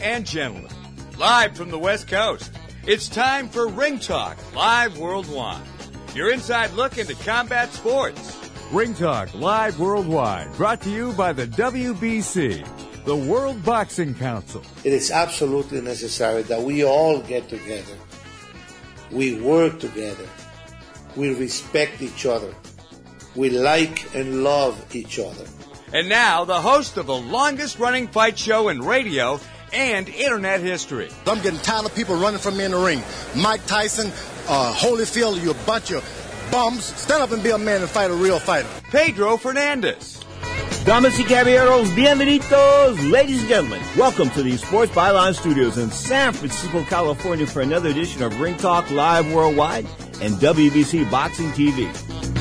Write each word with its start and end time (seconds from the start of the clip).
And 0.00 0.26
gentlemen, 0.26 0.70
live 1.18 1.56
from 1.56 1.70
the 1.70 1.78
West 1.78 2.08
Coast, 2.08 2.50
it's 2.86 3.08
time 3.08 3.48
for 3.48 3.68
Ring 3.68 3.98
Talk 3.98 4.36
Live 4.54 4.98
Worldwide. 4.98 5.62
Your 6.14 6.32
inside 6.32 6.72
look 6.72 6.98
into 6.98 7.14
combat 7.16 7.72
sports. 7.72 8.36
Ring 8.72 8.94
Talk 8.94 9.34
Live 9.34 9.78
Worldwide, 9.78 10.52
brought 10.54 10.80
to 10.82 10.90
you 10.90 11.12
by 11.12 11.32
the 11.32 11.46
WBC, 11.46 13.04
the 13.04 13.16
World 13.16 13.64
Boxing 13.64 14.14
Council. 14.14 14.62
It 14.84 14.92
is 14.92 15.10
absolutely 15.10 15.80
necessary 15.80 16.42
that 16.42 16.62
we 16.62 16.84
all 16.84 17.20
get 17.20 17.48
together. 17.48 17.94
We 19.10 19.40
work 19.40 19.80
together. 19.80 20.26
We 21.16 21.34
respect 21.34 22.02
each 22.02 22.26
other. 22.26 22.54
We 23.34 23.50
like 23.50 24.14
and 24.14 24.44
love 24.44 24.94
each 24.94 25.18
other. 25.18 25.44
And 25.92 26.08
now, 26.08 26.44
the 26.44 26.60
host 26.60 26.98
of 26.98 27.06
the 27.06 27.16
longest 27.16 27.78
running 27.78 28.08
fight 28.08 28.38
show 28.38 28.68
in 28.68 28.80
radio 28.80 29.40
and 29.72 30.08
internet 30.08 30.60
history. 30.60 31.10
I'm 31.26 31.40
getting 31.42 31.60
tired 31.60 31.86
of 31.86 31.94
people 31.94 32.16
running 32.16 32.40
from 32.40 32.56
me 32.56 32.64
in 32.64 32.70
the 32.72 32.78
ring. 32.78 33.02
Mike 33.36 33.64
Tyson, 33.66 34.10
uh, 34.48 34.74
Holyfield, 34.74 35.42
you 35.42 35.50
a 35.50 35.54
bunch 35.66 35.90
of 35.90 36.02
bums. 36.50 36.84
Stand 36.84 37.22
up 37.22 37.32
and 37.32 37.42
be 37.42 37.50
a 37.50 37.58
man 37.58 37.80
and 37.80 37.90
fight 37.90 38.10
a 38.10 38.14
real 38.14 38.38
fighter. 38.38 38.68
Pedro 38.90 39.36
Fernandez. 39.36 40.18
Damas 40.84 41.18
y 41.18 41.24
caballeros, 41.24 41.90
bienvenidos, 41.90 43.10
ladies 43.10 43.40
and 43.40 43.48
gentlemen. 43.48 43.82
Welcome 43.96 44.30
to 44.30 44.42
the 44.42 44.56
Sports 44.56 44.90
Byline 44.92 45.34
Studios 45.34 45.76
in 45.76 45.90
San 45.90 46.32
Francisco, 46.32 46.82
California 46.84 47.46
for 47.46 47.60
another 47.60 47.90
edition 47.90 48.22
of 48.22 48.40
Ring 48.40 48.56
Talk 48.56 48.90
Live 48.90 49.30
Worldwide 49.30 49.84
and 50.22 50.34
WBC 50.36 51.10
Boxing 51.10 51.50
TV. 51.50 52.37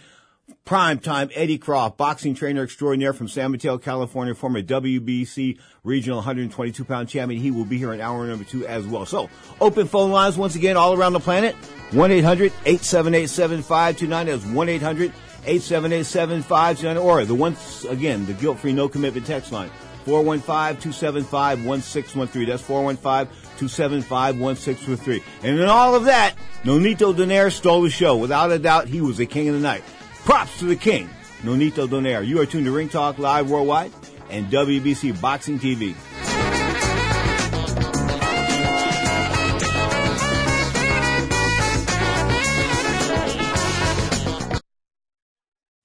prime 0.64 0.98
time 0.98 1.28
Eddie 1.34 1.58
Croft, 1.58 1.98
boxing 1.98 2.34
trainer 2.34 2.62
extraordinaire 2.62 3.12
from 3.12 3.28
San 3.28 3.50
Mateo, 3.50 3.76
California, 3.76 4.34
former 4.34 4.62
WBC 4.62 5.58
regional 5.82 6.18
122 6.18 6.84
pound 6.84 7.08
champion. 7.08 7.40
He 7.40 7.50
will 7.50 7.66
be 7.66 7.78
here 7.78 7.92
in 7.92 8.00
hour 8.00 8.24
number 8.26 8.44
two 8.44 8.66
as 8.66 8.86
well. 8.86 9.04
So 9.04 9.28
open 9.60 9.86
phone 9.86 10.10
lines 10.10 10.38
once 10.38 10.54
again 10.54 10.76
all 10.76 10.94
around 10.94 11.12
the 11.12 11.20
planet. 11.20 11.54
1-800-878-7529. 11.90 14.26
That's 14.26 14.44
1-800-878-7529. 15.44 17.04
Or 17.04 17.24
the 17.24 17.34
once 17.34 17.84
again, 17.84 18.26
the 18.26 18.32
guilt-free 18.32 18.72
no 18.72 18.88
commitment 18.88 19.26
text 19.26 19.52
line. 19.52 19.70
415-275-1613. 20.06 22.46
That's 22.46 22.62
415-275-1613. 22.62 25.22
And 25.42 25.60
in 25.60 25.68
all 25.68 25.94
of 25.94 26.04
that, 26.04 26.34
Nonito 26.62 27.14
Donaire 27.14 27.52
stole 27.52 27.82
the 27.82 27.90
show. 27.90 28.16
Without 28.16 28.50
a 28.50 28.58
doubt, 28.58 28.88
he 28.88 29.00
was 29.00 29.18
the 29.18 29.26
king 29.26 29.48
of 29.48 29.54
the 29.54 29.60
night. 29.60 29.84
Props 30.24 30.58
to 30.60 30.64
the 30.64 30.74
king, 30.74 31.10
Nonito 31.42 31.86
Donaire. 31.86 32.26
You 32.26 32.40
are 32.40 32.46
tuned 32.46 32.64
to 32.64 32.72
Ring 32.72 32.88
Talk 32.88 33.18
Live 33.18 33.50
Worldwide 33.50 33.92
and 34.30 34.46
WBC 34.46 35.20
Boxing 35.20 35.58
TV. 35.58 35.94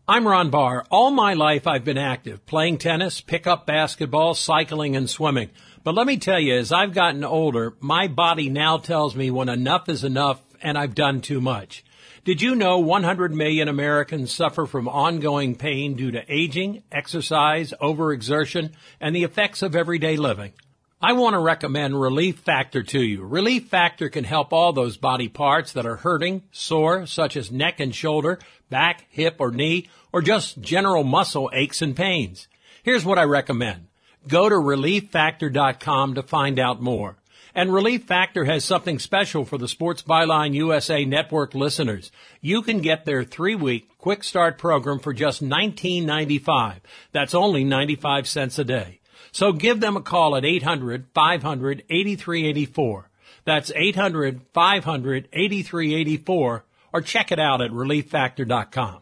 I'm 0.07 0.25
Ron 0.25 0.49
Barr. 0.49 0.85
All 0.89 1.11
my 1.11 1.33
life 1.33 1.67
I've 1.67 1.83
been 1.83 1.97
active, 1.97 2.45
playing 2.45 2.77
tennis, 2.77 3.19
pickup 3.19 3.67
basketball, 3.67 4.35
cycling, 4.35 4.95
and 4.95 5.09
swimming. 5.09 5.49
But 5.83 5.95
let 5.95 6.07
me 6.07 6.15
tell 6.15 6.39
you, 6.39 6.55
as 6.55 6.71
I've 6.71 6.93
gotten 6.93 7.25
older, 7.25 7.73
my 7.81 8.07
body 8.07 8.49
now 8.49 8.77
tells 8.77 9.17
me 9.17 9.29
when 9.31 9.49
enough 9.49 9.89
is 9.89 10.05
enough 10.05 10.41
and 10.61 10.77
I've 10.77 10.95
done 10.95 11.19
too 11.19 11.41
much. 11.41 11.83
Did 12.29 12.43
you 12.43 12.53
know 12.53 12.77
100 12.77 13.33
million 13.33 13.67
Americans 13.67 14.31
suffer 14.31 14.67
from 14.67 14.87
ongoing 14.87 15.55
pain 15.55 15.95
due 15.95 16.11
to 16.11 16.23
aging, 16.31 16.83
exercise, 16.91 17.73
overexertion, 17.81 18.73
and 19.01 19.15
the 19.15 19.23
effects 19.23 19.63
of 19.63 19.75
everyday 19.75 20.15
living? 20.15 20.53
I 21.01 21.13
want 21.13 21.33
to 21.33 21.39
recommend 21.39 21.99
Relief 21.99 22.37
Factor 22.37 22.83
to 22.83 23.01
you. 23.01 23.23
Relief 23.23 23.69
Factor 23.69 24.09
can 24.09 24.25
help 24.25 24.53
all 24.53 24.73
those 24.73 24.95
body 24.95 25.27
parts 25.27 25.73
that 25.73 25.87
are 25.87 25.95
hurting, 25.95 26.43
sore, 26.51 27.07
such 27.07 27.35
as 27.35 27.51
neck 27.51 27.79
and 27.79 27.95
shoulder, 27.95 28.37
back, 28.69 29.07
hip, 29.09 29.37
or 29.39 29.49
knee, 29.49 29.89
or 30.13 30.21
just 30.21 30.61
general 30.61 31.03
muscle 31.03 31.49
aches 31.51 31.81
and 31.81 31.95
pains. 31.95 32.47
Here's 32.83 33.05
what 33.05 33.17
I 33.17 33.23
recommend. 33.23 33.87
Go 34.27 34.47
to 34.47 34.55
relieffactor.com 34.55 36.13
to 36.13 36.21
find 36.21 36.59
out 36.59 36.79
more. 36.79 37.17
And 37.55 37.73
Relief 37.73 38.03
Factor 38.03 38.45
has 38.45 38.63
something 38.63 38.99
special 38.99 39.43
for 39.45 39.57
the 39.57 39.67
Sports 39.67 40.03
Byline 40.03 40.53
USA 40.53 41.03
Network 41.05 41.55
listeners. 41.55 42.11
You 42.41 42.61
can 42.61 42.81
get 42.81 43.05
their 43.05 43.23
three-week 43.23 43.97
quick 43.97 44.23
start 44.23 44.57
program 44.57 44.99
for 44.99 45.13
just 45.13 45.43
$19.95. 45.43 46.81
That's 47.11 47.33
only 47.33 47.63
95 47.63 48.27
cents 48.27 48.59
a 48.59 48.63
day. 48.63 48.99
So 49.31 49.51
give 49.51 49.79
them 49.79 49.97
a 49.97 50.01
call 50.01 50.35
at 50.35 50.43
800-500-8384. 50.43 53.05
That's 53.45 53.71
800-500-8384 53.71 56.61
or 56.91 57.01
check 57.01 57.31
it 57.31 57.39
out 57.39 57.61
at 57.61 57.71
relieffactor.com. 57.71 59.01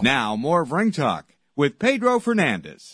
215 0.00 0.02
6812. 0.02 0.02
Now, 0.02 0.36
more 0.36 0.62
of 0.62 0.72
Ring 0.72 0.90
Talk 0.90 1.34
with 1.56 1.78
Pedro 1.78 2.18
Fernandez. 2.18 2.92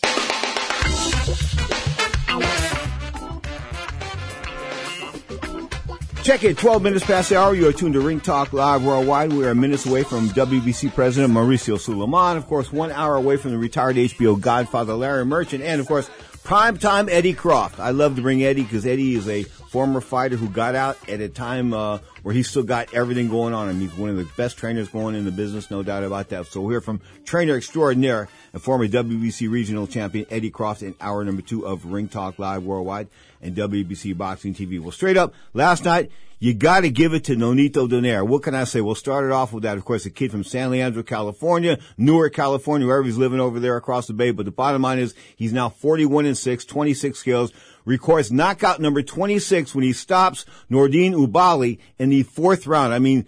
Check 6.23 6.43
it, 6.43 6.55
12 6.59 6.83
minutes 6.83 7.03
past 7.03 7.29
the 7.29 7.39
hour. 7.39 7.55
You 7.55 7.67
are 7.67 7.73
tuned 7.73 7.95
to 7.95 7.99
Ring 7.99 8.19
Talk 8.19 8.53
Live 8.53 8.83
Worldwide. 8.83 9.33
We 9.33 9.47
are 9.47 9.55
minutes 9.55 9.87
away 9.87 10.03
from 10.03 10.29
WBC 10.29 10.93
President 10.93 11.33
Mauricio 11.33 11.79
Sulaiman. 11.79 12.37
Of 12.37 12.45
course, 12.45 12.71
one 12.71 12.91
hour 12.91 13.15
away 13.15 13.37
from 13.37 13.49
the 13.51 13.57
retired 13.57 13.95
HBO 13.95 14.39
Godfather 14.39 14.93
Larry 14.93 15.25
Merchant. 15.25 15.63
And, 15.63 15.81
of 15.81 15.87
course, 15.87 16.11
primetime 16.43 17.09
Eddie 17.09 17.33
Croft. 17.33 17.79
I 17.79 17.91
love 17.91 18.15
to 18.15 18.21
bring 18.21 18.43
Eddie 18.43 18.63
because 18.63 18.85
Eddie 18.85 19.15
is 19.15 19.27
a 19.27 19.43
former 19.43 20.01
fighter 20.01 20.35
who 20.35 20.49
got 20.49 20.75
out 20.75 20.97
at 21.09 21.21
a 21.21 21.29
time 21.29 21.73
uh, 21.73 21.99
where 22.23 22.33
he 22.33 22.43
still 22.43 22.63
got 22.63 22.93
everything 22.93 23.29
going 23.29 23.53
on. 23.53 23.69
And 23.69 23.81
he's 23.81 23.93
one 23.93 24.09
of 24.09 24.17
the 24.17 24.27
best 24.35 24.57
trainers 24.57 24.89
going 24.89 25.15
in 25.15 25.25
the 25.25 25.31
business, 25.31 25.71
no 25.71 25.83
doubt 25.83 26.03
about 26.03 26.29
that. 26.29 26.47
So 26.47 26.61
we'll 26.61 26.71
hear 26.71 26.81
from 26.81 26.99
trainer 27.25 27.55
extraordinaire 27.55 28.27
and 28.53 28.61
former 28.61 28.87
WBC 28.87 29.49
regional 29.49 29.87
champion 29.87 30.25
Eddie 30.29 30.51
Croft 30.51 30.81
in 30.81 30.95
hour 30.99 31.23
number 31.23 31.41
two 31.41 31.65
of 31.65 31.85
Ring 31.85 32.07
Talk 32.07 32.37
Live 32.39 32.63
Worldwide 32.63 33.07
and 33.41 33.55
WBC 33.55 34.17
Boxing 34.17 34.53
TV. 34.53 34.79
Well, 34.79 34.91
straight 34.91 35.17
up, 35.17 35.33
last 35.53 35.85
night, 35.85 36.11
you 36.41 36.55
got 36.55 36.79
to 36.79 36.89
give 36.89 37.13
it 37.13 37.25
to 37.25 37.35
Nonito 37.35 37.87
Donaire. 37.87 38.27
What 38.27 38.41
can 38.41 38.55
I 38.55 38.63
say? 38.63 38.81
We'll 38.81 38.95
start 38.95 39.25
it 39.25 39.31
off 39.31 39.53
with 39.53 39.61
that. 39.61 39.77
Of 39.77 39.85
course, 39.85 40.07
a 40.07 40.09
kid 40.09 40.31
from 40.31 40.43
San 40.43 40.71
Leandro, 40.71 41.03
California, 41.03 41.77
Newark, 41.99 42.33
California, 42.33 42.87
wherever 42.87 43.05
he's 43.05 43.15
living 43.15 43.39
over 43.39 43.59
there 43.59 43.77
across 43.77 44.07
the 44.07 44.13
bay. 44.13 44.31
But 44.31 44.45
the 44.45 44.51
bottom 44.51 44.81
line 44.81 44.97
is 44.97 45.13
he's 45.35 45.53
now 45.53 45.69
41 45.69 46.25
and 46.25 46.35
6, 46.35 46.65
26 46.65 47.21
kills, 47.21 47.53
records 47.85 48.31
knockout 48.31 48.81
number 48.81 49.03
26 49.03 49.75
when 49.75 49.83
he 49.83 49.93
stops 49.93 50.45
Nordine 50.67 51.13
Oubaali 51.13 51.77
in 51.99 52.09
the 52.09 52.23
fourth 52.23 52.65
round. 52.65 52.91
I 52.91 52.97
mean, 52.97 53.27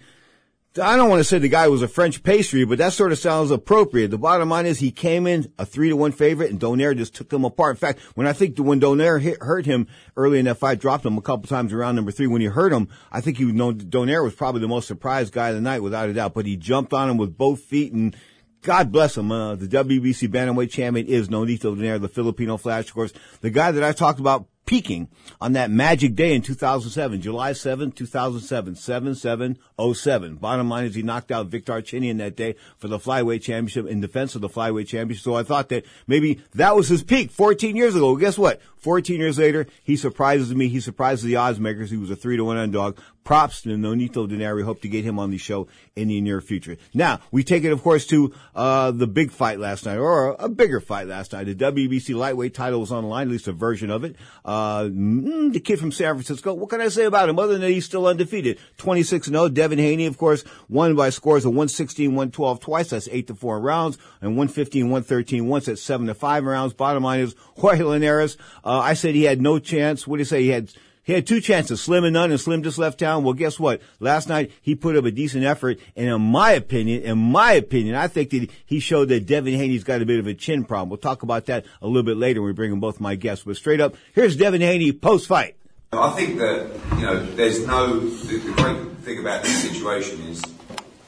I 0.82 0.96
don't 0.96 1.08
want 1.08 1.20
to 1.20 1.24
say 1.24 1.38
the 1.38 1.48
guy 1.48 1.68
was 1.68 1.82
a 1.82 1.88
French 1.88 2.24
pastry, 2.24 2.64
but 2.64 2.78
that 2.78 2.92
sort 2.92 3.12
of 3.12 3.18
sounds 3.18 3.52
appropriate. 3.52 4.10
The 4.10 4.18
bottom 4.18 4.48
line 4.48 4.66
is 4.66 4.80
he 4.80 4.90
came 4.90 5.24
in 5.24 5.52
a 5.56 5.64
three 5.64 5.88
to 5.88 5.96
one 5.96 6.10
favorite 6.10 6.50
and 6.50 6.58
Donaire 6.58 6.96
just 6.96 7.14
took 7.14 7.32
him 7.32 7.44
apart. 7.44 7.76
In 7.76 7.80
fact, 7.80 8.00
when 8.16 8.26
I 8.26 8.32
think 8.32 8.58
when 8.58 8.80
Donaire 8.80 9.20
hit, 9.20 9.40
hurt 9.40 9.66
him 9.66 9.86
early 10.16 10.40
in 10.40 10.46
that 10.46 10.58
fight, 10.58 10.80
dropped 10.80 11.06
him 11.06 11.16
a 11.16 11.22
couple 11.22 11.46
times 11.46 11.72
around 11.72 11.94
number 11.94 12.10
three. 12.10 12.26
When 12.26 12.40
he 12.40 12.48
hurt 12.48 12.72
him, 12.72 12.88
I 13.12 13.20
think 13.20 13.38
he 13.38 13.44
know 13.44 13.72
Donaire 13.72 14.24
was 14.24 14.34
probably 14.34 14.62
the 14.62 14.68
most 14.68 14.88
surprised 14.88 15.32
guy 15.32 15.50
of 15.50 15.54
the 15.54 15.60
night 15.60 15.80
without 15.80 16.08
a 16.08 16.12
doubt, 16.12 16.34
but 16.34 16.44
he 16.44 16.56
jumped 16.56 16.92
on 16.92 17.08
him 17.08 17.18
with 17.18 17.38
both 17.38 17.60
feet 17.60 17.92
and 17.92 18.16
God 18.62 18.90
bless 18.90 19.16
him. 19.16 19.30
Uh, 19.30 19.54
the 19.54 19.68
WBC 19.68 20.28
bantamweight 20.28 20.70
champion 20.70 21.06
is 21.06 21.28
Nonito 21.28 21.76
Donaire, 21.76 22.00
the 22.00 22.08
Filipino 22.08 22.56
Flash, 22.56 22.88
of 22.88 22.94
course, 22.94 23.12
the 23.42 23.50
guy 23.50 23.70
that 23.70 23.84
I 23.84 23.92
talked 23.92 24.18
about 24.18 24.48
peaking 24.66 25.08
on 25.40 25.52
that 25.52 25.70
magic 25.70 26.14
day 26.14 26.34
in 26.34 26.42
2007, 26.42 27.20
July 27.20 27.52
7, 27.52 27.92
2007, 27.92 28.74
7707. 28.74 30.36
Bottom 30.36 30.68
line 30.68 30.86
is 30.86 30.94
he 30.94 31.02
knocked 31.02 31.30
out 31.30 31.46
Vic 31.46 31.64
Darchinyan 31.64 32.18
that 32.18 32.36
day 32.36 32.56
for 32.78 32.88
the 32.88 32.98
flyweight 32.98 33.42
championship 33.42 33.86
in 33.86 34.00
defense 34.00 34.34
of 34.34 34.40
the 34.40 34.48
flyweight 34.48 34.86
championship. 34.86 35.24
So 35.24 35.34
I 35.34 35.42
thought 35.42 35.68
that 35.70 35.84
maybe 36.06 36.40
that 36.54 36.76
was 36.76 36.88
his 36.88 37.02
peak 37.02 37.30
14 37.30 37.76
years 37.76 37.94
ago. 37.94 38.06
Well, 38.06 38.16
guess 38.16 38.38
what? 38.38 38.60
14 38.84 39.18
years 39.18 39.38
later, 39.38 39.66
he 39.82 39.96
surprises 39.96 40.54
me. 40.54 40.68
He 40.68 40.78
surprises 40.78 41.24
the 41.24 41.36
odds 41.36 41.58
makers. 41.58 41.90
He 41.90 41.96
was 41.96 42.10
a 42.10 42.16
three 42.16 42.36
to 42.36 42.44
one 42.44 42.58
underdog. 42.58 42.98
Props 43.24 43.62
to 43.62 43.70
Nonito. 43.70 44.28
We 44.54 44.62
hope 44.62 44.82
to 44.82 44.88
get 44.88 45.04
him 45.04 45.18
on 45.18 45.30
the 45.30 45.38
show 45.38 45.68
in 45.96 46.08
the 46.08 46.20
near 46.20 46.42
future. 46.42 46.76
Now, 46.92 47.20
we 47.30 47.42
take 47.42 47.64
it, 47.64 47.72
of 47.72 47.82
course, 47.82 48.06
to, 48.08 48.34
uh, 48.54 48.90
the 48.90 49.06
big 49.06 49.30
fight 49.30 49.58
last 49.58 49.86
night, 49.86 49.96
or 49.96 50.36
a 50.38 50.50
bigger 50.50 50.80
fight 50.80 51.06
last 51.06 51.32
night. 51.32 51.46
The 51.46 51.54
WBC 51.54 52.14
lightweight 52.14 52.52
title 52.52 52.80
was 52.80 52.92
on 52.92 53.04
the 53.04 53.08
line, 53.08 53.28
at 53.28 53.32
least 53.32 53.48
a 53.48 53.52
version 53.52 53.88
of 53.88 54.04
it. 54.04 54.16
Uh, 54.44 54.53
mm, 54.84 55.52
the 55.52 55.60
kid 55.60 55.78
from 55.78 55.92
San 55.92 56.14
Francisco. 56.14 56.54
What 56.54 56.70
can 56.70 56.80
I 56.80 56.88
say 56.88 57.04
about 57.04 57.28
him 57.28 57.38
other 57.38 57.58
than 57.58 57.70
he's 57.70 57.84
still 57.84 58.06
undefeated? 58.06 58.58
26 58.78 59.28
0. 59.28 59.48
Devin 59.48 59.78
Haney, 59.78 60.06
of 60.06 60.18
course, 60.18 60.44
won 60.68 60.94
by 60.94 61.10
scores 61.10 61.44
of 61.44 61.50
116, 61.50 62.10
112 62.10 62.60
twice. 62.60 62.90
That's 62.90 63.08
8 63.10 63.26
to 63.28 63.34
4 63.34 63.60
rounds. 63.60 63.98
And 64.20 64.32
115, 64.32 64.84
113 64.84 65.46
once. 65.46 65.66
That's 65.66 65.82
7 65.82 66.06
to 66.06 66.14
5 66.14 66.44
rounds. 66.44 66.74
Bottom 66.74 67.02
line 67.02 67.20
is 67.20 67.34
Jorge 67.56 67.82
Linares. 67.82 68.36
Uh, 68.64 68.78
I 68.78 68.94
said 68.94 69.14
he 69.14 69.24
had 69.24 69.40
no 69.40 69.58
chance. 69.58 70.06
What 70.06 70.16
do 70.16 70.20
you 70.20 70.26
say? 70.26 70.42
He 70.42 70.48
had 70.50 70.72
he 71.04 71.12
had 71.12 71.26
two 71.26 71.40
chances, 71.40 71.82
Slim 71.82 72.04
and 72.04 72.14
none, 72.14 72.30
and 72.30 72.40
Slim 72.40 72.62
just 72.62 72.78
left 72.78 72.98
town. 72.98 73.24
Well, 73.24 73.34
guess 73.34 73.60
what? 73.60 73.82
Last 74.00 74.26
night 74.28 74.50
he 74.62 74.74
put 74.74 74.96
up 74.96 75.04
a 75.04 75.10
decent 75.10 75.44
effort, 75.44 75.78
and 75.94 76.08
in 76.08 76.20
my 76.20 76.52
opinion, 76.52 77.02
in 77.02 77.18
my 77.18 77.52
opinion, 77.52 77.94
I 77.94 78.08
think 78.08 78.30
that 78.30 78.50
he 78.64 78.80
showed 78.80 79.10
that 79.10 79.26
Devin 79.26 79.54
Haney's 79.54 79.84
got 79.84 80.00
a 80.00 80.06
bit 80.06 80.18
of 80.18 80.26
a 80.26 80.32
chin 80.32 80.64
problem. 80.64 80.88
We'll 80.88 80.96
talk 80.96 81.22
about 81.22 81.44
that 81.46 81.66
a 81.82 81.86
little 81.86 82.02
bit 82.02 82.16
later 82.16 82.40
when 82.40 82.48
we 82.48 82.54
bring 82.54 82.72
in 82.72 82.80
both 82.80 83.00
my 83.00 83.16
guests. 83.16 83.44
But 83.44 83.56
straight 83.56 83.82
up, 83.82 83.96
here's 84.14 84.34
Devin 84.34 84.62
Haney 84.62 84.92
post 84.92 85.28
fight. 85.28 85.56
I 85.92 86.10
think 86.10 86.38
that 86.38 86.70
you 86.96 87.02
know, 87.02 87.22
there's 87.22 87.66
no. 87.66 88.00
The, 88.00 88.38
the 88.38 88.52
great 88.52 88.96
thing 89.02 89.20
about 89.20 89.42
this 89.42 89.62
situation 89.62 90.22
is 90.22 90.42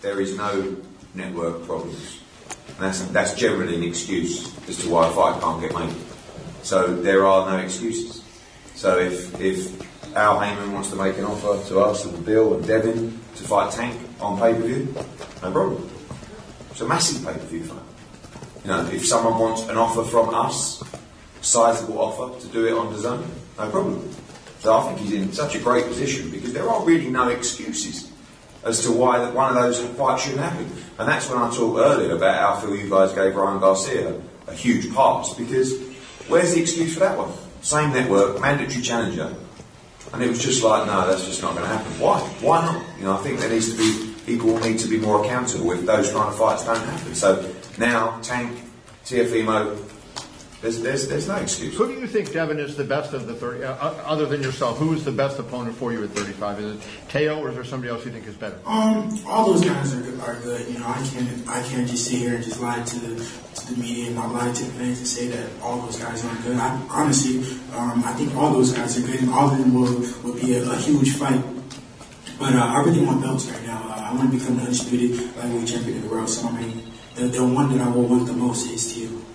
there 0.03 0.21
is 0.21 0.37
no 0.37 0.77
network 1.15 1.65
problems. 1.65 2.21
And 2.69 2.79
that's 2.81 3.01
that's 3.07 3.35
generally 3.35 3.77
an 3.77 3.83
excuse 3.83 4.55
as 4.69 4.77
to 4.79 4.91
why 4.91 5.09
a 5.09 5.11
fight 5.11 5.41
can't 5.41 5.61
get 5.61 5.75
made. 5.75 5.95
So 6.63 6.95
there 6.95 7.27
are 7.27 7.51
no 7.51 7.65
excuses. 7.65 8.23
So 8.77 8.99
if 8.99 9.41
if 9.41 10.15
Al 10.15 10.39
Haymon 10.39 10.73
wants 10.73 10.91
to 10.91 10.97
make 10.97 11.17
an 11.17 11.25
offer 11.25 11.67
to 11.69 11.81
us 11.81 12.05
and 12.05 12.25
Bill 12.25 12.55
and 12.55 12.67
Devin 12.67 13.19
to 13.37 13.43
fight 13.43 13.73
Tank 13.73 13.99
on 14.21 14.39
pay 14.39 14.53
per 14.53 14.67
view, 14.67 14.95
no 15.43 15.51
problem. 15.51 15.91
It's 16.71 16.83
a 16.83 16.87
massive 16.87 17.25
pay 17.25 17.33
per 17.33 17.47
view 17.47 17.65
fight. 17.65 17.83
You 18.65 18.71
know, 18.71 18.87
if 18.89 19.07
someone 19.07 19.39
wants 19.39 19.67
an 19.69 19.79
offer 19.79 20.05
from 20.05 20.35
us, 20.35 20.83
sizable 21.41 21.99
offer 21.99 22.39
to 22.39 22.53
do 22.53 22.67
it 22.67 22.75
on 22.75 22.93
DAZN, 22.93 23.25
no 23.59 23.71
problem. 23.71 24.11
So 24.59 24.77
I 24.77 24.83
think 24.83 24.99
he's 24.99 25.13
in 25.13 25.33
such 25.33 25.55
a 25.55 25.59
great 25.59 25.87
position 25.87 26.31
because 26.31 26.53
there 26.53 26.69
are 26.69 26.85
really 26.85 27.09
no 27.09 27.29
excuses 27.29 28.13
as 28.63 28.83
to 28.83 28.93
why 28.93 29.19
that 29.19 29.33
one 29.33 29.57
of 29.57 29.63
those 29.63 29.81
fights 29.97 30.25
shouldn't 30.25 30.43
happen. 30.43 30.71
And 30.99 31.09
that's 31.09 31.31
when 31.31 31.39
I 31.39 31.49
talked 31.49 31.79
earlier 31.79 32.15
about 32.15 32.37
how 32.37 32.55
I 32.55 32.61
feel 32.61 32.77
you 32.77 32.91
guys 32.91 33.13
gave 33.13 33.37
Ryan 33.37 33.59
Garcia 33.59 34.21
a 34.49 34.53
huge 34.53 34.93
pass 34.95 35.33
because 35.33 35.73
where's 36.29 36.53
the 36.53 36.61
excuse 36.61 36.93
for 36.93 37.01
that 37.01 37.17
one? 37.17 37.33
Same 37.67 37.93
network, 37.93 38.41
mandatory 38.41 38.81
challenger, 38.81 39.35
and 40.13 40.23
it 40.23 40.29
was 40.29 40.41
just 40.41 40.63
like, 40.63 40.87
no, 40.87 41.05
that's 41.05 41.27
just 41.27 41.43
not 41.43 41.57
going 41.57 41.65
to 41.65 41.69
happen. 41.69 41.91
Why? 41.99 42.21
Why 42.41 42.65
not? 42.65 42.81
You 42.97 43.07
know, 43.07 43.15
I 43.15 43.17
think 43.17 43.41
there 43.41 43.51
needs 43.51 43.73
to 43.73 43.77
be 43.77 44.15
people 44.25 44.57
need 44.61 44.79
to 44.79 44.87
be 44.87 45.01
more 45.01 45.25
accountable 45.25 45.73
if 45.73 45.85
those 45.85 46.13
kind 46.13 46.29
of 46.29 46.39
fights 46.39 46.65
don't 46.65 46.79
happen. 46.79 47.17
So 47.17 47.53
now, 47.77 48.21
Tank, 48.21 48.57
Teofimo, 49.05 49.77
there's, 50.63 50.81
there's, 50.81 51.09
there's 51.09 51.29
no 51.29 51.37
excuse. 51.37 51.77
Who 51.77 51.87
do 51.87 52.01
you 52.01 52.07
think, 52.07 52.33
Devin, 52.33 52.59
is 52.59 52.77
the 52.77 52.85
best 52.85 53.13
of 53.13 53.27
the 53.27 53.35
30, 53.35 53.63
uh, 53.63 53.73
uh, 53.75 54.03
other 54.07 54.25
than 54.25 54.43
yourself, 54.43 54.79
who 54.79 54.95
is 54.95 55.05
the 55.05 55.13
best 55.13 55.39
opponent 55.39 55.77
for 55.77 55.93
you 55.93 56.03
at 56.03 56.11
35? 56.11 56.61
Is 56.61 56.77
it 56.77 56.83
Teo 57.11 57.39
or 57.41 57.51
is 57.51 57.57
there 57.57 57.65
somebody 57.65 57.93
else 57.93 58.07
you 58.07 58.11
think 58.11 58.27
is 58.27 58.37
better? 58.37 58.59
Um, 58.65 59.11
all 59.27 59.53
those 59.53 59.63
guys 59.63 59.95
are 59.95 60.01
good, 60.01 60.19
are 60.21 60.37
good. 60.41 60.67
You 60.67 60.79
know, 60.79 60.89
I 60.89 61.07
can't 61.13 61.49
I 61.49 61.63
can't 61.63 61.87
just 61.87 62.07
sit 62.07 62.19
here 62.19 62.37
and 62.37 62.45
just 62.45 62.61
lie 62.61 62.83
to 62.83 62.99
the 62.99 63.17
to 63.17 63.75
the 63.75 63.81
media 63.81 64.07
and 64.07 64.17
not 64.17 64.33
lie 64.33 64.51
to 64.51 64.65
the 64.65 64.73
fans 64.73 64.99
and 64.99 65.07
say 65.07 65.27
that 65.29 65.49
all 65.63 65.79
those 65.83 65.99
guys 65.99 66.25
aren't 66.25 66.43
good. 66.43 66.57
I, 66.57 66.81
honestly, 66.91 67.39
um, 67.75 68.03
I 68.05 68.13
think 68.15 68.35
all 68.35 68.53
those 68.53 68.73
guys 68.73 68.97
are 68.97 69.07
good, 69.07 69.21
and 69.21 69.31
all 69.31 69.51
of 69.51 69.59
them 69.59 69.75
will 69.75 70.01
will 70.25 70.41
be 70.41 70.57
a, 70.57 70.71
a 70.71 70.77
huge 70.77 71.17
fight. 71.17 71.43
But 72.39 72.55
uh, 72.55 72.65
I 72.65 72.83
really 72.83 73.05
want 73.05 73.21
belts 73.21 73.47
right 73.51 73.67
now. 73.67 73.83
Uh, 73.89 74.09
I 74.11 74.15
want 74.15 74.33
to 74.33 74.39
become 74.39 74.57
the 74.57 74.63
undisputed 74.63 75.37
lightweight 75.37 75.69
champion 75.69 75.99
of 75.99 76.03
the 76.05 76.09
world. 76.09 76.29
So 76.31 76.49
I 76.49 76.53
mean, 76.61 76.83
the, 77.15 77.27
the 77.27 77.45
one 77.45 77.77
that 77.77 77.87
I 77.87 77.91
will 77.91 78.05
want 78.05 78.27
the 78.27 78.33
most 78.33 78.71
is 78.71 78.95
Teo. 78.95 79.26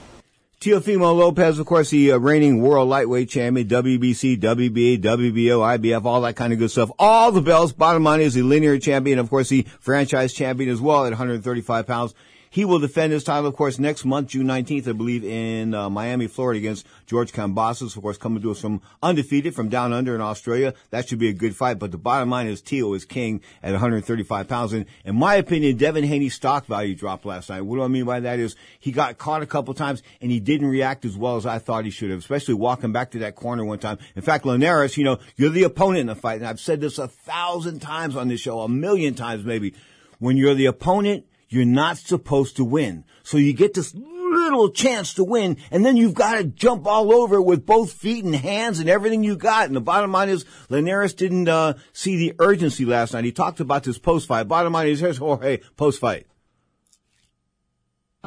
Teofimo 0.61 1.17
Lopez, 1.17 1.57
of 1.57 1.65
course, 1.65 1.89
the 1.89 2.11
uh, 2.11 2.17
reigning 2.17 2.61
world 2.61 2.87
lightweight 2.87 3.29
champion, 3.29 3.67
WBC, 3.67 4.39
WBA, 4.39 5.01
WBO, 5.01 5.79
IBF, 5.79 6.05
all 6.05 6.21
that 6.21 6.35
kind 6.35 6.53
of 6.53 6.59
good 6.59 6.69
stuff. 6.69 6.91
All 6.99 7.31
the 7.31 7.41
belts. 7.41 7.71
Bottom 7.71 8.03
line 8.03 8.21
is 8.21 8.35
the 8.35 8.43
linear 8.43 8.77
champion, 8.77 9.17
of 9.17 9.27
course, 9.27 9.49
the 9.49 9.63
franchise 9.79 10.33
champion 10.33 10.69
as 10.69 10.79
well 10.79 11.03
at 11.05 11.13
135 11.13 11.87
pounds. 11.87 12.13
He 12.53 12.65
will 12.65 12.79
defend 12.79 13.13
his 13.13 13.23
title, 13.23 13.47
of 13.47 13.55
course, 13.55 13.79
next 13.79 14.03
month, 14.03 14.27
June 14.27 14.45
19th, 14.45 14.85
I 14.85 14.91
believe, 14.91 15.23
in 15.23 15.73
uh, 15.73 15.89
Miami, 15.89 16.27
Florida, 16.27 16.57
against 16.57 16.85
George 17.07 17.31
Kambosos, 17.31 17.95
of 17.95 18.01
course, 18.01 18.17
coming 18.17 18.43
to 18.43 18.51
us 18.51 18.59
from 18.59 18.81
undefeated 19.01 19.55
from 19.55 19.69
down 19.69 19.93
under 19.93 20.13
in 20.15 20.19
Australia. 20.19 20.73
That 20.89 21.07
should 21.07 21.17
be 21.17 21.29
a 21.29 21.33
good 21.33 21.55
fight. 21.55 21.79
But 21.79 21.91
the 21.91 21.97
bottom 21.97 22.29
line 22.29 22.47
is 22.47 22.61
Teo 22.61 22.93
is 22.93 23.05
king 23.05 23.39
at 23.63 23.71
135 23.71 24.49
pounds. 24.49 24.73
And 24.73 24.85
in 25.05 25.15
my 25.15 25.35
opinion, 25.35 25.77
Devin 25.77 26.03
Haney's 26.03 26.33
stock 26.33 26.65
value 26.65 26.93
dropped 26.93 27.25
last 27.25 27.49
night. 27.49 27.61
What 27.61 27.77
do 27.77 27.83
I 27.83 27.87
mean 27.87 28.03
by 28.03 28.19
that 28.19 28.37
is 28.37 28.57
he 28.81 28.91
got 28.91 29.17
caught 29.17 29.41
a 29.41 29.45
couple 29.45 29.73
times 29.73 30.03
and 30.19 30.29
he 30.29 30.41
didn't 30.41 30.67
react 30.67 31.05
as 31.05 31.15
well 31.15 31.37
as 31.37 31.45
I 31.45 31.57
thought 31.57 31.85
he 31.85 31.89
should 31.89 32.09
have, 32.09 32.19
especially 32.19 32.55
walking 32.55 32.91
back 32.91 33.11
to 33.11 33.19
that 33.19 33.37
corner 33.37 33.63
one 33.63 33.79
time. 33.79 33.97
In 34.17 34.23
fact, 34.23 34.45
Linares, 34.45 34.97
you 34.97 35.05
know, 35.05 35.19
you're 35.37 35.51
the 35.51 35.63
opponent 35.63 36.01
in 36.01 36.07
the 36.07 36.15
fight. 36.15 36.39
And 36.39 36.47
I've 36.47 36.59
said 36.59 36.81
this 36.81 36.97
a 36.97 37.07
thousand 37.07 37.79
times 37.79 38.17
on 38.17 38.27
this 38.27 38.41
show, 38.41 38.59
a 38.59 38.67
million 38.67 39.13
times 39.13 39.45
maybe. 39.45 39.73
When 40.19 40.35
you're 40.35 40.53
the 40.53 40.67
opponent, 40.67 41.25
you're 41.51 41.65
not 41.65 41.97
supposed 41.97 42.55
to 42.55 42.63
win. 42.63 43.03
So 43.23 43.37
you 43.37 43.53
get 43.53 43.73
this 43.73 43.93
little 43.93 44.69
chance 44.69 45.13
to 45.15 45.23
win, 45.25 45.57
and 45.69 45.85
then 45.85 45.97
you've 45.97 46.13
got 46.13 46.35
to 46.37 46.45
jump 46.45 46.87
all 46.87 47.13
over 47.13 47.35
it 47.35 47.41
with 47.43 47.65
both 47.65 47.91
feet 47.91 48.23
and 48.23 48.33
hands 48.33 48.79
and 48.79 48.89
everything 48.89 49.23
you 49.23 49.35
got. 49.35 49.67
And 49.67 49.75
the 49.75 49.81
bottom 49.81 50.11
line 50.13 50.29
is, 50.29 50.45
Linares 50.69 51.13
didn't 51.13 51.49
uh, 51.49 51.73
see 51.91 52.15
the 52.15 52.33
urgency 52.39 52.85
last 52.85 53.13
night. 53.13 53.25
He 53.25 53.31
talked 53.33 53.59
about 53.59 53.83
this 53.83 53.99
post 53.99 54.27
fight. 54.27 54.47
Bottom 54.47 54.71
line 54.73 54.87
is, 54.87 55.01
here's 55.01 55.17
Jorge 55.17 55.57
post 55.75 55.99
fight. 55.99 56.25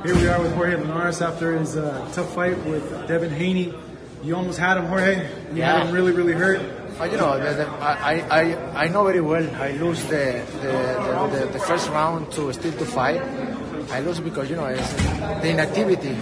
Here 0.05 0.15
we 0.15 0.29
are 0.29 0.43
with 0.43 0.53
Jorge 0.55 0.77
Linares 0.77 1.23
after 1.23 1.59
his 1.59 1.77
uh, 1.77 2.11
tough 2.13 2.35
fight 2.35 2.63
with 2.67 3.09
Devin 3.09 3.31
Haney. 3.31 3.73
You 4.23 4.37
almost 4.37 4.59
had 4.59 4.77
him, 4.77 4.87
Jorge. 4.87 5.17
You 5.53 5.59
Yeah. 5.59 5.79
had 5.79 5.87
him 5.87 5.95
really, 5.95 6.13
really 6.13 6.33
hurt. 6.35 6.61
Uh, 7.01 7.05
you 7.07 7.17
know, 7.17 7.37
the, 7.39 7.55
the, 7.55 7.67
I, 7.83 8.25
I, 8.31 8.85
I 8.85 8.89
know 8.89 9.05
very 9.05 9.21
well. 9.21 9.45
I 9.57 9.73
lose 9.73 10.01
the 10.05 10.43
the, 10.63 10.71
the, 10.71 11.47
the, 11.47 11.53
the 11.55 11.59
first 11.59 11.91
round 11.91 12.31
to 12.33 12.53
still 12.53 12.71
to 12.71 12.85
fight. 12.85 13.21
I 13.91 13.99
lose 13.99 14.21
because 14.21 14.49
you 14.49 14.55
know 14.55 14.67
it's 14.67 14.93
the 15.43 15.49
inactivity. 15.49 16.17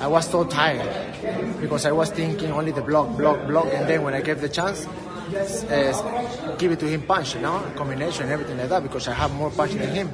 I 0.00 0.06
was 0.06 0.30
so 0.30 0.44
tired 0.44 1.60
because 1.60 1.84
I 1.84 1.90
was 1.90 2.10
thinking 2.10 2.52
only 2.52 2.70
the 2.70 2.82
block, 2.82 3.16
block, 3.16 3.46
block, 3.48 3.66
and 3.72 3.88
then 3.88 4.02
when 4.02 4.14
I 4.14 4.20
gave 4.20 4.40
the 4.40 4.48
chance, 4.48 4.86
uh, 4.86 6.56
give 6.58 6.70
it 6.72 6.78
to 6.80 6.86
him 6.86 7.02
punch, 7.02 7.34
you 7.34 7.40
know, 7.40 7.58
combination, 7.74 8.30
everything 8.30 8.58
like 8.58 8.68
that 8.68 8.84
because 8.84 9.08
I 9.08 9.14
have 9.14 9.32
more 9.34 9.50
punch 9.50 9.72
than 9.72 9.94
him. 9.94 10.12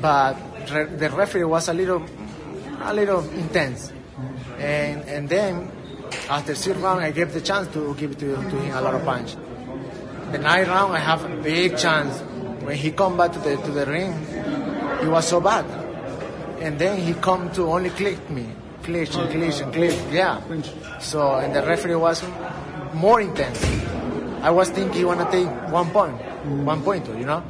But 0.00 0.36
re- 0.70 0.86
the 0.86 1.10
referee 1.10 1.44
was 1.44 1.68
a 1.68 1.74
little, 1.74 2.04
a 2.82 2.94
little 2.94 3.28
intense, 3.30 3.92
and 4.58 5.02
and 5.02 5.28
then 5.28 5.70
after 6.28 6.54
third 6.54 6.76
round, 6.78 7.00
I 7.00 7.10
gave 7.10 7.32
the 7.32 7.40
chance 7.40 7.68
to 7.74 7.94
give 7.94 8.18
to, 8.18 8.36
to 8.36 8.56
him 8.60 8.76
a 8.76 8.80
lot 8.80 8.94
of 8.94 9.04
punch. 9.04 9.36
The 10.32 10.38
ninth 10.38 10.68
round, 10.68 10.92
I 10.94 10.98
have 10.98 11.24
a 11.24 11.36
big 11.42 11.76
chance. 11.78 12.20
When 12.62 12.76
he 12.76 12.90
come 12.92 13.16
back 13.16 13.32
to 13.32 13.38
the 13.38 13.56
to 13.56 13.70
the 13.70 13.86
ring, 13.86 14.12
he 15.00 15.06
was 15.08 15.26
so 15.26 15.40
bad, 15.40 15.64
and 16.60 16.78
then 16.78 17.00
he 17.00 17.14
come 17.14 17.50
to 17.52 17.62
only 17.70 17.90
click 17.90 18.28
me, 18.28 18.46
click 18.82 19.14
and 19.14 19.30
click 19.30 19.60
and 19.62 19.72
click, 19.72 19.96
yeah. 20.12 20.40
So 21.00 21.36
and 21.36 21.54
the 21.54 21.62
referee 21.62 21.96
was 21.96 22.22
more 22.92 23.20
intense. 23.20 23.64
I 24.42 24.50
was 24.50 24.68
thinking 24.70 24.92
he 24.92 25.04
wanna 25.04 25.30
take 25.30 25.48
one 25.72 25.90
point, 25.90 26.20
one 26.64 26.82
point, 26.82 27.08
you 27.08 27.24
know. 27.24 27.42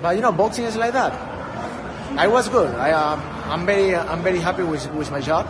But 0.00 0.16
you 0.16 0.22
know, 0.22 0.32
boxing 0.32 0.64
is 0.64 0.76
like 0.76 0.92
that. 0.92 1.12
I 2.16 2.26
was 2.26 2.48
good. 2.48 2.74
I 2.74 2.92
um, 2.92 3.20
I'm 3.50 3.66
very 3.66 3.94
I'm 3.94 4.22
very 4.22 4.40
happy 4.40 4.62
with 4.62 4.86
with 4.94 5.10
my 5.10 5.20
job. 5.20 5.46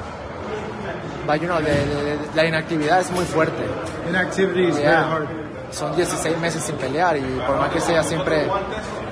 But 1.31 1.41
you 1.43 1.47
know, 1.47 1.61
the, 1.63 1.71
the- 1.71 2.35
la 2.35 2.45
inactividad 2.45 2.99
es 3.01 3.11
muy 3.13 3.25
fuerte. 3.25 3.63
Inactivity 4.09 4.65
is 4.65 4.75
very 4.75 4.83
Yeah. 4.89 5.05
hard. 5.13 5.29
Son 5.71 5.95
16 5.95 6.41
meses 6.41 6.65
sin 6.65 6.75
pelear 6.75 7.17
y 7.17 7.21
por 7.47 7.57
más 7.57 7.71
que 7.71 7.79
sea 7.81 8.03
siempre, 8.03 8.49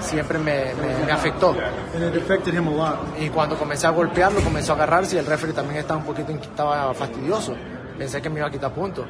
siempre 0.00 0.36
me, 0.40 0.74
me, 0.74 1.04
me 1.06 1.12
afectó. 1.12 1.54
And 1.94 2.02
it 2.02 2.20
affected 2.20 2.54
him 2.54 2.66
a 2.66 2.70
lot. 2.72 2.98
Y 3.20 3.28
cuando 3.28 3.56
comencé 3.56 3.86
a 3.86 3.90
golpearlo, 3.90 4.40
comenzó 4.40 4.72
a 4.72 4.74
agarrarse 4.74 5.14
y 5.14 5.18
el 5.20 5.26
referee 5.26 5.52
también 5.54 5.78
estaba 5.78 6.00
un 6.00 6.06
poquito 6.06 6.32
estaba 6.32 6.92
fastidioso. 6.94 7.54
Pensé 7.96 8.20
que 8.20 8.28
me 8.28 8.38
iba 8.40 8.48
a 8.48 8.50
quitar 8.50 8.72
puntos. 8.74 9.06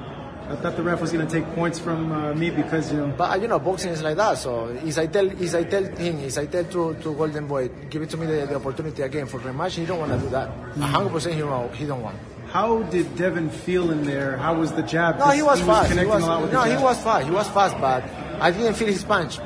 I 0.50 0.56
thought 0.56 0.76
the 0.76 0.82
ref 0.82 1.00
was 1.00 1.10
going 1.12 1.26
to 1.26 1.30
take 1.32 1.46
points 1.54 1.78
from 1.78 2.12
uh, 2.12 2.34
me 2.34 2.50
because, 2.50 2.92
you 2.92 2.98
know, 2.98 3.14
But 3.16 3.40
you 3.40 3.48
know, 3.48 3.58
boxing 3.58 3.92
is 3.92 4.02
like 4.02 4.16
that. 4.16 4.36
So 4.36 4.68
if 4.84 4.98
I 4.98 5.06
tell, 5.06 5.26
if 5.30 5.54
I 5.54 5.64
tell 5.64 5.84
him, 5.84 6.20
if 6.20 6.36
I 6.36 6.44
tell 6.46 6.64
to, 6.64 6.94
to 7.02 7.14
Golden 7.14 7.46
Boy, 7.46 7.68
give 7.88 8.02
it 8.02 8.10
to 8.10 8.18
me 8.18 8.26
the, 8.26 8.44
the 8.46 8.56
opportunity 8.56 9.00
again 9.02 9.26
for 9.26 9.40
rematch, 9.40 9.76
he 9.76 9.86
don't 9.86 9.98
want 10.00 10.12
to 10.12 10.18
do 10.18 10.28
that. 10.30 10.48
A 10.80 10.86
hundred 10.86 11.12
percent, 11.12 11.34
he 11.34 11.40
don't, 11.40 11.74
he 11.74 11.84
don't 11.86 12.02
want. 12.02 12.16
How 12.52 12.82
did 12.84 13.16
Devin 13.16 13.50
feel 13.50 13.90
in 13.90 14.04
there? 14.04 14.36
How 14.36 14.54
was 14.54 14.72
the 14.72 14.82
jab? 14.82 15.18
No, 15.18 15.24
'Cause 15.24 15.34
he 15.34 15.42
was 15.42 15.60
fast. 15.60 15.82
He 15.84 15.88
connecting 15.90 16.14
was, 16.14 16.24
a 16.24 16.26
lot 16.26 16.42
with 16.42 16.52
no, 16.52 16.64
the 16.64 16.76
he 16.76 16.82
was 16.82 16.98
fast. 17.02 17.24
He 17.26 17.30
was 17.30 17.48
fast, 17.48 17.76
but 17.80 18.04
I 18.40 18.50
didn't 18.50 18.74
feel 18.74 18.88
his 18.88 19.04
punch. 19.04 19.38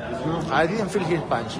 I 0.51 0.65
didn't 0.67 0.89
feel 0.89 1.03
his 1.03 1.21
punch. 1.21 1.53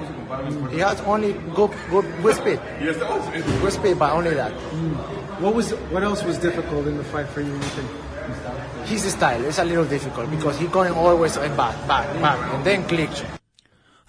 He 0.71 0.79
had 0.79 1.01
only 1.01 1.33
good, 1.53 1.71
good, 1.89 2.05
good 2.23 2.35
speed. 2.35 2.59
Good 2.79 3.73
speed, 3.73 3.99
but 3.99 4.13
only 4.13 4.33
that. 4.33 4.51
Hmm. 4.51 5.43
What 5.43 5.55
was 5.55 5.71
what 5.91 6.03
else 6.03 6.23
was 6.23 6.37
difficult 6.37 6.87
in 6.87 6.97
the 6.97 7.03
fight 7.03 7.27
for 7.27 7.41
you? 7.41 7.51
You 7.51 7.59
think? 7.75 7.89
His 8.85 9.03
style 9.11 9.43
is 9.45 9.59
a 9.59 9.63
little 9.65 9.85
difficult 9.85 10.29
because 10.31 10.57
he 10.57 10.67
going 10.67 10.93
always 10.93 11.35
and 11.37 11.55
back, 11.57 11.75
back, 11.87 12.07
back, 12.21 12.39
and 12.53 12.63
then 12.63 12.83
click. 12.87 13.09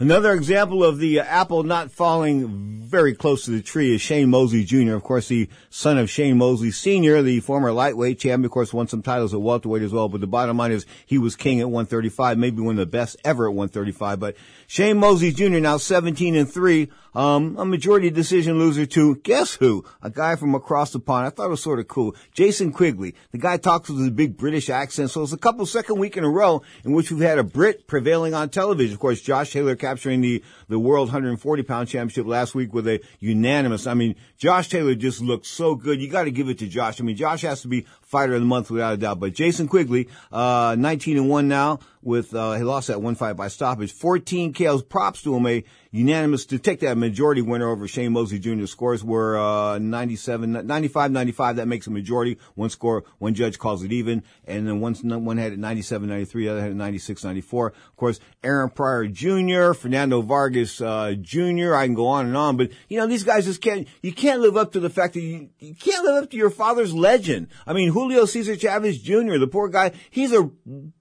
Another 0.00 0.32
example 0.32 0.82
of 0.82 0.98
the 0.98 1.20
uh, 1.20 1.24
apple 1.24 1.62
not 1.62 1.88
falling 1.88 2.80
very 2.82 3.14
close 3.14 3.44
to 3.44 3.52
the 3.52 3.62
tree 3.62 3.94
is 3.94 4.00
Shane 4.00 4.28
Mosley 4.28 4.64
Jr., 4.64 4.94
of 4.94 5.04
course, 5.04 5.28
the 5.28 5.48
son 5.70 5.98
of 5.98 6.10
Shane 6.10 6.36
Mosley 6.36 6.72
Sr., 6.72 7.22
the 7.22 7.38
former 7.38 7.70
lightweight 7.70 8.18
champion, 8.18 8.46
of 8.46 8.50
course, 8.50 8.72
won 8.72 8.88
some 8.88 9.02
titles 9.02 9.32
at 9.32 9.40
welterweight 9.40 9.82
as 9.82 9.92
well. 9.92 10.08
But 10.08 10.20
the 10.20 10.26
bottom 10.26 10.56
line 10.56 10.72
is 10.72 10.84
he 11.06 11.16
was 11.16 11.36
king 11.36 11.60
at 11.60 11.70
135, 11.70 12.36
maybe 12.38 12.60
one 12.60 12.72
of 12.72 12.78
the 12.78 12.86
best 12.86 13.16
ever 13.24 13.46
at 13.46 13.54
135. 13.54 14.18
But 14.18 14.36
Shane 14.66 14.98
Mosley 14.98 15.30
Jr. 15.30 15.60
now 15.60 15.76
17 15.76 16.34
and 16.34 16.52
3, 16.52 16.90
um, 17.14 17.56
a 17.58 17.64
majority 17.64 18.10
decision 18.10 18.58
loser 18.58 18.86
to 18.86 19.16
guess 19.16 19.54
who? 19.54 19.84
A 20.02 20.10
guy 20.10 20.36
from 20.36 20.54
across 20.54 20.92
the 20.92 21.00
pond. 21.00 21.26
I 21.26 21.30
thought 21.30 21.46
it 21.46 21.50
was 21.50 21.62
sort 21.62 21.78
of 21.78 21.88
cool. 21.88 22.14
Jason 22.32 22.72
Quigley. 22.72 23.14
The 23.30 23.38
guy 23.38 23.56
talks 23.56 23.88
with 23.88 24.06
a 24.06 24.10
big 24.10 24.36
British 24.36 24.68
accent. 24.68 25.10
So 25.10 25.22
it's 25.22 25.32
a 25.32 25.38
couple 25.38 25.64
second 25.66 25.98
week 25.98 26.16
in 26.16 26.24
a 26.24 26.30
row 26.30 26.62
in 26.84 26.92
which 26.92 27.10
we've 27.10 27.20
had 27.20 27.38
a 27.38 27.44
Brit 27.44 27.86
prevailing 27.86 28.34
on 28.34 28.48
television. 28.48 28.94
Of 28.94 29.00
course, 29.00 29.20
Josh 29.20 29.52
Taylor 29.52 29.76
capturing 29.76 30.20
the, 30.20 30.42
the 30.68 30.78
world 30.78 31.08
140 31.08 31.62
pound 31.62 31.88
championship 31.88 32.26
last 32.26 32.54
week 32.54 32.72
with 32.72 32.88
a 32.88 33.00
unanimous. 33.20 33.86
I 33.86 33.94
mean, 33.94 34.16
Josh 34.36 34.68
Taylor 34.68 34.94
just 34.94 35.20
looked 35.20 35.46
so 35.46 35.74
good. 35.74 36.00
You 36.00 36.08
got 36.08 36.24
to 36.24 36.30
give 36.30 36.48
it 36.48 36.58
to 36.58 36.66
Josh. 36.66 37.00
I 37.00 37.04
mean, 37.04 37.16
Josh 37.16 37.42
has 37.42 37.62
to 37.62 37.68
be 37.68 37.86
fighter 38.14 38.34
of 38.34 38.40
the 38.40 38.46
month 38.46 38.70
without 38.70 38.94
a 38.94 38.96
doubt. 38.96 39.18
But 39.18 39.34
Jason 39.34 39.66
Quigley, 39.66 40.08
uh, 40.30 40.76
19 40.78 41.16
and 41.16 41.28
1 41.28 41.48
now 41.48 41.80
with, 42.00 42.32
uh, 42.32 42.52
he 42.52 42.62
lost 42.62 42.86
that 42.86 43.02
one 43.02 43.16
fight 43.16 43.32
by 43.32 43.48
stoppage. 43.48 43.92
14 43.92 44.52
KOs. 44.52 44.84
Props 44.84 45.22
to 45.22 45.34
him. 45.34 45.46
A 45.46 45.64
unanimous 45.90 46.46
to 46.46 46.58
take 46.58 46.80
that 46.80 46.96
majority 46.96 47.40
winner 47.40 47.68
over 47.68 47.88
Shane 47.88 48.12
Mosley 48.12 48.38
Jr. 48.38 48.66
Scores 48.66 49.02
were, 49.02 49.38
uh, 49.38 49.78
97, 49.78 50.66
95, 50.66 51.10
95. 51.10 51.56
That 51.56 51.66
makes 51.66 51.86
a 51.86 51.90
majority. 51.90 52.38
One 52.54 52.70
score, 52.70 53.04
one 53.18 53.34
judge 53.34 53.58
calls 53.58 53.82
it 53.82 53.92
even. 53.92 54.22
And 54.44 54.68
then 54.68 54.80
one, 54.80 54.94
one 55.24 55.38
had 55.38 55.52
it 55.52 55.58
97, 55.58 56.08
93. 56.08 56.44
The 56.44 56.50
other 56.52 56.60
had 56.60 56.70
it 56.70 56.76
96, 56.76 57.24
94. 57.24 57.68
Of 57.68 57.96
course, 57.96 58.20
Aaron 58.42 58.70
Pryor 58.70 59.08
Jr., 59.08 59.72
Fernando 59.72 60.20
Vargas, 60.20 60.80
uh, 60.80 61.14
Jr. 61.20 61.74
I 61.74 61.86
can 61.86 61.94
go 61.94 62.06
on 62.06 62.26
and 62.26 62.36
on, 62.36 62.56
but 62.56 62.70
you 62.88 62.98
know, 62.98 63.06
these 63.06 63.24
guys 63.24 63.44
just 63.44 63.60
can't, 63.60 63.88
you 64.02 64.12
can't 64.12 64.40
live 64.40 64.56
up 64.56 64.72
to 64.72 64.80
the 64.80 64.90
fact 64.90 65.14
that 65.14 65.20
you, 65.20 65.48
you 65.58 65.74
can't 65.74 66.04
live 66.04 66.22
up 66.22 66.30
to 66.30 66.36
your 66.36 66.50
father's 66.50 66.92
legend. 66.92 67.48
I 67.66 67.72
mean, 67.72 67.90
Julio 67.90 68.03
Julio 68.04 68.26
Cesar 68.26 68.54
Chavez 68.54 69.00
Jr., 69.00 69.38
the 69.38 69.48
poor 69.50 69.70
guy, 69.70 69.92
he's 70.10 70.30
a 70.34 70.50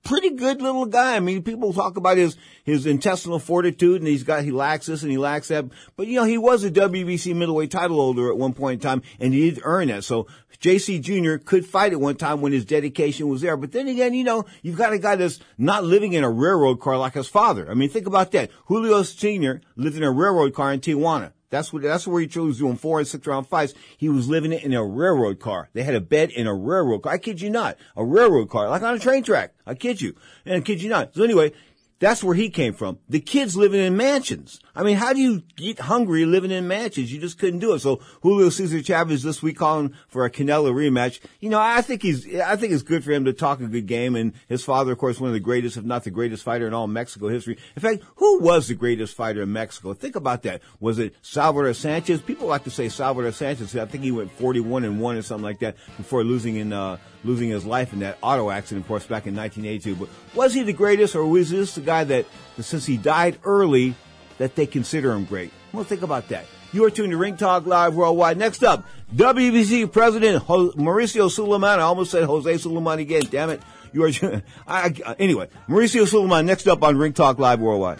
pretty 0.06 0.30
good 0.30 0.62
little 0.62 0.86
guy. 0.86 1.18
I 1.18 1.20
mean, 1.20 1.44
people 1.44 1.74
talk 1.74 1.98
about 1.98 2.16
his, 2.16 2.38
his 2.64 2.86
intestinal 2.86 3.40
fortitude 3.40 4.00
and 4.00 4.08
he's 4.08 4.24
got, 4.24 4.46
he 4.46 4.52
lacks 4.52 4.86
this 4.86 5.04
and 5.04 5.12
he 5.12 5.18
lacks 5.18 5.50
that. 5.50 5.66
But 5.98 6.08
you 6.08 6.16
know, 6.16 6.24
he 6.24 6.38
was 6.38 6.64
a 6.64 6.72
WBC 6.72 7.36
middleweight 7.36 7.72
title 7.72 7.98
holder 7.98 8.30
at 8.30 8.38
one 8.38 8.54
point 8.54 8.82
in 8.82 8.90
time 8.90 9.02
and 9.20 9.34
he 9.34 9.52
did 9.52 9.62
earn 9.66 9.90
that. 9.90 10.06
So 10.06 10.28
JC 10.62 11.02
Jr. 11.02 11.44
could 11.44 11.66
fight 11.66 11.92
at 11.92 12.00
one 12.00 12.16
time 12.16 12.40
when 12.40 12.54
his 12.54 12.64
dedication 12.64 13.28
was 13.28 13.42
there. 13.42 13.58
But 13.58 13.74
then 13.74 13.90
again, 13.90 14.14
you 14.14 14.24
know, 14.24 14.46
you've 14.62 14.78
got 14.78 14.94
a 14.94 14.98
guy 14.98 15.18
that's 15.18 15.42
not 15.58 15.84
living 15.84 16.14
in 16.14 16.24
a 16.24 16.30
railroad 16.30 16.80
car 16.80 16.98
like 16.98 17.16
his 17.16 17.28
father. 17.28 17.70
I 17.70 17.74
mean, 17.74 17.90
think 17.90 18.08
about 18.08 18.32
that. 18.32 18.50
Julio 18.68 19.04
Sr. 19.04 19.60
lived 19.76 19.98
in 19.98 20.04
a 20.04 20.12
railroad 20.12 20.54
car 20.54 20.72
in 20.72 20.80
Tijuana. 20.80 21.34
That's 21.54 21.72
what, 21.72 21.84
that's 21.84 22.08
where 22.08 22.20
he 22.20 22.40
was 22.40 22.58
doing 22.58 22.78
four 22.78 22.98
and 22.98 23.08
six 23.08 23.28
round 23.28 23.46
fights. 23.48 23.76
He 23.98 24.10
was 24.10 24.28
living 24.28 24.52
in 24.54 24.74
a 24.74 24.84
railroad 24.84 25.40
car. 25.40 25.70
They 25.74 25.84
had 25.84 25.94
a 25.94 26.02
bed 26.02 26.32
in 26.32 26.48
a 26.48 26.54
railroad 26.54 27.04
car. 27.04 27.14
I 27.14 27.20
kid 27.20 27.42
you 27.42 27.52
not. 27.52 27.78
A 27.96 28.04
railroad 28.04 28.50
car, 28.50 28.68
like 28.70 28.82
on 28.82 28.96
a 28.96 29.00
train 29.00 29.22
track. 29.22 29.54
I 29.64 29.76
kid 29.76 30.02
you. 30.02 30.16
And 30.48 30.56
I 30.56 30.62
kid 30.62 30.82
you 30.82 30.90
not. 30.90 31.14
So 31.14 31.24
anyway, 31.24 31.52
that's 32.00 32.24
where 32.24 32.34
he 32.34 32.50
came 32.50 32.74
from. 32.74 32.98
The 33.08 33.20
kids 33.20 33.56
living 33.56 33.80
in 33.80 33.96
mansions. 33.96 34.60
I 34.76 34.82
mean, 34.82 34.98
how 34.98 35.14
do 35.14 35.20
you 35.20 35.44
get 35.56 35.80
hungry 35.80 36.26
living 36.26 36.50
in 36.50 36.68
mansions? 36.68 37.14
You 37.14 37.22
just 37.22 37.38
couldn't 37.38 37.60
do 37.60 37.74
it. 37.74 37.80
So 37.80 38.02
Julio 38.22 38.50
Cesar 38.50 38.82
Chavez 38.82 39.22
this 39.22 39.44
week 39.44 39.58
calling 39.58 39.94
for 40.08 40.26
a 40.26 40.32
Canelo 40.32 40.74
rematch. 40.74 41.20
You 41.40 41.50
know, 41.50 41.60
I 41.60 41.84
think 41.84 42.02
he's, 42.02 42.40
I 42.40 42.56
think 42.56 42.74
it's 42.74 42.82
good 42.82 43.04
for 43.04 43.12
him 43.12 43.26
to 43.26 43.34
talk 43.34 43.60
a 43.60 43.68
good 43.68 43.86
game. 43.86 44.16
And 44.16 44.34
his 44.48 44.64
father, 44.64 44.94
of 44.94 44.98
course, 44.98 45.20
one 45.20 45.30
of 45.30 45.36
the 45.36 45.40
greatest, 45.40 45.78
if 45.78 45.84
not 45.84 46.04
the 46.06 46.12
greatest 46.12 46.44
fighter 46.44 46.66
in 46.66 46.74
all 46.74 46.88
Mexico 46.88 47.28
history. 47.28 47.60
In 47.76 47.84
fact, 47.84 48.04
who 48.16 48.40
was 48.40 48.68
the 48.68 48.74
greatest 48.74 49.16
fighter 49.16 49.44
in 49.44 49.54
Mexico? 49.54 49.94
Think 49.94 50.16
about 50.16 50.42
that. 50.44 50.62
Was 50.80 50.98
it 50.98 51.16
Salvador 51.22 51.74
Sanchez? 51.76 52.22
People 52.22 52.48
like 52.48 52.64
to 52.64 52.72
say 52.72 52.90
Salvador 52.90 53.32
Sanchez. 53.32 53.76
I 53.76 53.86
think 53.86 54.04
he 54.04 54.12
went 54.12 54.32
41 54.32 54.86
and 54.86 55.00
1 55.00 55.16
or 55.18 55.22
something 55.22 55.44
like 55.44 55.60
that 55.60 55.76
before 55.98 56.24
losing 56.24 56.56
in, 56.56 56.74
uh, 56.74 56.98
losing 57.24 57.50
his 57.50 57.64
life 57.64 57.94
in 57.94 58.00
that 58.00 58.18
auto 58.24 58.50
accident, 58.50 58.86
of 58.86 58.88
course, 58.88 59.06
back 59.06 59.28
in 59.28 59.36
1982. 59.36 59.96
But 59.96 60.10
was 60.36 60.56
he 60.56 60.64
the 60.64 60.74
greatest, 60.74 61.16
or 61.16 61.28
was 61.28 61.52
this 61.52 61.76
the 61.76 61.82
guy 61.82 62.04
that, 62.06 62.26
since 62.60 62.88
he 62.88 62.98
died 62.98 63.38
early, 63.44 63.96
that 64.38 64.56
they 64.56 64.66
consider 64.66 65.12
him 65.12 65.26
great? 65.26 65.52
Well, 65.72 65.84
think 65.84 66.02
about 66.02 66.30
that. 66.30 66.46
You 66.72 66.86
are 66.86 66.90
tuned 66.90 67.12
to 67.12 67.18
Ring 67.18 67.38
Talk 67.38 67.66
Live 67.66 67.94
Worldwide. 67.94 68.38
Next 68.38 68.64
up, 68.64 68.86
WBC 69.16 69.92
President 69.92 70.44
Mauricio 70.44 71.30
Sulaiman. 71.30 71.80
I 71.80 71.84
almost 71.84 72.12
said 72.12 72.24
Jose 72.24 72.58
Sulaiman 72.58 73.00
again. 73.00 73.24
Damn 73.30 73.52
it. 73.52 73.62
You 73.92 74.06
are, 74.06 74.42
I, 74.68 75.16
anyway, 75.20 75.50
Mauricio 75.70 76.08
Sulaiman 76.08 76.46
next 76.48 76.68
up 76.68 76.82
on 76.82 76.98
Ring 76.98 77.14
Talk 77.14 77.38
Live 77.38 77.60
Worldwide. 77.60 78.00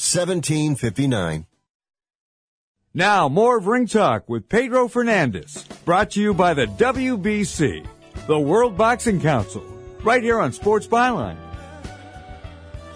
1759. 0.00 1.44
Now, 2.94 3.28
more 3.28 3.58
of 3.58 3.66
Ring 3.66 3.86
Talk 3.86 4.26
with 4.30 4.48
Pedro 4.48 4.88
Fernandez, 4.88 5.64
brought 5.84 6.12
to 6.12 6.20
you 6.22 6.32
by 6.32 6.54
the 6.54 6.64
WBC, 6.64 7.86
the 8.26 8.38
World 8.38 8.78
Boxing 8.78 9.20
Council, 9.20 9.62
right 10.02 10.22
here 10.22 10.40
on 10.40 10.52
Sports 10.52 10.86
Byline. 10.86 11.36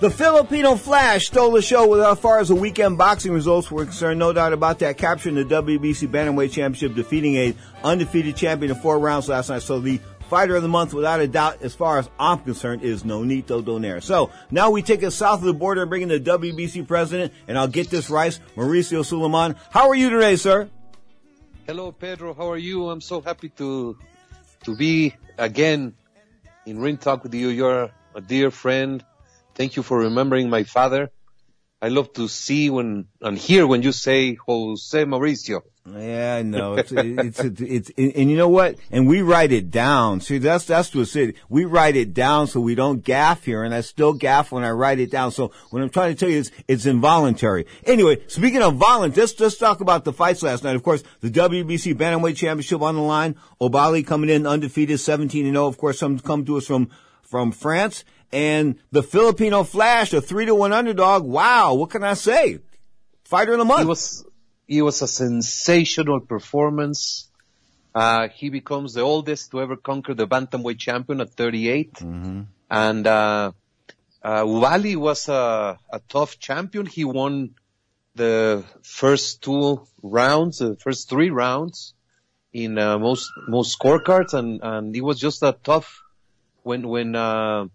The 0.01 0.09
Filipino 0.09 0.77
Flash 0.77 1.27
stole 1.27 1.53
the 1.53 1.62
show 1.62 1.87
with 1.87 2.01
as 2.01 2.19
far 2.19 2.38
as 2.38 2.49
the 2.49 2.55
weekend 2.55 2.97
boxing 2.97 3.33
results 3.33 3.71
were 3.71 3.85
concerned. 3.85 4.19
No 4.19 4.33
doubt 4.33 4.55
about 4.55 4.79
that. 4.79 4.97
Capturing 4.97 5.35
the 5.35 5.45
WBC 5.45 6.09
Bantamweight 6.09 6.53
Championship, 6.53 6.95
defeating 6.95 7.37
a 7.37 7.55
undefeated 7.85 8.35
champion 8.35 8.73
in 8.73 8.79
four 8.79 8.99
rounds 8.99 9.29
last 9.29 9.51
night. 9.51 9.62
So 9.62 9.79
the 9.79 10.01
fighter 10.35 10.57
of 10.57 10.62
the 10.62 10.68
month, 10.68 10.92
without 10.92 11.20
a 11.20 11.29
doubt, 11.29 11.62
as 11.62 11.77
far 11.77 11.97
as 12.01 12.11
I'm 12.18 12.40
concerned, 12.40 12.83
is 12.83 13.05
Nonito 13.05 13.62
Donaire. 13.62 14.03
So 14.03 14.33
now 14.51 14.73
we 14.73 14.83
take 14.83 15.05
us 15.05 15.14
south 15.14 15.38
of 15.38 15.44
the 15.44 15.55
border 15.55 15.83
and 15.83 15.88
bring 15.88 16.03
in 16.03 16.09
the 16.09 16.18
WBC 16.18 16.88
president, 16.88 17.33
and 17.47 17.57
I'll 17.57 17.68
get 17.68 17.88
this 17.88 18.11
right, 18.11 18.37
Mauricio 18.57 19.05
Sulaiman. 19.05 19.55
How 19.70 19.90
are 19.90 19.94
you 19.94 20.11
today, 20.11 20.35
sir? 20.35 20.68
Hello, 21.68 21.92
Pedro. 21.92 22.35
How 22.35 22.51
are 22.51 22.59
you? 22.59 22.88
I'm 22.90 23.01
so 23.01 23.20
happy 23.20 23.51
to 23.51 23.97
to 24.64 24.75
be 24.75 25.14
again 25.38 25.94
in 26.66 26.81
Ring 26.81 26.97
Talk 26.97 27.23
with 27.23 27.35
you. 27.35 27.51
You're 27.51 27.92
a 28.16 28.20
dear 28.20 28.51
friend. 28.51 29.05
Thank 29.55 29.77
you 29.77 29.85
for 29.85 30.01
remembering 30.01 30.51
my 30.51 30.64
father. 30.64 31.12
I 31.81 31.90
love 31.90 32.12
to 32.14 32.27
see 32.27 32.70
when 32.70 33.07
and 33.20 33.38
hear 33.38 33.68
when 33.68 33.83
you 33.83 33.92
say 33.92 34.35
Jose 34.35 35.05
Mauricio. 35.05 35.61
Yeah, 35.87 36.37
I 36.37 36.42
know. 36.42 36.75
It's, 36.75 36.92
it's, 36.92 37.40
it's, 37.40 37.61
it's, 37.61 37.90
and 37.99 38.31
you 38.31 38.38
know 38.38 38.49
what? 38.49 38.77
And 38.90 39.07
we 39.07 39.20
write 39.20 39.53
it 39.53 39.70
down. 39.70 40.23
See, 40.23 40.38
that's, 40.38 40.64
that's 40.64 40.94
what's 40.94 41.14
it. 41.14 41.37
We 41.51 41.66
write 41.66 41.94
it 41.94 42.14
down 42.14 42.47
so 42.47 42.61
we 42.61 42.75
don't 42.75 43.05
gaff 43.05 43.44
here, 43.44 43.62
and 43.62 43.75
I 43.75 43.83
still 43.83 44.14
gaff 44.14 44.51
when 44.51 44.64
I 44.64 44.70
write 44.70 44.99
it 44.99 45.11
down. 45.11 45.31
So 45.31 45.53
what 45.68 45.83
I'm 45.83 45.90
trying 45.90 46.14
to 46.14 46.18
tell 46.18 46.31
you 46.31 46.38
is, 46.38 46.51
it's 46.68 46.87
involuntary. 46.87 47.66
Anyway, 47.85 48.23
speaking 48.29 48.62
of 48.62 48.77
violent, 48.77 49.14
let's, 49.14 49.38
let's 49.38 49.59
talk 49.59 49.83
about 49.83 50.05
the 50.05 50.12
fights 50.14 50.42
last 50.42 50.64
night. 50.64 50.75
Of 50.75 50.83
course, 50.83 51.03
the 51.20 51.31
WBC 51.31 51.94
Bantamweight 51.94 52.37
Championship 52.37 52.81
on 52.81 52.94
the 52.94 53.03
line. 53.03 53.37
Oubaali 53.61 54.07
coming 54.07 54.31
in 54.31 54.47
undefeated, 54.47 55.01
17 55.01 55.44
and 55.44 55.55
0. 55.55 55.66
Of 55.66 55.77
course, 55.77 55.99
some 55.99 56.18
come 56.18 56.47
to 56.47 56.57
us 56.57 56.66
from, 56.66 56.88
from 57.23 57.53
France. 57.53 58.05
And 58.33 58.77
the 58.90 59.03
Filipino 59.03 59.64
Flash, 59.64 60.14
a 60.14 60.23
three 60.23 60.47
to 60.47 60.55
one 60.55 60.73
underdog. 60.73 61.25
Wow. 61.25 61.75
What 61.75 61.90
can 61.90 62.03
I 62.03 62.14
say? 62.14 62.61
Fighter 63.25 63.53
of 63.53 63.59
the 63.59 63.66
month. 63.66 64.25
He 64.66 64.83
was, 64.83 65.00
it 65.00 65.03
was 65.03 65.03
a 65.03 65.14
sensational 65.14 66.20
performance. 66.20 67.29
Uh, 67.94 68.29
he 68.29 68.50
becomes 68.50 68.94
the 68.94 69.03
oldest 69.03 69.50
to 69.53 69.61
ever 69.61 69.77
conquer 69.77 70.14
the 70.14 70.27
bantamweight 70.27 70.79
champion 70.79 71.20
at 71.20 71.31
38. 71.31 71.92
Mm-hmm. 71.94 72.42
And, 72.70 73.07
uh, 73.07 73.53
uh, 74.22 74.44
was 74.46 75.29
a, 75.29 75.79
a 75.90 76.00
tough 76.09 76.38
champion. 76.38 76.87
He 76.87 77.05
won 77.05 77.55
the 78.14 78.64
first 78.83 79.42
two 79.42 79.87
rounds, 80.03 80.59
the 80.59 80.77
first 80.77 81.09
three 81.09 81.31
rounds 81.31 81.94
in, 82.53 82.79
uh, 82.79 82.98
most, 82.98 83.31
most 83.48 83.79
scorecards. 83.79 84.35
And, 84.35 84.61
and 84.62 84.96
it 84.96 85.03
was 85.03 85.20
just 85.20 85.42
a 85.42 85.53
tough 85.53 86.03
when, 86.62 86.88
when, 86.88 87.14
uh, 87.14 87.66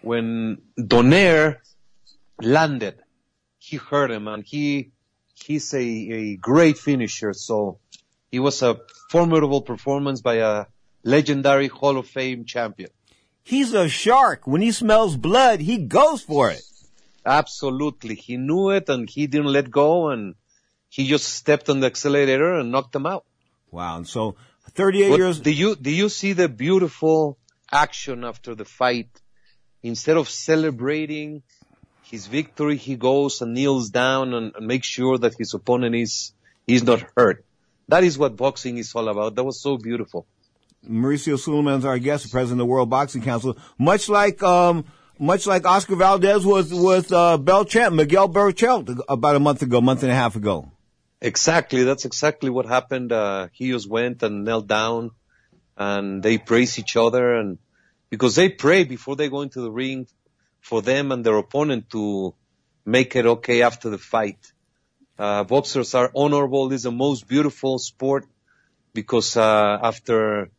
when 0.00 0.62
Donaire 0.78 1.58
landed, 2.40 2.98
he 3.58 3.76
hurt 3.76 4.10
him 4.10 4.28
and 4.28 4.44
he, 4.44 4.92
he's 5.42 5.72
a, 5.74 5.78
a 5.80 6.36
great 6.36 6.78
finisher. 6.78 7.32
So 7.32 7.78
it 8.32 8.40
was 8.40 8.62
a 8.62 8.78
formidable 9.10 9.62
performance 9.62 10.20
by 10.20 10.34
a 10.36 10.66
legendary 11.04 11.68
Hall 11.68 11.96
of 11.98 12.06
Fame 12.06 12.44
champion. 12.44 12.90
He's 13.42 13.72
a 13.74 13.88
shark. 13.88 14.46
When 14.46 14.60
he 14.60 14.72
smells 14.72 15.16
blood, 15.16 15.60
he 15.60 15.78
goes 15.78 16.22
for 16.22 16.50
it. 16.50 16.62
Absolutely. 17.24 18.14
He 18.14 18.36
knew 18.36 18.70
it 18.70 18.88
and 18.88 19.08
he 19.08 19.26
didn't 19.26 19.52
let 19.52 19.70
go 19.70 20.08
and 20.10 20.34
he 20.88 21.06
just 21.06 21.28
stepped 21.28 21.68
on 21.68 21.80
the 21.80 21.86
accelerator 21.86 22.54
and 22.54 22.72
knocked 22.72 22.94
him 22.94 23.06
out. 23.06 23.24
Wow. 23.70 23.98
And 23.98 24.06
so 24.06 24.36
38 24.70 25.10
But 25.10 25.18
years. 25.18 25.40
Do 25.40 25.50
you, 25.50 25.76
do 25.76 25.90
you 25.90 26.08
see 26.08 26.32
the 26.32 26.48
beautiful 26.48 27.38
action 27.70 28.24
after 28.24 28.54
the 28.54 28.64
fight? 28.64 29.10
Instead 29.82 30.16
of 30.16 30.28
celebrating 30.28 31.42
his 32.10 32.28
victory, 32.28 32.76
he 32.76 32.96
goes 32.96 33.42
and 33.42 33.54
kneels 33.54 33.90
down 33.90 34.32
and, 34.32 34.52
and 34.54 34.66
makes 34.66 34.86
sure 34.86 35.18
that 35.18 35.34
his 35.36 35.54
opponent 35.54 35.94
is, 35.96 36.32
is 36.66 36.84
not 36.84 37.04
hurt. 37.16 37.44
That 37.88 38.04
is 38.04 38.16
what 38.16 38.36
boxing 38.36 38.78
is 38.78 38.94
all 38.94 39.08
about. 39.08 39.34
That 39.34 39.44
was 39.44 39.60
so 39.60 39.76
beautiful. 39.76 40.26
Mauricio 40.88 41.36
Sulaiman 41.38 41.80
is 41.80 41.84
our 41.84 41.98
guest, 41.98 42.24
the 42.24 42.30
president 42.30 42.60
of 42.60 42.66
the 42.66 42.70
World 42.70 42.90
Boxing 42.90 43.22
Council. 43.22 43.56
Much 43.76 44.08
like, 44.08 44.40
um, 44.42 44.84
much 45.18 45.46
like 45.48 45.66
Oscar 45.66 45.96
Valdez 45.96 46.46
was 46.46 46.72
with, 46.72 47.12
uh, 47.12 47.38
Belchamp, 47.40 47.94
Miguel 47.94 48.28
Berchelt 48.28 49.00
about 49.08 49.34
a 49.34 49.40
month 49.40 49.62
ago, 49.62 49.80
month 49.80 50.04
and 50.04 50.12
a 50.12 50.14
half 50.14 50.36
ago. 50.36 50.70
Exactly. 51.20 51.82
That's 51.82 52.04
exactly 52.04 52.50
what 52.50 52.66
happened. 52.66 53.10
Uh, 53.10 53.48
he 53.52 53.70
just 53.70 53.88
went 53.88 54.22
and 54.22 54.44
knelt 54.44 54.68
down 54.68 55.10
and 55.76 56.22
they 56.22 56.38
praise 56.38 56.78
each 56.78 56.96
other 56.96 57.34
and 57.34 57.58
because 58.10 58.36
they 58.36 58.48
pray 58.48 58.84
before 58.84 59.16
they 59.16 59.28
go 59.28 59.42
into 59.42 59.60
the 59.60 59.70
ring 59.70 60.06
for 60.68 60.82
them 60.82 61.12
and 61.12 61.24
their 61.24 61.36
opponent 61.36 61.88
to 61.90 62.34
make 62.84 63.14
it 63.14 63.24
okay 63.24 63.62
after 63.62 63.88
the 63.88 63.98
fight. 63.98 64.52
Uh, 65.16 65.44
boxers 65.44 65.94
are 65.94 66.10
honorable. 66.14 66.72
Is 66.72 66.82
the 66.82 66.90
most 66.90 67.28
beautiful 67.28 67.78
sport 67.78 68.26
because, 68.92 69.36
uh, 69.36 69.78
after 69.90 70.50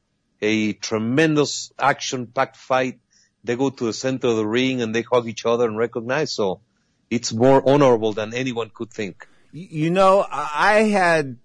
a 0.42 0.74
tremendous 0.74 1.72
action 1.78 2.28
packed 2.28 2.56
fight, 2.56 3.00
they 3.44 3.58
go 3.58 3.70
to 3.70 3.86
the 3.86 3.94
center 3.94 4.28
of 4.28 4.38
the 4.38 4.48
ring 4.48 4.82
and 4.82 4.96
they 4.96 5.02
hug 5.02 5.28
each 5.28 5.46
other 5.46 5.66
and 5.66 5.78
recognize. 5.78 6.32
So 6.34 6.62
it's 7.10 7.34
more 7.34 7.62
honorable 7.70 8.14
than 8.14 8.34
anyone 8.34 8.72
could 8.74 8.92
think. 8.92 9.28
You 9.52 9.90
know, 9.90 10.26
I 10.30 10.84
had 11.00 11.38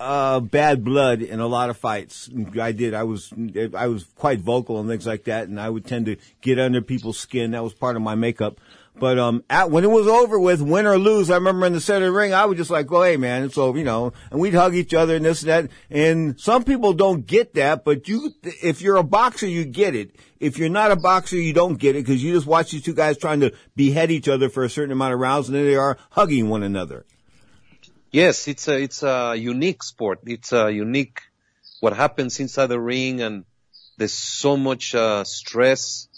uh, 0.00 0.40
bad 0.40 0.82
blood 0.82 1.20
in 1.20 1.40
a 1.40 1.46
lot 1.46 1.68
of 1.68 1.76
fights. 1.76 2.30
I 2.58 2.72
did. 2.72 2.94
I 2.94 3.04
was 3.04 3.32
I 3.76 3.86
was 3.86 4.04
quite 4.16 4.40
vocal 4.40 4.80
and 4.80 4.88
things 4.88 5.06
like 5.06 5.24
that, 5.24 5.48
and 5.48 5.60
I 5.60 5.68
would 5.68 5.84
tend 5.84 6.06
to 6.06 6.16
get 6.40 6.58
under 6.58 6.80
people's 6.80 7.18
skin. 7.18 7.50
That 7.50 7.62
was 7.62 7.74
part 7.74 7.96
of 7.96 8.02
my 8.02 8.14
makeup. 8.14 8.58
But 8.98 9.18
um, 9.18 9.44
at, 9.48 9.70
when 9.70 9.84
it 9.84 9.90
was 9.90 10.06
over 10.06 10.38
with, 10.38 10.60
win 10.60 10.84
or 10.84 10.98
lose, 10.98 11.30
I 11.30 11.36
remember 11.36 11.64
in 11.64 11.72
the 11.72 11.80
center 11.80 12.06
of 12.06 12.12
the 12.12 12.18
ring, 12.18 12.34
I 12.34 12.46
was 12.46 12.58
just 12.58 12.70
like, 12.70 12.90
"Well, 12.90 13.02
hey 13.02 13.16
man, 13.16 13.44
it's 13.44 13.56
over, 13.56 13.78
you 13.78 13.84
know, 13.84 14.12
and 14.30 14.40
we'd 14.40 14.54
hug 14.54 14.74
each 14.74 14.94
other 14.94 15.16
and 15.16 15.24
this 15.24 15.42
and 15.42 15.50
that. 15.50 15.70
And 15.90 16.40
some 16.40 16.64
people 16.64 16.92
don't 16.92 17.26
get 17.26 17.54
that, 17.54 17.84
but 17.84 18.08
you, 18.08 18.34
if 18.42 18.82
you're 18.82 18.96
a 18.96 19.02
boxer, 19.02 19.46
you 19.46 19.64
get 19.64 19.94
it. 19.94 20.16
If 20.38 20.58
you're 20.58 20.70
not 20.70 20.90
a 20.90 20.96
boxer, 20.96 21.36
you 21.36 21.52
don't 21.52 21.78
get 21.78 21.94
it 21.94 22.04
because 22.04 22.24
you 22.24 22.32
just 22.32 22.46
watch 22.46 22.72
these 22.72 22.82
two 22.82 22.94
guys 22.94 23.18
trying 23.18 23.40
to 23.40 23.52
behead 23.76 24.10
each 24.10 24.28
other 24.28 24.48
for 24.48 24.64
a 24.64 24.70
certain 24.70 24.92
amount 24.92 25.14
of 25.14 25.20
rounds, 25.20 25.48
and 25.48 25.56
then 25.56 25.66
they 25.66 25.76
are 25.76 25.98
hugging 26.10 26.48
one 26.48 26.62
another. 26.62 27.04
Yes, 28.12 28.48
it's 28.48 28.66
a, 28.68 28.80
it's 28.80 29.02
a 29.02 29.36
unique 29.36 29.82
sport. 29.82 30.20
It's 30.26 30.52
a 30.52 30.70
unique, 30.70 31.20
what 31.80 31.94
happens 31.96 32.40
inside 32.40 32.66
the 32.66 32.80
ring 32.80 33.20
and 33.20 33.44
there's 33.96 34.12
so 34.12 34.56
much, 34.56 34.94
uh, 34.94 35.24
stress, 35.24 36.08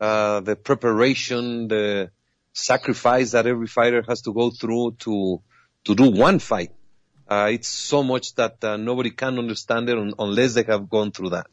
uh, 0.00 0.40
the 0.40 0.56
preparation, 0.56 1.68
the 1.68 2.10
sacrifice 2.52 3.32
that 3.32 3.46
every 3.46 3.66
fighter 3.66 4.02
has 4.08 4.22
to 4.22 4.32
go 4.32 4.50
through 4.50 4.96
to, 5.00 5.40
to 5.84 5.94
do 5.94 6.10
one 6.10 6.38
fight. 6.38 6.72
Uh, 7.28 7.50
it's 7.52 7.68
so 7.68 8.02
much 8.02 8.34
that 8.34 8.62
uh, 8.64 8.76
nobody 8.76 9.10
can 9.10 9.38
understand 9.38 9.88
it 9.88 9.98
un- 9.98 10.14
unless 10.18 10.54
they 10.54 10.62
have 10.62 10.88
gone 10.88 11.10
through 11.12 11.30
that. 11.30 11.46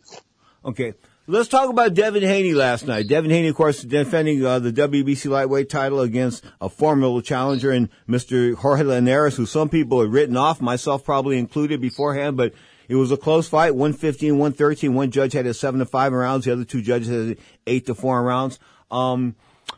Okay. 0.64 0.94
Let's 1.26 1.48
talk 1.48 1.70
about 1.70 1.94
Devin 1.94 2.22
Haney 2.22 2.52
last 2.52 2.86
night. 2.86 3.08
Devin 3.08 3.32
Haney, 3.32 3.48
of 3.48 3.56
course, 3.56 3.82
defending 3.82 4.46
uh, 4.46 4.60
the 4.60 4.74
WBC 4.74 5.30
lightweight 5.30 5.70
title 5.70 6.02
against 6.02 6.44
a 6.60 6.68
formidable 6.68 7.22
challenger 7.22 7.72
and 7.72 7.88
Mr. 8.10 8.54
Jorge 8.56 8.84
Linares, 8.84 9.38
who 9.38 9.46
some 9.46 9.70
people 9.70 10.02
had 10.02 10.12
written 10.12 10.36
off, 10.36 10.60
myself 10.60 11.06
probably 11.06 11.40
included 11.40 11.80
beforehand, 11.80 12.36
but 12.36 12.54
it 12.90 12.96
was 12.96 13.10
a 13.10 13.16
close 13.16 13.48
fight, 13.48 13.72
115, 13.72 14.34
113. 14.34 14.94
One 14.94 15.12
judge 15.12 15.32
had 15.32 15.46
a 15.46 15.54
7 15.54 15.80
to 15.80 15.86
5 15.86 16.12
rounds, 16.12 16.44
the 16.44 16.52
other 16.52 16.66
two 16.66 16.82
judges 16.82 17.08
had 17.08 17.38
8 17.68 17.86
to 17.86 17.96
4 17.96 18.22
rounds. 18.22 18.60
Um, 18.92 19.38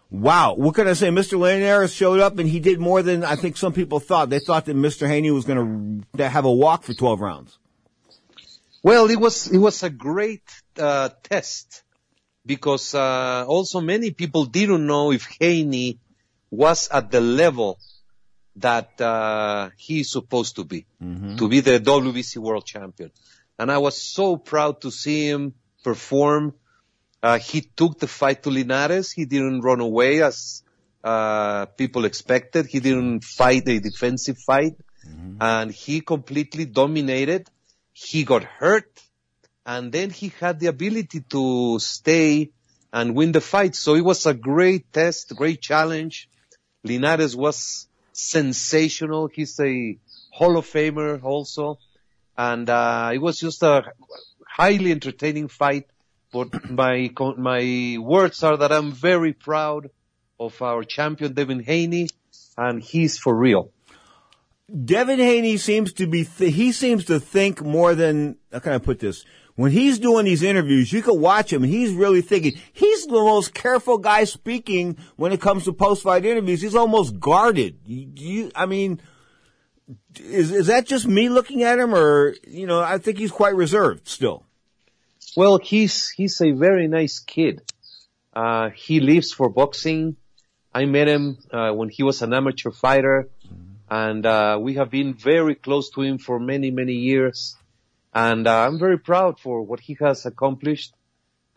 wow. 0.10 0.56
What 0.56 0.74
can 0.74 0.88
I 0.88 0.94
say? 0.94 1.10
Mr. 1.10 1.38
Linares 1.38 1.94
showed 1.94 2.22
up 2.22 2.40
and 2.40 2.50
he 2.50 2.60
did 2.60 2.80
more 2.80 3.04
than 3.04 3.24
I 3.24 3.36
think 3.36 3.56
some 3.56 3.72
people 3.72 4.00
thought. 4.00 4.32
They 4.32 4.40
thought 4.40 4.66
that 4.66 4.76
Mr. 4.76 5.08
Haney 5.08 5.30
was 5.30 5.46
going 5.46 6.08
to 6.18 6.28
have 6.28 6.46
a 6.46 6.52
walk 6.52 6.82
for 6.82 6.96
12 6.96 7.22
rounds. 7.22 7.60
Well, 8.82 9.12
it 9.12 9.20
was 9.20 9.48
it 9.48 9.58
was 9.58 9.84
a 9.84 9.90
great 9.92 10.44
uh, 10.80 11.10
test 11.24 11.84
because 12.46 12.94
uh, 12.94 13.46
also 13.48 13.82
many 13.82 14.12
people 14.12 14.46
didn't 14.46 14.86
know 14.86 15.12
if 15.12 15.28
Haney 15.40 16.00
was 16.52 16.90
at 16.90 17.12
the 17.12 17.22
level 17.22 17.80
that 18.58 19.02
uh, 19.02 19.70
he's 19.78 20.12
supposed 20.12 20.56
to 20.56 20.64
be, 20.64 20.86
to 21.38 21.50
be 21.50 21.60
the 21.60 21.80
WBC 21.80 22.38
world 22.38 22.66
champion. 22.66 23.12
And 23.60 23.72
I 23.72 23.80
was 23.80 24.02
so 24.02 24.38
proud 24.38 24.82
to 24.82 24.92
see 24.92 25.28
him 25.28 25.54
perform. 25.84 26.54
Uh, 27.22 27.40
he 27.40 27.62
took 27.62 28.00
the 28.00 28.08
fight 28.08 28.44
to 28.44 28.50
Linares. 28.50 29.12
He 29.12 29.26
didn't 29.26 29.62
run 29.62 29.82
away 29.82 30.22
as 30.22 30.64
uh, 31.04 31.66
people 31.66 32.06
expected. 32.06 32.68
He 32.68 32.80
didn't 32.80 33.24
fight 33.24 33.68
a 33.68 33.80
defensive 33.80 34.38
fight, 34.38 34.76
and 35.42 35.72
he 35.72 36.02
completely 36.02 36.66
dominated. 36.66 37.50
He 37.94 38.24
got 38.24 38.44
hurt, 38.44 38.90
and 39.66 39.92
then 39.92 40.10
he 40.10 40.32
had 40.40 40.60
the 40.60 40.68
ability 40.68 41.22
to 41.22 41.80
stay 41.80 42.52
and 42.94 43.16
win 43.16 43.32
the 43.32 43.42
fight. 43.42 43.76
So 43.76 43.96
it 43.96 44.06
was 44.06 44.26
a 44.26 44.34
great 44.34 44.94
test, 44.94 45.36
great 45.36 45.62
challenge. 45.62 46.30
Linares 46.84 47.36
was 47.36 47.88
sensational. 48.14 49.28
He's 49.28 49.60
a 49.60 49.98
Hall 50.32 50.58
of 50.58 50.66
Famer 50.66 51.24
also. 51.24 51.80
And, 52.38 52.70
uh, 52.70 53.12
it 53.14 53.18
was 53.18 53.40
just 53.40 53.64
a 53.64 53.84
highly 54.48 54.92
entertaining 54.92 55.48
fight. 55.48 55.88
But 56.32 56.70
my, 56.70 57.10
my 57.38 57.98
words 58.00 58.44
are 58.44 58.58
that 58.58 58.72
I'm 58.72 58.92
very 58.92 59.34
proud 59.34 59.90
of 60.40 60.62
our 60.62 60.84
champion 60.84 61.34
Devin 61.34 61.64
Haney, 61.64 62.10
and 62.58 62.84
he's 62.84 63.18
for 63.18 63.34
real. 63.34 63.72
Devin 64.70 65.20
Haney 65.20 65.58
seems 65.58 65.94
to 65.94 66.08
be, 66.08 66.26
th- 66.26 66.54
he 66.54 66.72
seems 66.72 67.06
to 67.06 67.20
think 67.20 67.62
more 67.62 67.96
than, 67.96 68.38
how 68.52 68.60
can 68.60 68.74
I 68.74 68.80
put 68.80 69.00
this? 69.00 69.24
When 69.56 69.72
he's 69.72 70.00
doing 70.00 70.26
these 70.26 70.44
interviews, 70.44 70.92
you 70.92 71.02
can 71.02 71.20
watch 71.20 71.52
him. 71.54 71.64
and 71.64 71.72
He's 71.72 71.94
really 71.94 72.22
thinking. 72.22 72.60
He's 72.74 73.06
the 73.06 73.14
most 73.14 73.54
careful 73.54 73.98
guy 73.98 74.26
speaking 74.26 74.98
when 75.16 75.32
it 75.32 75.40
comes 75.40 75.64
to 75.64 75.74
post-fight 75.74 76.26
interviews. 76.26 76.62
He's 76.62 76.76
almost 76.76 77.20
guarded. 77.22 77.80
You, 77.86 78.12
you, 78.16 78.52
I 78.54 78.66
mean, 78.66 79.00
is, 80.20 80.52
is 80.52 80.68
that 80.68 80.86
just 80.86 81.08
me 81.08 81.30
looking 81.30 81.64
at 81.64 81.80
him 81.80 81.96
or, 81.96 82.36
you 82.46 82.68
know, 82.68 82.82
I 82.82 82.98
think 82.98 83.18
he's 83.18 83.32
quite 83.32 83.56
reserved 83.56 84.10
still. 84.10 84.46
Well, 85.38 85.58
he's, 85.58 86.10
he's 86.10 86.42
a 86.42 86.52
very 86.52 86.90
nice 86.90 87.20
kid. 87.20 87.62
Uh, 88.34 88.72
he 88.72 89.00
lives 89.00 89.32
for 89.32 89.50
boxing. 89.50 90.18
I 90.74 90.84
met 90.84 91.08
him, 91.08 91.38
uh, 91.52 91.72
when 91.72 91.88
he 91.88 92.04
was 92.04 92.22
an 92.22 92.34
amateur 92.34 92.72
fighter 92.72 93.30
and, 93.90 94.26
uh, 94.26 94.60
we 94.62 94.74
have 94.74 94.92
been 94.92 95.14
very 95.14 95.56
close 95.56 95.90
to 95.92 96.02
him 96.02 96.18
for 96.18 96.40
many, 96.40 96.72
many 96.72 96.94
years. 96.94 97.56
And, 98.16 98.48
uh, 98.48 98.66
I'm 98.66 98.80
very 98.80 98.98
proud 98.98 99.42
for 99.42 99.62
what 99.62 99.82
he 99.82 99.98
has 100.00 100.26
accomplished. 100.26 100.94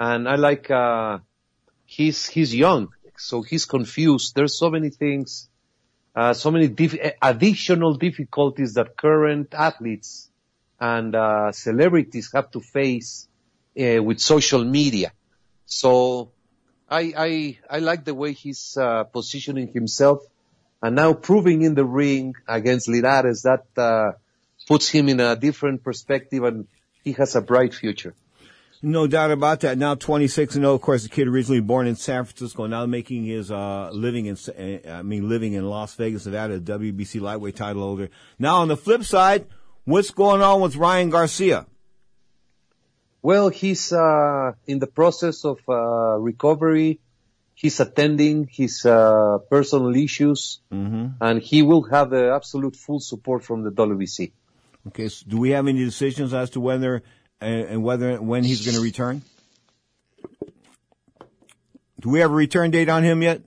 And 0.01 0.29
I 0.29 0.35
like, 0.35 0.68
uh, 0.68 1.18
he's, 1.87 2.27
he's 2.27 2.53
young, 2.53 2.88
so 3.16 3.42
he's 3.42 3.64
confused. 3.64 4.35
There's 4.35 4.59
so 4.59 4.68
many 4.68 4.90
things, 4.90 5.49
uh, 6.16 6.35
so 6.35 6.51
many 6.51 6.66
additional 7.23 7.94
difficulties 7.94 8.75
that 8.75 8.97
current 8.97 9.55
athletes 9.55 10.31
and, 10.81 11.14
uh, 11.14 11.53
celebrities 11.53 12.31
have 12.35 12.51
to 12.51 12.61
face, 12.61 13.29
uh, 13.81 14.03
with 14.03 14.18
social 14.18 14.64
media. 14.64 15.12
So 15.64 16.33
I, 16.90 17.12
I, 17.16 17.59
I 17.71 17.79
like 17.79 18.05
the 18.05 18.14
way 18.14 18.33
he's, 18.33 18.77
uh, 18.77 19.05
positioning 19.05 19.68
himself 19.73 20.23
and 20.83 20.97
now 20.97 21.12
proving 21.12 21.62
in 21.62 21.77
the 21.77 21.85
ring 21.85 22.35
against 22.49 22.88
Linares 22.88 23.42
that, 23.42 23.66
uh, 23.77 24.12
puts 24.69 24.89
him 24.89 25.09
in 25.09 25.19
a 25.19 25.35
different 25.35 25.83
perspective 25.83 26.45
and 26.45 26.67
he 27.03 27.13
has 27.13 27.35
a 27.35 27.41
bright 27.41 27.75
future. 27.75 28.15
No 28.81 29.09
doubt 29.09 29.33
about 29.33 29.61
that. 29.61 29.77
Now 29.77 29.97
26 29.97 30.55
and 30.55 30.63
0. 30.63 30.75
Of 30.75 30.83
course, 30.83 31.03
the 31.03 31.09
kid 31.09 31.27
originally 31.27 31.61
born 31.61 31.89
in 31.89 31.97
San 31.97 32.25
Francisco, 32.25 32.67
now 32.67 32.87
making 32.87 33.25
his, 33.25 33.51
uh, 33.51 33.91
living 33.93 34.27
in, 34.27 34.37
uh, 34.37 34.93
I 34.99 35.03
mean, 35.03 35.29
living 35.29 35.55
in 35.55 35.65
Las 35.69 35.95
Vegas, 35.97 36.27
Nevada, 36.27 36.61
WBC 36.61 37.21
lightweight 37.21 37.57
title 37.57 37.83
holder. 37.83 38.09
Now 38.39 38.59
on 38.63 38.69
the 38.69 38.77
flip 38.77 39.03
side, 39.03 39.47
what's 39.85 40.11
going 40.13 40.43
on 40.43 40.61
with 40.61 40.77
Ryan 40.77 41.11
Garcia? 41.11 41.67
Well, 43.21 43.49
he's, 43.49 43.93
uh, 43.93 44.53
in 44.67 44.79
the 44.79 44.87
process 44.87 45.45
of, 45.45 45.59
uh, 45.69 46.17
recovery. 46.19 47.01
He's 47.55 47.81
attending 47.81 48.49
his, 48.49 48.87
uh, 48.87 49.39
personal 49.51 49.97
issues 49.97 50.61
Mm-hmm. 50.73 51.07
and 51.21 51.43
he 51.43 51.63
will 51.63 51.83
have 51.91 52.11
the 52.11 52.33
absolute 52.33 52.77
full 52.77 53.01
support 53.01 53.43
from 53.43 53.65
the 53.65 53.71
WBC. 53.73 54.31
Okay, 54.88 55.11
so 55.11 55.27
do 55.29 55.37
we 55.37 55.51
have 55.51 55.68
any 55.68 55.85
decisions 55.85 56.33
as 56.33 56.48
to 56.51 56.61
whether 56.61 57.03
and, 57.42 57.61
and 57.66 57.83
whether 57.83 58.16
when 58.16 58.42
he's 58.42 58.64
going 58.64 58.74
to 58.74 58.83
return? 58.83 59.20
Do 62.01 62.09
we 62.09 62.20
have 62.20 62.31
a 62.31 62.35
return 62.35 62.70
date 62.70 62.88
on 62.88 63.03
him 63.03 63.22
yet? 63.22 63.42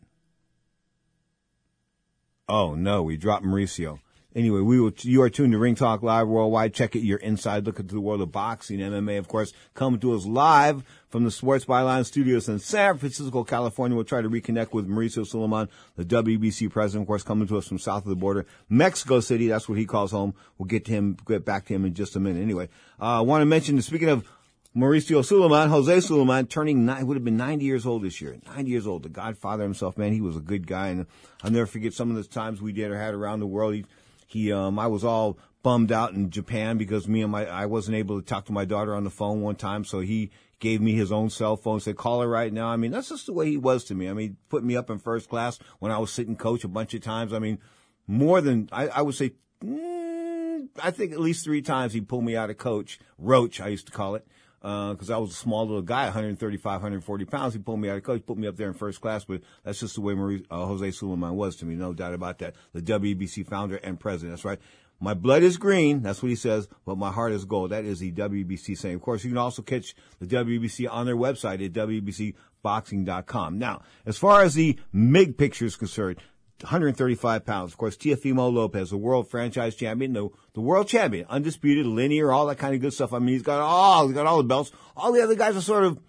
Oh 2.47 2.75
no, 2.75 3.01
we 3.01 3.17
dropped 3.17 3.43
Mauricio. 3.43 3.99
Anyway, 4.34 4.62
we 4.62 4.80
will. 4.80 4.94
You 5.02 5.22
are 5.24 5.30
tuned 5.30 5.52
to 5.52 5.58
Ring 5.58 5.76
Talk 5.76 6.02
Live 6.02 6.26
Worldwide. 6.26 6.74
Check 6.74 6.96
it 6.96 7.02
your 7.02 7.17
inside 7.17 7.65
look 7.65 7.80
into 7.80 7.94
the 7.94 8.00
world 8.00 8.22
of 8.22 8.32
boxing, 8.32 8.80
MMA, 8.80 9.17
of 9.17 9.28
course, 9.28 9.52
coming 9.74 10.00
to 10.00 10.13
us 10.13 10.26
live 10.26 10.86
from 11.10 11.26
the 11.26 11.32
Sports 11.32 11.65
Byline 11.65 12.06
Studios 12.06 12.48
in 12.48 12.60
San 12.60 12.98
Francisco, 12.98 13.44
California. 13.44 13.94
We'll 13.94 14.06
try 14.06 14.22
to 14.22 14.30
reconnect 14.30 14.72
with 14.72 14.88
Mauricio 14.88 15.28
Sulaiman, 15.28 15.67
the 15.98 16.06
WBC 16.06 16.72
president, 16.72 17.04
of 17.04 17.08
course, 17.08 17.24
coming 17.24 17.46
to 17.50 17.58
us 17.58 17.67
from 17.67 17.78
south 17.78 18.04
of 18.04 18.10
the 18.10 18.15
border, 18.15 18.46
Mexico 18.70 19.20
City. 19.20 19.50
That's 19.50 19.67
what 19.67 19.78
he 19.78 19.86
calls 19.86 20.12
home. 20.12 20.34
We'll 20.58 20.67
get 20.67 20.86
to 20.86 20.94
him, 20.94 21.17
get 21.28 21.44
back 21.44 21.65
to 21.65 21.74
him 21.74 21.84
in 21.84 21.94
just 21.94 22.15
a 22.15 22.22
minute. 22.22 22.41
Anyway, 22.41 22.70
uh, 23.02 23.17
I 23.17 23.22
want 23.22 23.41
to 23.41 23.46
mention. 23.46 23.82
Speaking 23.82 24.08
of 24.08 24.26
Mauricio 24.74 25.26
Sulaiman, 25.26 25.67
Jose 25.70 26.00
Sulaiman, 26.00 26.48
turning 26.48 26.86
nine, 26.86 27.06
would 27.06 27.17
have 27.17 27.26
been 27.26 27.36
90 27.36 27.65
years 27.65 27.86
old 27.86 28.04
this 28.04 28.22
year. 28.22 28.38
90 28.56 28.72
years 28.72 28.88
old. 28.88 29.04
The 29.04 29.10
godfather 29.10 29.63
himself, 29.63 29.98
man, 29.98 30.13
he 30.13 30.22
was 30.22 30.38
a 30.38 30.41
good 30.41 30.65
guy. 30.65 30.88
And 30.88 31.06
I'll 31.44 31.52
never 31.52 31.65
forget 31.65 31.94
some 31.94 32.10
of 32.10 32.15
the 32.15 32.24
times 32.24 32.62
we 32.62 32.72
did 32.72 32.89
or 32.91 32.98
had 32.98 33.13
around 33.13 33.41
the 33.41 33.48
world. 33.48 33.74
He, 33.74 33.86
he, 34.32 34.52
um, 34.52 34.80
I 34.80 34.88
was 34.88 35.04
all 35.04 35.38
bummed 35.63 35.91
out 35.91 36.13
in 36.13 36.30
Japan 36.30 36.78
because 36.78 37.08
me 37.08 37.22
and 37.22 37.32
my, 37.32 37.46
I 37.46 37.65
wasn't 37.65 37.98
able 37.98 38.20
to 38.20 38.26
talk 38.26 38.46
to 38.46 38.52
my 38.52 38.65
daughter 38.65 38.96
on 38.96 39.04
the 39.04 39.10
phone 39.10 39.41
one 39.41 39.56
time. 39.56 39.86
So 39.86 40.00
he 40.00 40.32
gave 40.60 40.82
me 40.82 40.94
his 40.94 41.12
own 41.12 41.30
cell 41.30 41.58
phone, 41.58 41.80
said, 41.80 41.98
call 41.98 42.22
her 42.22 42.28
right 42.28 42.52
now. 42.52 42.67
I 42.67 42.78
mean, 42.78 42.91
that's 42.91 43.10
just 43.10 43.26
the 43.26 43.34
way 43.34 43.50
he 43.50 43.58
was 43.58 43.84
to 43.86 43.96
me. 43.96 44.10
I 44.10 44.13
mean, 44.13 44.38
put 44.50 44.63
me 44.63 44.76
up 44.76 44.89
in 44.89 45.00
first 45.00 45.30
class 45.30 45.60
when 45.80 45.91
I 45.91 45.98
was 45.98 46.12
sitting 46.12 46.36
coach 46.36 46.63
a 46.63 46.67
bunch 46.67 46.94
of 46.94 47.02
times. 47.02 47.34
I 47.34 47.39
mean, 47.39 47.60
more 48.08 48.41
than, 48.41 48.70
I, 48.72 48.88
I 48.88 49.02
would 49.02 49.15
say, 49.15 49.32
mm, 49.63 50.67
I 50.82 50.91
think 50.91 51.12
at 51.12 51.20
least 51.20 51.44
three 51.44 51.62
times 51.62 51.94
he 51.94 52.02
pulled 52.02 52.24
me 52.24 52.36
out 52.36 52.50
of 52.50 52.58
coach. 52.58 53.00
Roach, 53.17 53.60
I 53.60 53.67
used 53.67 53.88
to 53.88 53.91
call 53.91 54.15
it 54.15 54.26
because 54.62 55.10
I 55.10 55.17
was 55.17 55.32
a 55.32 55.36
small 55.36 55.65
little 55.65 55.82
guy, 55.82 56.06
135, 56.06 56.63
140 56.63 57.26
pounds. 57.26 57.54
He 57.54 57.60
pulled 57.60 57.80
me 57.80 57.89
out 57.89 57.97
of 57.97 58.04
coach, 58.04 58.26
put 58.26 58.38
me 58.38 58.47
up 58.47 58.58
there 58.58 58.67
in 58.67 58.74
first 58.74 59.02
class, 59.02 59.26
but 59.26 59.41
that's 59.63 59.80
just 59.80 59.95
the 59.95 60.02
way 60.02 60.13
Marie, 60.13 60.45
uh, 60.52 60.65
Jose 60.65 60.91
Sulaiman 60.91 61.36
was 61.36 61.56
to 61.58 61.65
me. 61.65 61.76
No 61.76 61.93
doubt 61.93 62.13
about 62.13 62.38
that. 62.39 62.56
The 62.74 62.82
WBC 62.82 63.47
founder 63.47 63.78
and 63.78 64.00
president. 64.00 64.34
That's 64.34 64.45
right. 64.45 64.60
My 65.04 65.15
blood 65.15 65.41
is 65.41 65.58
green. 65.58 66.04
That's 66.04 66.21
what 66.21 66.30
he 66.30 66.36
says, 66.36 66.67
but 66.86 66.95
my 66.95 67.12
heart 67.12 67.32
is 67.32 67.43
gold. 67.43 67.71
That 67.71 67.86
is 67.86 68.00
the 68.00 68.12
WBC 68.12 68.78
saying. 68.78 68.95
Of 68.95 69.02
course, 69.02 69.24
you 69.24 69.32
can 69.32 69.38
also 69.39 69.63
catch 69.63 69.95
the 70.19 70.28
WBC 70.28 70.88
on 70.91 71.08
their 71.08 71.15
website 71.15 71.65
at 71.65 71.74
WBCboxing.com. 71.74 73.58
Now, 73.58 73.82
as 74.06 74.19
far 74.19 74.43
as 74.43 74.54
the 74.54 74.78
MIG 74.93 75.39
picture 75.39 75.65
is 75.65 75.76
concerned, 75.76 76.17
135 76.63 77.45
pounds. 77.45 77.71
Of 77.71 77.78
course, 77.78 77.97
Teofimo 77.97 78.52
Lopez, 78.52 78.89
the 78.89 78.97
world 78.97 79.30
franchise 79.30 79.76
champion, 79.76 80.13
the, 80.13 80.30
the 80.54 80.62
world 80.62 80.88
champion, 80.88 81.26
undisputed, 81.30 81.86
linear, 81.86 82.32
all 82.32 82.47
that 82.47 82.58
kind 82.58 82.76
of 82.76 82.82
good 82.82 82.93
stuff. 82.93 83.13
I 83.13 83.19
mean, 83.19 83.30
he's 83.30 83.41
got 83.41 83.60
all, 83.60 84.08
he's 84.08 84.15
got 84.15 84.26
all 84.26 84.38
the 84.38 84.43
belts. 84.43 84.71
All 84.95 85.12
the 85.12 85.21
other 85.21 85.36
guys 85.36 85.56
are 85.56 85.62
sort 85.62 85.84
of, 85.84 86.00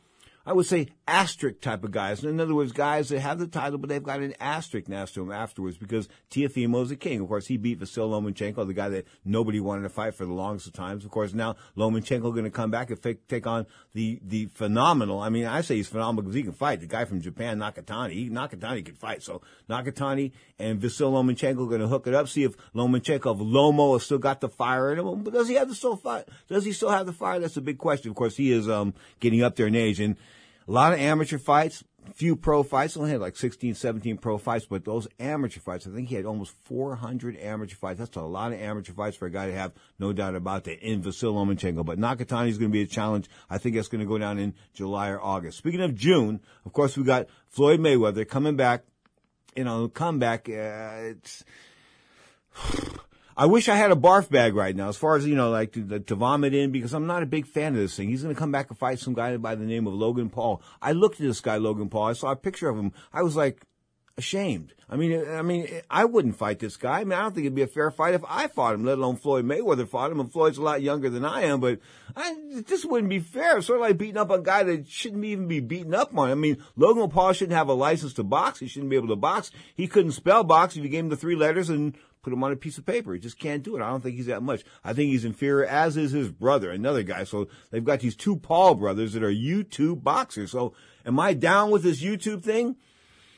I 0.44 0.52
would 0.52 0.66
say, 0.66 0.88
asterisk 1.06 1.60
type 1.60 1.82
of 1.82 1.90
guys. 1.90 2.22
In 2.22 2.40
other 2.40 2.54
words, 2.54 2.72
guys 2.72 3.08
that 3.08 3.20
have 3.20 3.38
the 3.38 3.46
title, 3.46 3.78
but 3.78 3.88
they've 3.88 4.02
got 4.02 4.20
an 4.20 4.34
asterisk 4.40 4.88
next 4.88 5.12
to 5.12 5.20
them 5.20 5.32
afterwards 5.32 5.76
because 5.76 6.08
Teofimo 6.30 6.82
is 6.82 6.90
a 6.90 6.96
king. 6.96 7.20
Of 7.20 7.28
course, 7.28 7.46
he 7.46 7.56
beat 7.56 7.80
Vasil 7.80 8.08
Lomachenko, 8.08 8.66
the 8.66 8.72
guy 8.72 8.88
that 8.90 9.06
nobody 9.24 9.58
wanted 9.58 9.82
to 9.82 9.88
fight 9.88 10.14
for 10.14 10.24
the 10.24 10.32
longest 10.32 10.68
of 10.68 10.72
times. 10.74 11.04
Of 11.04 11.10
course, 11.10 11.34
now 11.34 11.56
Lomachenko 11.76 12.32
going 12.32 12.44
to 12.44 12.50
come 12.50 12.70
back 12.70 12.90
and 12.90 13.02
take, 13.02 13.26
take 13.26 13.46
on 13.46 13.66
the, 13.94 14.20
the 14.24 14.46
phenomenal. 14.46 15.20
I 15.20 15.28
mean, 15.28 15.46
I 15.46 15.62
say 15.62 15.76
he's 15.76 15.88
phenomenal 15.88 16.22
because 16.22 16.36
he 16.36 16.42
can 16.44 16.52
fight. 16.52 16.80
The 16.80 16.86
guy 16.86 17.04
from 17.04 17.20
Japan, 17.20 17.58
Nakatani, 17.58 18.12
he, 18.12 18.30
Nakatani 18.30 18.84
can 18.84 18.94
fight. 18.94 19.22
So 19.22 19.42
Nakatani 19.68 20.32
and 20.58 20.80
Vasil 20.80 21.12
Lomachenko 21.12 21.68
going 21.68 21.80
to 21.80 21.88
hook 21.88 22.06
it 22.06 22.14
up. 22.14 22.28
See 22.28 22.44
if 22.44 22.56
Lomachenko, 22.74 23.40
Lomo 23.40 23.94
has 23.94 24.04
still 24.04 24.18
got 24.18 24.40
the 24.40 24.48
fire 24.48 24.92
in 24.92 25.00
him. 25.00 25.24
But 25.24 25.34
does 25.34 25.48
he 25.48 25.54
have 25.54 25.68
the 25.68 25.74
still 25.74 25.96
fire? 25.96 26.24
Does 26.48 26.64
he 26.64 26.72
still 26.72 26.90
have 26.90 27.06
the 27.06 27.12
fire? 27.12 27.40
That's 27.40 27.56
a 27.56 27.60
big 27.60 27.78
question. 27.78 28.10
Of 28.10 28.16
course, 28.16 28.36
he 28.36 28.52
is, 28.52 28.68
um, 28.68 28.94
getting 29.18 29.42
up 29.42 29.56
there 29.56 29.66
in 29.66 29.74
age 29.74 29.98
and 30.00 30.16
a 30.66 30.70
lot 30.70 30.92
of 30.92 31.00
amateur 31.00 31.38
fights, 31.38 31.84
few 32.14 32.36
pro 32.36 32.62
fights. 32.62 32.96
Only 32.96 33.10
had 33.10 33.20
like 33.20 33.36
16, 33.36 33.74
17 33.74 34.18
pro 34.18 34.38
fights, 34.38 34.66
but 34.66 34.84
those 34.84 35.08
amateur 35.18 35.60
fights, 35.60 35.86
I 35.86 35.90
think 35.90 36.08
he 36.08 36.14
had 36.14 36.26
almost 36.26 36.52
400 36.64 37.36
amateur 37.38 37.76
fights. 37.76 37.98
That's 37.98 38.16
a 38.16 38.22
lot 38.22 38.52
of 38.52 38.60
amateur 38.60 38.92
fights 38.92 39.16
for 39.16 39.26
a 39.26 39.30
guy 39.30 39.46
to 39.46 39.54
have, 39.54 39.72
no 39.98 40.12
doubt 40.12 40.34
about 40.34 40.64
that, 40.64 40.80
in 40.80 41.02
Vasil 41.02 41.34
Lomachenko. 41.34 41.84
But 41.84 41.98
Nakatani 41.98 42.48
is 42.48 42.58
going 42.58 42.70
to 42.70 42.72
be 42.72 42.82
a 42.82 42.86
challenge. 42.86 43.28
I 43.48 43.58
think 43.58 43.76
that's 43.76 43.88
going 43.88 44.00
to 44.00 44.08
go 44.08 44.18
down 44.18 44.38
in 44.38 44.54
July 44.74 45.10
or 45.10 45.20
August. 45.20 45.58
Speaking 45.58 45.82
of 45.82 45.94
June, 45.94 46.40
of 46.64 46.72
course, 46.72 46.96
we 46.96 47.04
got 47.04 47.26
Floyd 47.48 47.80
Mayweather 47.80 48.28
coming 48.28 48.56
back. 48.56 48.84
You 49.56 49.64
know, 49.64 49.88
comeback. 49.88 50.48
Uh, 50.48 51.12
it's. 51.12 51.44
I 53.36 53.46
wish 53.46 53.68
I 53.68 53.76
had 53.76 53.92
a 53.92 53.96
barf 53.96 54.28
bag 54.28 54.54
right 54.54 54.74
now, 54.74 54.88
as 54.88 54.96
far 54.96 55.16
as, 55.16 55.26
you 55.26 55.34
know, 55.34 55.50
like 55.50 55.72
to, 55.72 56.00
to 56.00 56.14
vomit 56.14 56.54
in, 56.54 56.70
because 56.70 56.92
I'm 56.92 57.06
not 57.06 57.22
a 57.22 57.26
big 57.26 57.46
fan 57.46 57.74
of 57.74 57.80
this 57.80 57.96
thing. 57.96 58.08
He's 58.08 58.22
going 58.22 58.34
to 58.34 58.38
come 58.38 58.52
back 58.52 58.68
and 58.68 58.78
fight 58.78 58.98
some 58.98 59.14
guy 59.14 59.36
by 59.36 59.54
the 59.54 59.64
name 59.64 59.86
of 59.86 59.94
Logan 59.94 60.30
Paul. 60.30 60.62
I 60.80 60.92
looked 60.92 61.20
at 61.20 61.26
this 61.26 61.40
guy, 61.40 61.56
Logan 61.56 61.88
Paul. 61.88 62.08
I 62.08 62.12
saw 62.12 62.32
a 62.32 62.36
picture 62.36 62.68
of 62.68 62.78
him. 62.78 62.92
I 63.12 63.22
was 63.22 63.36
like, 63.36 63.66
ashamed. 64.18 64.74
I 64.88 64.96
mean, 64.96 65.26
I 65.26 65.40
mean, 65.40 65.68
I 65.90 66.04
wouldn't 66.04 66.36
fight 66.36 66.58
this 66.58 66.76
guy. 66.76 67.00
I 67.00 67.04
mean, 67.04 67.18
I 67.18 67.22
don't 67.22 67.34
think 67.34 67.46
it'd 67.46 67.54
be 67.54 67.62
a 67.62 67.66
fair 67.66 67.90
fight 67.90 68.14
if 68.14 68.22
I 68.28 68.46
fought 68.46 68.74
him, 68.74 68.84
let 68.84 68.98
alone 68.98 69.16
Floyd 69.16 69.46
Mayweather 69.46 69.88
fought 69.88 70.12
him. 70.12 70.20
And 70.20 70.30
Floyd's 70.30 70.58
a 70.58 70.62
lot 70.62 70.82
younger 70.82 71.08
than 71.08 71.24
I 71.24 71.44
am, 71.44 71.60
but 71.60 71.78
I, 72.14 72.36
this 72.66 72.84
wouldn't 72.84 73.08
be 73.08 73.20
fair. 73.20 73.62
Sort 73.62 73.78
of 73.78 73.86
like 73.86 73.96
beating 73.96 74.18
up 74.18 74.30
a 74.30 74.38
guy 74.38 74.64
that 74.64 74.86
shouldn't 74.86 75.24
even 75.24 75.48
be 75.48 75.60
beaten 75.60 75.94
up 75.94 76.16
on. 76.16 76.30
I 76.30 76.34
mean, 76.34 76.58
Logan 76.76 77.08
Paul 77.08 77.32
shouldn't 77.32 77.56
have 77.56 77.68
a 77.68 77.74
license 77.74 78.12
to 78.14 78.22
box. 78.22 78.60
He 78.60 78.66
shouldn't 78.66 78.90
be 78.90 78.96
able 78.96 79.08
to 79.08 79.16
box. 79.16 79.50
He 79.74 79.88
couldn't 79.88 80.12
spell 80.12 80.44
box 80.44 80.76
if 80.76 80.82
you 80.82 80.90
gave 80.90 81.04
him 81.04 81.10
the 81.10 81.16
three 81.16 81.36
letters 81.36 81.70
and 81.70 81.96
put 82.22 82.32
him 82.32 82.44
on 82.44 82.52
a 82.52 82.56
piece 82.56 82.78
of 82.78 82.86
paper. 82.86 83.12
He 83.12 83.20
just 83.20 83.38
can't 83.38 83.62
do 83.62 83.76
it. 83.76 83.82
I 83.82 83.90
don't 83.90 84.00
think 84.02 84.16
he's 84.16 84.26
that 84.26 84.42
much. 84.42 84.62
I 84.84 84.92
think 84.92 85.10
he's 85.10 85.24
inferior, 85.24 85.66
as 85.66 85.96
is 85.96 86.12
his 86.12 86.30
brother, 86.30 86.70
another 86.70 87.02
guy. 87.02 87.24
So 87.24 87.48
they've 87.70 87.84
got 87.84 88.00
these 88.00 88.16
two 88.16 88.36
Paul 88.36 88.76
brothers 88.76 89.12
that 89.12 89.22
are 89.22 89.32
YouTube 89.32 90.02
boxers. 90.02 90.52
So 90.52 90.74
am 91.04 91.18
I 91.18 91.34
down 91.34 91.70
with 91.70 91.82
this 91.82 92.02
YouTube 92.02 92.42
thing? 92.42 92.76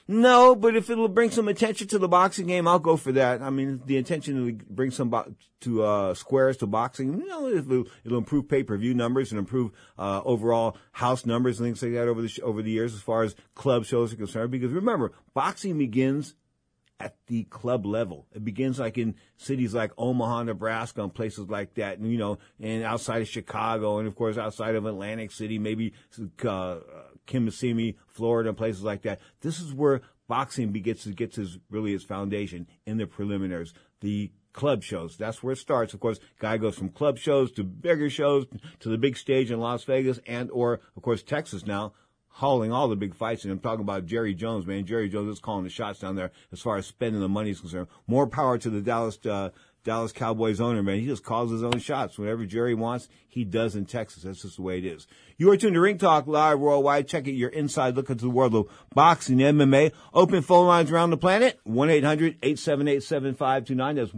No, 0.06 0.54
but 0.54 0.76
if 0.76 0.90
it'll 0.90 1.08
bring 1.08 1.30
some 1.30 1.48
attention 1.48 1.88
to 1.88 1.98
the 1.98 2.08
boxing 2.08 2.46
game, 2.46 2.68
I'll 2.68 2.78
go 2.78 2.98
for 2.98 3.10
that. 3.12 3.40
I 3.40 3.48
mean, 3.48 3.80
the 3.86 3.96
intention 3.96 4.46
to 4.46 4.64
bring 4.68 4.90
some 4.90 5.08
bo- 5.08 5.34
to 5.60 5.82
uh, 5.82 6.12
squares 6.12 6.58
to 6.58 6.66
boxing, 6.66 7.18
you 7.18 7.26
know, 7.26 7.48
it'll, 7.48 7.86
it'll 8.04 8.18
improve 8.18 8.46
pay 8.46 8.62
per 8.62 8.76
view 8.76 8.92
numbers 8.92 9.32
and 9.32 9.38
improve 9.38 9.72
uh, 9.98 10.20
overall 10.26 10.76
house 10.92 11.24
numbers 11.24 11.58
and 11.58 11.66
things 11.66 11.82
like 11.82 11.92
that 11.92 12.06
over 12.06 12.20
the 12.20 12.28
sh- 12.28 12.40
over 12.42 12.60
the 12.60 12.70
years 12.70 12.92
as 12.92 13.00
far 13.00 13.22
as 13.22 13.34
club 13.54 13.86
shows 13.86 14.12
are 14.12 14.16
concerned. 14.16 14.50
Because 14.50 14.72
remember, 14.72 15.12
boxing 15.32 15.78
begins 15.78 16.34
at 17.04 17.16
the 17.26 17.44
club 17.44 17.84
level. 17.84 18.26
It 18.32 18.44
begins 18.44 18.78
like 18.78 18.96
in 18.96 19.14
cities 19.36 19.74
like 19.74 19.92
Omaha, 19.98 20.44
Nebraska, 20.44 21.02
and 21.02 21.14
places 21.14 21.50
like 21.50 21.74
that, 21.74 21.98
and 21.98 22.10
you 22.10 22.16
know, 22.16 22.38
and 22.58 22.82
outside 22.82 23.20
of 23.20 23.28
Chicago, 23.28 23.98
and 23.98 24.08
of 24.08 24.16
course 24.16 24.38
outside 24.38 24.74
of 24.74 24.86
Atlantic 24.86 25.30
City, 25.30 25.58
maybe 25.58 25.92
uh, 26.48 26.76
Kissimmee, 27.26 27.98
Florida, 28.08 28.48
and 28.48 28.58
places 28.58 28.82
like 28.82 29.02
that. 29.02 29.20
This 29.42 29.60
is 29.60 29.74
where 29.74 30.00
boxing 30.26 30.72
begins 30.72 31.04
gets 31.04 31.36
its 31.36 31.58
really 31.68 31.92
its 31.92 32.04
foundation 32.04 32.66
in 32.86 32.96
the 32.96 33.06
preliminaries. 33.06 33.74
The 34.00 34.32
club 34.54 34.82
shows. 34.82 35.18
That's 35.18 35.42
where 35.42 35.52
it 35.52 35.58
starts. 35.58 35.92
Of 35.92 36.00
course, 36.00 36.20
guy 36.38 36.56
goes 36.56 36.76
from 36.76 36.88
club 36.88 37.18
shows 37.18 37.52
to 37.52 37.64
bigger 37.64 38.08
shows 38.08 38.46
to 38.80 38.88
the 38.88 38.96
big 38.96 39.18
stage 39.18 39.50
in 39.50 39.60
Las 39.60 39.84
Vegas 39.84 40.20
and 40.26 40.50
or 40.50 40.80
of 40.96 41.02
course 41.02 41.22
Texas 41.22 41.66
now 41.66 41.92
hauling 42.34 42.70
all 42.72 42.88
the 42.88 42.96
big 42.96 43.14
fights. 43.14 43.44
And 43.44 43.52
I'm 43.52 43.60
talking 43.60 43.82
about 43.82 44.06
Jerry 44.06 44.34
Jones, 44.34 44.66
man. 44.66 44.84
Jerry 44.84 45.08
Jones 45.08 45.32
is 45.32 45.38
calling 45.38 45.62
the 45.62 45.70
shots 45.70 46.00
down 46.00 46.16
there 46.16 46.32
as 46.52 46.60
far 46.60 46.76
as 46.76 46.86
spending 46.86 47.20
the 47.20 47.28
money 47.28 47.50
is 47.50 47.60
concerned. 47.60 47.86
More 48.08 48.26
power 48.26 48.58
to 48.58 48.70
the 48.70 48.80
Dallas, 48.80 49.24
uh, 49.24 49.50
Dallas 49.84 50.10
Cowboys 50.10 50.60
owner, 50.60 50.82
man. 50.82 50.98
He 50.98 51.06
just 51.06 51.22
calls 51.22 51.52
his 51.52 51.62
own 51.62 51.78
shots. 51.78 52.18
Whatever 52.18 52.44
Jerry 52.44 52.74
wants, 52.74 53.08
he 53.28 53.44
does 53.44 53.76
in 53.76 53.86
Texas. 53.86 54.24
That's 54.24 54.42
just 54.42 54.56
the 54.56 54.62
way 54.62 54.78
it 54.78 54.84
is. 54.84 55.06
You 55.36 55.48
are 55.52 55.56
tuned 55.56 55.74
to 55.74 55.80
Ring 55.80 55.96
Talk 55.96 56.26
Live 56.26 56.58
Worldwide. 56.58 57.06
Check 57.06 57.28
it 57.28 57.34
your 57.34 57.50
inside 57.50 57.94
look 57.94 58.10
into 58.10 58.24
the 58.24 58.30
world 58.30 58.56
of 58.56 58.66
boxing, 58.94 59.38
MMA. 59.38 59.92
Open 60.12 60.42
phone 60.42 60.66
lines 60.66 60.90
around 60.90 61.10
the 61.10 61.16
planet. 61.16 61.60
1-800-878-7529. 61.68 63.94
That's 63.94 64.10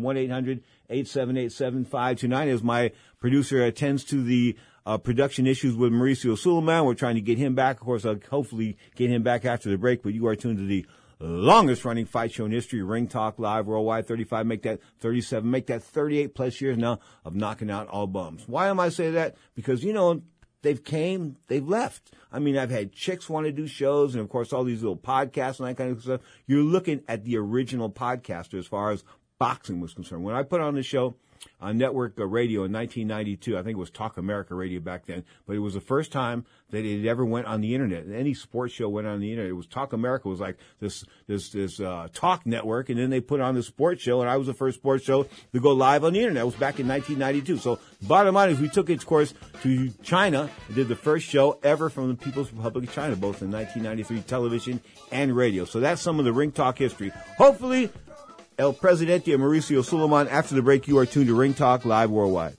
1-800-878-7529 0.90 2.46
as 2.46 2.62
my 2.62 2.92
producer 3.20 3.62
attends 3.62 4.05
to 4.05 4.22
the 4.22 4.57
uh, 4.87 4.96
production 4.96 5.46
issues 5.46 5.75
with 5.75 5.92
Mauricio 5.92 6.38
Sulaiman. 6.38 6.85
We're 6.85 6.94
trying 6.94 7.16
to 7.16 7.20
get 7.20 7.37
him 7.37 7.55
back. 7.55 7.81
Of 7.81 7.83
course, 7.85 8.07
I'll 8.07 8.20
hopefully 8.31 8.79
get 8.94 9.11
him 9.11 9.22
back 9.22 9.44
after 9.44 9.68
the 9.68 9.77
break, 9.77 10.03
but 10.03 10.14
you 10.14 10.27
are 10.29 10.37
tuned 10.37 10.59
to 10.59 10.66
the 10.66 10.87
longest 11.18 11.85
running 11.85 12.07
fight 12.07 12.33
show 12.33 12.44
in 12.44 12.53
history, 12.53 12.83
Ring 12.83 13.09
Talk 13.09 13.38
Live 13.38 13.66
Worldwide, 13.66 14.07
35, 14.07 14.46
make 14.46 14.62
that 14.62 14.81
37, 15.01 15.51
make 15.51 15.66
that 15.66 15.83
38 15.83 16.35
plus 16.35 16.61
years 16.61 16.79
now 16.79 17.01
of 17.25 17.35
knocking 17.35 17.70
out 17.70 17.88
all 17.88 18.07
bums. 18.07 18.44
Why 18.46 18.68
am 18.68 18.79
I 18.79 18.90
saying 18.90 19.14
that? 19.14 19.37
Because, 19.55 19.83
you 19.83 19.92
know, 19.92 20.22
they've 20.62 20.83
came, 20.83 21.37
they've 21.49 21.66
left. 21.66 22.12
I 22.31 22.38
mean, 22.38 22.57
I've 22.57 22.70
had 22.70 22.92
chicks 22.92 23.29
want 23.29 23.46
to 23.46 23.53
do 23.53 23.66
shows 23.66 24.14
and 24.14 24.22
of 24.22 24.29
course 24.29 24.53
all 24.53 24.64
these 24.64 24.83
little 24.83 24.96
podcasts 24.96 25.59
and 25.59 25.68
that 25.68 25.77
kind 25.77 25.92
of 25.92 26.03
stuff. 26.03 26.20
You're 26.46 26.62
looking 26.62 27.03
at 27.09 27.25
the 27.25 27.38
original 27.38 27.90
podcaster 27.90 28.59
as 28.59 28.66
far 28.66 28.90
as 28.90 29.03
boxing 29.38 29.81
was 29.81 29.94
concerned. 29.94 30.22
When 30.22 30.35
I 30.35 30.42
put 30.42 30.61
on 30.61 30.75
the 30.75 30.83
show, 30.83 31.16
on 31.61 31.79
network 31.79 32.18
uh, 32.18 32.27
radio 32.27 32.64
in 32.64 32.72
1992. 32.72 33.57
I 33.57 33.62
think 33.62 33.77
it 33.77 33.81
was 33.81 33.90
Talk 33.90 34.16
America 34.16 34.55
Radio 34.55 34.81
back 34.81 35.07
then, 35.07 35.25
but 35.46 35.57
it 35.57 35.61
was 35.61 35.75
the 35.75 35.81
first 35.81 36.12
time 36.12 36.44
that 36.70 36.85
it 36.85 37.07
ever 37.07 37.25
went 37.25 37.46
on 37.46 37.61
the 37.61 37.75
internet. 37.75 38.07
Any 38.12 38.35
sports 38.35 38.75
show 38.75 38.88
went 38.88 39.07
on 39.07 39.20
the 39.20 39.31
internet. 39.31 39.51
It 39.51 39.55
was 39.55 39.66
Talk 39.66 39.92
America 39.92 40.29
was 40.29 40.40
like 40.40 40.57
this 40.81 41.05
this 41.27 41.51
this 41.51 41.81
uh, 41.81 42.09
talk 42.12 42.46
network, 42.46 42.88
and 42.88 42.99
then 42.99 43.11
they 43.11 43.20
put 43.20 43.40
on 43.40 43.55
the 43.55 43.62
sports 43.62 44.03
show, 44.03 44.20
and 44.20 44.29
I 44.29 44.37
was 44.37 44.46
the 44.46 44.55
first 44.55 44.79
sports 44.79 45.05
show 45.05 45.25
to 45.53 45.61
go 45.61 45.72
live 45.72 46.05
on 46.05 46.12
the 46.12 46.20
internet. 46.20 46.42
It 46.42 46.46
was 46.46 46.55
back 46.55 46.81
in 46.81 46.88
1992. 46.88 47.59
So 47.59 47.79
bottom 48.03 48.35
line 48.35 48.51
is 48.51 48.59
we 48.59 48.68
took 48.68 48.90
its 48.90 49.05
course 49.05 49.35
to 49.62 49.90
China 50.03 50.51
and 50.66 50.77
did 50.77 50.88
the 50.88 50.96
first 50.96 51.27
show 51.27 51.59
ever 51.62 51.88
from 51.88 52.09
the 52.09 52.14
People's 52.14 52.53
Republic 52.53 52.88
of 52.88 52.94
China, 52.94 53.16
both 53.16 53.42
in 53.42 53.51
1993 53.51 54.22
television 54.22 54.81
and 55.12 55.35
radio. 55.37 55.64
So 55.64 55.81
that's 55.81 56.03
some 56.03 56.18
of 56.18 56.25
the 56.25 56.33
Ring 56.33 56.53
Talk 56.53 56.79
history. 56.79 57.12
Hopefully 57.38 57.90
El 58.59 58.73
Presidente 58.73 59.37
Mauricio 59.37 59.85
Sulaiman. 59.85 60.29
After 60.29 60.55
the 60.55 60.62
break, 60.62 60.88
you 60.88 60.97
are 60.99 61.05
tuned 61.05 61.27
to 61.29 61.35
Ring 61.35 61.53
Talk 61.53 61.85
Live 61.85 62.11
Worldwide. 62.11 62.57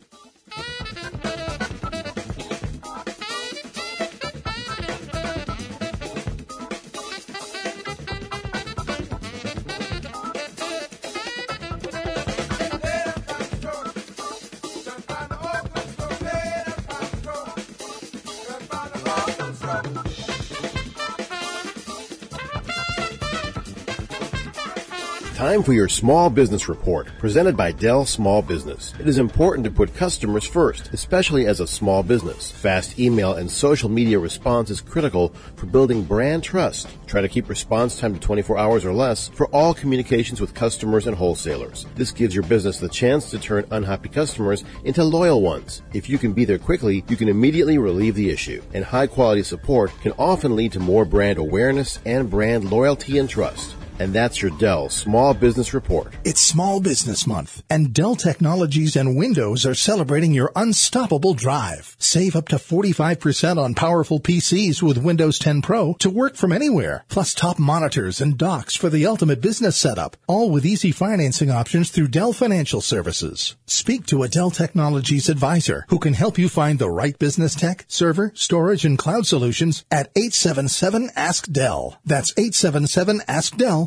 Time 25.58 25.63
for 25.63 25.74
your 25.74 25.89
small 25.89 26.30
business 26.30 26.70
report, 26.70 27.08
presented 27.17 27.58
by 27.58 27.72
Dell 27.72 28.06
Small 28.06 28.43
Business. 28.43 28.93
It 29.00 29.08
is 29.08 29.17
important 29.17 29.65
to 29.65 29.72
put 29.72 29.96
customers 29.96 30.46
first, 30.46 30.93
especially 30.93 31.48
as 31.48 31.60
a 31.60 31.65
small 31.65 32.04
business. 32.04 32.52
Fast 32.52 33.00
email 33.00 33.34
and 33.34 33.50
social 33.50 33.89
media 33.89 34.20
response 34.20 34.70
is 34.70 34.82
critical 34.82 35.30
for 35.56 35.65
building 35.65 36.04
brand 36.04 36.43
trust. 36.43 36.88
Try 37.08 37.22
to 37.22 37.28
keep 37.28 37.50
response 37.50 38.00
time 38.00 38.13
to 38.13 38.20
24 38.20 38.56
hours 38.56 38.86
or 38.86 38.93
less 38.93 39.30
for 39.30 39.48
all 39.48 39.74
communications 39.74 40.39
with 40.39 40.54
customers 40.54 41.08
and 41.08 41.17
wholesalers. 41.17 41.88
This 41.96 42.12
gives 42.12 42.36
your 42.36 42.43
business 42.43 42.78
the 42.78 42.88
chance 42.88 43.32
to 43.32 43.39
turn 43.39 43.65
unhappy 43.72 44.10
customers 44.10 44.63
into 44.84 45.04
loyal 45.04 45.41
ones. 45.41 45.82
If 45.91 46.08
you 46.08 46.20
can 46.20 46.34
be 46.34 46.46
there 46.46 46.60
quickly, 46.60 47.04
you 47.08 47.17
can 47.17 47.30
immediately 47.30 47.80
relieve 47.80 48.13
the 48.13 48.30
issue. 48.30 48.62
And 48.76 48.86
high 48.86 49.08
quality 49.08 49.41
support 49.41 49.91
can 50.02 50.12
often 50.20 50.56
lead 50.56 50.74
to 50.74 50.80
more 50.80 51.04
brand 51.04 51.39
awareness 51.39 51.98
and 52.06 52.30
brand 52.30 52.70
loyalty 52.70 53.17
and 53.17 53.28
trust. 53.28 53.74
And 54.00 54.14
that's 54.14 54.42
your 54.42 54.52
Dell 54.52 54.90
Small 54.90 55.34
Business 55.34 55.74
Report. 55.74 56.14
It's 56.24 56.40
Small 56.40 56.80
Business 56.80 57.26
Month, 57.26 57.64
and 57.70 57.94
Dell 57.94 58.16
Technologies 58.16 58.96
and 58.96 59.18
Windows 59.18 59.66
are 59.66 59.74
celebrating 59.74 60.34
your 60.34 60.52
unstoppable 60.56 61.34
drive. 61.34 61.96
Save 61.98 62.36
up 62.36 62.48
to 62.50 62.58
45% 62.58 63.58
on 63.58 63.74
powerful 63.74 64.20
PCs 64.20 64.84
with 64.84 64.98
Windows 64.98 65.40
10 65.40 65.62
Pro 65.64 65.94
to 65.96 66.10
work 66.10 66.36
from 66.36 66.52
anywhere, 66.52 67.06
plus 67.10 67.34
top 67.34 67.58
monitors 67.58 68.22
and 68.22 68.38
docks 68.38 68.76
for 68.76 68.90
the 68.90 69.08
ultimate 69.08 69.42
business 69.42 69.76
setup, 69.76 70.16
all 70.28 70.52
with 70.52 70.66
easy 70.66 70.92
financing 70.92 71.50
options 71.50 71.90
through 71.90 72.10
Dell 72.10 72.34
Financial 72.34 72.82
Services. 72.82 73.56
Speak 73.66 74.06
to 74.08 74.22
a 74.22 74.28
Dell 74.28 74.52
Technologies 74.52 75.28
advisor 75.28 75.86
who 75.90 75.98
can 75.98 76.14
help 76.14 76.38
you 76.38 76.50
find 76.50 76.78
the 76.78 76.90
right 76.90 77.18
business 77.18 77.56
tech, 77.56 77.86
server, 77.88 78.32
storage, 78.36 78.86
and 78.86 78.98
cloud 78.98 79.26
solutions 79.26 79.86
at 79.90 80.12
877 80.16 81.10
Ask 81.16 81.52
Dell. 81.52 82.00
That's 82.06 82.32
877 82.38 83.22
Ask 83.28 83.58
Dell 83.58 83.87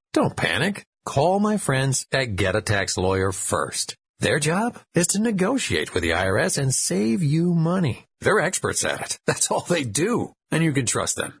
don't 0.13 0.35
panic. 0.35 0.85
Call 1.05 1.39
my 1.39 1.57
friends 1.57 2.05
at 2.11 2.35
Get 2.35 2.55
a 2.55 2.61
Tax 2.61 2.97
Lawyer 2.97 3.31
first. 3.31 3.95
Their 4.19 4.39
job 4.39 4.77
is 4.93 5.07
to 5.07 5.21
negotiate 5.21 5.93
with 5.93 6.03
the 6.03 6.11
IRS 6.11 6.57
and 6.57 6.75
save 6.75 7.23
you 7.23 7.55
money. 7.55 8.05
They're 8.19 8.39
experts 8.39 8.83
at 8.83 9.01
it. 9.01 9.19
That's 9.25 9.49
all 9.49 9.61
they 9.61 9.83
do. 9.83 10.33
And 10.51 10.63
you 10.63 10.73
can 10.73 10.85
trust 10.85 11.15
them. 11.15 11.40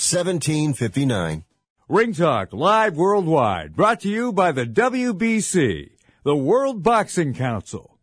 1759. 0.00 1.44
Ring 1.86 2.14
Talk 2.14 2.54
live 2.54 2.96
worldwide, 2.96 3.76
brought 3.76 4.00
to 4.00 4.08
you 4.08 4.32
by 4.32 4.50
the 4.50 4.64
WBC, 4.64 5.90
the 6.24 6.34
World 6.34 6.82
Boxing 6.82 7.34
Council. 7.34 7.98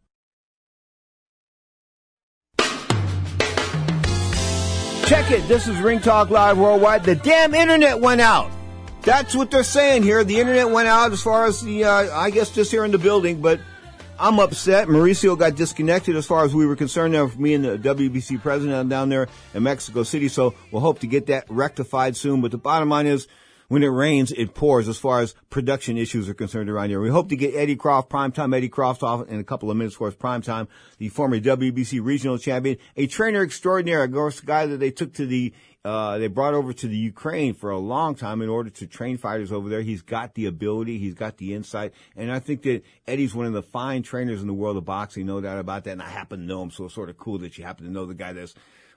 Check 5.07 5.31
it. 5.31 5.47
This 5.47 5.67
is 5.67 5.79
Ring 5.79 5.99
Talk 5.99 6.29
Live 6.29 6.59
Worldwide. 6.59 7.03
The 7.03 7.15
damn 7.15 7.55
internet 7.55 7.99
went 7.99 8.21
out. 8.21 8.51
That's 9.01 9.35
what 9.35 9.49
they're 9.49 9.63
saying 9.63 10.03
here. 10.03 10.23
The 10.23 10.39
internet 10.39 10.69
went 10.69 10.87
out 10.87 11.11
as 11.11 11.23
far 11.23 11.45
as 11.45 11.63
the, 11.63 11.85
uh, 11.85 12.15
I 12.15 12.29
guess 12.29 12.51
just 12.51 12.69
here 12.69 12.85
in 12.85 12.91
the 12.91 12.99
building, 12.99 13.41
but 13.41 13.59
I'm 14.19 14.39
upset. 14.39 14.87
Mauricio 14.87 15.37
got 15.37 15.55
disconnected 15.55 16.15
as 16.15 16.25
far 16.25 16.43
as 16.43 16.53
we 16.53 16.65
were 16.65 16.75
concerned. 16.75 17.13
Now, 17.13 17.29
me 17.37 17.53
and 17.53 17.63
the 17.63 17.77
WBC 17.77 18.41
president 18.41 18.89
down 18.89 19.09
there 19.09 19.27
in 19.53 19.61
Mexico 19.61 20.01
City, 20.01 20.27
so 20.27 20.55
we'll 20.71 20.81
hope 20.81 20.99
to 20.99 21.07
get 21.07 21.27
that 21.27 21.45
rectified 21.49 22.15
soon. 22.15 22.41
But 22.41 22.49
the 22.49 22.57
bottom 22.57 22.89
line 22.89 23.05
is, 23.05 23.27
when 23.67 23.83
it 23.83 23.87
rains, 23.87 24.31
it 24.31 24.55
pours 24.55 24.87
as 24.87 24.97
far 24.97 25.19
as 25.19 25.35
production 25.49 25.97
issues 25.97 26.27
are 26.29 26.33
concerned 26.33 26.69
around 26.69 26.89
here. 26.89 27.01
We 27.01 27.09
hope 27.09 27.29
to 27.29 27.35
get 27.35 27.53
Eddie 27.53 27.75
Croft, 27.75 28.09
primetime 28.09 28.55
Eddie 28.55 28.69
Croft 28.69 29.03
off 29.03 29.27
in 29.27 29.39
a 29.39 29.43
couple 29.43 29.69
of 29.69 29.77
minutes 29.77 29.95
for 29.95 30.07
his 30.07 30.15
primetime, 30.15 30.67
the 30.97 31.09
former 31.09 31.39
WBC 31.39 32.03
regional 32.03 32.37
champion, 32.37 32.77
a 32.95 33.07
trainer 33.07 33.43
extraordinaire, 33.43 34.03
a 34.03 34.31
guy 34.45 34.65
that 34.65 34.77
they 34.77 34.89
took 34.89 35.13
to 35.15 35.25
the 35.25 35.53
uh, 35.87 36.17
they 36.17 36.27
brought 36.27 36.53
over 36.53 36.73
to 36.73 36.85
the 36.85 36.97
Ukraine 36.97 37.53
for 37.53 37.71
a 37.71 37.77
long 37.77 38.13
time 38.13 38.41
in 38.41 38.49
order 38.49 38.69
to 38.69 38.87
train 38.87 39.17
fighters 39.17 39.53
over 39.53 39.69
there. 39.69 39.81
He's 39.81 40.01
got 40.01 40.33
the 40.33 40.45
ability, 40.45 40.97
he's 40.97 41.13
got 41.13 41.37
the 41.37 41.53
insight, 41.53 41.93
and 42.17 42.29
I 42.29 42.39
think 42.39 42.63
that 42.63 42.83
Eddie's 43.07 43.33
one 43.33 43.45
of 43.45 43.53
the 43.53 43.63
fine 43.63 44.03
trainers 44.03 44.41
in 44.41 44.47
the 44.47 44.53
world 44.53 44.75
of 44.75 44.83
boxing, 44.83 45.25
no 45.25 45.39
doubt 45.39 45.59
about 45.59 45.85
that. 45.85 45.91
And 45.91 46.01
I 46.01 46.09
happen 46.09 46.41
to 46.41 46.45
know 46.45 46.61
him, 46.61 46.71
so 46.71 46.85
it's 46.85 46.93
sort 46.93 47.09
of 47.09 47.17
cool 47.17 47.37
that 47.37 47.57
you 47.57 47.63
happen 47.63 47.85
to 47.85 47.91
know 47.91 48.05
the 48.05 48.15
guy 48.15 48.33
that's 48.33 48.53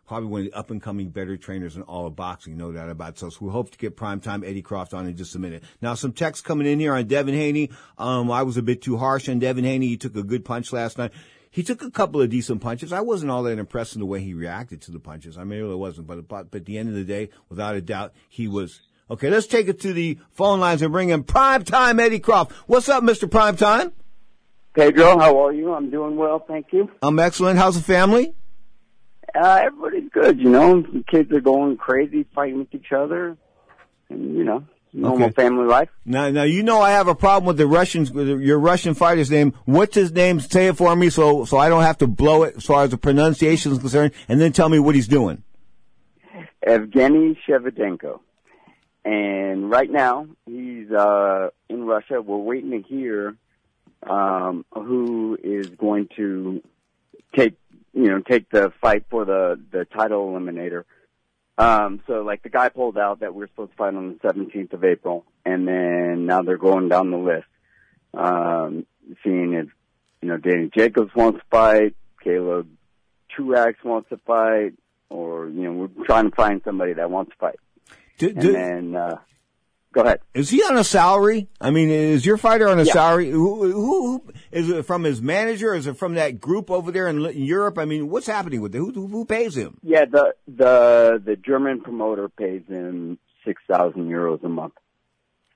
probably 0.08 0.28
one 0.28 0.40
of 0.40 0.46
the 0.46 0.58
up 0.58 0.72
and 0.72 0.82
coming 0.82 1.10
better 1.10 1.36
trainers 1.36 1.76
in 1.76 1.82
all 1.82 2.08
of 2.08 2.16
boxing, 2.16 2.56
no 2.56 2.72
doubt 2.72 2.90
about 2.90 3.10
it. 3.10 3.18
So, 3.20 3.30
we 3.40 3.52
hope 3.52 3.70
to 3.70 3.78
get 3.78 3.96
primetime 3.96 4.44
Eddie 4.44 4.60
Croft 4.60 4.92
on 4.92 5.06
in 5.06 5.16
just 5.16 5.36
a 5.36 5.38
minute. 5.38 5.62
Now, 5.80 5.94
some 5.94 6.12
text 6.12 6.42
coming 6.42 6.66
in 6.66 6.80
here 6.80 6.92
on 6.92 7.06
Devin 7.06 7.36
Haney. 7.36 7.70
Um, 7.98 8.32
I 8.32 8.42
was 8.42 8.56
a 8.56 8.62
bit 8.62 8.82
too 8.82 8.96
harsh 8.96 9.28
on 9.28 9.38
Devin 9.38 9.62
Haney. 9.62 9.86
He 9.86 9.96
took 9.96 10.16
a 10.16 10.24
good 10.24 10.44
punch 10.44 10.72
last 10.72 10.98
night. 10.98 11.12
He 11.50 11.64
took 11.64 11.82
a 11.82 11.90
couple 11.90 12.22
of 12.22 12.30
decent 12.30 12.60
punches. 12.60 12.92
I 12.92 13.00
wasn't 13.00 13.32
all 13.32 13.42
that 13.42 13.58
impressed 13.58 13.94
in 13.94 14.00
the 14.00 14.06
way 14.06 14.20
he 14.20 14.34
reacted 14.34 14.80
to 14.82 14.92
the 14.92 15.00
punches. 15.00 15.36
I 15.36 15.42
mean, 15.42 15.58
it 15.58 15.62
really 15.62 15.74
wasn't. 15.74 16.06
But, 16.06 16.28
but, 16.28 16.50
but 16.50 16.58
at 16.58 16.64
the 16.64 16.78
end 16.78 16.88
of 16.88 16.94
the 16.94 17.04
day, 17.04 17.30
without 17.48 17.74
a 17.74 17.80
doubt, 17.80 18.12
he 18.28 18.46
was. 18.46 18.80
Okay, 19.10 19.28
let's 19.28 19.48
take 19.48 19.66
it 19.66 19.80
to 19.80 19.92
the 19.92 20.18
phone 20.30 20.60
lines 20.60 20.82
and 20.82 20.92
bring 20.92 21.08
in 21.08 21.24
Primetime 21.24 22.00
Eddie 22.00 22.20
Croft. 22.20 22.52
What's 22.68 22.88
up, 22.88 23.02
Mr. 23.02 23.28
Primetime? 23.28 23.90
Pedro, 24.74 25.18
how 25.18 25.44
are 25.44 25.52
you? 25.52 25.74
I'm 25.74 25.90
doing 25.90 26.14
well, 26.14 26.44
thank 26.46 26.66
you. 26.72 26.88
I'm 27.02 27.18
excellent. 27.18 27.58
How's 27.58 27.74
the 27.74 27.82
family? 27.82 28.34
Uh, 29.34 29.60
everybody's 29.64 30.08
good, 30.10 30.38
you 30.38 30.48
know. 30.48 30.82
The 30.82 31.04
kids 31.08 31.32
are 31.32 31.40
going 31.40 31.76
crazy, 31.76 32.24
fighting 32.34 32.58
with 32.58 32.72
each 32.72 32.92
other, 32.92 33.36
and 34.08 34.36
you 34.36 34.44
know, 34.44 34.64
normal 34.92 35.26
Okay. 35.28 35.34
family 35.34 35.66
life. 35.66 35.88
Now, 36.04 36.30
now 36.30 36.42
you 36.42 36.62
know 36.62 36.80
I 36.80 36.90
have 36.90 37.08
a 37.08 37.14
problem 37.14 37.46
with 37.46 37.56
the 37.56 37.66
Russians. 37.66 38.10
With 38.10 38.28
your 38.40 38.58
Russian 38.58 38.94
fighter's 38.94 39.30
name. 39.30 39.54
What's 39.64 39.94
his 39.94 40.12
name? 40.12 40.40
Say 40.40 40.66
it 40.68 40.76
for 40.76 40.94
me, 40.96 41.10
so 41.10 41.44
so 41.44 41.58
I 41.58 41.68
don't 41.68 41.82
have 41.82 41.98
to 41.98 42.06
blow 42.06 42.42
it 42.44 42.56
as 42.56 42.64
far 42.64 42.84
as 42.84 42.90
the 42.90 42.98
pronunciation 42.98 43.72
is 43.72 43.78
concerned, 43.78 44.12
and 44.28 44.40
then 44.40 44.52
tell 44.52 44.68
me 44.68 44.78
what 44.78 44.94
he's 44.94 45.08
doing. 45.08 45.42
Evgeny 46.66 47.36
Shevchenko. 47.48 48.20
And 49.04 49.70
right 49.70 49.90
now, 49.90 50.26
he's 50.44 50.90
uh, 50.90 51.48
in 51.68 51.84
Russia. 51.84 52.20
We're 52.20 52.36
waiting 52.36 52.70
to 52.72 52.82
hear 52.86 53.34
um, 54.02 54.66
who 54.72 55.38
is 55.42 55.68
going 55.68 56.08
to 56.16 56.62
take, 57.34 57.54
you 57.94 58.08
know, 58.08 58.20
take 58.20 58.50
the 58.50 58.72
fight 58.80 59.04
for 59.08 59.24
the 59.24 59.58
the 59.72 59.86
title 59.86 60.28
eliminator. 60.28 60.84
Um, 61.60 62.00
so, 62.06 62.22
like, 62.22 62.42
the 62.42 62.48
guy 62.48 62.70
pulled 62.70 62.96
out 62.96 63.20
that 63.20 63.34
we 63.34 63.44
are 63.44 63.48
supposed 63.48 63.72
to 63.72 63.76
fight 63.76 63.94
on 63.94 64.18
the 64.22 64.28
17th 64.28 64.72
of 64.72 64.82
April, 64.82 65.26
and 65.44 65.68
then 65.68 66.24
now 66.24 66.40
they're 66.40 66.56
going 66.56 66.88
down 66.88 67.10
the 67.10 67.18
list, 67.18 67.46
um, 68.14 68.86
seeing 69.22 69.52
if, 69.52 69.66
you 70.22 70.28
know, 70.28 70.38
Danny 70.38 70.70
Jacobs 70.74 71.14
wants 71.14 71.40
to 71.40 71.44
fight, 71.50 71.94
Caleb 72.24 72.66
Truax 73.28 73.84
wants 73.84 74.08
to 74.08 74.16
fight, 74.26 74.72
or, 75.10 75.48
you 75.48 75.62
know, 75.64 75.72
we're 75.72 76.04
trying 76.06 76.30
to 76.30 76.34
find 76.34 76.62
somebody 76.64 76.94
that 76.94 77.10
wants 77.10 77.32
to 77.32 77.36
fight. 77.36 77.58
Do, 78.16 78.28
and 78.28 78.40
do- 78.40 78.52
then, 78.52 78.96
uh, 78.96 79.18
go 79.92 80.02
ahead. 80.02 80.20
is 80.34 80.50
he 80.50 80.62
on 80.62 80.76
a 80.76 80.84
salary? 80.84 81.48
I 81.60 81.70
mean, 81.70 81.88
is 81.90 82.24
your 82.24 82.36
fighter 82.36 82.68
on 82.68 82.78
a 82.78 82.84
Yeah. 82.84 82.92
salary? 82.92 83.30
Who, 83.30 83.62
who, 83.64 83.72
who 83.72 84.24
is 84.52 84.68
it 84.70 84.84
from 84.86 85.04
his 85.04 85.20
manager? 85.20 85.74
Is 85.74 85.86
it 85.86 85.96
from 85.96 86.14
that 86.14 86.40
group 86.40 86.70
over 86.70 86.90
there 86.92 87.08
in, 87.08 87.20
Europe? 87.34 87.78
I 87.78 87.84
mean, 87.84 88.08
what's 88.08 88.26
happening 88.26 88.60
with 88.60 88.74
it? 88.74 88.78
Who, 88.78 88.90
who 89.06 89.24
pays 89.24 89.56
him? 89.56 89.78
Yeah, 89.82 90.04
the, 90.04 90.34
the, 90.48 91.22
the 91.24 91.36
German 91.36 91.80
promoter 91.80 92.28
pays 92.28 92.62
him 92.68 93.18
6,000 93.44 94.08
euros 94.08 94.42
a 94.44 94.48
month. 94.48 94.74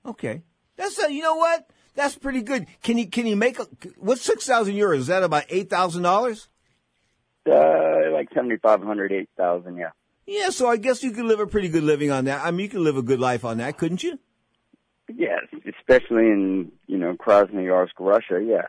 Okay, 0.05 0.41
that's 0.75 0.99
a, 0.99 1.11
you 1.11 1.21
know 1.23 1.35
what? 1.35 1.67
That's 1.95 2.15
pretty 2.17 2.41
good. 2.41 2.67
Can 2.83 2.97
he 2.97 3.05
can 3.05 3.25
he 3.25 3.33
make 3.35 3.57
a, 3.57 3.65
what's 3.97 4.21
six 4.21 4.45
thousand 4.45 4.75
euros? 4.75 4.97
Is 4.97 5.07
that 5.07 5.23
about 5.23 5.45
eight 5.49 5.69
thousand 5.69 6.03
dollars? 6.03 6.49
Uh, 7.49 8.11
like 8.11 8.27
seventy 8.33 8.57
five 8.57 8.83
hundred, 8.83 9.11
eight 9.13 9.29
thousand. 9.37 9.77
yeah. 9.77 9.91
Yeah, 10.25 10.49
so 10.49 10.67
I 10.67 10.77
guess 10.77 11.03
you 11.03 11.11
could 11.11 11.25
live 11.25 11.39
a 11.39 11.47
pretty 11.47 11.69
good 11.69 11.83
living 11.83 12.11
on 12.11 12.25
that. 12.25 12.43
I 12.43 12.51
mean, 12.51 12.61
you 12.61 12.69
could 12.69 12.81
live 12.81 12.97
a 12.97 13.03
good 13.03 13.19
life 13.19 13.45
on 13.45 13.57
that, 13.59 13.77
couldn't 13.77 14.03
you? 14.03 14.19
Yes, 15.13 15.43
especially 15.79 16.23
in, 16.23 16.71
you 16.87 16.97
know, 16.97 17.13
Krasnoyarsk, 17.13 17.91
Russia, 17.99 18.43
yeah. 18.43 18.65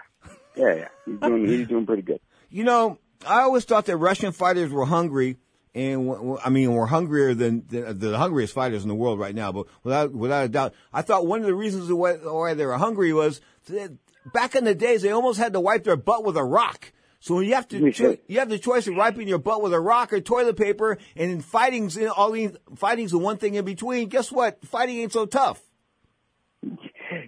Yeah, 0.55 0.75
yeah. 0.75 0.89
He's 1.07 1.19
doing, 1.19 1.47
he's 1.47 1.69
doing 1.69 1.87
pretty 1.87 2.03
good. 2.03 2.21
You 2.49 2.63
know, 2.63 2.99
I 3.27 3.41
always 3.41 3.65
thought 3.65 3.87
that 3.87 3.97
Russian 3.97 4.31
fighters 4.31 4.71
were 4.71 4.87
hungry, 4.87 5.37
and 5.75 6.39
I 6.45 6.49
mean, 6.49 6.73
were 6.73 6.87
hungrier 6.87 7.35
than 7.35 7.67
the, 7.69 7.93
the 7.93 8.17
hungriest 8.17 8.55
fighters 8.55 8.83
in 8.83 8.89
the 8.89 8.95
world 8.95 9.19
right 9.19 9.35
now. 9.35 9.51
But 9.51 9.67
without 9.83 10.13
without 10.13 10.45
a 10.45 10.49
doubt, 10.49 10.73
I 10.93 11.03
thought 11.03 11.27
one 11.27 11.41
of 11.41 11.47
the 11.47 11.55
reasons 11.55 11.93
why, 11.93 12.15
why 12.15 12.55
they 12.55 12.65
were 12.65 12.79
hungry 12.79 13.13
was 13.13 13.41
that 13.67 13.93
back 14.33 14.55
in 14.55 14.65
the 14.65 14.77
days 14.77 15.03
they 15.03 15.11
almost 15.11 15.41
had 15.41 15.53
to 15.55 15.61
wipe 15.61 15.83
their 15.83 15.97
butt 15.97 16.25
with 16.25 16.37
a 16.37 16.45
rock. 16.45 16.93
So 17.27 17.41
you 17.41 17.55
have 17.55 17.67
to 17.71 17.91
cho- 17.91 18.19
you 18.29 18.39
have 18.39 18.49
the 18.49 18.57
choice 18.57 18.87
of 18.87 18.95
wiping 18.95 19.27
your 19.27 19.39
butt 19.39 19.61
with 19.61 19.73
a 19.73 19.81
rock 19.81 20.13
or 20.13 20.21
toilet 20.21 20.57
paper, 20.57 20.97
and 21.17 21.29
in 21.29 21.41
fighting's 21.41 21.97
in 21.97 22.07
all 22.09 22.31
these 22.31 22.53
fighting's 22.77 23.11
the 23.11 23.19
one 23.19 23.37
thing 23.37 23.57
in 23.57 23.65
between. 23.65 24.09
Guess 24.09 24.31
what? 24.31 24.65
Fighting 24.65 24.99
ain't 24.99 25.13
so 25.13 25.27
tough. 25.27 25.61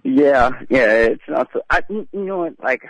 Yeah, 0.05 0.51
yeah, 0.69 0.91
it's 0.93 1.23
not 1.27 1.49
so, 1.51 1.63
I, 1.69 1.83
you 1.89 2.07
you 2.13 2.23
know 2.23 2.37
what, 2.37 2.53
like, 2.63 2.83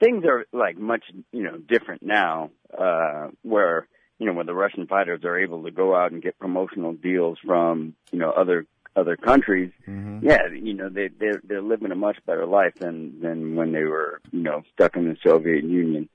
things 0.00 0.24
are, 0.24 0.46
like, 0.50 0.78
much, 0.78 1.04
you 1.30 1.42
know, 1.42 1.58
different 1.58 2.02
now, 2.02 2.52
uh, 2.76 3.28
where, 3.42 3.86
you 4.18 4.24
know, 4.24 4.32
when 4.32 4.46
the 4.46 4.54
Russian 4.54 4.86
fighters 4.86 5.24
are 5.24 5.38
able 5.38 5.64
to 5.64 5.70
go 5.70 5.94
out 5.94 6.12
and 6.12 6.22
get 6.22 6.38
promotional 6.38 6.94
deals 6.94 7.38
from, 7.44 7.94
you 8.12 8.18
know, 8.18 8.30
other, 8.30 8.64
other 8.96 9.16
countries, 9.16 9.70
mm-hmm. 9.86 10.26
yeah, 10.26 10.48
you 10.52 10.74
know, 10.74 10.88
they, 10.88 11.08
they're, 11.08 11.40
they're 11.44 11.62
living 11.62 11.92
a 11.92 11.96
much 11.96 12.18
better 12.26 12.46
life 12.46 12.74
than, 12.76 13.20
than 13.20 13.54
when 13.54 13.72
they 13.72 13.84
were, 13.84 14.20
you 14.32 14.42
know, 14.42 14.62
stuck 14.74 14.96
in 14.96 15.08
the 15.08 15.16
Soviet 15.24 15.64
Union 15.64 16.08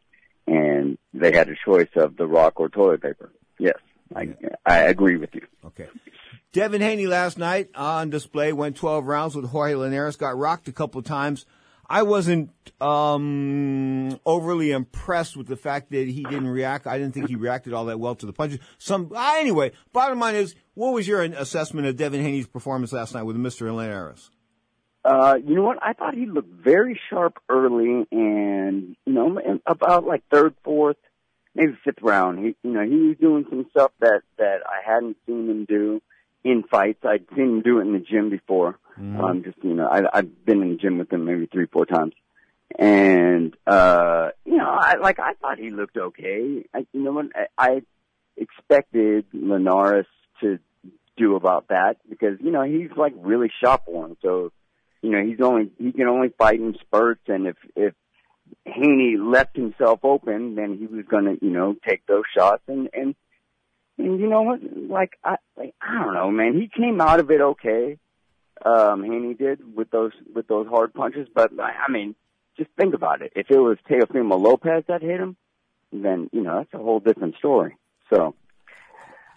and 0.48 0.98
they 1.14 1.32
had 1.32 1.50
a 1.50 1.56
choice 1.66 1.90
of 1.96 2.18
the 2.18 2.28
rock 2.28 2.60
or 2.60 2.70
toilet 2.70 3.02
paper. 3.02 3.32
Yes, 3.60 3.78
I, 4.16 4.36
I 4.66 4.80
agree 4.82 5.18
with 5.18 5.34
you. 5.34 5.48
Okay. 5.66 5.88
Devin 6.52 6.82
Haney 6.82 7.08
last 7.08 7.38
night 7.38 7.70
on 7.76 8.10
display 8.10 8.54
went 8.54 8.76
12 8.76 9.06
rounds 9.06 9.36
with 9.36 9.50
Jorge 9.50 9.76
Linares, 9.76 10.18
got 10.18 10.38
rocked 10.38 10.68
a 10.68 10.72
couple 10.72 11.00
of 11.00 11.06
times. 11.06 11.46
I 11.90 12.04
wasn't 12.04 12.50
um, 12.82 14.20
overly 14.26 14.72
impressed 14.72 15.36
with 15.36 15.48
the 15.48 15.58
fact 15.58 15.92
that 15.92 16.08
he 16.08 16.24
didn't 16.24 16.48
react. 16.48 16.88
I 16.88 16.98
didn't 16.98 17.14
think 17.14 17.30
he 17.30 17.36
reacted 17.36 17.74
all 17.74 17.86
that 17.86 18.00
well 18.00 18.16
to 18.16 18.26
the 18.26 18.34
punches. 18.34 18.60
Some 18.78 19.12
uh, 19.14 19.36
anyway. 19.38 19.72
Bottom 19.92 20.20
line 20.20 20.36
is, 20.36 20.56
what 20.74 20.94
was 20.94 21.08
your 21.08 21.22
assessment 21.22 21.88
of 21.88 21.98
Devin 21.98 22.22
Haney's 22.22 22.48
performance 22.48 22.94
last 22.94 23.14
night 23.14 23.24
with 23.24 23.36
Mr. 23.36 23.74
Linares? 23.74 24.32
Uh, 25.06 25.38
you 25.46 25.56
know 25.56 25.64
what? 25.64 25.80
I 25.82 25.94
thought 25.94 26.14
he 26.14 26.26
looked 26.26 26.64
very 26.64 27.00
sharp 27.10 27.38
early, 27.50 28.08
and 28.12 28.96
you 29.06 29.14
know, 29.14 29.60
about 29.66 30.06
like 30.06 30.24
third, 30.32 30.56
fourth, 30.64 30.96
maybe 31.54 31.78
fifth 31.84 32.02
round. 32.02 32.40
He, 32.40 32.56
you 32.64 32.74
know, 32.74 32.86
he 32.86 33.08
was 33.08 33.18
doing 33.20 33.46
some 33.50 33.66
stuff 33.72 33.92
that 34.00 34.22
that 34.38 34.60
I 34.66 34.90
hadn't 34.90 35.18
seen 35.26 35.50
him 35.50 35.66
do 35.66 36.02
in 36.46 36.64
fights. 36.64 37.04
I'd 37.04 37.26
seen 37.36 37.50
him 37.50 37.62
do 37.62 37.80
it 37.80 37.82
in 37.82 37.94
the 37.94 38.00
gym 38.00 38.30
before. 38.30 38.80
Um, 38.98 39.44
just 39.44 39.58
you 39.64 39.74
know, 39.74 39.88
I, 39.88 40.02
I've 40.18 40.46
been 40.46 40.62
in 40.62 40.70
the 40.70 40.76
gym 40.76 40.98
with 40.98 41.12
him 41.12 41.26
maybe 41.26 41.48
three, 41.48 41.66
four 41.66 41.86
times, 41.86 42.14
and 42.78 43.56
uh, 43.66 44.30
you 44.46 44.58
know, 44.58 44.70
I 44.70 44.96
like 44.96 45.20
I 45.20 45.34
thought 45.34 45.60
he 45.60 45.72
looked 45.72 45.98
okay. 45.98 46.66
I, 46.74 46.86
you 46.94 47.02
know, 47.02 47.12
what? 47.14 47.26
I, 47.36 47.48
I 47.58 47.82
expected 48.38 49.26
Linares 49.34 50.06
to 50.42 50.60
do 51.18 51.36
about 51.36 51.68
that 51.70 51.98
because 52.10 52.40
you 52.42 52.52
know 52.52 52.64
he's 52.64 52.90
like 52.96 53.14
really 53.18 53.52
shop 53.64 53.86
worn, 53.88 54.18
so 54.22 54.52
you 55.02 55.12
know 55.12 55.24
he's 55.24 55.42
only 55.42 55.72
he 55.78 55.92
can 55.92 56.08
only 56.08 56.30
fight 56.38 56.60
in 56.60 56.76
spurts, 56.82 57.24
and 57.28 57.48
if 57.48 57.58
if 57.76 57.94
Haney 58.66 59.18
left 59.18 59.56
himself 59.56 60.00
open, 60.04 60.56
then 60.56 60.78
he 60.78 60.88
was 60.88 61.06
going 61.06 61.26
to 61.26 61.46
you 61.46 61.52
know 61.52 61.76
take 61.88 62.06
those 62.06 62.24
shots, 62.36 62.64
and 62.68 62.90
and 62.94 63.16
and 63.98 64.20
you 64.20 64.28
know 64.28 64.42
what, 64.42 64.60
like 64.90 65.14
I 65.24 65.36
like 65.58 65.76
I 65.82 66.04
don't 66.04 66.14
know, 66.14 66.32
man, 66.32 66.54
he 66.54 66.70
came 66.76 67.02
out 67.02 67.20
of 67.20 67.30
it 67.32 67.42
okay. 67.42 67.98
Um, 68.64 69.04
Haney 69.04 69.34
did 69.34 69.76
with 69.76 69.90
those 69.92 70.12
with 70.34 70.48
those 70.48 70.68
hard 70.68 70.94
punches, 70.94 71.28
but 71.34 71.52
I, 71.60 71.92
mean, 71.92 72.16
just 72.58 72.70
think 72.78 72.94
about 72.94 73.22
it. 73.22 73.34
If 73.36 73.50
it 73.50 73.58
was 73.58 73.78
Teofimo 73.90 74.40
Lopez 74.40 74.84
that 74.88 75.02
hit 75.02 75.20
him, 75.20 75.36
then 75.92 76.30
you 76.32 76.42
know 76.42 76.58
that's 76.58 76.74
a 76.74 76.84
whole 76.84 77.00
different 77.00 77.36
story. 77.38 77.78
So, 78.14 78.36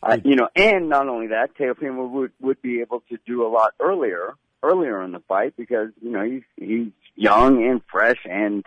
uh, 0.03 0.19
you 0.25 0.37
know, 0.37 0.49
and 0.55 0.89
not 0.89 1.09
only 1.09 1.29
that, 1.29 1.57
Teofimo 1.57 2.09
would 2.11 2.33
would 2.41 2.63
be 2.63 2.81
able 2.81 3.03
to 3.09 3.19
do 3.27 3.47
a 3.47 3.49
lot 3.49 3.73
earlier 3.81 4.35
earlier 4.63 5.03
in 5.03 5.13
the 5.13 5.21
fight 5.21 5.55
because 5.57 5.91
you 6.01 6.11
know 6.11 6.23
he's 6.23 6.43
he's 6.57 6.93
young 7.15 7.65
and 7.67 7.81
fresh 7.91 8.19
and 8.29 8.65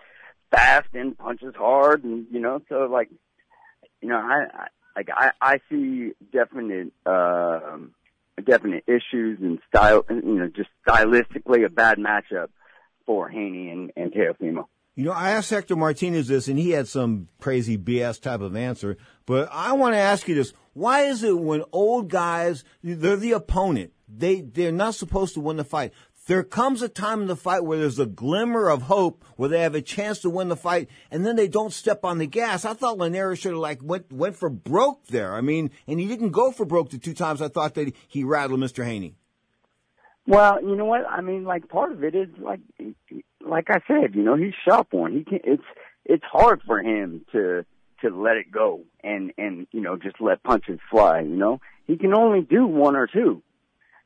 fast 0.50 0.88
and 0.94 1.16
punches 1.16 1.54
hard 1.56 2.04
and 2.04 2.26
you 2.30 2.40
know 2.40 2.60
so 2.68 2.88
like 2.90 3.08
you 4.00 4.08
know 4.08 4.16
I, 4.16 4.46
I 4.52 4.66
like 4.96 5.08
I 5.14 5.30
I 5.40 5.60
see 5.68 6.12
definite 6.32 6.92
um 7.06 7.92
definite 8.40 8.84
issues 8.86 9.38
and 9.40 9.58
style 9.68 10.04
you 10.08 10.22
know 10.22 10.48
just 10.48 10.70
stylistically 10.86 11.64
a 11.64 11.68
bad 11.68 11.98
matchup 11.98 12.48
for 13.06 13.28
Haney 13.28 13.70
and 13.70 13.92
and 13.96 14.12
Teofimo. 14.12 14.66
You 14.96 15.04
know, 15.06 15.12
I 15.12 15.30
asked 15.30 15.50
Hector 15.50 15.76
Martinez 15.76 16.28
this, 16.28 16.48
and 16.48 16.58
he 16.58 16.70
had 16.70 16.86
some 16.86 17.28
crazy 17.40 17.78
BS 17.78 18.20
type 18.20 18.40
of 18.40 18.54
answer. 18.54 18.98
But 19.24 19.48
I 19.50 19.72
want 19.72 19.94
to 19.94 19.98
ask 19.98 20.28
you 20.28 20.34
this: 20.34 20.52
Why 20.74 21.02
is 21.02 21.22
it 21.22 21.38
when 21.38 21.64
old 21.72 22.10
guys, 22.10 22.64
they're 22.82 23.16
the 23.16 23.32
opponent, 23.32 23.92
they 24.08 24.40
they're 24.40 24.72
not 24.72 24.94
supposed 24.94 25.34
to 25.34 25.40
win 25.40 25.56
the 25.56 25.64
fight? 25.64 25.92
There 26.26 26.42
comes 26.44 26.82
a 26.82 26.88
time 26.88 27.22
in 27.22 27.28
the 27.28 27.36
fight 27.36 27.64
where 27.64 27.78
there's 27.78 27.98
a 27.98 28.06
glimmer 28.06 28.68
of 28.68 28.82
hope, 28.82 29.24
where 29.36 29.48
they 29.48 29.60
have 29.60 29.74
a 29.74 29.82
chance 29.82 30.20
to 30.20 30.30
win 30.30 30.48
the 30.48 30.56
fight, 30.56 30.88
and 31.10 31.26
then 31.26 31.34
they 31.34 31.48
don't 31.48 31.72
step 31.72 32.04
on 32.04 32.18
the 32.18 32.26
gas. 32.26 32.64
I 32.64 32.74
thought 32.74 32.98
Linares 32.98 33.38
should 33.38 33.52
have 33.52 33.60
like 33.60 33.82
went 33.82 34.12
went 34.12 34.36
for 34.36 34.50
broke 34.50 35.06
there. 35.06 35.34
I 35.34 35.40
mean, 35.40 35.70
and 35.86 35.98
he 35.98 36.06
didn't 36.06 36.30
go 36.30 36.52
for 36.52 36.64
broke 36.64 36.90
the 36.90 36.98
two 36.98 37.14
times. 37.14 37.42
I 37.42 37.48
thought 37.48 37.74
that 37.74 37.92
he 38.06 38.22
rattled 38.22 38.60
Mr. 38.60 38.84
Haney. 38.84 39.16
Well, 40.26 40.62
you 40.62 40.76
know 40.76 40.84
what? 40.84 41.04
I 41.08 41.22
mean, 41.22 41.44
like 41.44 41.68
part 41.68 41.90
of 41.90 42.04
it 42.04 42.14
is 42.14 42.28
like, 42.38 42.60
like 43.40 43.68
I 43.70 43.80
said, 43.88 44.14
you 44.14 44.22
know, 44.22 44.36
he's 44.36 44.54
shop 44.68 44.88
worn. 44.92 45.12
He 45.12 45.24
can. 45.24 45.40
It's 45.42 45.64
it's 46.04 46.24
hard 46.30 46.60
for 46.66 46.80
him 46.80 47.24
to 47.32 47.64
to 48.02 48.08
let 48.10 48.36
it 48.36 48.50
go 48.52 48.82
and 49.02 49.32
and 49.38 49.66
you 49.72 49.80
know 49.80 49.96
just 49.96 50.20
let 50.20 50.42
punches 50.42 50.78
fly. 50.90 51.20
You 51.20 51.36
know, 51.36 51.60
he 51.86 51.96
can 51.96 52.14
only 52.14 52.42
do 52.42 52.66
one 52.66 52.94
or 52.94 53.06
two, 53.06 53.42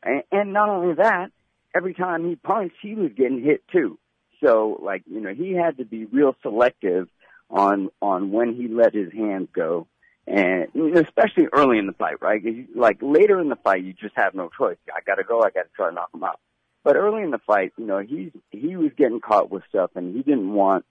and, 0.02 0.22
and 0.30 0.52
not 0.52 0.68
only 0.68 0.94
that, 0.94 1.30
every 1.74 1.94
time 1.94 2.28
he 2.28 2.36
punched, 2.36 2.76
he 2.80 2.94
was 2.94 3.10
getting 3.16 3.42
hit 3.42 3.62
too. 3.72 3.98
So 4.44 4.78
like 4.82 5.02
you 5.06 5.20
know, 5.20 5.34
he 5.34 5.52
had 5.52 5.78
to 5.78 5.84
be 5.84 6.04
real 6.06 6.36
selective 6.42 7.08
on 7.50 7.90
on 8.00 8.32
when 8.32 8.54
he 8.54 8.68
let 8.68 8.94
his 8.94 9.12
hands 9.12 9.48
go 9.54 9.86
and 10.26 10.68
especially 10.96 11.48
early 11.52 11.78
in 11.78 11.86
the 11.86 11.92
fight, 11.92 12.22
right? 12.22 12.42
Like 12.74 12.98
later 13.02 13.40
in 13.40 13.48
the 13.48 13.56
fight, 13.56 13.84
you 13.84 13.92
just 13.92 14.16
have 14.16 14.34
no 14.34 14.48
choice. 14.56 14.78
I 14.94 15.00
got 15.04 15.16
to 15.16 15.24
go. 15.24 15.40
I 15.40 15.50
got 15.50 15.64
to 15.64 15.68
try 15.76 15.88
to 15.88 15.94
knock 15.94 16.10
him 16.14 16.24
out. 16.24 16.40
But 16.82 16.96
early 16.96 17.22
in 17.22 17.30
the 17.30 17.40
fight, 17.46 17.72
you 17.78 17.86
know, 17.86 17.98
he's 17.98 18.30
he 18.50 18.76
was 18.76 18.90
getting 18.96 19.20
caught 19.20 19.50
with 19.50 19.62
stuff, 19.68 19.90
and 19.94 20.14
he 20.14 20.22
didn't 20.22 20.52
want, 20.52 20.84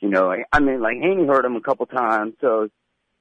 you 0.00 0.08
know, 0.08 0.34
I 0.52 0.60
mean, 0.60 0.80
like 0.80 0.98
Haney 0.98 1.26
hurt 1.26 1.44
him 1.44 1.56
a 1.56 1.60
couple 1.60 1.86
times, 1.86 2.34
so 2.40 2.68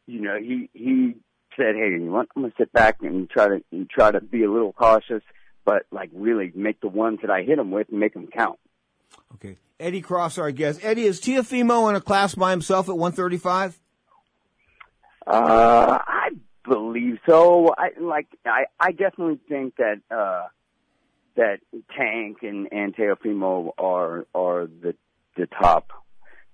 you 0.08 0.22
know, 0.22 0.38
he 0.40 0.70
he 0.74 1.16
said, 1.58 1.76
hey, 1.76 1.90
you 1.90 2.12
want? 2.12 2.30
I'm 2.36 2.44
gonna 2.44 2.54
sit 2.58 2.72
back 2.72 2.98
and 3.02 3.30
try 3.30 3.48
to 3.48 3.64
and 3.72 3.90
try 3.90 4.12
to 4.12 4.22
be 4.22 4.44
a 4.44 4.52
little 4.52 4.74
cautious, 4.74 5.24
but 5.66 5.86
like 5.92 6.10
really 6.14 6.52
make 6.56 6.80
the 6.80 6.88
ones 6.88 7.20
that 7.22 7.32
I 7.32 7.42
hit 7.42 7.60
him 7.60 7.72
with 7.72 7.92
make 7.92 8.14
them 8.14 8.28
count. 8.28 8.60
Okay, 9.34 9.58
Eddie 9.80 10.02
Croft, 10.02 10.38
our 10.38 10.52
guest. 10.52 10.80
Eddie, 10.84 11.06
is 11.06 11.20
Teofimo 11.20 11.90
in 11.90 11.96
a 11.96 12.02
class 12.02 12.36
by 12.36 12.52
himself 12.52 12.88
at 12.88 12.98
135? 12.98 13.80
Uh, 15.28 16.00
I 16.08 16.30
believe 16.68 17.20
so. 17.28 17.74
I 17.78 17.90
like. 18.00 18.28
I 18.46 18.66
I 18.80 18.92
definitely 18.92 19.40
think 19.50 19.76
that 19.78 20.02
uh 20.12 20.48
that 21.36 21.60
Tank 21.98 22.38
and 22.44 22.72
and 22.72 22.96
Teofimo 22.96 23.72
are 23.78 24.28
are 24.36 24.68
the 24.68 24.96
the 25.36 25.48
top 25.48 25.92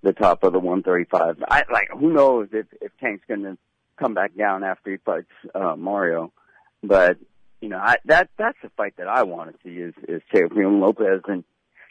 the 0.04 0.14
top 0.14 0.44
of 0.44 0.54
the 0.54 0.60
135. 0.60 1.44
I 1.50 1.64
like. 1.72 1.90
Who 1.92 2.14
knows 2.14 2.50
if 2.54 2.68
if 2.80 2.92
Tank's 3.00 3.24
going 3.28 3.44
to 3.44 3.58
come 3.98 4.14
back 4.14 4.36
down 4.36 4.64
after 4.64 4.92
he 4.92 4.98
fights 4.98 5.32
uh 5.54 5.76
Mario, 5.76 6.32
but 6.82 7.18
you 7.62 7.70
know 7.70 7.78
I 7.78 7.98
that 8.06 8.30
that's 8.38 8.58
the 8.62 8.70
fight 8.76 8.96
that 8.98 9.08
I 9.08 9.24
want 9.24 9.54
to 9.54 9.58
see 9.64 9.76
is 9.76 9.94
is 10.08 10.22
Teofimo 10.34 10.82
Lopez 10.82 11.22
and 11.28 11.44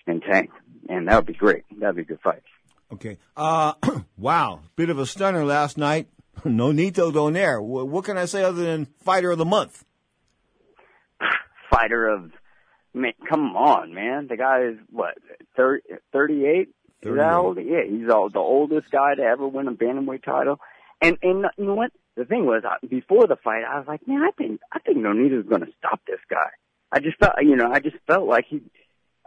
and 0.07 0.23
Tank, 0.23 0.51
and 0.89 1.09
that 1.09 1.17
would 1.17 1.27
be 1.27 1.35
great. 1.35 1.65
That'd 1.79 1.97
be 1.97 2.03
a 2.03 2.05
good 2.05 2.21
fight. 2.21 2.43
Okay. 2.93 3.19
Uh, 3.37 3.75
wow, 4.19 4.61
bit 4.77 4.91
of 4.91 4.99
a 4.99 5.07
stunner 5.07 5.45
last 5.45 5.79
night. 5.79 6.09
Nonito 6.45 7.13
Donaire. 7.13 7.63
What 7.63 8.05
can 8.05 8.17
I 8.17 8.25
say 8.25 8.43
other 8.43 8.65
than 8.65 8.87
fighter 9.05 9.31
of 9.31 9.39
the 9.39 9.45
month? 9.45 9.85
Fighter 11.71 12.09
of, 12.09 12.33
man, 12.95 13.13
come 13.29 13.57
on, 13.57 13.95
man. 13.95 14.27
The 14.29 14.37
guy 14.37 14.63
is 14.63 14.79
what, 14.91 15.15
30, 15.57 15.83
38? 16.13 16.69
Is 17.03 17.17
that 17.17 17.33
old? 17.33 17.59
Yeah, 17.59 17.85
he's 17.89 18.11
all, 18.11 18.29
the 18.29 18.39
oldest 18.39 18.91
guy 18.91 19.15
to 19.15 19.23
ever 19.23 19.47
win 19.47 19.69
a 19.69 19.73
bantamweight 19.73 20.23
title. 20.23 20.61
And, 21.01 21.17
and 21.23 21.47
you 21.57 21.65
know 21.65 21.75
what? 21.75 21.93
The 22.17 22.25
thing 22.25 22.45
was, 22.45 22.63
before 22.89 23.27
the 23.27 23.37
fight, 23.37 23.63
I 23.65 23.79
was 23.79 23.89
like, 23.89 24.07
man, 24.07 24.23
I 24.23 24.31
think, 24.33 24.61
I 24.73 24.79
think 24.81 24.99
Nonito's 24.99 25.49
going 25.49 25.63
to 25.63 25.73
stop 25.79 26.01
this 26.07 26.21
guy. 26.29 26.51
I 26.93 27.01
just 27.01 27.19
felt, 27.19 27.35
you 27.41 27.57
know, 27.57 27.71
I 27.71 27.81
just 27.81 27.97
felt 28.07 28.27
like 28.27 28.47
he, 28.49 28.61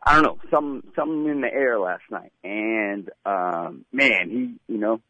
I 0.05 0.15
don't 0.15 0.23
know, 0.23 0.37
some, 0.51 0.83
something 0.95 1.27
in 1.27 1.41
the 1.41 1.51
air 1.51 1.79
last 1.79 2.03
night. 2.11 2.33
And, 2.43 3.09
um, 3.25 3.85
man, 3.91 4.29
he, 4.29 4.73
you 4.73 4.79
know, 4.79 5.01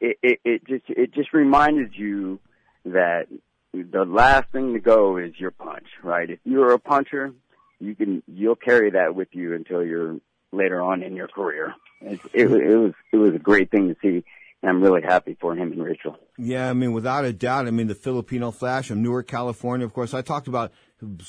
it, 0.00 0.18
it, 0.22 0.40
it 0.44 0.66
just 0.66 0.84
it 0.88 1.14
just 1.14 1.32
reminded 1.32 1.94
you 1.94 2.40
that 2.84 3.26
the 3.72 4.04
last 4.04 4.50
thing 4.52 4.74
to 4.74 4.80
go 4.80 5.16
is 5.16 5.32
your 5.38 5.50
punch, 5.50 5.86
right? 6.02 6.28
If 6.28 6.38
you're 6.44 6.72
a 6.72 6.78
puncher, 6.78 7.32
you 7.80 7.94
can 7.94 8.22
you'll 8.26 8.56
carry 8.56 8.90
that 8.90 9.14
with 9.14 9.28
you 9.32 9.54
until 9.54 9.84
you're 9.84 10.16
later 10.52 10.80
on 10.80 11.02
in 11.02 11.16
your 11.16 11.28
career. 11.28 11.74
It, 12.00 12.20
it, 12.32 12.50
it 12.50 12.76
was 12.76 12.92
it 13.12 13.16
was 13.16 13.34
a 13.34 13.38
great 13.38 13.70
thing 13.70 13.88
to 13.88 13.96
see. 14.02 14.24
I'm 14.66 14.82
really 14.82 15.02
happy 15.02 15.36
for 15.40 15.54
him 15.54 15.72
and 15.72 15.82
Rachel. 15.82 16.16
Yeah, 16.38 16.70
I 16.70 16.72
mean, 16.72 16.92
without 16.92 17.24
a 17.24 17.32
doubt. 17.32 17.66
I 17.66 17.70
mean, 17.70 17.86
the 17.86 17.94
Filipino 17.94 18.50
Flash 18.50 18.88
from 18.88 19.02
Newark, 19.02 19.28
California. 19.28 19.86
Of 19.86 19.92
course, 19.92 20.14
I 20.14 20.22
talked 20.22 20.48
about 20.48 20.72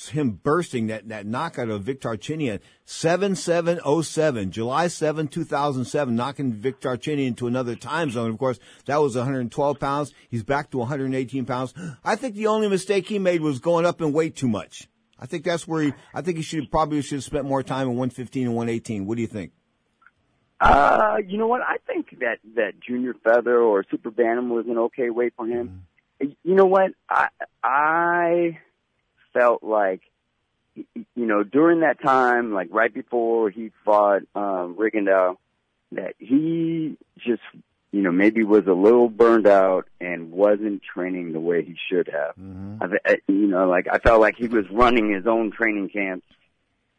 him 0.09 0.31
bursting 0.31 0.87
that, 0.87 1.09
that 1.09 1.25
knockout 1.25 1.69
of 1.69 1.83
Vic 1.83 2.01
Darchinyan, 2.01 2.59
7707, 2.85 4.51
July 4.51 4.87
7, 4.87 5.27
2007, 5.27 6.15
knocking 6.15 6.53
Vic 6.53 6.79
Darchinyan 6.79 7.27
into 7.27 7.47
another 7.47 7.75
time 7.75 8.09
zone. 8.09 8.29
Of 8.29 8.37
course, 8.37 8.59
that 8.85 8.97
was 8.97 9.15
112 9.15 9.79
pounds. 9.79 10.13
He's 10.29 10.43
back 10.43 10.71
to 10.71 10.77
118 10.77 11.45
pounds. 11.45 11.73
I 12.03 12.15
think 12.15 12.35
the 12.35 12.47
only 12.47 12.69
mistake 12.69 13.07
he 13.07 13.19
made 13.19 13.41
was 13.41 13.59
going 13.59 13.85
up 13.85 14.01
in 14.01 14.13
weight 14.13 14.35
too 14.35 14.47
much. 14.47 14.87
I 15.19 15.25
think 15.25 15.45
that's 15.45 15.67
where 15.67 15.83
he, 15.83 15.93
I 16.13 16.21
think 16.21 16.37
he 16.37 16.43
should 16.43 16.69
probably 16.69 17.01
should 17.01 17.15
have 17.15 17.23
spent 17.23 17.45
more 17.45 17.63
time 17.63 17.87
in 17.87 17.95
115 17.95 18.47
and 18.47 18.55
118. 18.55 19.05
What 19.05 19.15
do 19.15 19.21
you 19.21 19.27
think? 19.27 19.51
Uh, 20.59 21.17
you 21.27 21.37
know 21.37 21.47
what? 21.47 21.61
I 21.61 21.77
think 21.85 22.19
that, 22.19 22.39
that 22.55 22.79
junior 22.79 23.13
feather 23.23 23.59
or 23.59 23.85
super 23.89 24.11
bantam 24.11 24.49
was 24.49 24.65
an 24.67 24.77
okay 24.77 25.09
weight 25.09 25.33
for 25.35 25.45
him. 25.45 25.83
Mm-hmm. 26.21 26.31
You 26.43 26.55
know 26.55 26.65
what? 26.65 26.91
I, 27.09 27.27
I, 27.63 28.59
felt 29.35 29.61
like, 29.61 30.01
you 30.75 30.87
know, 31.15 31.43
during 31.43 31.81
that 31.81 32.01
time, 32.01 32.53
like 32.53 32.69
right 32.71 32.93
before 32.93 33.49
he 33.49 33.71
fought 33.83 34.23
um, 34.33 34.75
Rigondeaux, 34.75 35.37
that 35.91 36.15
he 36.17 36.97
just, 37.17 37.43
you 37.91 38.01
know, 38.01 38.11
maybe 38.11 38.43
was 38.43 38.65
a 38.65 38.73
little 38.73 39.09
burned 39.09 39.47
out 39.47 39.87
and 40.01 40.31
wasn't 40.31 40.81
training 40.81 41.33
the 41.33 41.39
way 41.39 41.63
he 41.63 41.75
should 41.89 42.07
have. 42.07 42.35
Mm-hmm. 42.35 42.95
I, 43.05 43.17
you 43.27 43.47
know, 43.47 43.67
like 43.67 43.87
I 43.91 43.99
felt 43.99 44.21
like 44.21 44.35
he 44.37 44.47
was 44.47 44.65
running 44.71 45.11
his 45.13 45.27
own 45.27 45.51
training 45.51 45.89
camps, 45.89 46.25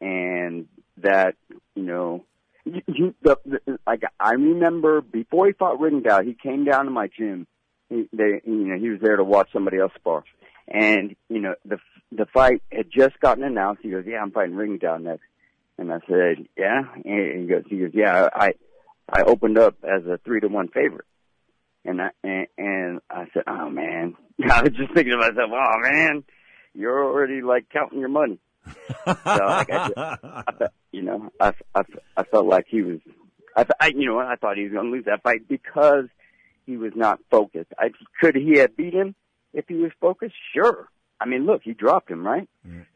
and 0.00 0.68
that, 0.98 1.34
you 1.74 1.82
know, 1.82 2.24
you, 2.66 2.82
you, 2.86 3.14
the, 3.22 3.38
the, 3.46 3.78
like 3.86 4.02
I 4.18 4.32
remember 4.32 5.00
before 5.00 5.46
he 5.46 5.52
fought 5.52 5.78
Rigondeaux, 5.78 6.24
he 6.24 6.34
came 6.34 6.64
down 6.64 6.86
to 6.86 6.90
my 6.90 7.08
gym. 7.16 7.46
He, 7.88 8.08
they, 8.12 8.42
you 8.44 8.66
know, 8.66 8.76
he 8.76 8.90
was 8.90 9.00
there 9.00 9.16
to 9.16 9.24
watch 9.24 9.48
somebody 9.52 9.78
else 9.78 9.92
spar. 9.94 10.24
And, 10.68 11.14
you 11.28 11.40
know, 11.40 11.54
the, 11.64 11.78
the 12.10 12.26
fight 12.26 12.62
had 12.72 12.86
just 12.90 13.20
gotten 13.20 13.44
announced. 13.44 13.82
He 13.82 13.90
goes, 13.90 14.04
yeah, 14.06 14.18
I'm 14.18 14.32
fighting 14.32 14.56
Rigondeaux 14.56 15.00
next. 15.00 15.22
And 15.78 15.92
I 15.92 16.00
said, 16.08 16.46
yeah. 16.56 16.82
And 17.04 17.42
he 17.42 17.46
goes, 17.46 17.62
he 17.68 17.78
goes, 17.78 17.92
yeah, 17.94 18.28
I, 18.34 18.54
I 19.08 19.22
opened 19.22 19.58
up 19.58 19.76
as 19.84 20.04
a 20.06 20.18
three 20.24 20.40
to 20.40 20.48
one 20.48 20.68
favorite. 20.68 21.06
And 21.84 22.02
I, 22.02 22.10
and, 22.24 22.46
and 22.58 23.00
I 23.08 23.26
said, 23.32 23.44
oh 23.46 23.70
man, 23.70 24.16
I 24.50 24.62
was 24.62 24.72
just 24.72 24.92
thinking 24.92 25.12
to 25.12 25.18
myself, 25.18 25.50
oh 25.52 25.78
man, 25.82 26.24
you're 26.74 27.04
already 27.04 27.42
like 27.42 27.68
counting 27.72 28.00
your 28.00 28.08
money. 28.08 28.40
So 29.06 29.14
like 29.46 29.70
I, 29.70 29.88
just, 29.88 29.96
I, 29.96 30.68
you 30.92 31.02
know, 31.02 31.30
I, 31.40 31.52
I, 31.74 31.82
I 32.16 32.22
felt 32.24 32.46
like 32.46 32.66
he 32.68 32.82
was, 32.82 33.00
I, 33.56 33.66
I 33.80 33.86
you 33.88 34.06
know, 34.06 34.18
I 34.18 34.36
thought 34.36 34.56
he 34.56 34.64
was 34.64 34.72
going 34.72 34.86
to 34.86 34.92
lose 34.92 35.04
that 35.06 35.22
fight 35.22 35.48
because 35.48 36.06
he 36.66 36.76
was 36.76 36.92
not 36.94 37.20
focused. 37.30 37.72
I, 37.78 37.90
could 38.20 38.34
he 38.34 38.58
have 38.58 38.76
beat 38.76 38.94
him 38.94 39.14
if 39.52 39.66
he 39.68 39.74
was 39.74 39.92
focused? 40.00 40.34
Sure. 40.52 40.88
I 41.20 41.26
mean, 41.26 41.46
look, 41.46 41.62
he 41.62 41.72
dropped 41.72 42.10
him, 42.10 42.26
right? 42.26 42.48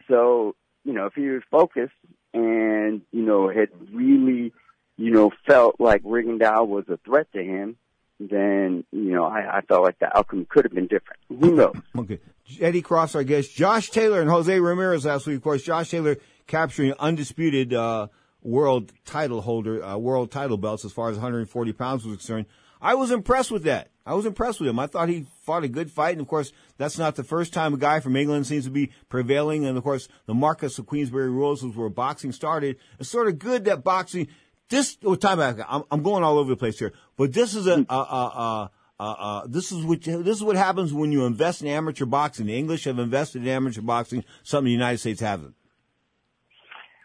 So, 0.09 0.55
you 0.85 0.93
know, 0.93 1.07
if 1.07 1.15
he 1.15 1.29
was 1.29 1.43
focused 1.51 1.95
and, 2.35 3.03
you 3.13 3.23
know, 3.23 3.49
had 3.49 3.69
really, 3.93 4.53
you 4.97 5.11
know, 5.11 5.31
felt 5.47 5.77
like 5.79 6.03
Rigondeaux 6.03 6.67
was 6.67 6.85
a 6.89 6.99
threat 6.99 7.33
to 7.33 7.43
him, 7.43 7.77
then, 8.21 8.85
you 8.93 9.13
know, 9.13 9.25
I, 9.25 9.59
I 9.59 9.61
felt 9.63 9.83
like 9.83 9.99
the 9.99 10.17
outcome 10.17 10.47
could 10.49 10.65
have 10.65 10.73
been 10.73 10.87
different. 10.87 11.21
Who 11.29 11.55
knows? 11.55 11.75
Okay. 11.97 12.21
Eddie 12.61 12.83
Croft, 12.83 13.17
our 13.17 13.25
guest. 13.25 13.55
Josh 13.55 13.91
Taylor 13.91 14.21
and 14.21 14.29
Jose 14.29 14.59
Ramirez 14.59 15.05
last 15.07 15.27
week. 15.27 15.37
Of 15.37 15.43
course, 15.43 15.63
Josh 15.63 15.91
Taylor 15.91 16.17
capturing 16.47 16.93
undisputed 16.99 17.73
uh, 17.73 18.09
world 18.43 18.93
title 19.05 19.41
holder, 19.41 19.83
uh, 19.83 19.97
world 19.97 20.31
title 20.31 20.59
belts 20.59 20.85
as 20.85 20.93
far 20.93 21.09
as 21.09 21.17
140 21.17 21.73
pounds 21.73 22.05
was 22.05 22.17
concerned. 22.17 22.47
I 22.83 22.95
was 22.95 23.11
impressed 23.11 23.51
with 23.51 23.65
that. 23.65 23.91
I 24.07 24.15
was 24.15 24.27
impressed 24.27 24.61
with 24.61 24.69
him. 24.69 24.79
I 24.79 24.87
thought 24.87 25.09
he 25.09 25.27
fought 25.43 25.65
a 25.65 25.69
good 25.69 25.91
fight. 25.91 26.13
And 26.13 26.21
of 26.21 26.29
course, 26.29 26.53
that's 26.79 26.99
not 26.99 27.17
the 27.17 27.25
first 27.25 27.53
time 27.53 27.75
a 27.75 27.77
guy 27.77 28.01
from 28.01 28.17
England 28.17 28.47
seems 28.47 28.65
to 28.65 28.71
be 28.71 28.91
prevailing. 29.09 29.67
And 29.67 29.77
of 29.77 29.85
course, 29.85 30.09
the 30.27 30.35
Marquess 30.35 30.79
of 30.79 30.87
Queensberry 30.87 31.31
rules 31.31 31.63
was 31.63 31.77
where 31.77 31.89
boxing 31.89 32.33
started. 32.33 32.77
It's 32.99 33.09
sort 33.09 33.29
of 33.29 33.39
good 33.39 33.67
that 33.67 33.85
boxing, 33.85 34.29
this, 34.71 34.97
oh, 35.05 35.15
time 35.15 35.41
out. 35.41 35.59
I'm, 35.69 35.83
I'm 35.91 36.03
going 36.03 36.25
all 36.25 36.39
over 36.39 36.51
the 36.51 36.57
place 36.57 36.79
here, 36.79 36.93
but 37.21 37.35
this 37.35 37.55
is 37.55 37.67
a, 37.67 37.85
a, 37.91 37.95
a, 37.95 38.71
a, 38.99 39.05
a 39.05 39.45
this 39.47 39.73
is 39.73 39.85
what, 39.85 40.01
this 40.01 40.39
is 40.39 40.43
what 40.43 40.57
happens 40.57 40.91
when 40.91 41.13
you 41.13 41.27
invest 41.27 41.61
in 41.61 41.69
amateur 41.69 42.07
boxing. 42.07 42.47
The 42.47 42.57
English 42.57 42.85
have 42.85 42.99
invested 42.99 43.43
in 43.43 43.49
amateur 43.49 43.83
boxing, 43.83 44.25
something 44.43 44.65
the 44.65 44.71
United 44.71 45.01
States 45.01 45.21
haven't. 45.21 45.55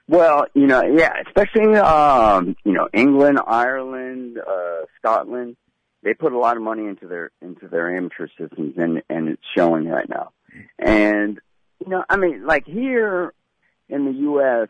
Well, 0.08 0.46
you 0.54 0.68
know, 0.68 0.84
yeah, 0.84 1.16
especially, 1.28 1.76
um, 1.76 2.56
you 2.64 2.72
know, 2.72 2.88
England, 2.94 3.42
Ireland, 3.46 4.38
uh, 4.40 4.86
Scotland, 4.98 5.58
they 6.02 6.14
put 6.14 6.32
a 6.32 6.40
lot 6.40 6.56
of 6.56 6.64
money 6.64 6.88
into 6.88 7.10
their, 7.10 7.32
into 7.42 7.68
their 7.68 7.94
amateur 7.94 8.30
systems 8.40 8.76
and, 8.78 9.04
and 9.10 9.28
it's 9.28 9.44
showing 9.54 9.86
right 9.86 10.08
now. 10.08 10.32
And, 10.80 11.42
you 11.82 11.90
know, 11.90 12.06
I 12.08 12.16
mean, 12.16 12.46
like 12.46 12.66
here 12.66 13.34
in 13.90 14.06
the 14.06 14.14
U.S., 14.14 14.70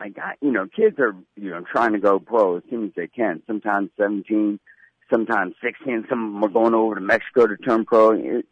I 0.00 0.08
got, 0.08 0.36
you 0.40 0.50
know, 0.50 0.66
kids 0.66 0.98
are, 0.98 1.14
you 1.36 1.50
know, 1.50 1.62
trying 1.70 1.92
to 1.92 1.98
go 1.98 2.18
pro 2.18 2.56
as 2.56 2.62
soon 2.70 2.86
as 2.86 2.92
they 2.96 3.08
can. 3.08 3.42
Sometimes 3.46 3.90
17, 3.98 4.58
sometimes 5.10 5.54
16. 5.62 6.06
Some 6.08 6.26
of 6.26 6.32
them 6.32 6.44
are 6.44 6.48
going 6.48 6.74
over 6.74 6.94
to 6.94 7.00
Mexico 7.00 7.46
to 7.46 7.56
turn 7.56 7.84
pro. 7.84 8.12
It, 8.12 8.46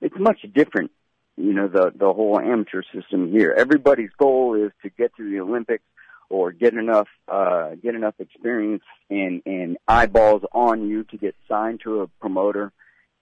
it's 0.00 0.18
much 0.18 0.38
different, 0.54 0.90
you 1.36 1.52
know, 1.52 1.68
the, 1.68 1.92
the 1.94 2.12
whole 2.12 2.38
amateur 2.38 2.82
system 2.94 3.30
here. 3.30 3.54
Everybody's 3.56 4.10
goal 4.18 4.54
is 4.54 4.72
to 4.82 4.90
get 4.90 5.14
to 5.16 5.28
the 5.28 5.40
Olympics 5.40 5.84
or 6.30 6.52
get 6.52 6.74
enough, 6.74 7.08
uh, 7.26 7.70
get 7.82 7.94
enough 7.94 8.14
experience 8.18 8.84
and, 9.10 9.42
and 9.46 9.78
eyeballs 9.86 10.42
on 10.52 10.88
you 10.88 11.04
to 11.04 11.16
get 11.16 11.34
signed 11.48 11.80
to 11.84 12.02
a 12.02 12.06
promoter 12.20 12.72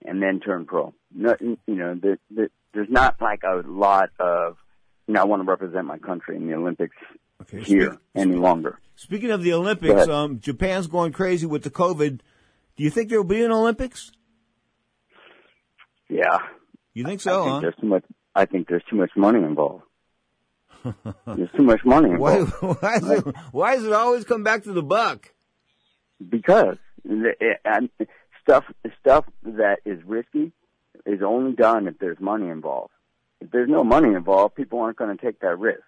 and 0.05 0.21
then 0.21 0.39
turn 0.39 0.65
pro. 0.65 0.93
No, 1.13 1.35
you 1.41 1.57
know, 1.67 1.95
the, 1.95 2.19
the, 2.29 2.49
there's 2.73 2.89
not 2.89 3.15
like 3.21 3.43
a 3.43 3.63
lot 3.65 4.09
of, 4.19 4.57
you 5.07 5.13
know, 5.13 5.21
I 5.21 5.23
want 5.23 5.41
to 5.43 5.49
represent 5.49 5.85
my 5.85 5.97
country 5.97 6.35
in 6.35 6.47
the 6.47 6.53
Olympics 6.53 6.95
Okay, 7.41 7.61
here 7.61 7.91
speak- 7.91 7.99
any 8.15 8.35
longer. 8.35 8.79
Speaking 8.95 9.29
of 9.29 9.43
the 9.43 9.53
Olympics, 9.53 10.07
um, 10.07 10.39
Japan's 10.39 10.87
going 10.87 11.11
crazy 11.11 11.45
with 11.45 11.61
the 11.63 11.69
COVID. 11.69 12.19
Do 12.77 12.83
you 12.83 12.89
think 12.91 13.09
there 13.09 13.19
will 13.19 13.25
be 13.25 13.43
an 13.43 13.51
Olympics? 13.51 14.11
Yeah. 16.09 16.37
You 16.93 17.03
think 17.03 17.21
so, 17.21 17.41
I 17.41 17.43
think 17.43 17.53
huh? 17.53 17.59
there's 17.61 17.75
too 17.81 17.87
much. 17.87 18.03
I 18.35 18.45
think 18.45 18.67
there's 18.69 18.83
too 18.89 18.95
much 18.95 19.11
money 19.15 19.39
involved. 19.39 19.83
there's 20.83 21.51
too 21.55 21.63
much 21.63 21.81
money 21.83 22.09
Why, 22.17 22.37
involved. 22.37 22.81
why, 22.81 22.95
is 22.95 23.09
it, 23.09 23.35
why 23.51 23.75
does 23.75 23.85
it 23.85 23.93
always 23.93 24.23
come 24.23 24.43
back 24.43 24.63
to 24.63 24.73
the 24.73 24.83
buck? 24.83 25.33
Because 26.27 26.77
the, 27.03 27.33
eh, 27.41 27.55
and 27.65 27.89
stuff 28.41 28.63
stuff 28.99 29.25
that 29.43 29.79
is 29.85 29.99
risky 30.05 30.51
is 31.05 31.21
only 31.21 31.53
done 31.53 31.87
if 31.87 31.97
there's 31.99 32.19
money 32.19 32.47
involved. 32.47 32.93
If 33.41 33.51
there's 33.51 33.69
no 33.69 33.83
money 33.83 34.13
involved, 34.13 34.55
people 34.55 34.79
aren't 34.79 34.97
going 34.97 35.15
to 35.15 35.23
take 35.23 35.39
that 35.41 35.59
risk. 35.59 35.81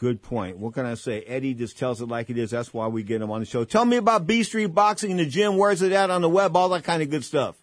Good 0.00 0.22
point. 0.22 0.56
What 0.56 0.72
can 0.72 0.86
I 0.86 0.94
say? 0.94 1.20
Eddie 1.26 1.52
just 1.52 1.78
tells 1.78 2.00
it 2.00 2.08
like 2.08 2.30
it 2.30 2.38
is. 2.38 2.52
That's 2.52 2.72
why 2.72 2.86
we 2.86 3.02
get 3.02 3.20
him 3.20 3.30
on 3.30 3.40
the 3.40 3.44
show. 3.44 3.64
Tell 3.64 3.84
me 3.84 3.98
about 3.98 4.26
B 4.26 4.42
Street 4.44 4.68
Boxing 4.68 5.10
in 5.10 5.18
the 5.18 5.26
gym. 5.26 5.58
Where's 5.58 5.82
it 5.82 5.92
at 5.92 6.08
on 6.08 6.22
the 6.22 6.28
web? 6.30 6.56
All 6.56 6.70
that 6.70 6.84
kind 6.84 7.02
of 7.02 7.10
good 7.10 7.22
stuff. 7.22 7.54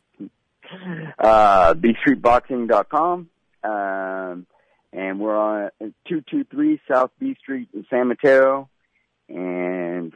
Uh, 1.18 1.74
BStreetBoxing.com. 1.74 3.30
Um, 3.64 4.46
and 4.94 5.20
we're 5.20 5.36
on 5.36 5.72
223 5.80 6.80
South 6.88 7.10
B 7.18 7.36
Street 7.42 7.70
in 7.74 7.88
San 7.90 8.08
Mateo. 8.08 8.70
And, 9.28 10.14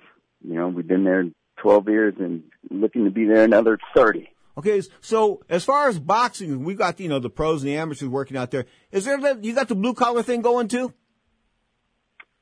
you 0.48 0.54
know, 0.54 0.68
we've 0.68 0.88
been 0.88 1.04
there 1.04 1.26
12 1.58 1.90
years 1.90 2.14
and 2.20 2.44
looking 2.70 3.06
to 3.06 3.10
be 3.10 3.26
there 3.26 3.44
another 3.44 3.80
30. 3.96 4.30
Okay, 4.60 4.80
so 5.00 5.42
as 5.50 5.66
far 5.66 5.90
as 5.90 5.98
boxing, 5.98 6.64
we 6.66 6.76
got 6.76 7.00
you 7.00 7.10
know 7.10 7.20
the 7.20 7.30
pros 7.30 7.64
and 7.64 7.72
the 7.72 7.78
amateurs 7.78 8.08
working 8.08 8.36
out 8.38 8.52
there. 8.52 8.66
Is 8.92 9.06
there 9.06 9.20
that 9.22 9.44
you 9.44 9.56
got 9.56 9.70
the 9.70 9.76
blue 9.76 9.94
collar 9.94 10.22
thing 10.24 10.42
going 10.42 10.68
too? 10.68 10.94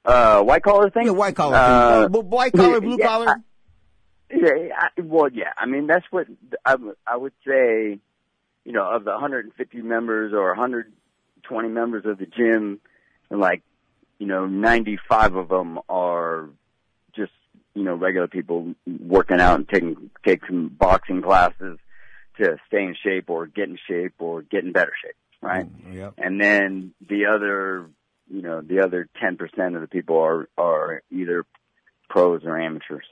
Uh, 0.05 0.41
white 0.43 0.63
collar 0.63 0.89
thing? 0.89 1.05
Yeah, 1.07 1.11
white 1.11 1.35
collar 1.35 1.55
Uh, 1.55 2.07
thing. 2.07 2.15
Uh, 2.15 2.19
white 2.21 2.53
collar, 2.53 2.81
blue 2.81 2.97
yeah, 2.99 3.07
collar. 3.07 3.35
Yeah, 4.31 4.49
I, 4.77 5.01
well, 5.01 5.29
yeah. 5.31 5.53
I 5.57 5.65
mean, 5.65 5.87
that's 5.87 6.05
what 6.11 6.27
I, 6.65 6.71
w- 6.71 6.95
I 7.05 7.17
would 7.17 7.33
say. 7.47 7.99
You 8.65 8.73
know, 8.73 8.83
of 8.87 9.03
the 9.03 9.11
150 9.11 9.81
members 9.81 10.31
or 10.33 10.49
120 10.49 11.69
members 11.69 12.05
of 12.05 12.19
the 12.19 12.27
gym, 12.27 12.79
like, 13.31 13.63
you 14.19 14.27
know, 14.27 14.45
95 14.45 15.35
of 15.35 15.49
them 15.49 15.79
are 15.89 16.49
just, 17.15 17.31
you 17.73 17.83
know, 17.83 17.95
regular 17.95 18.27
people 18.27 18.75
working 18.85 19.39
out 19.39 19.55
and 19.55 19.67
taking 19.67 20.11
take 20.23 20.45
some 20.45 20.67
boxing 20.67 21.21
classes 21.23 21.79
to 22.37 22.57
stay 22.67 22.83
in 22.83 22.95
shape 23.01 23.29
or 23.31 23.47
get 23.47 23.69
in 23.69 23.79
shape 23.87 24.13
or 24.19 24.43
get 24.43 24.63
in 24.65 24.71
better 24.71 24.93
shape, 25.03 25.15
right? 25.41 25.65
Yep. 25.91 26.15
And 26.19 26.39
then 26.39 26.93
the 27.07 27.25
other, 27.25 27.89
you 28.29 28.41
know, 28.41 28.61
the 28.61 28.81
other 28.81 29.07
10% 29.21 29.75
of 29.75 29.81
the 29.81 29.87
people 29.87 30.19
are 30.19 30.47
are 30.57 31.01
either 31.11 31.45
pros 32.09 32.43
or 32.45 32.59
amateurs. 32.59 33.05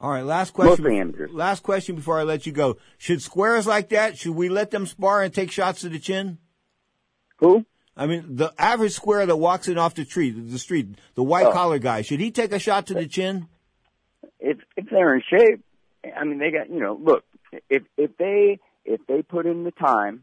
All 0.00 0.10
right, 0.10 0.22
last 0.24 0.52
question. 0.52 0.84
Mostly 0.84 0.98
amateurs. 1.00 1.30
Last 1.32 1.62
question 1.62 1.94
before 1.96 2.18
I 2.18 2.24
let 2.24 2.44
you 2.46 2.52
go. 2.52 2.76
Should 2.98 3.22
squares 3.22 3.66
like 3.66 3.90
that, 3.90 4.18
should 4.18 4.34
we 4.34 4.48
let 4.48 4.70
them 4.70 4.86
spar 4.86 5.22
and 5.22 5.32
take 5.32 5.50
shots 5.52 5.82
to 5.82 5.88
the 5.88 5.98
chin? 6.00 6.38
Who? 7.38 7.64
I 7.96 8.06
mean, 8.06 8.36
the 8.36 8.52
average 8.58 8.92
square 8.92 9.26
that 9.26 9.36
walks 9.36 9.68
in 9.68 9.78
off 9.78 9.94
the 9.94 10.04
street, 10.04 10.32
the 10.50 10.58
street, 10.58 10.96
the 11.14 11.22
white 11.22 11.46
Oh. 11.46 11.52
collar 11.52 11.78
guy, 11.78 12.02
should 12.02 12.20
he 12.20 12.30
take 12.30 12.52
a 12.52 12.58
shot 12.58 12.86
to 12.86 12.94
the 12.94 13.06
chin? 13.06 13.48
if 14.40 14.58
if 14.76 14.86
they're 14.90 15.14
in 15.14 15.22
shape, 15.30 15.60
I 16.16 16.24
mean 16.24 16.38
they 16.38 16.50
got 16.50 16.68
you 16.68 16.80
know 16.80 16.98
look 17.00 17.24
if 17.70 17.84
if 17.96 18.16
they 18.16 18.58
if 18.84 19.00
they 19.06 19.22
put 19.22 19.46
in 19.46 19.62
the 19.62 19.70
time 19.70 20.22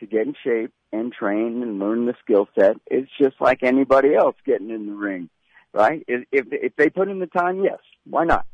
to 0.00 0.06
get 0.06 0.26
in 0.26 0.34
shape 0.42 0.72
and 0.92 1.12
train 1.12 1.62
and 1.62 1.78
learn 1.78 2.06
the 2.06 2.14
skill 2.22 2.48
set, 2.58 2.76
it's 2.86 3.10
just 3.20 3.40
like 3.40 3.62
anybody 3.62 4.14
else 4.14 4.36
getting 4.44 4.70
in 4.70 4.86
the 4.86 4.94
ring, 4.94 5.28
right? 5.72 6.04
If 6.08 6.26
if, 6.32 6.46
if 6.50 6.76
they 6.76 6.88
put 6.88 7.08
in 7.08 7.18
the 7.18 7.26
time, 7.26 7.62
yes, 7.62 7.78
why 8.08 8.24
not? 8.24 8.46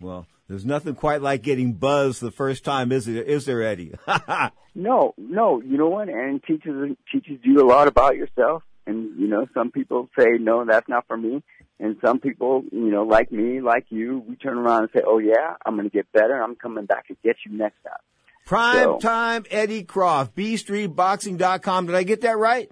Well, 0.00 0.26
there's 0.48 0.64
nothing 0.64 0.94
quite 0.94 1.22
like 1.22 1.42
getting 1.42 1.74
buzzed 1.74 2.20
the 2.20 2.30
first 2.30 2.64
time, 2.64 2.92
is 2.92 3.06
there? 3.06 3.22
Is 3.22 3.46
there, 3.46 3.62
Eddie? 3.62 3.94
No, 4.74 5.14
no, 5.16 5.62
you 5.62 5.78
know 5.78 5.88
what? 5.88 6.08
And 6.08 6.36
it 6.36 6.44
teaches 6.44 6.96
teaches 7.10 7.38
you 7.44 7.62
a 7.62 7.66
lot 7.66 7.86
about 7.86 8.16
yourself. 8.16 8.64
And 8.86 9.18
you 9.18 9.28
know, 9.28 9.46
some 9.54 9.70
people 9.70 10.08
say, 10.18 10.32
no, 10.40 10.64
that's 10.64 10.88
not 10.88 11.06
for 11.06 11.16
me. 11.16 11.42
And 11.78 11.96
some 12.04 12.18
people, 12.18 12.64
you 12.72 12.90
know, 12.90 13.04
like 13.04 13.30
me, 13.32 13.60
like 13.60 13.86
you, 13.90 14.24
we 14.28 14.36
turn 14.36 14.58
around 14.58 14.82
and 14.82 14.90
say, 14.94 15.02
oh 15.06 15.18
yeah, 15.18 15.54
I'm 15.64 15.76
going 15.76 15.88
to 15.88 15.94
get 15.94 16.10
better. 16.12 16.40
I'm 16.42 16.56
coming 16.56 16.86
back 16.86 17.08
to 17.08 17.16
get 17.24 17.36
you 17.46 17.56
next 17.56 17.76
time. 17.84 17.98
Prime 18.46 18.84
So- 18.84 18.98
time 18.98 19.44
Eddie 19.50 19.84
Croft, 19.84 20.34
bstreetboxing.com. 20.36 21.86
Did 21.86 21.94
I 21.94 22.02
get 22.02 22.20
that 22.22 22.36
right? 22.38 22.70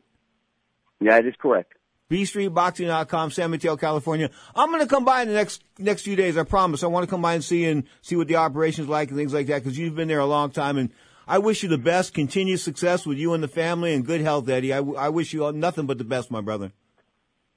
Yeah, 1.00 1.18
it 1.18 1.26
is 1.26 1.34
correct. 1.40 1.72
bstreetboxing.com, 2.10 3.30
San 3.30 3.50
Mateo, 3.50 3.76
California. 3.76 4.28
I'm 4.54 4.68
going 4.70 4.82
to 4.82 4.86
come 4.86 5.04
by 5.04 5.22
in 5.22 5.28
the 5.28 5.34
next 5.34 5.64
next 5.78 6.02
few 6.02 6.14
days. 6.14 6.36
I 6.36 6.42
promise. 6.44 6.82
I 6.84 6.88
want 6.88 7.04
to 7.04 7.10
come 7.10 7.22
by 7.22 7.34
and 7.34 7.42
see 7.42 7.64
and 7.64 7.84
see 8.02 8.16
what 8.16 8.28
the 8.28 8.36
operation's 8.36 8.88
like 8.88 9.08
and 9.08 9.18
things 9.18 9.32
like 9.32 9.46
that 9.46 9.62
because 9.62 9.78
you've 9.78 9.94
been 9.94 10.08
there 10.08 10.18
a 10.18 10.26
long 10.26 10.50
time 10.50 10.76
and 10.76 10.90
I 11.26 11.38
wish 11.38 11.62
you 11.62 11.68
the 11.70 11.78
best, 11.78 12.12
continued 12.12 12.60
success 12.60 13.06
with 13.06 13.16
you 13.16 13.32
and 13.32 13.42
the 13.42 13.48
family 13.48 13.94
and 13.94 14.04
good 14.04 14.20
health, 14.20 14.48
Eddie. 14.48 14.72
I 14.74 14.80
wish 15.08 15.32
you 15.32 15.44
all 15.44 15.52
nothing 15.52 15.86
but 15.86 15.96
the 15.96 16.04
best, 16.04 16.30
my 16.30 16.40
brother. 16.42 16.72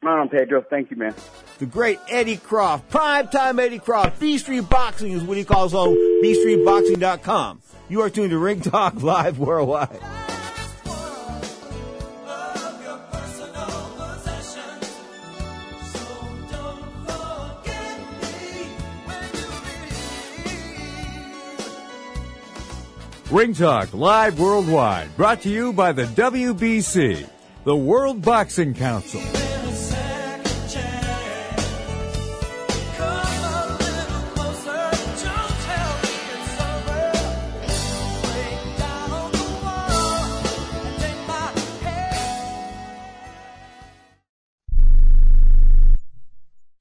Right 0.03 0.20
on, 0.22 0.30
Pedro. 0.30 0.63
Thank 0.70 0.91
you, 0.91 0.97
man. 0.97 1.16
The 1.57 1.66
great 1.66 1.99
Eddie 2.09 2.38
Croft, 2.38 2.89
prime 2.89 3.28
time 3.28 3.59
Eddie 3.59 3.80
Croft, 3.80 4.20
B 4.20 4.38
Street 4.38 4.70
Boxing 4.70 5.13
is 5.13 5.24
what 5.24 5.36
he 5.36 5.43
calls 5.43 5.72
home, 5.72 5.95
bstreetboxing.com. 6.24 7.61
You 7.88 8.01
are 8.01 8.09
tuned 8.09 8.31
to 8.31 8.39
Ring 8.39 8.61
Talk 8.61 9.03
Live 9.03 9.38
Worldwide. 9.38 9.99
Ring 23.31 23.53
Talk 23.53 23.93
live 23.93 24.39
worldwide, 24.39 25.15
brought 25.17 25.41
to 25.41 25.49
you 25.49 25.73
by 25.73 25.91
the 25.91 26.05
WBC, 26.05 27.27
the 27.65 27.75
World 27.75 28.21
Boxing 28.21 28.73
Council. 28.73 29.44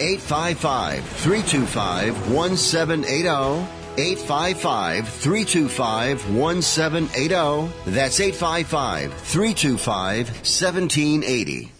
855 0.00 1.04
325 1.04 2.32
1780. 2.32 3.80
855 3.98 5.08
325 5.08 6.34
1780. 6.34 7.90
That's 7.90 8.20
855 8.20 9.12
325 9.12 10.28
1780. 10.28 11.72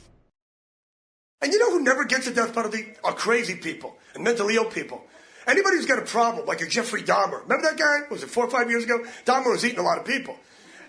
And 1.43 1.53
you 1.53 1.59
know 1.59 1.71
who 1.71 1.83
never 1.83 2.05
gets 2.05 2.27
a 2.27 2.35
death 2.35 2.55
penalty? 2.55 2.93
Are 3.03 3.14
crazy 3.14 3.55
people 3.55 3.97
and 4.14 4.23
mentally 4.23 4.57
ill 4.57 4.66
people. 4.66 5.03
Anybody 5.47 5.77
who's 5.77 5.87
got 5.87 5.99
a 5.99 6.05
problem, 6.05 6.47
like 6.47 6.61
a 6.61 6.66
Jeffrey 6.66 7.03
Dahmer. 7.03 7.43
Remember 7.43 7.62
that 7.62 7.79
guy? 7.79 8.01
Was 8.11 8.23
it 8.23 8.29
four 8.29 8.45
or 8.45 8.51
five 8.51 8.68
years 8.68 8.85
ago? 8.85 9.03
Dahmer 9.25 9.51
was 9.51 9.64
eating 9.64 9.79
a 9.79 9.83
lot 9.83 9.99
of 9.99 10.05
people. 10.05 10.37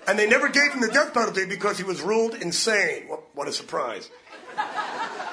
And 0.08 0.20
they 0.20 0.28
never 0.28 0.50
gave 0.50 0.74
him 0.74 0.82
the 0.82 0.90
death 0.90 1.14
penalty 1.14 1.46
because 1.46 1.78
he 1.78 1.84
was 1.86 2.02
ruled 2.02 2.36
insane. 2.36 3.08
What, 3.08 3.24
what 3.34 3.48
a 3.48 3.54
surprise. 3.54 4.10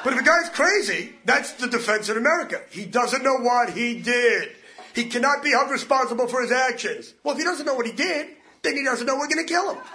But 0.05 0.13
if 0.13 0.21
a 0.21 0.23
guy's 0.23 0.49
crazy, 0.51 1.13
that's 1.25 1.53
the 1.53 1.67
defense 1.67 2.09
in 2.09 2.17
America. 2.17 2.61
He 2.71 2.85
doesn't 2.85 3.23
know 3.23 3.37
what 3.37 3.71
he 3.71 4.01
did. 4.01 4.51
He 4.95 5.05
cannot 5.05 5.43
be 5.43 5.51
held 5.51 5.71
responsible 5.71 6.29
for 6.29 6.41
his 6.43 6.53
actions. 6.53 7.15
Well, 7.23 7.35
if 7.35 7.39
he 7.39 7.45
doesn't 7.45 7.67
know 7.67 7.75
what 7.75 7.87
he 7.87 7.93
did, 7.93 8.29
then 8.63 8.77
he 8.77 8.85
doesn't 8.85 9.07
know 9.07 9.17
we're 9.17 9.29
going 9.29 9.47
to 9.47 9.53
kill 9.53 9.75
him. 9.75 9.83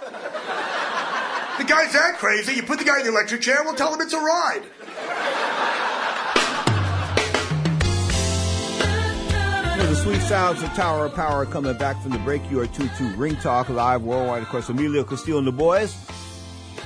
the 1.58 1.64
guy's 1.64 1.92
that 1.92 2.16
crazy, 2.18 2.54
you 2.54 2.62
put 2.62 2.78
the 2.78 2.84
guy 2.84 2.98
in 2.98 3.04
the 3.04 3.10
electric 3.10 3.40
chair, 3.40 3.58
we'll 3.64 3.74
tell 3.74 3.92
him 3.92 4.00
it's 4.00 4.12
a 4.12 4.18
ride. 4.18 4.62
The 9.94 10.00
sweet 10.00 10.22
sounds 10.22 10.62
of 10.62 10.70
Tower 10.70 11.06
of 11.06 11.14
Power 11.14 11.46
coming 11.46 11.76
back 11.78 12.02
from 12.02 12.10
the 12.10 12.18
break. 12.18 12.42
You 12.50 12.60
are 12.60 12.66
2 12.66 12.88
to 12.88 13.04
Ring 13.16 13.36
Talk 13.36 13.68
Live 13.68 14.02
worldwide. 14.02 14.42
Of 14.42 14.48
course, 14.48 14.68
Emilio 14.68 15.04
Castillo 15.04 15.38
and 15.38 15.46
the 15.46 15.52
boys. 15.52 15.94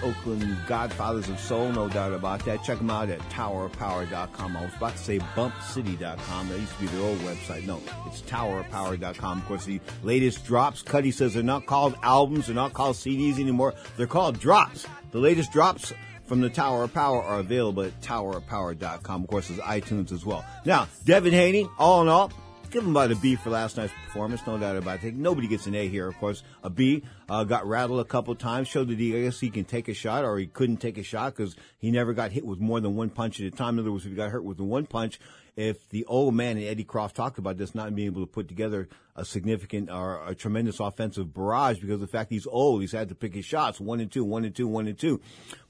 Oakland 0.02 0.56
Godfathers 0.66 1.28
of 1.28 1.38
Soul, 1.38 1.72
no 1.72 1.88
doubt 1.88 2.12
about 2.12 2.44
that. 2.44 2.62
Check 2.64 2.78
them 2.78 2.90
out 2.90 3.08
at 3.08 3.20
towerofpower.com. 3.30 4.56
I 4.56 4.64
was 4.64 4.74
about 4.74 4.92
to 4.92 5.02
say 5.02 5.18
bumpcity.com. 5.18 6.48
That 6.48 6.58
used 6.58 6.72
to 6.74 6.80
be 6.80 6.86
their 6.86 7.02
old 7.02 7.18
website. 7.18 7.66
No, 7.66 7.80
it's 8.06 8.22
towerofpower.com. 8.22 9.38
Of 9.38 9.44
course, 9.46 9.64
the 9.64 9.80
latest 10.02 10.44
drops, 10.44 10.82
Cuddy 10.82 11.10
says 11.10 11.34
they're 11.34 11.42
not 11.42 11.66
called 11.66 11.96
albums, 12.02 12.46
they're 12.46 12.54
not 12.54 12.72
called 12.72 12.96
CDs 12.96 13.38
anymore. 13.38 13.74
They're 13.96 14.06
called 14.06 14.38
drops. 14.38 14.86
The 15.10 15.18
latest 15.18 15.52
drops 15.52 15.92
from 16.24 16.40
the 16.40 16.50
Tower 16.50 16.84
of 16.84 16.92
Power 16.92 17.22
are 17.22 17.40
available 17.40 17.82
at 17.82 18.00
towerofpower.com. 18.02 19.22
Of 19.22 19.28
course, 19.28 19.48
there's 19.48 19.60
iTunes 19.60 20.12
as 20.12 20.24
well. 20.24 20.44
Now, 20.64 20.86
Devin 21.04 21.32
Haney, 21.32 21.68
all 21.78 22.02
in 22.02 22.08
all, 22.08 22.30
give 22.70 22.84
him 22.84 22.90
about 22.90 23.10
a 23.10 23.16
B 23.16 23.36
for 23.36 23.50
last 23.50 23.76
night's 23.76 23.92
performance, 24.04 24.46
no 24.46 24.58
doubt 24.58 24.76
about 24.76 25.02
it. 25.04 25.14
Nobody 25.14 25.48
gets 25.48 25.66
an 25.66 25.74
A 25.74 25.88
here, 25.88 26.06
of 26.06 26.16
course. 26.18 26.42
A 26.62 26.70
B, 26.70 27.02
uh, 27.28 27.44
got 27.44 27.66
rattled 27.66 28.00
a 28.00 28.04
couple 28.04 28.34
times, 28.34 28.68
showed 28.68 28.88
that 28.88 28.98
he, 28.98 29.16
I 29.16 29.22
guess 29.22 29.40
he 29.40 29.50
can 29.50 29.64
take 29.64 29.88
a 29.88 29.94
shot 29.94 30.24
or 30.24 30.38
he 30.38 30.46
couldn't 30.46 30.78
take 30.78 30.98
a 30.98 31.02
shot 31.02 31.34
because 31.36 31.56
he 31.78 31.90
never 31.90 32.12
got 32.12 32.32
hit 32.32 32.44
with 32.44 32.60
more 32.60 32.80
than 32.80 32.96
one 32.96 33.10
punch 33.10 33.40
at 33.40 33.46
a 33.46 33.50
time. 33.50 33.74
In 33.74 33.80
other 33.80 33.92
words, 33.92 34.04
if 34.04 34.10
he 34.10 34.16
got 34.16 34.30
hurt 34.30 34.44
with 34.44 34.60
one 34.60 34.86
punch, 34.86 35.18
if 35.58 35.88
the 35.88 36.04
old 36.04 36.36
man 36.36 36.56
and 36.56 36.64
Eddie 36.64 36.84
Croft 36.84 37.16
talked 37.16 37.36
about 37.36 37.58
this, 37.58 37.74
not 37.74 37.92
being 37.92 38.06
able 38.06 38.20
to 38.20 38.30
put 38.30 38.46
together 38.46 38.88
a 39.16 39.24
significant 39.24 39.90
or 39.90 40.22
a 40.24 40.32
tremendous 40.32 40.78
offensive 40.78 41.34
barrage 41.34 41.80
because 41.80 41.94
of 41.94 42.00
the 42.00 42.06
fact 42.06 42.30
he's 42.30 42.46
old, 42.46 42.80
he's 42.80 42.92
had 42.92 43.08
to 43.08 43.16
pick 43.16 43.34
his 43.34 43.44
shots 43.44 43.80
one 43.80 43.98
and 43.98 44.12
two, 44.12 44.22
one 44.22 44.44
and 44.44 44.54
two, 44.54 44.68
one 44.68 44.86
and 44.86 44.96
two. 44.96 45.20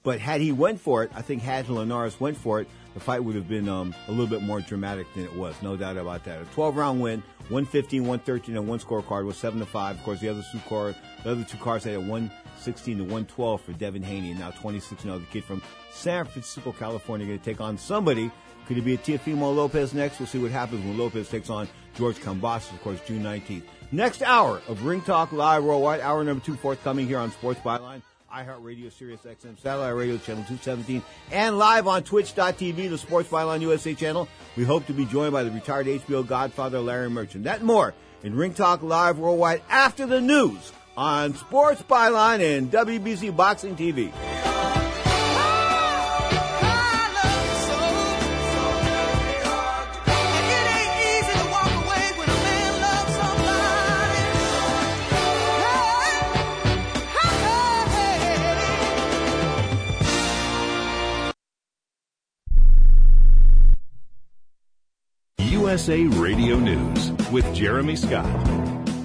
But 0.02 0.20
had 0.20 0.42
he 0.42 0.52
went 0.52 0.78
for 0.78 1.04
it, 1.04 1.10
I 1.14 1.22
think 1.22 1.40
had 1.40 1.70
Linares 1.70 2.20
went 2.20 2.36
for 2.36 2.60
it, 2.60 2.68
the 2.92 3.00
fight 3.00 3.24
would 3.24 3.34
have 3.34 3.48
been 3.48 3.66
um, 3.66 3.94
a 4.08 4.10
little 4.10 4.26
bit 4.26 4.42
more 4.42 4.60
dramatic 4.60 5.06
than 5.14 5.24
it 5.24 5.34
was. 5.34 5.54
No 5.62 5.74
doubt 5.74 5.96
about 5.96 6.22
that. 6.24 6.42
A 6.42 6.44
12 6.44 6.76
round 6.76 7.00
win, 7.00 7.22
115, 7.48 8.02
113, 8.02 8.58
and 8.58 8.68
one 8.68 8.80
scorecard 8.80 9.24
was 9.24 9.38
seven 9.38 9.58
to 9.58 9.66
five. 9.66 9.96
Of 9.96 10.04
course, 10.04 10.20
the 10.20 10.28
other 10.28 10.44
two 10.52 10.60
car, 10.68 10.94
the 11.24 11.30
other 11.30 11.44
two 11.44 11.56
cards 11.56 11.84
had 11.84 11.94
a 11.94 12.00
116 12.00 12.98
to 12.98 13.04
112 13.04 13.62
for 13.62 13.72
Devin 13.72 14.02
Haney, 14.02 14.32
and 14.32 14.40
now 14.40 14.50
26 14.50 15.02
0 15.02 15.18
the 15.18 15.24
kid 15.26 15.44
from 15.44 15.62
San 15.90 16.26
Francisco, 16.26 16.72
California, 16.72 17.26
going 17.26 17.38
to 17.38 17.44
take 17.44 17.62
on 17.62 17.78
somebody. 17.78 18.30
Could 18.66 18.78
it 18.78 18.84
be 18.84 18.94
a 18.94 18.98
Teofimo 18.98 19.54
Lopez 19.54 19.94
next? 19.94 20.18
We'll 20.18 20.26
see 20.26 20.38
what 20.38 20.50
happens 20.50 20.84
when 20.84 20.98
Lopez 20.98 21.28
takes 21.28 21.48
on 21.50 21.68
George 21.94 22.16
Kambosos, 22.16 22.72
of 22.72 22.82
course, 22.82 23.00
June 23.06 23.22
19th. 23.22 23.62
Next 23.90 24.22
hour 24.22 24.60
of 24.68 24.84
Ring 24.84 25.00
Talk 25.00 25.32
Live 25.32 25.64
Worldwide, 25.64 26.00
hour 26.00 26.22
number 26.22 26.44
two 26.44 26.56
forthcoming 26.56 27.06
here 27.06 27.18
on 27.18 27.30
Sports 27.30 27.60
Byline. 27.60 28.02
iHeartRadio, 28.32 28.92
Sirius 28.92 29.22
XM, 29.22 29.58
Satellite 29.58 29.94
Radio, 29.94 30.18
Channel 30.18 30.44
217, 30.44 31.02
and 31.32 31.56
live 31.56 31.88
on 31.88 32.02
Twitch.tv, 32.02 32.90
the 32.90 32.98
Sports 32.98 33.30
Byline 33.30 33.62
USA 33.62 33.94
channel. 33.94 34.28
We 34.56 34.64
hope 34.64 34.86
to 34.86 34.92
be 34.92 35.06
joined 35.06 35.32
by 35.32 35.42
the 35.42 35.50
retired 35.50 35.86
HBO 35.86 36.26
Godfather 36.26 36.80
Larry 36.80 37.08
Merchant. 37.08 37.44
That 37.44 37.58
and 37.58 37.66
more 37.66 37.94
in 38.22 38.34
Ring 38.36 38.52
Talk 38.52 38.82
Live 38.82 39.18
Worldwide 39.18 39.62
after 39.70 40.04
the 40.04 40.20
news 40.20 40.72
on 40.96 41.34
Sports 41.34 41.82
Byline 41.82 42.58
and 42.58 42.70
WBC 42.70 43.34
Boxing 43.34 43.76
TV. 43.76 44.12
USA 65.78 66.06
Radio 66.18 66.58
News 66.58 67.12
with 67.30 67.54
Jeremy 67.54 67.94
Scott. 67.94 68.26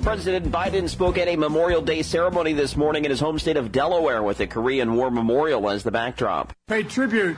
President 0.02 0.52
Biden 0.52 0.90
spoke 0.90 1.20
at 1.20 1.28
a 1.28 1.36
Memorial 1.36 1.84
Day 1.84 2.02
ceremony 2.02 2.54
this 2.54 2.76
morning 2.76 3.06
in 3.06 3.12
his 3.12 3.20
home 3.20 3.38
state 3.38 3.58
of 3.58 3.72
Delaware 3.72 4.24
with 4.24 4.40
the 4.40 4.48
Korean 4.48 4.96
War 4.96 5.12
Memorial 5.12 5.70
as 5.70 5.84
the 5.84 5.92
backdrop. 5.92 6.52
Pay 6.68 6.82
tribute 6.82 7.38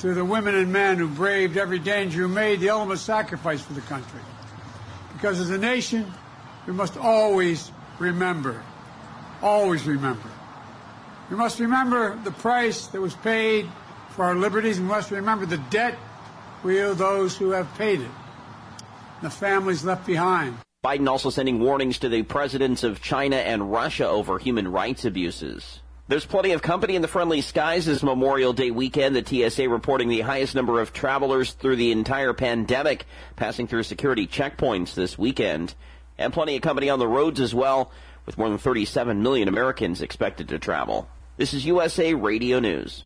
to 0.00 0.14
the 0.14 0.24
women 0.24 0.56
and 0.56 0.72
men 0.72 0.98
who 0.98 1.06
braved 1.06 1.56
every 1.56 1.78
danger, 1.78 2.22
who 2.22 2.28
made 2.28 2.58
the 2.58 2.70
ultimate 2.70 2.96
sacrifice 2.96 3.62
for 3.62 3.72
the 3.72 3.82
country. 3.82 4.20
Because 5.12 5.38
as 5.38 5.50
a 5.50 5.58
nation, 5.58 6.12
we 6.66 6.72
must 6.72 6.96
always 6.96 7.70
remember, 8.00 8.60
always 9.42 9.86
remember. 9.86 10.28
We 11.30 11.36
must 11.36 11.60
remember 11.60 12.16
the 12.16 12.32
price 12.32 12.88
that 12.88 13.00
was 13.00 13.14
paid 13.14 13.68
for 14.10 14.24
our 14.24 14.34
liberties. 14.34 14.78
and 14.78 14.88
We 14.88 14.94
must 14.96 15.12
remember 15.12 15.46
the 15.46 15.62
debt 15.70 15.96
we 16.64 16.82
owe 16.82 16.94
those 16.94 17.36
who 17.36 17.50
have 17.50 17.72
paid 17.78 18.00
it 18.00 18.10
the 19.22 19.30
families 19.30 19.84
left 19.84 20.06
behind. 20.06 20.56
Biden 20.84 21.08
also 21.08 21.30
sending 21.30 21.58
warnings 21.58 21.98
to 21.98 22.08
the 22.08 22.22
presidents 22.22 22.84
of 22.84 23.02
China 23.02 23.36
and 23.36 23.72
Russia 23.72 24.08
over 24.08 24.38
human 24.38 24.68
rights 24.68 25.04
abuses. 25.04 25.80
There's 26.08 26.24
plenty 26.24 26.52
of 26.52 26.62
company 26.62 26.94
in 26.94 27.02
the 27.02 27.08
friendly 27.08 27.40
skies 27.40 27.86
this 27.86 28.04
Memorial 28.04 28.52
Day 28.52 28.70
weekend. 28.70 29.16
The 29.16 29.50
TSA 29.50 29.68
reporting 29.68 30.08
the 30.08 30.20
highest 30.20 30.54
number 30.54 30.80
of 30.80 30.92
travelers 30.92 31.52
through 31.52 31.74
the 31.74 31.90
entire 31.90 32.32
pandemic 32.32 33.06
passing 33.34 33.66
through 33.66 33.82
security 33.82 34.28
checkpoints 34.28 34.94
this 34.94 35.18
weekend. 35.18 35.74
And 36.16 36.32
plenty 36.32 36.54
of 36.54 36.62
company 36.62 36.88
on 36.88 37.00
the 37.00 37.08
roads 37.08 37.40
as 37.40 37.52
well, 37.52 37.90
with 38.24 38.38
more 38.38 38.48
than 38.48 38.58
37 38.58 39.20
million 39.20 39.48
Americans 39.48 40.02
expected 40.02 40.48
to 40.50 40.60
travel. 40.60 41.08
This 41.36 41.52
is 41.52 41.66
USA 41.66 42.14
Radio 42.14 42.60
News. 42.60 43.05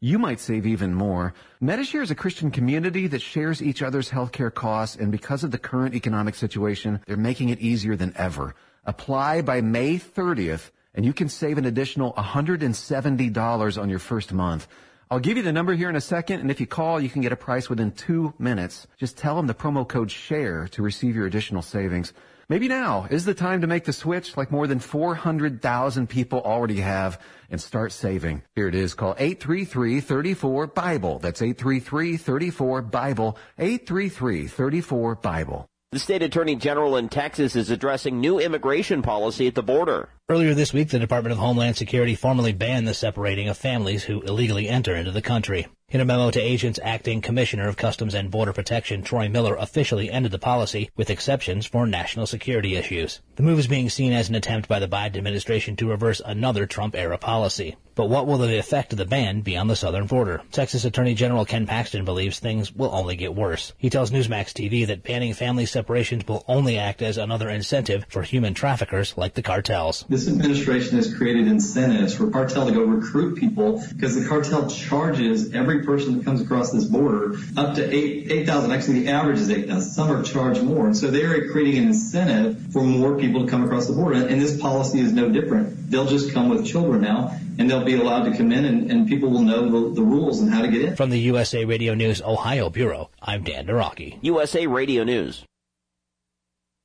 you 0.00 0.18
might 0.18 0.38
save 0.38 0.64
even 0.66 0.94
more. 0.94 1.34
Medi-Share 1.60 2.02
is 2.02 2.10
a 2.10 2.14
Christian 2.14 2.50
community 2.50 3.08
that 3.08 3.20
shares 3.20 3.60
each 3.60 3.82
other's 3.82 4.10
healthcare 4.10 4.54
costs, 4.54 4.94
and 4.96 5.10
because 5.10 5.42
of 5.42 5.50
the 5.50 5.58
current 5.58 5.94
economic 5.94 6.36
situation, 6.36 7.00
they're 7.06 7.16
making 7.16 7.48
it 7.48 7.58
easier 7.58 7.96
than 7.96 8.12
ever. 8.16 8.54
Apply 8.84 9.42
by 9.42 9.60
May 9.60 9.96
30th, 9.96 10.70
and 10.94 11.04
you 11.04 11.12
can 11.12 11.28
save 11.28 11.58
an 11.58 11.64
additional 11.64 12.12
$170 12.12 13.82
on 13.82 13.90
your 13.90 13.98
first 13.98 14.32
month. 14.32 14.68
I'll 15.10 15.18
give 15.18 15.36
you 15.36 15.42
the 15.42 15.52
number 15.52 15.74
here 15.74 15.88
in 15.88 15.96
a 15.96 16.00
second, 16.00 16.40
and 16.40 16.50
if 16.50 16.60
you 16.60 16.66
call, 16.66 17.00
you 17.00 17.08
can 17.08 17.22
get 17.22 17.32
a 17.32 17.36
price 17.36 17.68
within 17.68 17.90
two 17.90 18.34
minutes. 18.38 18.86
Just 18.98 19.16
tell 19.16 19.36
them 19.36 19.46
the 19.46 19.54
promo 19.54 19.88
code 19.88 20.10
SHARE 20.10 20.68
to 20.68 20.82
receive 20.82 21.16
your 21.16 21.26
additional 21.26 21.62
savings. 21.62 22.12
Maybe 22.50 22.66
now 22.66 23.06
is 23.10 23.26
the 23.26 23.34
time 23.34 23.60
to 23.60 23.66
make 23.66 23.84
the 23.84 23.92
switch 23.92 24.34
like 24.38 24.50
more 24.50 24.66
than 24.66 24.78
400,000 24.78 26.08
people 26.08 26.40
already 26.40 26.80
have 26.80 27.20
and 27.50 27.60
start 27.60 27.92
saving. 27.92 28.42
Here 28.54 28.68
it 28.68 28.74
is. 28.74 28.94
Call 28.94 29.14
833-34-BIBLE. 29.16 31.18
That's 31.18 31.42
833-34-BIBLE. 31.42 33.36
833-34-BIBLE. 33.58 35.66
The 35.92 35.98
state 35.98 36.22
attorney 36.22 36.56
general 36.56 36.96
in 36.96 37.10
Texas 37.10 37.54
is 37.54 37.68
addressing 37.68 38.18
new 38.18 38.38
immigration 38.38 39.02
policy 39.02 39.46
at 39.46 39.54
the 39.54 39.62
border. 39.62 40.08
Earlier 40.30 40.54
this 40.54 40.72
week, 40.72 40.88
the 40.88 40.98
Department 40.98 41.32
of 41.32 41.38
Homeland 41.38 41.76
Security 41.76 42.14
formally 42.14 42.54
banned 42.54 42.88
the 42.88 42.94
separating 42.94 43.50
of 43.50 43.58
families 43.58 44.04
who 44.04 44.22
illegally 44.22 44.70
enter 44.70 44.96
into 44.96 45.10
the 45.10 45.20
country. 45.20 45.66
In 45.90 46.02
a 46.02 46.04
memo 46.04 46.30
to 46.30 46.38
agents, 46.38 46.78
acting 46.82 47.22
Commissioner 47.22 47.66
of 47.66 47.78
Customs 47.78 48.12
and 48.12 48.30
Border 48.30 48.52
Protection 48.52 49.00
Troy 49.00 49.30
Miller 49.30 49.56
officially 49.56 50.10
ended 50.10 50.32
the 50.32 50.38
policy 50.38 50.90
with 50.96 51.08
exceptions 51.08 51.64
for 51.64 51.86
national 51.86 52.26
security 52.26 52.76
issues. 52.76 53.22
The 53.36 53.42
move 53.42 53.58
is 53.58 53.68
being 53.68 53.88
seen 53.88 54.12
as 54.12 54.28
an 54.28 54.34
attempt 54.34 54.68
by 54.68 54.80
the 54.80 54.86
Biden 54.88 55.16
administration 55.16 55.76
to 55.76 55.88
reverse 55.88 56.20
another 56.22 56.66
Trump-era 56.66 57.16
policy. 57.16 57.76
But 57.94 58.10
what 58.10 58.26
will 58.26 58.38
the 58.38 58.58
effect 58.58 58.92
of 58.92 58.98
the 58.98 59.06
ban 59.06 59.40
be 59.40 59.56
on 59.56 59.66
the 59.66 59.74
southern 59.74 60.06
border? 60.06 60.42
Texas 60.52 60.84
Attorney 60.84 61.14
General 61.14 61.44
Ken 61.44 61.66
Paxton 61.66 62.04
believes 62.04 62.38
things 62.38 62.72
will 62.72 62.94
only 62.94 63.16
get 63.16 63.34
worse. 63.34 63.72
He 63.76 63.90
tells 63.90 64.12
Newsmax 64.12 64.52
TV 64.52 64.86
that 64.86 65.02
banning 65.02 65.34
family 65.34 65.66
separations 65.66 66.24
will 66.28 66.44
only 66.46 66.78
act 66.78 67.02
as 67.02 67.16
another 67.16 67.48
incentive 67.48 68.04
for 68.08 68.22
human 68.22 68.54
traffickers 68.54 69.16
like 69.16 69.34
the 69.34 69.42
cartels. 69.42 70.04
This 70.08 70.28
administration 70.28 70.96
has 70.96 71.12
created 71.12 71.48
incentives 71.48 72.14
for 72.14 72.30
cartel 72.30 72.66
to 72.66 72.72
go 72.72 72.82
recruit 72.82 73.36
people 73.36 73.82
because 73.88 74.14
the 74.14 74.28
cartel 74.28 74.70
charges 74.70 75.52
every 75.52 75.77
person 75.84 76.16
that 76.18 76.24
comes 76.24 76.40
across 76.40 76.72
this 76.72 76.84
border 76.84 77.36
up 77.56 77.74
to 77.76 77.94
eight 77.94 78.30
eight 78.30 78.46
thousand. 78.46 78.72
Actually, 78.72 79.00
the 79.00 79.08
average 79.08 79.38
is 79.38 79.50
eight 79.50 79.68
thousand. 79.68 79.90
Some 79.90 80.10
are 80.10 80.22
charged 80.22 80.62
more, 80.62 80.86
and 80.86 80.96
so 80.96 81.10
they 81.10 81.24
are 81.24 81.50
creating 81.50 81.82
an 81.82 81.88
incentive 81.88 82.72
for 82.72 82.82
more 82.82 83.18
people 83.18 83.44
to 83.44 83.50
come 83.50 83.64
across 83.64 83.86
the 83.86 83.94
border. 83.94 84.26
And 84.26 84.40
this 84.40 84.60
policy 84.60 85.00
is 85.00 85.12
no 85.12 85.28
different. 85.28 85.90
They'll 85.90 86.06
just 86.06 86.32
come 86.32 86.48
with 86.48 86.66
children 86.66 87.02
now, 87.02 87.38
and 87.58 87.70
they'll 87.70 87.84
be 87.84 87.94
allowed 87.94 88.24
to 88.24 88.36
come 88.36 88.52
in, 88.52 88.64
and, 88.64 88.90
and 88.90 89.08
people 89.08 89.30
will 89.30 89.42
know 89.42 89.68
the, 89.68 89.94
the 89.94 90.02
rules 90.02 90.40
and 90.40 90.52
how 90.52 90.62
to 90.62 90.68
get 90.68 90.82
in. 90.82 90.96
From 90.96 91.10
the 91.10 91.20
USA 91.20 91.64
Radio 91.64 91.94
News 91.94 92.20
Ohio 92.22 92.70
Bureau, 92.70 93.10
I'm 93.20 93.44
Dan 93.44 93.66
Naraki. 93.66 94.18
USA 94.22 94.66
Radio 94.66 95.04
News. 95.04 95.44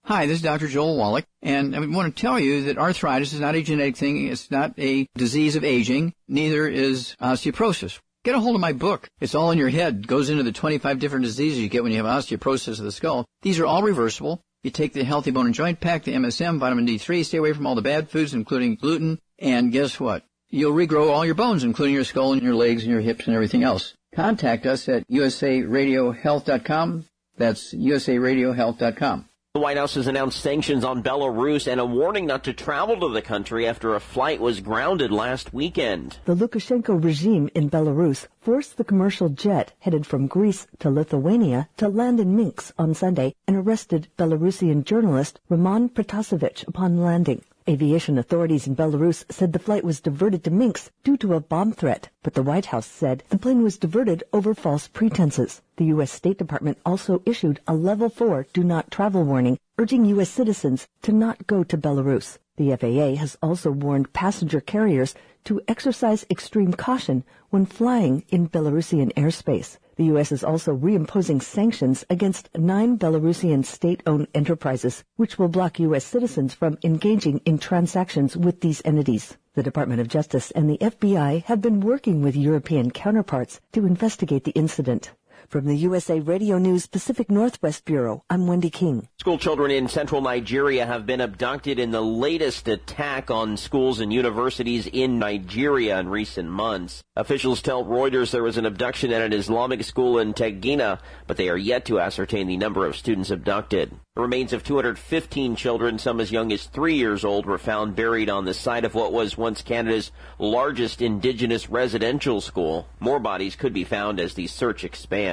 Hi, 0.06 0.26
this 0.26 0.36
is 0.36 0.42
Dr. 0.42 0.68
Joel 0.68 0.98
Wallach, 0.98 1.26
and 1.42 1.74
I 1.74 1.80
want 1.80 2.14
to 2.14 2.22
tell 2.22 2.38
you 2.38 2.64
that 2.64 2.78
arthritis 2.78 3.32
is 3.32 3.40
not 3.40 3.56
a 3.56 3.62
genetic 3.62 3.96
thing. 3.96 4.28
It's 4.28 4.52
not 4.52 4.74
a 4.78 5.08
disease 5.16 5.56
of 5.56 5.64
aging. 5.64 6.14
Neither 6.28 6.68
is 6.68 7.16
osteoporosis. 7.22 8.00
Get 8.24 8.36
a 8.36 8.40
hold 8.40 8.56
of 8.56 8.62
my 8.62 8.72
book. 8.72 9.10
It's 9.20 9.36
all 9.36 9.52
in 9.52 9.58
your 9.58 9.68
head. 9.68 9.96
It 9.96 10.08
goes 10.08 10.30
into 10.30 10.44
the 10.44 10.54
25 10.54 10.98
different 10.98 11.26
diseases 11.26 11.60
you 11.60 11.68
get 11.68 11.84
when 11.84 11.92
you 11.92 12.02
have 12.02 12.06
osteoporosis 12.06 12.80
of 12.80 12.86
the 12.86 12.92
skull. 12.94 13.26
These 13.42 13.60
are 13.60 13.66
all 13.66 13.84
reversible. 13.84 14.42
You 14.64 14.72
take 14.72 14.94
the 14.94 15.04
Healthy 15.04 15.32
Bone 15.32 15.48
and 15.48 15.54
Joint 15.54 15.82
Pack, 15.82 16.06
the 16.06 16.14
MSM, 16.14 16.58
vitamin 16.58 16.88
D3, 16.88 17.26
stay 17.26 17.38
away 17.38 17.52
from 17.52 17.68
all 17.68 17.76
the 17.76 17.82
bad 17.82 18.10
foods, 18.10 18.34
including 18.34 18.76
gluten, 18.76 19.20
and 19.40 19.74
guess 19.74 20.00
what? 20.00 20.24
You'll 20.50 20.72
regrow 20.72 21.10
all 21.12 21.26
your 21.26 21.36
bones, 21.36 21.66
including 21.66 21.96
your 21.96 22.06
skull 22.06 22.32
and 22.32 22.42
your 22.42 22.56
legs 22.56 22.84
and 22.84 22.92
your 22.92 23.02
hips 23.02 23.28
and 23.28 23.36
everything 23.36 23.64
else. 23.64 23.94
Contact 24.16 24.66
us 24.66 24.88
at 24.88 25.06
usaradiohealth.com. 25.10 27.06
That's 27.36 27.74
usaradiohealth.com. 27.74 29.26
The 29.54 29.60
White 29.60 29.78
House 29.78 29.94
has 29.94 30.08
announced 30.08 30.42
sanctions 30.42 30.84
on 30.84 31.04
Belarus 31.04 31.72
and 31.72 31.80
a 31.80 31.86
warning 31.86 32.26
not 32.26 32.44
to 32.46 32.54
travel 32.54 33.00
to 33.00 33.10
the 33.10 33.22
country 33.22 33.68
after 33.68 33.94
a 33.94 34.00
flight 34.00 34.42
was 34.42 34.62
grounded 34.62 35.12
last 35.12 35.54
weekend. 35.54 36.18
The 36.26 36.34
Lukashenko 36.34 37.04
regime 37.04 37.52
in 37.54 37.70
Belarus 37.70 38.26
forced 38.42 38.78
the 38.78 38.84
commercial 38.84 39.30
jet 39.30 39.74
headed 39.78 40.08
from 40.08 40.26
Greece 40.26 40.66
to 40.80 40.90
Lithuania 40.90 41.70
to 41.78 41.88
land 41.88 42.20
in 42.20 42.36
Minsk 42.36 42.74
on 42.80 42.96
Sunday 42.96 43.36
and 43.48 43.56
arrested 43.56 44.08
Belarusian 44.18 44.86
journalist 44.86 45.40
Roman 45.50 45.88
Protasevich 45.88 46.68
upon 46.68 47.04
landing. 47.04 47.44
Aviation 47.66 48.18
authorities 48.18 48.68
in 48.68 48.76
Belarus 48.76 49.24
said 49.32 49.54
the 49.54 49.60
flight 49.60 49.86
was 49.86 50.02
diverted 50.02 50.44
to 50.44 50.52
Minsk 50.52 50.92
due 51.06 51.16
to 51.16 51.34
a 51.34 51.40
bomb 51.40 51.72
threat, 51.72 52.10
but 52.22 52.34
the 52.34 52.44
White 52.44 52.66
House 52.66 52.86
said 52.86 53.24
the 53.30 53.38
plane 53.38 53.64
was 53.64 53.78
diverted 53.78 54.22
over 54.34 54.54
false 54.54 54.90
pretenses. 54.90 55.62
The 55.78 55.86
U.S. 55.86 56.12
State 56.12 56.38
Department 56.38 56.78
also 56.86 57.22
issued 57.26 57.62
a 57.66 57.74
level 57.74 58.10
4 58.10 58.48
do 58.52 58.66
not 58.66 58.92
travel 58.92 59.24
warning, 59.24 59.58
urging 59.78 60.04
U.S. 60.04 60.30
citizens 60.30 60.90
to 61.04 61.14
not 61.14 61.48
go 61.48 61.64
to 61.64 61.78
Belarus. 61.78 62.38
The 62.58 62.76
FAA 62.76 63.16
has 63.22 63.38
also 63.42 63.72
warned 63.72 64.12
passenger 64.12 64.60
carriers 64.60 65.16
to 65.46 65.62
exercise 65.66 66.26
extreme 66.30 66.74
caution 66.74 67.24
when 67.50 67.66
flying 67.66 68.26
in 68.28 68.50
Belarusian 68.50 69.14
airspace. 69.14 69.78
The 69.96 70.06
U.S. 70.06 70.32
is 70.32 70.44
also 70.44 70.76
reimposing 70.76 71.42
sanctions 71.42 72.04
against 72.10 72.50
nine 72.58 72.98
Belarusian 72.98 73.64
state-owned 73.64 74.28
enterprises, 74.34 75.04
which 75.18 75.38
will 75.38 75.50
block 75.50 75.80
U.S. 75.80 76.04
citizens 76.04 76.54
from 76.56 76.80
engaging 76.84 77.42
in 77.46 77.60
transactions 77.60 78.36
with 78.36 78.62
these 78.62 78.82
entities. 78.86 79.38
The 79.54 79.62
Department 79.62 80.02
of 80.02 80.08
Justice 80.08 80.50
and 80.52 80.68
the 80.68 80.80
FBI 80.80 81.44
have 81.44 81.62
been 81.62 81.80
working 81.80 82.24
with 82.24 82.36
European 82.36 82.90
counterparts 82.90 83.62
to 83.74 83.86
investigate 83.86 84.46
the 84.46 84.52
incident. 84.52 85.12
From 85.50 85.66
the 85.66 85.76
USA 85.76 86.20
Radio 86.20 86.58
News 86.58 86.88
Pacific 86.88 87.30
Northwest 87.30 87.86
Bureau, 87.86 88.24
I'm 88.30 88.48
Wendy 88.48 88.70
King. 88.70 89.08
School 89.20 89.38
children 89.38 89.72
in 89.72 89.88
central 89.88 90.22
Nigeria 90.22 90.86
have 90.86 91.06
been 91.06 91.22
abducted 91.22 91.80
in 91.80 91.92
the 91.92 92.02
latest 92.02 92.68
attack 92.68 93.30
on 93.30 93.58
schools 93.58 94.00
and 94.00 94.12
universities 94.12 94.88
in 94.88 95.20
Nigeria 95.20 96.00
in 96.00 96.10
recent 96.10 96.50
months. 96.50 97.04
Officials 97.16 97.62
tell 97.62 97.86
Reuters 97.86 98.32
there 98.32 98.44
was 98.44 98.58
an 98.58 98.66
abduction 98.66 99.12
at 99.12 99.22
an 99.22 99.34
Islamic 99.34 99.84
school 99.84 100.18
in 100.20 100.34
Tegina, 100.34 101.00
but 101.28 101.38
they 101.38 101.50
are 101.50 101.58
yet 101.58 101.86
to 101.86 102.00
ascertain 102.00 102.48
the 102.48 102.58
number 102.58 102.86
of 102.86 102.96
students 102.96 103.30
abducted. 103.30 103.92
The 104.16 104.22
remains 104.22 104.54
of 104.54 104.64
215 104.64 105.56
children, 105.56 105.98
some 105.98 106.20
as 106.20 106.32
young 106.32 106.52
as 106.52 106.66
three 106.66 106.96
years 106.96 107.26
old, 107.26 107.48
were 107.48 107.58
found 107.58 107.96
buried 107.96 108.30
on 108.30 108.46
the 108.46 108.54
site 108.54 108.86
of 108.86 108.94
what 108.94 109.12
was 109.12 109.38
once 109.38 109.64
Canada's 109.64 110.12
largest 110.38 111.02
indigenous 111.02 111.70
residential 111.70 112.40
school. 112.40 112.88
More 113.00 113.20
bodies 113.20 113.56
could 113.56 113.74
be 113.74 113.84
found 113.84 114.20
as 114.20 114.36
the 114.36 114.46
search 114.46 114.84
expands. 114.84 115.33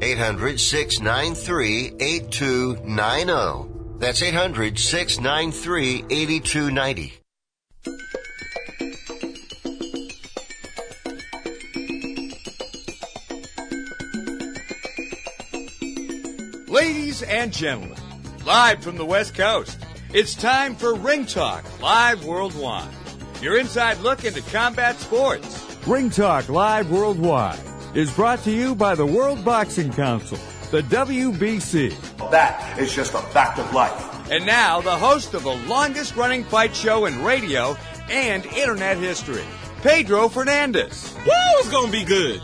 800 0.00 0.60
693 0.60 1.94
8290. 2.00 2.00
800 2.00 2.78
693 2.88 3.14
8290. 3.20 3.98
That's 3.98 4.22
800 4.22 4.78
693 4.78 6.04
8290. 6.10 7.20
Ladies 16.68 17.22
and 17.22 17.52
gentlemen, 17.52 17.96
live 18.44 18.82
from 18.82 18.96
the 18.96 19.04
West 19.04 19.34
Coast, 19.34 19.78
it's 20.12 20.34
time 20.34 20.74
for 20.74 20.94
Ring 20.94 21.24
Talk 21.24 21.64
Live 21.80 22.24
Worldwide. 22.24 22.88
Your 23.40 23.58
inside 23.58 23.98
look 23.98 24.24
into 24.24 24.42
combat 24.50 24.98
sports. 24.98 25.64
Ring 25.86 26.10
Talk 26.10 26.48
Live 26.48 26.90
Worldwide 26.90 27.73
is 27.94 28.12
brought 28.12 28.40
to 28.40 28.50
you 28.50 28.74
by 28.74 28.94
the 28.94 29.06
World 29.06 29.44
Boxing 29.44 29.92
Council, 29.92 30.38
the 30.70 30.82
WBC. 30.82 32.30
That 32.30 32.78
is 32.78 32.92
just 32.92 33.14
a 33.14 33.18
fact 33.18 33.58
of 33.58 33.72
life. 33.72 34.30
And 34.30 34.44
now, 34.44 34.80
the 34.80 34.90
host 34.90 35.34
of 35.34 35.44
the 35.44 35.54
longest 35.68 36.16
running 36.16 36.42
fight 36.44 36.74
show 36.74 37.06
in 37.06 37.22
radio 37.22 37.76
and 38.10 38.44
internet 38.46 38.96
history, 38.96 39.44
Pedro 39.82 40.28
Fernandez. 40.28 41.14
Woo, 41.24 41.32
it's 41.58 41.70
gonna 41.70 41.92
be 41.92 42.04
good. 42.04 42.40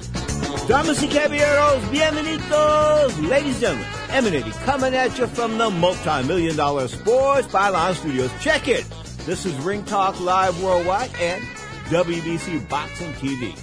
Damas 0.69 1.03
y 1.03 1.09
caballeros, 1.09 1.83
bienvenidos, 1.91 3.29
ladies 3.29 3.55
and 3.55 3.61
gentlemen, 3.61 3.87
emanating, 4.11 4.53
coming 4.53 4.95
at 4.95 5.19
you 5.19 5.27
from 5.27 5.59
the 5.59 5.69
multi-million 5.69 6.55
dollar 6.55 6.87
Sports 6.87 7.49
Byline 7.49 7.95
Studios. 7.95 8.31
Check 8.41 8.69
it. 8.69 8.85
This 9.27 9.47
is 9.47 9.55
Ring 9.57 9.85
Talk 9.85 10.21
Live 10.21 10.63
Worldwide 10.63 11.11
and 11.19 11.43
WBC 11.87 12.69
Boxing 12.69 13.13
TV. 13.15 13.57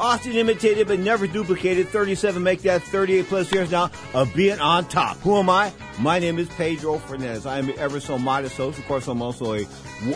Often 0.00 0.32
imitated 0.32 0.86
but 0.86 1.00
never 1.00 1.26
duplicated. 1.26 1.88
37 1.88 2.40
make 2.42 2.62
that 2.62 2.82
38 2.82 3.26
plus 3.26 3.52
years 3.52 3.70
now 3.72 3.90
of 4.14 4.32
being 4.34 4.58
on 4.60 4.88
top. 4.88 5.18
Who 5.18 5.36
am 5.36 5.50
I? 5.50 5.70
My 5.98 6.20
name 6.20 6.38
is 6.38 6.48
Pedro 6.50 6.98
Fernandez. 6.98 7.46
I 7.46 7.58
am 7.58 7.72
ever 7.76 7.98
so 7.98 8.16
modest 8.16 8.56
host. 8.56 8.78
Of 8.78 8.86
course, 8.86 9.08
I'm 9.08 9.20
also 9.20 9.54
a, 9.54 9.66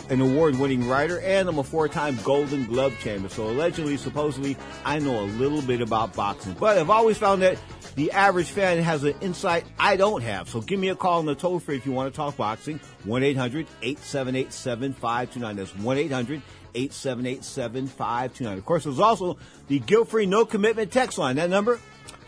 an 0.08 0.20
award-winning 0.20 0.88
writer 0.88 1.18
and 1.20 1.48
I'm 1.48 1.58
a 1.58 1.64
four-time 1.64 2.16
Golden 2.22 2.64
Glove 2.66 2.96
champion. 3.00 3.28
So 3.28 3.48
allegedly, 3.48 3.96
supposedly, 3.96 4.56
I 4.84 5.00
know 5.00 5.18
a 5.18 5.26
little 5.26 5.62
bit 5.62 5.80
about 5.80 6.14
boxing. 6.14 6.54
But 6.54 6.78
I've 6.78 6.90
always 6.90 7.18
found 7.18 7.42
that 7.42 7.58
the 7.96 8.12
average 8.12 8.50
fan 8.50 8.78
has 8.78 9.02
an 9.02 9.16
insight 9.20 9.64
I 9.80 9.96
don't 9.96 10.22
have. 10.22 10.48
So 10.48 10.60
give 10.60 10.78
me 10.78 10.90
a 10.90 10.94
call 10.94 11.18
on 11.18 11.26
the 11.26 11.34
toll 11.34 11.58
free 11.58 11.76
if 11.76 11.86
you 11.86 11.92
want 11.92 12.12
to 12.12 12.16
talk 12.16 12.36
boxing. 12.36 12.78
1-800-878-7529. 13.04 15.56
That's 15.56 15.72
1-800- 15.72 16.40
878-7529. 16.74 18.58
Of 18.58 18.64
course, 18.64 18.82
there's 18.84 18.98
also 18.98 19.36
the 19.68 19.78
guilt-free 19.78 20.26
no 20.26 20.44
commitment 20.44 20.90
text 20.92 21.18
line. 21.18 21.36
That 21.36 21.50
number, 21.50 21.78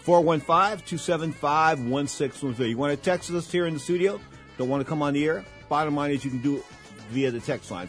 415-275-1613. 0.04 2.68
You 2.68 2.76
want 2.76 2.90
to 2.90 2.96
text 2.96 3.30
us 3.30 3.50
here 3.50 3.66
in 3.66 3.74
the 3.74 3.80
studio? 3.80 4.20
Don't 4.58 4.68
want 4.68 4.82
to 4.82 4.88
come 4.88 5.02
on 5.02 5.14
the 5.14 5.24
air? 5.24 5.44
Bottom 5.68 5.96
line 5.96 6.12
is 6.12 6.24
you 6.24 6.30
can 6.30 6.42
do 6.42 6.56
it 6.56 6.64
via 7.10 7.30
the 7.30 7.40
text 7.40 7.70
line, 7.70 7.86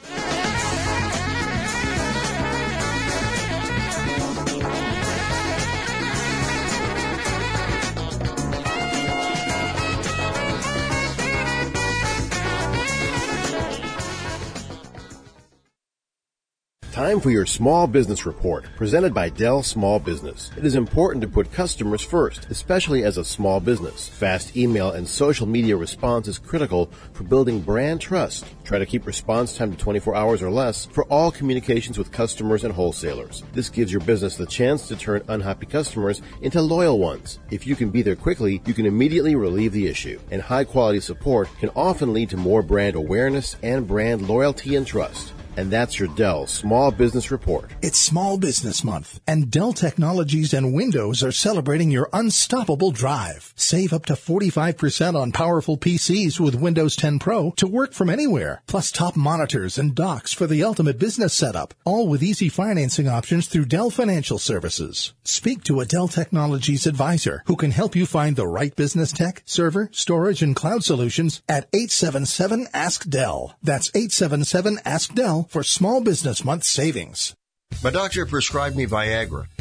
Time 16.93 17.19
for 17.19 17.31
your 17.31 17.47
small 17.47 17.87
business 17.87 18.23
report, 18.27 18.67
presented 18.75 19.15
by 19.15 19.27
Dell 19.27 19.63
Small 19.63 19.97
Business. 19.97 20.51
It 20.55 20.63
is 20.63 20.75
important 20.75 21.23
to 21.23 21.27
put 21.27 21.51
customers 21.51 22.03
first, 22.03 22.45
especially 22.51 23.03
as 23.03 23.17
a 23.17 23.25
small 23.25 23.59
business. 23.59 24.07
Fast 24.07 24.55
email 24.55 24.91
and 24.91 25.07
social 25.07 25.47
media 25.47 25.75
response 25.75 26.27
is 26.27 26.37
critical 26.37 26.91
for 27.13 27.23
building 27.23 27.61
brand 27.61 27.99
trust. 27.99 28.45
Try 28.63 28.77
to 28.77 28.85
keep 28.85 29.07
response 29.07 29.57
time 29.57 29.71
to 29.71 29.77
24 29.79 30.15
hours 30.15 30.43
or 30.43 30.51
less 30.51 30.85
for 30.85 31.05
all 31.05 31.31
communications 31.31 31.97
with 31.97 32.11
customers 32.11 32.63
and 32.63 32.71
wholesalers. 32.71 33.41
This 33.53 33.69
gives 33.69 33.91
your 33.91 34.01
business 34.01 34.37
the 34.37 34.45
chance 34.45 34.87
to 34.87 34.95
turn 34.95 35.23
unhappy 35.29 35.65
customers 35.65 36.21
into 36.43 36.61
loyal 36.61 36.99
ones. 36.99 37.39
If 37.49 37.65
you 37.65 37.75
can 37.75 37.89
be 37.89 38.03
there 38.03 38.15
quickly, 38.15 38.61
you 38.67 38.75
can 38.75 38.85
immediately 38.85 39.33
relieve 39.33 39.71
the 39.71 39.87
issue. 39.87 40.19
And 40.29 40.43
high 40.43 40.65
quality 40.65 40.99
support 40.99 41.49
can 41.59 41.71
often 41.75 42.13
lead 42.13 42.29
to 42.29 42.37
more 42.37 42.61
brand 42.61 42.95
awareness 42.95 43.57
and 43.63 43.87
brand 43.87 44.27
loyalty 44.29 44.75
and 44.75 44.85
trust. 44.85 45.32
And 45.55 45.69
that's 45.69 45.99
your 45.99 46.07
Dell 46.09 46.47
Small 46.47 46.91
Business 46.91 47.29
Report. 47.29 47.69
It's 47.83 47.99
Small 47.99 48.37
Business 48.37 48.83
Month, 48.83 49.19
and 49.27 49.51
Dell 49.51 49.71
Technologies 49.71 50.51
and 50.51 50.73
Windows 50.73 51.21
are 51.21 51.31
celebrating 51.31 51.91
your 51.91 52.09
unstoppable 52.11 52.89
drive. 52.89 53.53
Save 53.55 53.93
up 53.93 54.05
to 54.07 54.13
45% 54.13 55.15
on 55.15 55.31
powerful 55.31 55.77
PCs 55.77 56.39
with 56.39 56.55
Windows 56.55 56.95
10 56.95 57.19
Pro 57.19 57.51
to 57.51 57.67
work 57.67 57.93
from 57.93 58.09
anywhere, 58.09 58.63
plus 58.65 58.91
top 58.91 59.15
monitors 59.15 59.77
and 59.77 59.93
docks 59.93 60.33
for 60.33 60.47
the 60.47 60.63
ultimate 60.63 60.97
business 60.97 61.33
setup, 61.33 61.75
all 61.85 62.07
with 62.07 62.23
easy 62.23 62.49
financing 62.49 63.07
options 63.07 63.47
through 63.47 63.65
Dell 63.65 63.91
Financial 63.91 64.39
Services. 64.39 65.13
Speak 65.23 65.63
to 65.65 65.79
a 65.79 65.85
Dell 65.85 66.07
Technologies 66.07 66.87
advisor 66.87 67.43
who 67.45 67.55
can 67.55 67.71
help 67.71 67.95
you 67.95 68.07
find 68.07 68.35
the 68.35 68.47
right 68.47 68.75
business 68.75 69.11
tech, 69.11 69.43
server, 69.45 69.89
storage, 69.91 70.41
and 70.41 70.55
cloud 70.55 70.83
solutions 70.83 71.43
at 71.47 71.67
877 71.73 72.67
Ask 72.73 73.07
Dell. 73.07 73.55
That's 73.61 73.89
877 73.93 74.79
Ask 74.83 75.13
Dell 75.13 75.42
for 75.49 75.63
Small 75.63 76.01
Business 76.01 76.43
Month 76.43 76.63
savings. 76.63 77.35
My 77.83 77.89
doctor 77.89 78.25
prescribed 78.25 78.75
me 78.75 78.85
Viagra. 78.85 79.47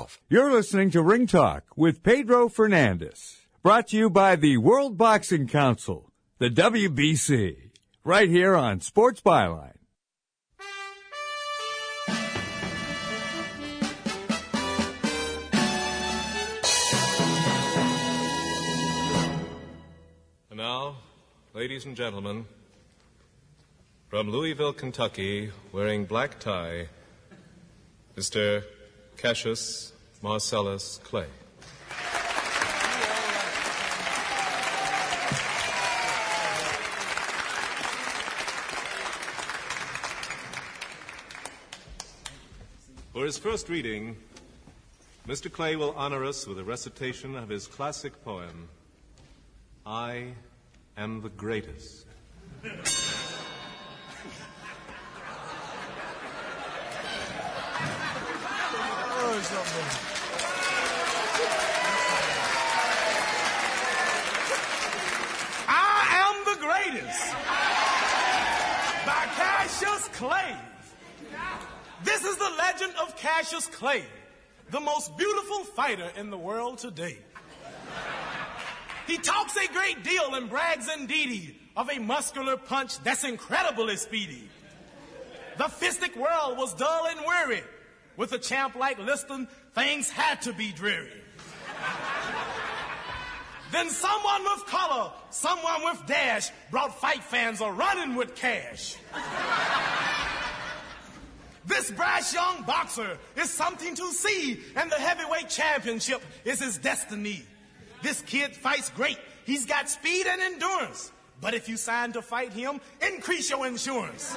215 0.00 0.18
6812. 0.18 0.20
You're 0.28 0.52
listening 0.52 0.90
to 0.90 1.02
Ring 1.02 1.26
Talk 1.26 1.64
with 1.76 2.02
Pedro 2.02 2.48
Fernandez. 2.48 3.38
Brought 3.62 3.88
to 3.88 3.96
you 3.96 4.10
by 4.10 4.36
the 4.36 4.56
World 4.56 4.96
Boxing 4.96 5.46
Council, 5.46 6.10
the 6.38 6.48
WBC. 6.48 7.70
Right 8.02 8.30
here 8.30 8.56
on 8.56 8.80
Sports 8.80 9.20
Byline. 9.20 9.74
And 20.48 20.56
now, 20.56 20.96
ladies 21.52 21.84
and 21.84 21.94
gentlemen, 21.94 22.46
from 24.08 24.30
Louisville, 24.30 24.72
Kentucky, 24.72 25.50
wearing 25.72 26.06
black 26.06 26.40
tie, 26.40 26.88
Mr. 28.16 28.64
Cassius 29.20 29.92
Marcellus 30.22 30.98
Clay. 31.04 31.26
For 43.12 43.26
his 43.26 43.36
first 43.36 43.68
reading, 43.68 44.16
Mr. 45.28 45.52
Clay 45.52 45.76
will 45.76 45.92
honor 45.98 46.24
us 46.24 46.46
with 46.46 46.58
a 46.58 46.64
recitation 46.64 47.36
of 47.36 47.50
his 47.50 47.66
classic 47.66 48.24
poem, 48.24 48.70
I 49.84 50.28
Am 50.96 51.20
the 51.20 51.28
Greatest. 51.28 52.06
I 65.66 66.04
am 66.20 66.44
the 66.44 66.56
greatest 66.60 67.32
by 69.06 69.24
Cassius 69.36 70.08
Clay. 70.08 70.54
This 72.04 72.22
is 72.22 72.36
the 72.36 72.50
legend 72.58 72.92
of 73.00 73.16
Cassius 73.16 73.64
Clay, 73.66 74.04
the 74.70 74.80
most 74.80 75.16
beautiful 75.16 75.64
fighter 75.64 76.10
in 76.18 76.28
the 76.28 76.36
world 76.36 76.76
today. 76.76 77.16
He 79.06 79.16
talks 79.16 79.56
a 79.56 79.72
great 79.72 80.04
deal 80.04 80.34
and 80.34 80.50
brags 80.50 80.86
indeed 80.98 81.56
of 81.78 81.88
a 81.90 81.98
muscular 81.98 82.58
punch 82.58 82.98
that's 82.98 83.24
incredibly 83.24 83.96
speedy. 83.96 84.50
The 85.56 85.64
fistic 85.64 86.14
world 86.14 86.58
was 86.58 86.74
dull 86.74 87.06
and 87.06 87.20
weary. 87.26 87.62
With 88.20 88.32
a 88.32 88.38
champ 88.38 88.74
like 88.76 88.98
Liston, 88.98 89.48
things 89.74 90.10
had 90.10 90.42
to 90.42 90.52
be 90.52 90.72
dreary. 90.72 91.22
then 93.72 93.88
someone 93.88 94.42
with 94.42 94.66
color, 94.66 95.10
someone 95.30 95.84
with 95.84 96.04
dash, 96.06 96.50
brought 96.70 97.00
fight 97.00 97.24
fans 97.24 97.62
a 97.62 97.72
running 97.72 98.16
with 98.16 98.34
cash. 98.34 98.96
this 101.64 101.90
brash 101.92 102.34
young 102.34 102.62
boxer 102.64 103.16
is 103.36 103.48
something 103.48 103.94
to 103.94 104.12
see, 104.12 104.60
and 104.76 104.90
the 104.92 104.96
heavyweight 104.96 105.48
championship 105.48 106.20
is 106.44 106.60
his 106.60 106.76
destiny. 106.76 107.42
This 108.02 108.20
kid 108.20 108.54
fights 108.54 108.90
great. 108.90 109.16
He's 109.46 109.64
got 109.64 109.88
speed 109.88 110.26
and 110.26 110.42
endurance. 110.42 111.10
But 111.40 111.54
if 111.54 111.70
you 111.70 111.78
sign 111.78 112.12
to 112.12 112.20
fight 112.20 112.52
him, 112.52 112.82
increase 113.00 113.48
your 113.48 113.66
insurance. 113.66 114.36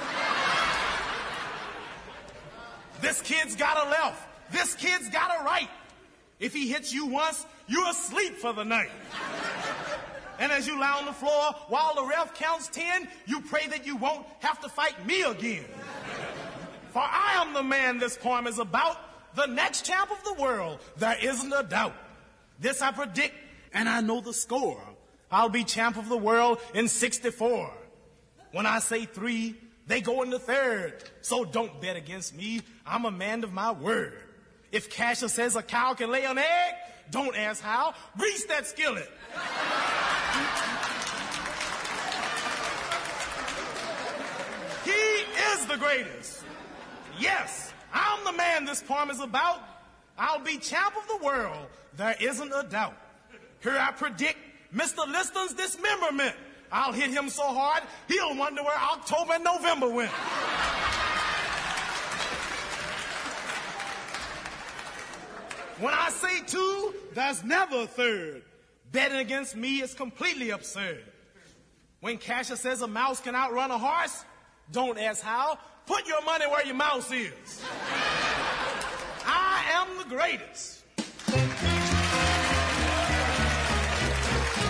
This 3.04 3.20
kid's 3.20 3.54
got 3.54 3.86
a 3.86 3.90
left. 3.90 4.50
This 4.50 4.74
kid's 4.74 5.10
got 5.10 5.38
a 5.38 5.44
right. 5.44 5.68
If 6.40 6.54
he 6.54 6.68
hits 6.68 6.90
you 6.92 7.04
once, 7.04 7.44
you're 7.66 7.88
asleep 7.90 8.36
for 8.36 8.54
the 8.54 8.64
night. 8.64 8.88
And 10.38 10.50
as 10.50 10.66
you 10.66 10.80
lie 10.80 10.98
on 10.98 11.04
the 11.04 11.12
floor 11.12 11.52
while 11.68 11.94
the 11.94 12.04
ref 12.04 12.32
counts 12.34 12.68
10, 12.68 13.06
you 13.26 13.42
pray 13.42 13.66
that 13.68 13.84
you 13.84 13.96
won't 13.96 14.26
have 14.40 14.58
to 14.62 14.70
fight 14.70 15.06
me 15.06 15.22
again. 15.22 15.66
For 16.92 17.02
I 17.02 17.42
am 17.42 17.52
the 17.52 17.62
man 17.62 17.98
this 17.98 18.16
poem 18.16 18.46
is 18.46 18.58
about, 18.58 18.96
the 19.34 19.46
next 19.46 19.84
champ 19.84 20.10
of 20.10 20.24
the 20.24 20.42
world. 20.42 20.80
There 20.96 21.16
isn't 21.20 21.52
a 21.52 21.62
doubt. 21.62 21.94
This 22.58 22.80
I 22.80 22.90
predict, 22.90 23.34
and 23.74 23.86
I 23.86 24.00
know 24.00 24.22
the 24.22 24.32
score. 24.32 24.82
I'll 25.30 25.50
be 25.50 25.64
champ 25.64 25.98
of 25.98 26.08
the 26.08 26.16
world 26.16 26.58
in 26.72 26.88
64. 26.88 27.70
When 28.52 28.64
I 28.64 28.78
say 28.78 29.04
three, 29.04 29.56
They 29.86 30.00
go 30.00 30.22
in 30.22 30.30
the 30.30 30.38
third. 30.38 31.04
So 31.20 31.44
don't 31.44 31.80
bet 31.80 31.96
against 31.96 32.34
me. 32.34 32.62
I'm 32.86 33.04
a 33.04 33.10
man 33.10 33.44
of 33.44 33.52
my 33.52 33.72
word. 33.72 34.18
If 34.72 34.90
Cassius 34.90 35.32
says 35.32 35.56
a 35.56 35.62
cow 35.62 35.94
can 35.94 36.10
lay 36.10 36.24
an 36.24 36.38
egg, 36.38 36.74
don't 37.10 37.36
ask 37.36 37.62
how. 37.62 37.94
Grease 38.16 38.44
that 38.46 38.66
skillet. 38.66 39.10
he 44.84 44.90
is 44.90 45.66
the 45.66 45.76
greatest. 45.76 46.42
Yes, 47.20 47.72
I'm 47.92 48.24
the 48.24 48.32
man 48.32 48.64
this 48.64 48.82
poem 48.82 49.10
is 49.10 49.20
about. 49.20 49.60
I'll 50.18 50.40
be 50.40 50.58
champ 50.58 50.94
of 50.96 51.06
the 51.08 51.24
world. 51.24 51.68
There 51.96 52.16
isn't 52.20 52.52
a 52.52 52.64
doubt. 52.64 52.96
Here 53.62 53.78
I 53.78 53.92
predict 53.92 54.38
Mr. 54.74 55.06
Liston's 55.06 55.54
dismemberment. 55.54 56.34
I'll 56.72 56.92
hit 56.92 57.10
him 57.10 57.28
so 57.28 57.42
hard, 57.42 57.82
he'll 58.08 58.36
wonder 58.36 58.62
where 58.62 58.76
October 58.76 59.34
and 59.34 59.44
November 59.44 59.88
went. 59.88 60.10
When 65.80 65.92
I 65.92 66.08
say 66.10 66.40
two, 66.46 66.94
there's 67.14 67.42
never 67.42 67.82
a 67.82 67.86
third. 67.86 68.42
Betting 68.92 69.18
against 69.18 69.56
me 69.56 69.82
is 69.82 69.92
completely 69.92 70.50
absurd. 70.50 71.04
When 72.00 72.18
Cassius 72.18 72.60
says 72.60 72.82
a 72.82 72.86
mouse 72.86 73.20
can 73.20 73.34
outrun 73.34 73.70
a 73.70 73.78
horse, 73.78 74.24
don't 74.70 74.98
ask 74.98 75.22
how. 75.22 75.58
Put 75.86 76.06
your 76.06 76.22
money 76.24 76.46
where 76.46 76.64
your 76.64 76.76
mouse 76.76 77.10
is. 77.10 77.62
I 79.26 79.64
am 79.72 79.98
the 79.98 80.04
greatest. 80.14 80.84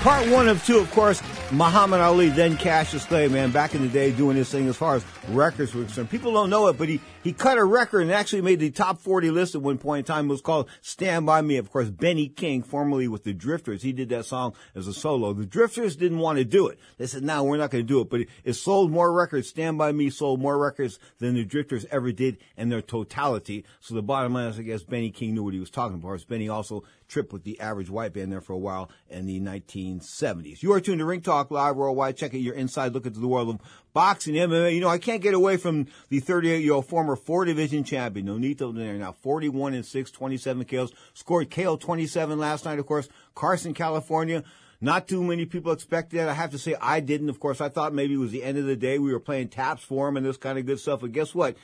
Part 0.02 0.28
one 0.28 0.48
of 0.48 0.64
two, 0.64 0.78
of 0.78 0.90
course, 0.90 1.22
Muhammad 1.56 2.00
Ali, 2.00 2.30
then 2.30 2.56
Cassius 2.56 3.04
Clay, 3.04 3.28
man, 3.28 3.52
back 3.52 3.76
in 3.76 3.82
the 3.82 3.88
day 3.88 4.10
doing 4.10 4.36
this 4.36 4.50
thing 4.50 4.68
as 4.68 4.76
far 4.76 4.96
as 4.96 5.04
records 5.28 5.72
were 5.72 5.84
concerned. 5.84 6.10
People 6.10 6.32
don't 6.32 6.50
know 6.50 6.66
it, 6.66 6.76
but 6.76 6.88
he, 6.88 7.00
he 7.22 7.32
cut 7.32 7.58
a 7.58 7.64
record 7.64 8.00
and 8.02 8.10
actually 8.10 8.42
made 8.42 8.58
the 8.58 8.70
top 8.70 9.00
40 9.00 9.30
list 9.30 9.54
at 9.54 9.62
one 9.62 9.78
point 9.78 10.08
in 10.08 10.14
time. 10.14 10.26
It 10.26 10.30
was 10.30 10.40
called 10.40 10.68
Stand 10.80 11.26
By 11.26 11.42
Me. 11.42 11.56
Of 11.56 11.70
course, 11.70 11.90
Benny 11.90 12.28
King, 12.28 12.62
formerly 12.62 13.06
with 13.06 13.22
the 13.22 13.32
Drifters, 13.32 13.82
he 13.82 13.92
did 13.92 14.08
that 14.08 14.24
song 14.24 14.54
as 14.74 14.88
a 14.88 14.92
solo. 14.92 15.32
The 15.32 15.46
Drifters 15.46 15.96
didn't 15.96 16.18
want 16.18 16.38
to 16.38 16.44
do 16.44 16.66
it. 16.66 16.78
They 16.98 17.06
said, 17.06 17.22
no, 17.22 17.44
we're 17.44 17.56
not 17.56 17.70
going 17.70 17.84
to 17.84 17.88
do 17.88 18.00
it. 18.00 18.10
But 18.10 18.22
it, 18.22 18.28
it 18.42 18.52
sold 18.54 18.90
more 18.90 19.12
records. 19.12 19.48
Stand 19.48 19.78
By 19.78 19.92
Me 19.92 20.10
sold 20.10 20.40
more 20.40 20.58
records 20.58 20.98
than 21.18 21.34
the 21.34 21.44
Drifters 21.44 21.86
ever 21.90 22.10
did 22.10 22.38
in 22.56 22.68
their 22.68 22.82
totality. 22.82 23.64
So 23.80 23.94
the 23.94 24.02
bottom 24.02 24.34
line 24.34 24.48
is, 24.48 24.58
I 24.58 24.62
guess 24.62 24.82
Benny 24.82 25.10
King 25.10 25.34
knew 25.34 25.44
what 25.44 25.54
he 25.54 25.60
was 25.60 25.70
talking 25.70 25.96
about. 25.96 26.26
Benny 26.26 26.48
also 26.48 26.82
tripped 27.14 27.32
with 27.32 27.44
the 27.44 27.60
average 27.60 27.88
white 27.88 28.12
band 28.12 28.32
there 28.32 28.40
for 28.40 28.54
a 28.54 28.58
while 28.58 28.90
in 29.08 29.24
the 29.24 29.40
1970s. 29.40 30.64
You 30.64 30.72
are 30.72 30.80
tuned 30.80 30.98
to 30.98 31.04
Ring 31.04 31.20
Talk 31.20 31.48
Live 31.48 31.76
Worldwide. 31.76 32.16
Check 32.16 32.34
out 32.34 32.40
your 32.40 32.56
inside 32.56 32.92
look 32.92 33.06
into 33.06 33.20
the 33.20 33.28
world 33.28 33.50
of 33.50 33.60
boxing, 33.92 34.34
MMA. 34.34 34.74
You 34.74 34.80
know, 34.80 34.88
I 34.88 34.98
can't 34.98 35.22
get 35.22 35.32
away 35.32 35.56
from 35.56 35.86
the 36.08 36.18
38 36.18 36.64
year 36.64 36.72
old 36.72 36.88
former 36.88 37.14
four 37.14 37.44
division 37.44 37.84
champion, 37.84 38.26
Nonito 38.26 38.74
there 38.74 38.94
now 38.94 39.12
41 39.12 39.74
and 39.74 39.86
6, 39.86 40.10
27 40.10 40.64
KOs. 40.64 40.92
Scored 41.14 41.52
KO 41.52 41.76
27 41.76 42.36
last 42.36 42.64
night, 42.64 42.80
of 42.80 42.86
course. 42.86 43.08
Carson, 43.36 43.74
California. 43.74 44.42
Not 44.80 45.06
too 45.06 45.22
many 45.22 45.46
people 45.46 45.70
expected 45.70 46.18
that. 46.18 46.28
I 46.28 46.34
have 46.34 46.50
to 46.50 46.58
say 46.58 46.74
I 46.80 46.98
didn't. 46.98 47.28
Of 47.28 47.38
course, 47.38 47.60
I 47.60 47.68
thought 47.68 47.94
maybe 47.94 48.14
it 48.14 48.18
was 48.18 48.32
the 48.32 48.42
end 48.42 48.58
of 48.58 48.64
the 48.64 48.74
day. 48.74 48.98
We 48.98 49.12
were 49.12 49.20
playing 49.20 49.48
taps 49.48 49.84
for 49.84 50.08
him 50.08 50.16
and 50.16 50.26
this 50.26 50.36
kind 50.36 50.58
of 50.58 50.66
good 50.66 50.80
stuff. 50.80 51.00
But 51.00 51.12
guess 51.12 51.32
what? 51.32 51.56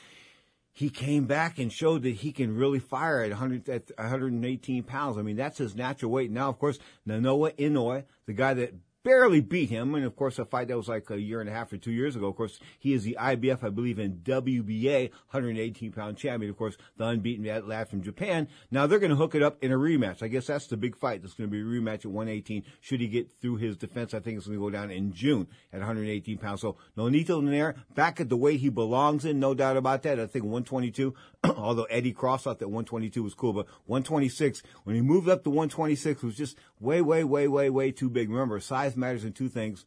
He 0.73 0.89
came 0.89 1.25
back 1.25 1.59
and 1.59 1.71
showed 1.71 2.03
that 2.03 2.15
he 2.15 2.31
can 2.31 2.55
really 2.55 2.79
fire 2.79 3.21
at 3.23 3.29
100, 3.29 3.69
at 3.69 3.91
118 3.97 4.83
pounds. 4.83 5.17
I 5.17 5.21
mean, 5.21 5.35
that's 5.35 5.57
his 5.57 5.75
natural 5.75 6.11
weight. 6.11 6.31
Now, 6.31 6.49
of 6.49 6.59
course, 6.59 6.79
Naoya 7.07 7.53
Inoue, 7.57 8.05
the 8.25 8.33
guy 8.33 8.53
that 8.53 8.73
barely 9.03 9.41
beat 9.41 9.69
him. 9.69 9.95
And 9.95 10.05
of 10.05 10.15
course, 10.15 10.39
a 10.39 10.45
fight 10.45 10.67
that 10.67 10.77
was 10.77 10.87
like 10.87 11.09
a 11.09 11.19
year 11.19 11.41
and 11.41 11.49
a 11.49 11.53
half 11.53 11.71
or 11.73 11.77
two 11.77 11.91
years 11.91 12.15
ago. 12.15 12.27
Of 12.27 12.35
course, 12.35 12.59
he 12.79 12.93
is 12.93 13.03
the 13.03 13.17
IBF, 13.19 13.63
I 13.63 13.69
believe, 13.69 13.99
in 13.99 14.17
WBA 14.17 15.11
118 15.31 15.91
pound 15.91 16.17
champion. 16.17 16.49
Of 16.49 16.57
course, 16.57 16.77
the 16.97 17.05
unbeaten 17.05 17.67
lad 17.67 17.89
from 17.89 18.01
Japan. 18.01 18.47
Now 18.69 18.87
they're 18.87 18.99
going 18.99 19.11
to 19.11 19.15
hook 19.15 19.35
it 19.35 19.43
up 19.43 19.63
in 19.63 19.71
a 19.71 19.77
rematch. 19.77 20.21
I 20.23 20.27
guess 20.27 20.47
that's 20.47 20.67
the 20.67 20.77
big 20.77 20.95
fight. 20.95 21.21
That's 21.21 21.33
going 21.33 21.49
to 21.49 21.51
be 21.51 21.61
a 21.61 21.63
rematch 21.63 22.05
at 22.05 22.11
118. 22.11 22.63
Should 22.79 23.01
he 23.01 23.07
get 23.07 23.29
through 23.41 23.57
his 23.57 23.77
defense, 23.77 24.13
I 24.13 24.19
think 24.19 24.37
it's 24.37 24.47
going 24.47 24.59
to 24.59 24.65
go 24.65 24.69
down 24.69 24.91
in 24.91 25.13
June 25.13 25.47
at 25.73 25.79
118 25.79 26.37
pounds. 26.37 26.61
So 26.61 26.77
Nonito 26.97 27.41
Donaire 27.41 27.75
back 27.95 28.19
at 28.19 28.29
the 28.29 28.37
weight 28.37 28.59
he 28.59 28.69
belongs 28.69 29.25
in, 29.25 29.39
no 29.39 29.53
doubt 29.53 29.77
about 29.77 30.03
that. 30.03 30.19
I 30.19 30.27
think 30.27 30.45
122, 30.45 31.13
although 31.43 31.83
Eddie 31.85 32.13
Croft 32.13 32.43
thought 32.43 32.59
that 32.59 32.67
122 32.67 33.23
was 33.23 33.33
cool, 33.33 33.53
but 33.53 33.67
126, 33.85 34.61
when 34.83 34.95
he 34.95 35.01
moved 35.01 35.29
up 35.29 35.43
to 35.43 35.49
126 35.49 36.23
was 36.23 36.35
just 36.35 36.57
way, 36.79 37.01
way, 37.01 37.23
way, 37.23 37.47
way, 37.47 37.69
way 37.69 37.91
too 37.91 38.09
big. 38.09 38.29
Remember, 38.29 38.59
size 38.59 38.90
matters 38.95 39.25
in 39.25 39.33
two 39.33 39.49
things 39.49 39.85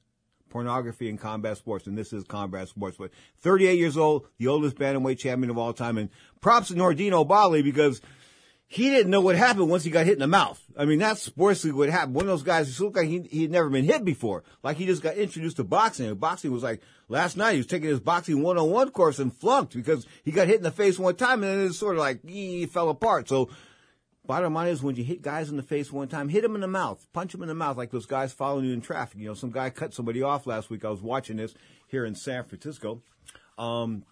pornography 0.55 1.09
and 1.09 1.19
combat 1.19 1.57
sports, 1.57 1.89
and 1.89 1.99
this 1.99 2.13
is 2.13 2.23
combat 2.23 2.69
sports. 2.69 2.97
But 2.97 3.11
38 3.39 3.77
years 3.77 3.97
old, 3.97 4.29
the 4.39 4.47
oldest 4.47 4.77
bantamweight 4.77 5.19
champion 5.19 5.51
of 5.51 5.59
all 5.59 5.73
time, 5.73 5.99
and 5.99 6.11
props 6.41 6.69
to 6.69 6.75
Nordine 6.75 7.11
Oubaali 7.11 7.65
because 7.65 8.01
he 8.67 8.89
didn't 8.89 9.11
know 9.11 9.21
what 9.21 9.35
happened 9.35 9.69
once 9.69 9.83
he 9.85 9.91
got 9.91 10.07
hit 10.07 10.15
in 10.15 10.21
the 10.21 10.27
mouth. 10.29 10.63
I 10.77 10.85
mean, 10.85 11.01
that's 11.01 11.29
sportsly 11.29 11.73
what 11.73 11.89
happened. 11.89 12.15
One 12.15 12.25
of 12.25 12.29
those 12.29 12.45
guys 12.45 12.77
who 12.77 12.85
looked 12.85 12.97
like 12.97 13.09
he 13.09 13.23
he 13.31 13.43
had 13.43 13.51
never 13.51 13.69
been 13.69 13.85
hit 13.85 14.05
before, 14.05 14.45
like 14.63 14.77
he 14.77 14.87
just 14.87 15.03
got 15.03 15.17
introduced 15.17 15.57
to 15.57 15.65
boxing. 15.65 16.07
And 16.07 16.21
boxing 16.21 16.53
was 16.53 16.63
like 16.63 16.81
last 17.09 17.37
night. 17.37 17.53
He 17.53 17.59
was 17.59 17.67
taking 17.67 17.89
his 17.89 18.01
boxing 18.01 18.43
one 18.43 18.57
on 18.57 18.71
one 18.71 18.91
course 18.91 19.19
and 19.19 19.35
flunked 19.37 19.75
because 19.75 20.07
he 20.25 20.31
got 20.31 20.47
hit 20.47 20.59
in 20.59 20.63
the 20.63 20.71
face 20.71 20.99
one 20.99 21.17
time, 21.17 21.43
and 21.43 21.53
then 21.53 21.67
it 21.67 21.73
sort 21.73 21.97
of 21.97 22.01
like 22.01 22.25
he 22.25 22.67
fell 22.67 22.89
apart. 22.91 23.29
So 23.29 23.51
Bottom 24.27 24.55
line 24.55 24.69
is 24.69 24.83
when 24.83 24.97
you 24.97 25.05
hit 25.05 25.21
guys 25.21 25.51
in 25.51 25.57
the 25.57 25.63
face 25.63 25.93
one 25.93 26.09
time, 26.09 26.31
hit 26.31 26.43
them 26.43 26.55
in 26.55 26.63
the 26.63 26.67
mouth, 26.67 27.07
punch 27.13 27.33
them 27.33 27.43
in 27.43 27.49
the 27.49 27.55
mouth 27.55 27.77
like 27.77 27.91
those 27.91 28.07
guys 28.07 28.33
following 28.33 28.65
you 28.65 28.73
in 28.73 28.81
traffic. 28.81 29.21
You 29.21 29.29
know, 29.29 29.35
some 29.35 29.51
guy 29.51 29.69
cut 29.69 29.93
somebody 29.93 30.23
off 30.23 30.47
last 30.47 30.71
week. 30.71 30.85
I 30.85 30.91
was 30.91 31.03
watching 31.03 31.37
this 31.37 31.55
here 31.89 32.07
in 32.07 32.15
San 32.15 32.45
Francisco. 32.45 33.03
Um, 33.59 34.05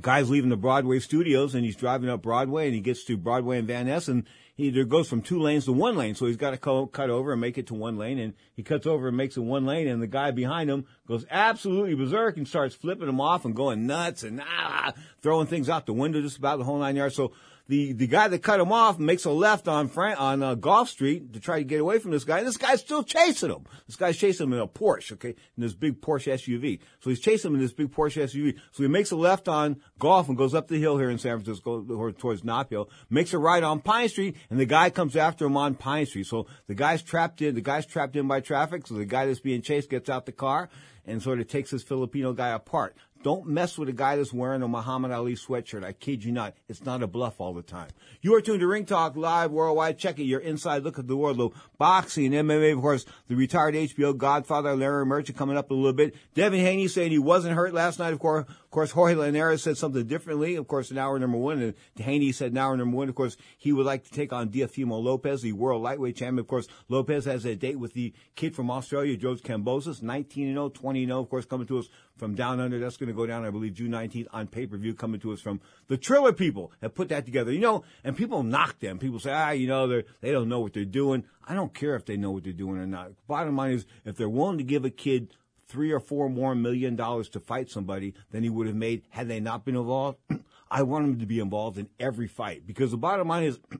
guy's 0.00 0.30
leaving 0.30 0.50
the 0.50 0.56
Broadway 0.56 0.98
studios 0.98 1.54
and 1.54 1.64
he's 1.64 1.76
driving 1.76 2.08
up 2.08 2.22
Broadway 2.22 2.66
and 2.66 2.74
he 2.74 2.80
gets 2.80 3.04
to 3.04 3.16
Broadway 3.16 3.58
and 3.58 3.68
Van 3.68 3.86
Ness 3.86 4.08
and 4.08 4.24
he 4.56 4.64
either 4.64 4.84
goes 4.84 5.08
from 5.08 5.20
two 5.20 5.40
lanes 5.40 5.64
to 5.66 5.72
one 5.72 5.96
lane. 5.96 6.14
So 6.14 6.26
he's 6.26 6.36
got 6.36 6.52
to 6.52 6.56
co- 6.56 6.86
cut 6.86 7.10
over 7.10 7.32
and 7.32 7.40
make 7.40 7.58
it 7.58 7.66
to 7.68 7.74
one 7.74 7.96
lane 7.98 8.18
and 8.18 8.34
he 8.54 8.62
cuts 8.62 8.86
over 8.86 9.08
and 9.08 9.16
makes 9.16 9.36
it 9.36 9.40
one 9.40 9.66
lane 9.66 9.88
and 9.88 10.00
the 10.00 10.06
guy 10.06 10.30
behind 10.30 10.70
him 10.70 10.86
goes 11.06 11.26
absolutely 11.30 11.94
berserk 11.94 12.36
and 12.36 12.48
starts 12.48 12.74
flipping 12.74 13.08
him 13.08 13.20
off 13.20 13.44
and 13.44 13.54
going 13.54 13.86
nuts 13.86 14.22
and 14.22 14.40
ah, 14.40 14.92
throwing 15.22 15.46
things 15.46 15.68
out 15.68 15.86
the 15.86 15.92
window 15.92 16.20
just 16.20 16.38
about 16.38 16.58
the 16.58 16.64
whole 16.64 16.78
nine 16.78 16.96
yards. 16.96 17.14
So 17.14 17.32
the 17.66 17.92
the 17.92 18.06
guy 18.06 18.28
that 18.28 18.42
cut 18.42 18.60
him 18.60 18.72
off 18.72 18.98
makes 18.98 19.24
a 19.24 19.30
left 19.30 19.68
on 19.68 19.90
on 19.96 20.42
uh, 20.42 20.54
Gough 20.54 20.88
Street 20.88 21.32
to 21.32 21.40
try 21.40 21.58
to 21.58 21.64
get 21.64 21.80
away 21.80 21.98
from 21.98 22.10
this 22.10 22.24
guy. 22.24 22.38
And 22.38 22.46
this 22.46 22.56
guy's 22.56 22.80
still 22.80 23.02
chasing 23.02 23.50
him. 23.50 23.64
This 23.86 23.96
guy's 23.96 24.16
chasing 24.16 24.46
him 24.46 24.52
in 24.52 24.58
a 24.58 24.66
Porsche, 24.66 25.12
okay, 25.12 25.30
in 25.56 25.62
this 25.62 25.74
big 25.74 26.00
Porsche 26.00 26.32
SUV. 26.34 26.80
So 27.00 27.10
he's 27.10 27.20
chasing 27.20 27.50
him 27.50 27.54
in 27.56 27.62
this 27.62 27.72
big 27.72 27.90
Porsche 27.90 28.22
SUV. 28.22 28.58
So 28.72 28.82
he 28.82 28.88
makes 28.88 29.10
a 29.10 29.16
left 29.16 29.48
on 29.48 29.80
Gough 29.98 30.28
and 30.28 30.36
goes 30.36 30.54
up 30.54 30.68
the 30.68 30.78
hill 30.78 30.98
here 30.98 31.10
in 31.10 31.18
San 31.18 31.40
Francisco 31.40 32.12
towards 32.12 32.44
Nob 32.44 32.68
Hill. 32.68 32.90
Makes 33.08 33.32
a 33.32 33.38
right 33.38 33.62
on 33.62 33.80
Pine 33.80 34.08
Street, 34.08 34.36
and 34.50 34.60
the 34.60 34.66
guy 34.66 34.90
comes 34.90 35.16
after 35.16 35.46
him 35.46 35.56
on 35.56 35.74
Pine 35.74 36.06
Street. 36.06 36.26
So 36.26 36.46
the 36.66 36.74
guy's 36.74 37.02
trapped 37.02 37.40
in. 37.40 37.54
The 37.54 37.62
guy's 37.62 37.86
trapped 37.86 38.16
in 38.16 38.28
by 38.28 38.40
traffic. 38.40 38.86
So 38.86 38.94
the 38.94 39.06
guy 39.06 39.26
that's 39.26 39.40
being 39.40 39.62
chased 39.62 39.88
gets 39.88 40.10
out 40.10 40.26
the 40.26 40.32
car 40.32 40.68
and 41.06 41.22
sort 41.22 41.40
of 41.40 41.48
takes 41.48 41.70
this 41.70 41.82
Filipino 41.82 42.32
guy 42.32 42.50
apart. 42.50 42.96
Don't 43.24 43.46
mess 43.46 43.78
with 43.78 43.88
a 43.88 43.92
guy 43.92 44.16
that's 44.16 44.34
wearing 44.34 44.60
a 44.60 44.68
Muhammad 44.68 45.10
Ali 45.10 45.34
sweatshirt. 45.34 45.82
I 45.82 45.92
kid 45.92 46.22
you 46.22 46.30
not. 46.30 46.52
It's 46.68 46.84
not 46.84 47.02
a 47.02 47.06
bluff 47.06 47.40
all 47.40 47.54
the 47.54 47.62
time. 47.62 47.88
You 48.20 48.34
are 48.34 48.42
tuned 48.42 48.60
to 48.60 48.66
Ring 48.66 48.84
Talk 48.84 49.16
Live 49.16 49.50
Worldwide. 49.50 49.96
Check 49.96 50.18
it. 50.18 50.24
Your 50.24 50.40
inside 50.40 50.82
look 50.82 50.98
at 50.98 51.08
the 51.08 51.16
world 51.16 51.40
of 51.40 51.54
boxing, 51.78 52.32
MMA, 52.32 52.74
of 52.74 52.82
course. 52.82 53.06
The 53.28 53.34
retired 53.34 53.76
HBO 53.76 54.14
Godfather 54.14 54.76
Larry 54.76 55.06
Merchant 55.06 55.38
coming 55.38 55.56
up 55.56 55.70
a 55.70 55.74
little 55.74 55.94
bit. 55.94 56.14
Devin 56.34 56.60
Haney 56.60 56.86
saying 56.86 57.12
he 57.12 57.18
wasn't 57.18 57.54
hurt 57.54 57.72
last 57.72 57.98
night. 57.98 58.12
Of 58.12 58.18
course, 58.18 58.44
course, 58.74 58.90
Jorge 58.90 59.14
Linares 59.14 59.62
said 59.62 59.78
something 59.78 60.04
differently. 60.04 60.56
Of 60.56 60.66
course, 60.66 60.90
in 60.90 60.98
hour 60.98 61.16
number 61.18 61.38
one, 61.38 61.62
and 61.62 61.74
Haney 61.96 62.32
said 62.32 62.50
in 62.50 62.58
hour 62.58 62.76
number 62.76 62.96
one, 62.96 63.08
of 63.08 63.14
course, 63.14 63.36
he 63.56 63.72
would 63.72 63.86
like 63.86 64.02
to 64.04 64.10
take 64.10 64.32
on 64.32 64.48
Teofimo 64.48 65.00
Lopez, 65.00 65.42
the 65.42 65.52
world 65.52 65.80
lightweight 65.80 66.16
champion. 66.16 66.40
Of 66.40 66.48
course, 66.48 66.66
Lopez 66.88 67.24
has 67.24 67.44
a 67.44 67.54
date 67.54 67.78
with 67.78 67.94
the 67.94 68.12
kid 68.34 68.56
from 68.56 68.72
Australia, 68.72 69.16
George 69.16 69.42
Kambosos, 69.42 70.02
19 70.02 70.52
0, 70.52 70.68
20 70.70 71.06
0, 71.06 71.20
of 71.20 71.30
course, 71.30 71.46
coming 71.46 71.68
to 71.68 71.78
us 71.78 71.88
from 72.16 72.34
down 72.34 72.58
under. 72.58 72.80
That's 72.80 72.96
going 72.96 73.06
to 73.08 73.14
go 73.14 73.26
down, 73.26 73.46
I 73.46 73.50
believe, 73.50 73.74
June 73.74 73.92
19th 73.92 74.26
on 74.32 74.48
pay 74.48 74.66
per 74.66 74.76
view, 74.76 74.92
coming 74.92 75.20
to 75.20 75.32
us 75.32 75.40
from 75.40 75.60
the 75.86 75.96
Triller 75.96 76.32
people 76.32 76.72
have 76.82 76.96
put 76.96 77.08
that 77.10 77.24
together. 77.24 77.52
You 77.52 77.60
know, 77.60 77.84
and 78.02 78.16
people 78.16 78.42
knock 78.42 78.80
them. 78.80 78.98
People 78.98 79.20
say, 79.20 79.30
ah, 79.30 79.50
you 79.50 79.68
know, 79.68 79.86
they 79.86 80.04
they 80.20 80.32
don't 80.32 80.48
know 80.48 80.58
what 80.58 80.72
they're 80.72 80.84
doing. 80.84 81.24
I 81.46 81.54
don't 81.54 81.72
care 81.72 81.94
if 81.94 82.06
they 82.06 82.16
know 82.16 82.32
what 82.32 82.42
they're 82.42 82.52
doing 82.52 82.78
or 82.78 82.86
not. 82.86 83.12
Bottom 83.28 83.56
line 83.56 83.72
is, 83.72 83.86
if 84.04 84.16
they're 84.16 84.28
willing 84.28 84.58
to 84.58 84.64
give 84.64 84.84
a 84.84 84.90
kid 84.90 85.32
three 85.66 85.92
or 85.92 86.00
four 86.00 86.28
more 86.28 86.54
million 86.54 86.96
dollars 86.96 87.28
to 87.30 87.40
fight 87.40 87.70
somebody 87.70 88.14
than 88.30 88.42
he 88.42 88.50
would 88.50 88.66
have 88.66 88.76
made 88.76 89.02
had 89.10 89.28
they 89.28 89.40
not 89.40 89.64
been 89.64 89.76
involved, 89.76 90.18
I 90.70 90.82
want 90.82 91.04
him 91.06 91.18
to 91.20 91.26
be 91.26 91.40
involved 91.40 91.78
in 91.78 91.88
every 92.00 92.26
fight 92.26 92.66
because 92.66 92.90
the 92.90 92.96
bottom 92.96 93.28
line 93.28 93.44
is. 93.44 93.58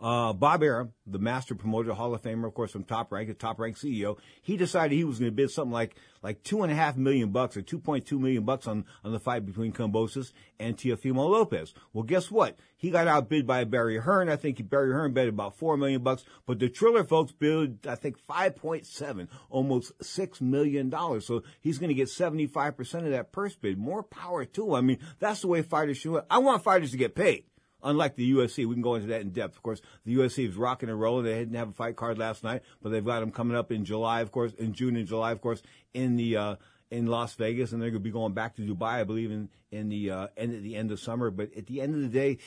uh, 0.00 0.32
Bob 0.32 0.62
Arum, 0.62 0.92
the 1.06 1.18
master 1.20 1.54
promoter, 1.54 1.94
Hall 1.94 2.14
of 2.14 2.22
Famer, 2.22 2.48
of 2.48 2.54
course, 2.54 2.72
from 2.72 2.84
Top 2.84 3.12
Rank, 3.12 3.28
the 3.28 3.34
Top 3.34 3.60
Rank 3.60 3.78
CEO, 3.78 4.18
he 4.42 4.56
decided 4.56 4.94
he 4.94 5.04
was 5.04 5.18
going 5.18 5.30
to 5.30 5.34
bid 5.34 5.50
something 5.50 5.72
like 5.72 5.94
like 6.20 6.42
two 6.42 6.62
and 6.62 6.72
a 6.72 6.74
half 6.74 6.96
million 6.96 7.30
bucks 7.30 7.56
or 7.56 7.62
two 7.62 7.78
point 7.78 8.04
two 8.04 8.18
million 8.18 8.44
bucks 8.44 8.66
on 8.66 8.84
on 9.04 9.12
the 9.12 9.20
fight 9.20 9.46
between 9.46 9.72
Kambosos 9.72 10.32
and 10.58 10.76
Teofimo 10.76 11.28
Lopez. 11.28 11.74
Well, 11.92 12.02
guess 12.02 12.30
what? 12.30 12.58
He 12.76 12.90
got 12.90 13.06
outbid 13.06 13.46
by 13.46 13.64
Barry 13.64 13.98
Hearn. 13.98 14.28
I 14.28 14.36
think 14.36 14.68
Barry 14.68 14.92
Hearn 14.92 15.12
bet 15.12 15.28
about 15.28 15.56
four 15.56 15.76
million 15.76 16.02
bucks, 16.02 16.24
but 16.44 16.58
the 16.58 16.68
Triller 16.68 17.04
folks 17.04 17.32
bid 17.32 17.86
I 17.86 17.94
think 17.94 18.18
five 18.18 18.56
point 18.56 18.86
seven, 18.86 19.28
almost 19.48 19.92
six 20.02 20.40
million 20.40 20.90
dollars. 20.90 21.26
So 21.26 21.44
he's 21.60 21.78
going 21.78 21.88
to 21.88 21.94
get 21.94 22.08
seventy 22.08 22.46
five 22.46 22.76
percent 22.76 23.04
of 23.04 23.12
that 23.12 23.30
purse 23.30 23.54
bid. 23.54 23.78
More 23.78 24.02
power 24.02 24.44
to 24.44 24.66
him. 24.66 24.74
I 24.74 24.80
mean, 24.80 24.98
that's 25.20 25.42
the 25.42 25.48
way 25.48 25.62
fighters 25.62 25.98
should. 25.98 26.24
I 26.28 26.38
want 26.38 26.64
fighters 26.64 26.90
to 26.90 26.96
get 26.96 27.14
paid 27.14 27.44
unlike 27.84 28.16
the 28.16 28.32
UFC. 28.32 28.66
We 28.66 28.74
can 28.74 28.82
go 28.82 28.96
into 28.96 29.08
that 29.08 29.20
in 29.20 29.30
depth. 29.30 29.56
Of 29.56 29.62
course, 29.62 29.80
the 30.04 30.16
UFC 30.16 30.48
is 30.48 30.56
rocking 30.56 30.88
and 30.88 31.00
rolling. 31.00 31.24
They 31.24 31.34
didn't 31.34 31.54
have 31.54 31.68
a 31.68 31.72
fight 31.72 31.96
card 31.96 32.18
last 32.18 32.42
night, 32.42 32.62
but 32.82 32.90
they've 32.90 33.04
got 33.04 33.20
them 33.20 33.30
coming 33.30 33.56
up 33.56 33.70
in 33.70 33.84
July, 33.84 34.20
of 34.20 34.32
course, 34.32 34.52
in 34.54 34.72
June 34.72 34.96
and 34.96 35.06
July, 35.06 35.32
of 35.32 35.40
course, 35.40 35.62
in 35.92 36.16
the, 36.16 36.36
uh, 36.36 36.56
in 36.90 37.06
Las 37.06 37.34
Vegas, 37.34 37.72
and 37.72 37.80
they're 37.80 37.90
going 37.90 38.02
to 38.02 38.04
be 38.04 38.10
going 38.10 38.34
back 38.34 38.56
to 38.56 38.62
Dubai, 38.62 39.00
I 39.00 39.04
believe, 39.04 39.30
in, 39.30 39.48
in 39.70 39.88
the, 39.88 40.10
uh, 40.10 40.26
end, 40.36 40.54
at 40.54 40.62
the 40.62 40.76
end 40.76 40.90
of 40.90 41.00
summer. 41.00 41.30
But 41.30 41.54
at 41.56 41.66
the 41.66 41.80
end 41.80 41.94
of 41.94 42.00
the 42.00 42.08
day, 42.08 42.38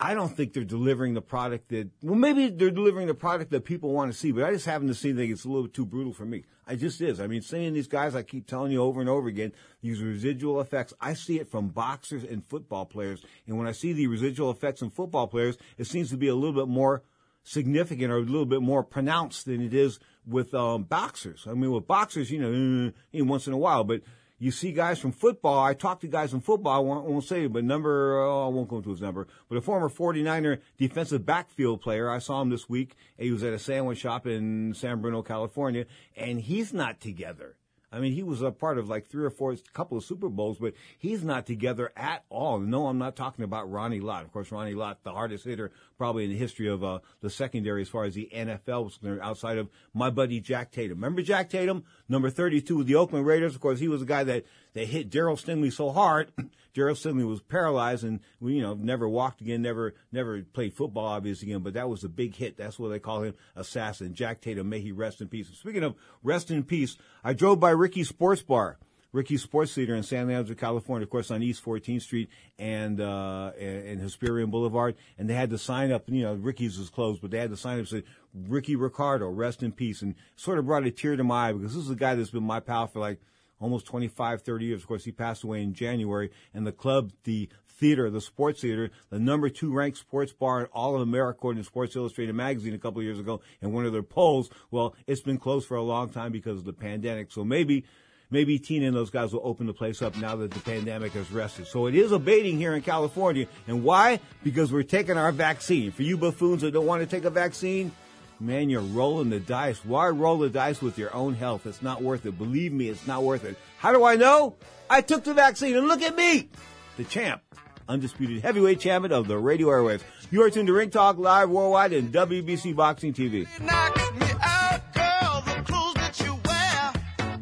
I 0.00 0.14
don't 0.14 0.28
think 0.28 0.52
they're 0.52 0.62
delivering 0.62 1.14
the 1.14 1.20
product 1.20 1.70
that, 1.70 1.90
well, 2.02 2.14
maybe 2.14 2.50
they're 2.50 2.70
delivering 2.70 3.08
the 3.08 3.14
product 3.14 3.50
that 3.50 3.64
people 3.64 3.92
want 3.92 4.12
to 4.12 4.16
see, 4.16 4.30
but 4.30 4.44
I 4.44 4.52
just 4.52 4.64
happen 4.66 4.86
to 4.86 4.94
see 4.94 5.10
that 5.10 5.24
it's 5.24 5.44
a 5.44 5.48
little 5.48 5.66
too 5.66 5.84
brutal 5.84 6.12
for 6.12 6.24
me. 6.24 6.44
I 6.68 6.76
just 6.76 7.00
is. 7.00 7.18
I 7.18 7.26
mean, 7.26 7.42
seeing 7.42 7.72
these 7.72 7.88
guys, 7.88 8.14
I 8.14 8.22
keep 8.22 8.46
telling 8.46 8.70
you 8.70 8.80
over 8.80 9.00
and 9.00 9.08
over 9.08 9.26
again, 9.26 9.52
these 9.82 10.00
residual 10.00 10.60
effects, 10.60 10.94
I 11.00 11.14
see 11.14 11.40
it 11.40 11.50
from 11.50 11.68
boxers 11.68 12.22
and 12.22 12.44
football 12.46 12.86
players. 12.86 13.24
And 13.48 13.58
when 13.58 13.66
I 13.66 13.72
see 13.72 13.92
the 13.92 14.06
residual 14.06 14.52
effects 14.52 14.82
in 14.82 14.90
football 14.90 15.26
players, 15.26 15.56
it 15.78 15.88
seems 15.88 16.10
to 16.10 16.16
be 16.16 16.28
a 16.28 16.34
little 16.34 16.54
bit 16.54 16.68
more 16.68 17.02
significant 17.42 18.12
or 18.12 18.18
a 18.18 18.22
little 18.22 18.46
bit 18.46 18.62
more 18.62 18.84
pronounced 18.84 19.46
than 19.46 19.60
it 19.60 19.74
is 19.74 19.98
with 20.26 20.54
um, 20.54 20.84
boxers. 20.84 21.44
I 21.48 21.54
mean, 21.54 21.72
with 21.72 21.88
boxers, 21.88 22.30
you 22.30 22.38
know, 22.38 22.92
eh, 23.14 23.22
once 23.22 23.48
in 23.48 23.52
a 23.52 23.58
while, 23.58 23.82
but 23.82 24.02
you 24.38 24.50
see 24.50 24.72
guys 24.72 24.98
from 24.98 25.12
football. 25.12 25.62
I 25.64 25.74
talk 25.74 26.00
to 26.00 26.06
guys 26.06 26.30
from 26.30 26.40
football. 26.40 26.76
I 26.76 26.78
won't, 26.78 27.04
won't 27.04 27.24
say, 27.24 27.46
but 27.46 27.64
number, 27.64 28.22
oh, 28.22 28.46
I 28.46 28.48
won't 28.48 28.68
go 28.68 28.76
into 28.76 28.90
his 28.90 29.00
number, 29.00 29.26
but 29.48 29.58
a 29.58 29.60
former 29.60 29.88
49er 29.88 30.60
defensive 30.76 31.26
backfield 31.26 31.80
player. 31.80 32.08
I 32.08 32.18
saw 32.18 32.40
him 32.40 32.50
this 32.50 32.68
week. 32.68 32.94
He 33.18 33.32
was 33.32 33.42
at 33.42 33.52
a 33.52 33.58
sandwich 33.58 33.98
shop 33.98 34.26
in 34.26 34.74
San 34.74 35.00
Bruno, 35.00 35.22
California, 35.22 35.86
and 36.16 36.40
he's 36.40 36.72
not 36.72 37.00
together. 37.00 37.56
I 37.90 38.00
mean, 38.00 38.12
he 38.12 38.22
was 38.22 38.42
a 38.42 38.50
part 38.50 38.78
of 38.78 38.88
like 38.88 39.06
three 39.06 39.24
or 39.24 39.30
four, 39.30 39.56
couple 39.72 39.96
of 39.96 40.04
Super 40.04 40.28
Bowls, 40.28 40.58
but 40.58 40.74
he's 40.98 41.24
not 41.24 41.46
together 41.46 41.90
at 41.96 42.24
all. 42.28 42.58
No, 42.58 42.86
I'm 42.86 42.98
not 42.98 43.16
talking 43.16 43.44
about 43.44 43.70
Ronnie 43.70 44.00
Lott. 44.00 44.24
Of 44.24 44.32
course, 44.32 44.52
Ronnie 44.52 44.74
Lott, 44.74 45.02
the 45.04 45.12
hardest 45.12 45.44
hitter 45.44 45.72
probably 45.96 46.24
in 46.24 46.30
the 46.30 46.36
history 46.36 46.68
of 46.68 46.84
uh, 46.84 46.98
the 47.22 47.30
secondary 47.30 47.82
as 47.82 47.88
far 47.88 48.04
as 48.04 48.14
the 48.14 48.28
NFL 48.32 48.84
was 48.84 48.98
concerned, 48.98 49.20
outside 49.22 49.56
of 49.56 49.68
my 49.94 50.10
buddy 50.10 50.38
Jack 50.40 50.70
Tatum. 50.70 50.98
Remember 50.98 51.22
Jack 51.22 51.48
Tatum, 51.48 51.84
number 52.08 52.28
32 52.28 52.76
with 52.76 52.86
the 52.86 52.94
Oakland 52.94 53.26
Raiders? 53.26 53.54
Of 53.54 53.60
course, 53.60 53.80
he 53.80 53.88
was 53.88 54.00
the 54.00 54.06
guy 54.06 54.22
that, 54.24 54.44
that 54.78 54.86
hit 54.86 55.10
Darryl 55.10 55.34
Stingley 55.36 55.72
so 55.72 55.90
hard. 55.90 56.30
Darryl 56.74 56.92
Stingley 56.92 57.26
was 57.26 57.40
paralyzed 57.40 58.04
and, 58.04 58.20
you 58.40 58.62
know, 58.62 58.74
never 58.74 59.08
walked 59.08 59.40
again, 59.40 59.60
never, 59.60 59.94
never 60.12 60.42
played 60.42 60.72
football 60.72 61.06
obviously 61.06 61.48
again, 61.48 61.62
but 61.62 61.74
that 61.74 61.88
was 61.88 62.04
a 62.04 62.08
big 62.08 62.36
hit. 62.36 62.56
That's 62.56 62.78
what 62.78 62.90
they 62.90 63.00
call 63.00 63.22
him, 63.22 63.34
assassin. 63.56 64.14
Jack 64.14 64.40
Tatum, 64.40 64.68
may 64.68 64.78
he 64.78 64.92
rest 64.92 65.20
in 65.20 65.28
peace. 65.28 65.48
Speaking 65.48 65.82
of 65.82 65.96
rest 66.22 66.52
in 66.52 66.62
peace, 66.62 66.96
I 67.24 67.32
drove 67.32 67.58
by 67.58 67.70
Ricky's 67.70 68.08
Sports 68.08 68.42
Bar. 68.42 68.78
Ricky's 69.10 69.42
Sports 69.42 69.74
Theater 69.74 69.96
in 69.96 70.02
San 70.04 70.28
Leandro, 70.28 70.54
California, 70.54 71.04
of 71.04 71.10
course, 71.10 71.30
on 71.30 71.42
East 71.42 71.64
14th 71.64 72.02
Street 72.02 72.28
and, 72.58 73.00
uh, 73.00 73.52
and 73.58 74.00
Hesperian 74.00 74.50
Boulevard. 74.50 74.96
And 75.16 75.28
they 75.28 75.34
had 75.34 75.50
the 75.50 75.58
sign 75.58 75.90
up, 75.90 76.04
you 76.08 76.22
know, 76.22 76.34
Ricky's 76.34 76.78
was 76.78 76.90
closed, 76.90 77.22
but 77.22 77.30
they 77.30 77.38
had 77.38 77.50
the 77.50 77.56
sign 77.56 77.80
up 77.80 77.86
said, 77.86 78.04
Ricky 78.34 78.76
Ricardo, 78.76 79.28
rest 79.30 79.62
in 79.62 79.72
peace. 79.72 80.02
And 80.02 80.14
sort 80.36 80.58
of 80.58 80.66
brought 80.66 80.84
a 80.84 80.90
tear 80.90 81.16
to 81.16 81.24
my 81.24 81.48
eye 81.48 81.52
because 81.52 81.74
this 81.74 81.82
is 81.82 81.90
a 81.90 81.96
guy 81.96 82.14
that's 82.14 82.30
been 82.30 82.44
my 82.44 82.60
pal 82.60 82.86
for 82.86 83.00
like 83.00 83.18
almost 83.60 83.86
25, 83.86 84.42
30 84.42 84.64
years. 84.64 84.82
Of 84.82 84.88
course, 84.88 85.04
he 85.04 85.12
passed 85.12 85.44
away 85.44 85.62
in 85.62 85.74
January 85.74 86.30
and 86.54 86.66
the 86.66 86.72
club, 86.72 87.12
the 87.24 87.48
theater, 87.78 88.10
the 88.10 88.20
sports 88.20 88.60
theater, 88.60 88.90
the 89.10 89.18
number 89.18 89.48
two 89.48 89.72
ranked 89.72 89.98
sports 89.98 90.32
bar 90.32 90.60
in 90.60 90.66
all 90.66 90.96
of 90.96 91.00
America, 91.00 91.38
according 91.38 91.62
to 91.62 91.66
Sports 91.66 91.94
Illustrated 91.96 92.34
magazine 92.34 92.74
a 92.74 92.78
couple 92.78 92.98
of 92.98 93.04
years 93.04 93.18
ago 93.18 93.40
in 93.62 93.72
one 93.72 93.86
of 93.86 93.92
their 93.92 94.02
polls. 94.02 94.50
Well, 94.70 94.94
it's 95.06 95.20
been 95.20 95.38
closed 95.38 95.66
for 95.66 95.76
a 95.76 95.82
long 95.82 96.10
time 96.10 96.32
because 96.32 96.58
of 96.58 96.64
the 96.64 96.72
pandemic. 96.72 97.30
So 97.30 97.44
maybe 97.44 97.84
maybe 98.30 98.58
Tina 98.58 98.86
and 98.86 98.96
those 98.96 99.10
guys 99.10 99.32
will 99.32 99.40
open 99.44 99.66
the 99.66 99.72
place 99.72 100.02
up 100.02 100.16
now 100.16 100.36
that 100.36 100.50
the 100.50 100.60
pandemic 100.60 101.12
has 101.12 101.30
rested. 101.30 101.66
So 101.66 101.86
it 101.86 101.94
is 101.94 102.12
abating 102.12 102.58
here 102.58 102.74
in 102.74 102.82
California. 102.82 103.46
And 103.66 103.84
why? 103.84 104.20
Because 104.42 104.72
we're 104.72 104.82
taking 104.82 105.16
our 105.16 105.32
vaccine. 105.32 105.92
For 105.92 106.02
you 106.02 106.16
buffoons 106.16 106.62
that 106.62 106.72
don't 106.72 106.86
want 106.86 107.02
to 107.02 107.06
take 107.06 107.24
a 107.24 107.30
vaccine, 107.30 107.92
man, 108.40 108.70
you're 108.70 108.80
rolling 108.80 109.30
the 109.30 109.40
dice. 109.40 109.84
Why 109.84 110.08
roll 110.08 110.38
the 110.38 110.50
dice 110.50 110.80
with 110.80 110.98
your 110.98 111.14
own 111.14 111.34
health? 111.34 111.66
It's 111.66 111.82
not 111.82 112.02
worth 112.02 112.26
it. 112.26 112.38
Believe 112.38 112.72
me, 112.72 112.88
it's 112.88 113.06
not 113.06 113.22
worth 113.22 113.44
it. 113.44 113.56
How 113.78 113.92
do 113.92 114.04
I 114.04 114.16
know? 114.16 114.56
I 114.90 115.00
took 115.00 115.24
the 115.24 115.34
vaccine 115.34 115.76
and 115.76 115.88
look 115.88 116.02
at 116.02 116.16
me, 116.16 116.48
the 116.96 117.04
champ, 117.04 117.42
undisputed 117.88 118.42
heavyweight 118.42 118.80
champion 118.80 119.12
of 119.12 119.28
the 119.28 119.38
radio 119.38 119.68
airwaves. 119.68 120.02
You 120.30 120.42
are 120.42 120.50
tuned 120.50 120.68
to 120.68 120.72
Ring 120.72 120.90
Talk 120.90 121.18
Live 121.18 121.50
Worldwide 121.50 121.92
and 121.92 122.12
WBC 122.12 122.74
Boxing 122.74 123.12
TV. 123.12 123.46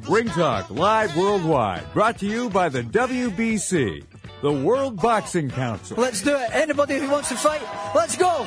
Ring 0.08 0.28
Talk 0.28 0.70
Live 0.70 1.16
Worldwide, 1.16 1.92
brought 1.92 2.18
to 2.18 2.26
you 2.26 2.48
by 2.48 2.68
the 2.68 2.82
WBC, 2.82 4.04
the 4.40 4.52
World 4.52 5.00
Boxing 5.00 5.50
Council. 5.50 5.96
Let's 5.98 6.22
do 6.22 6.36
it. 6.36 6.48
Anybody 6.52 6.98
who 6.98 7.10
wants 7.10 7.28
to 7.30 7.36
fight, 7.36 7.62
let's 7.94 8.16
go. 8.16 8.46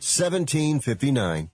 1759. 0.00 1.50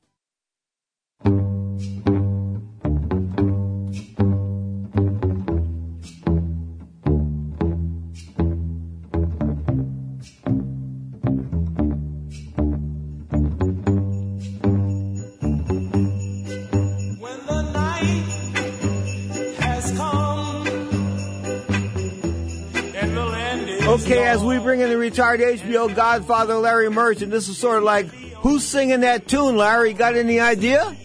Okay, 23.89 24.25
as 24.25 24.45
we 24.45 24.59
bring 24.59 24.81
in 24.81 24.91
the 24.91 24.97
retired 24.97 25.41
HBO 25.41 25.93
Godfather 25.93 26.55
Larry 26.55 26.89
Merchant, 26.91 27.33
this 27.33 27.49
is 27.49 27.59
sort 27.59 27.79
of 27.79 27.83
like 27.83 28.26
who's 28.47 28.65
singing 28.65 29.01
that 29.01 29.27
tune, 29.27 29.57
Larry? 29.57 29.93
Got 29.93 30.15
any 30.15 30.39
idea? 30.39 30.97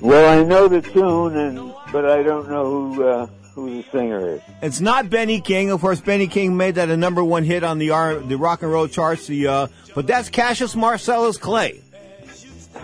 Well, 0.00 0.40
I 0.40 0.42
know 0.42 0.66
the 0.66 0.80
tune, 0.80 1.36
and 1.36 1.72
but 1.92 2.04
I 2.04 2.22
don't 2.22 2.48
know 2.48 2.64
who 2.64 3.04
uh, 3.04 3.26
who 3.54 3.70
the 3.70 3.88
singer 3.90 4.34
is. 4.34 4.40
It's 4.62 4.80
not 4.80 5.08
Benny 5.08 5.40
King. 5.40 5.70
Of 5.70 5.80
course, 5.80 6.00
Benny 6.00 6.26
King 6.26 6.56
made 6.56 6.74
that 6.76 6.88
a 6.90 6.96
number 6.96 7.22
one 7.22 7.44
hit 7.44 7.62
on 7.62 7.78
the 7.78 7.90
R- 7.90 8.16
the 8.18 8.36
rock 8.36 8.62
and 8.62 8.72
roll 8.72 8.88
charts. 8.88 9.26
The 9.26 9.46
uh, 9.46 9.66
but 9.94 10.06
that's 10.06 10.28
Cassius 10.30 10.74
Marcellus 10.74 11.36
Clay. 11.36 11.80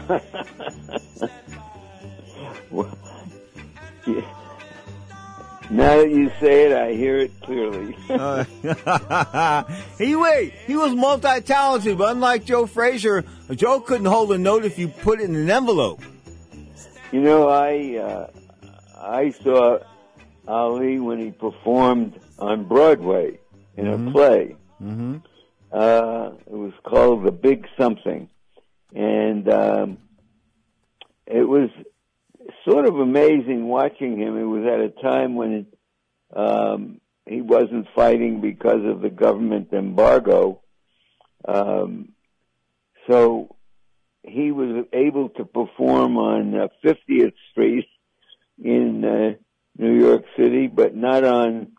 Well, 2.68 2.98
yeah. 4.06 4.35
Now 5.68 5.96
that 5.96 6.10
you 6.10 6.30
say 6.40 6.66
it, 6.66 6.72
I 6.72 6.92
hear 6.92 7.18
it 7.18 7.32
clearly. 7.40 7.96
Uh, 8.08 8.44
he 9.98 10.14
wait, 10.14 10.52
he 10.66 10.76
was 10.76 10.94
multi-talented, 10.94 11.98
but 11.98 12.12
unlike 12.12 12.44
Joe 12.44 12.66
Frazier, 12.66 13.24
Joe 13.50 13.80
couldn't 13.80 14.06
hold 14.06 14.30
a 14.32 14.38
note 14.38 14.64
if 14.64 14.78
you 14.78 14.88
put 14.88 15.20
it 15.20 15.24
in 15.24 15.34
an 15.34 15.50
envelope. 15.50 16.02
You 17.10 17.20
know, 17.20 17.48
I 17.48 17.96
uh, 17.96 18.30
I 18.96 19.30
saw 19.30 19.78
Ali 20.46 21.00
when 21.00 21.18
he 21.18 21.30
performed 21.32 22.20
on 22.38 22.64
Broadway 22.64 23.38
in 23.76 23.88
a 23.88 24.10
play. 24.12 24.56
Mm-hmm. 24.82 25.16
Uh, 25.72 26.30
it 26.46 26.56
was 26.56 26.72
called 26.84 27.24
The 27.24 27.32
Big 27.32 27.66
Something, 27.76 28.28
and 28.94 29.48
um, 29.48 29.98
it 31.26 31.42
was 31.42 31.70
sort 32.68 32.86
of 32.86 32.98
amazing 32.98 33.66
watching 33.66 34.18
him. 34.18 34.36
It 34.36 34.44
was 34.44 34.64
at 34.64 34.80
a 34.80 35.02
time 35.02 35.34
when 35.34 35.66
um, 36.34 37.00
he 37.26 37.40
wasn't 37.40 37.86
fighting 37.94 38.40
because 38.40 38.84
of 38.84 39.00
the 39.00 39.10
government 39.10 39.72
embargo, 39.72 40.60
um, 41.46 42.10
so 43.08 43.56
he 44.22 44.50
was 44.50 44.84
able 44.92 45.28
to 45.30 45.44
perform 45.44 46.16
on 46.16 46.54
uh, 46.54 46.68
50th 46.84 47.34
Street 47.52 47.86
in 48.62 49.04
uh, 49.04 49.36
New 49.78 49.98
York 49.98 50.24
City, 50.36 50.66
but 50.66 50.94
not 50.94 51.24
on 51.24 51.72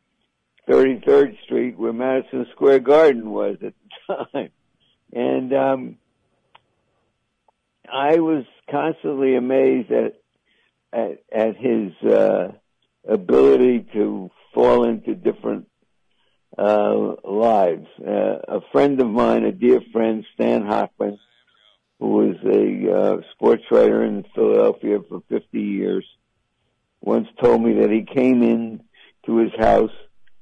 33rd 0.69 1.41
Street 1.43 1.77
where 1.77 1.93
Madison 1.93 2.45
Square 2.51 2.79
Garden 2.79 3.29
was 3.29 3.57
at 3.65 3.73
the 4.07 4.15
time. 4.33 4.49
And 5.13 5.53
um, 5.53 5.97
I 7.91 8.19
was 8.19 8.43
constantly 8.69 9.35
amazed 9.35 9.91
at 9.91 10.16
at, 10.97 11.19
at 11.31 11.55
his 11.57 11.93
uh, 12.03 12.51
ability 13.07 13.85
to 13.93 14.31
fall 14.53 14.83
into 14.83 15.13
different 15.13 15.67
uh, 16.57 17.13
lives. 17.23 17.87
Uh, 17.99 18.39
a 18.47 18.61
friend 18.71 18.99
of 18.99 19.07
mine, 19.07 19.43
a 19.43 19.51
dear 19.51 19.79
friend, 19.93 20.25
Stan 20.33 20.63
Hochman, 20.63 21.17
who 21.99 22.09
was 22.09 22.35
a 22.45 22.91
uh, 22.91 23.17
sports 23.33 23.63
writer 23.69 24.03
in 24.03 24.25
Philadelphia 24.33 24.97
for 25.07 25.21
50 25.29 25.59
years, 25.59 26.05
once 27.01 27.27
told 27.41 27.61
me 27.61 27.81
that 27.81 27.91
he 27.91 28.03
came 28.03 28.41
in 28.41 28.81
to 29.25 29.37
his 29.37 29.51
house 29.57 29.91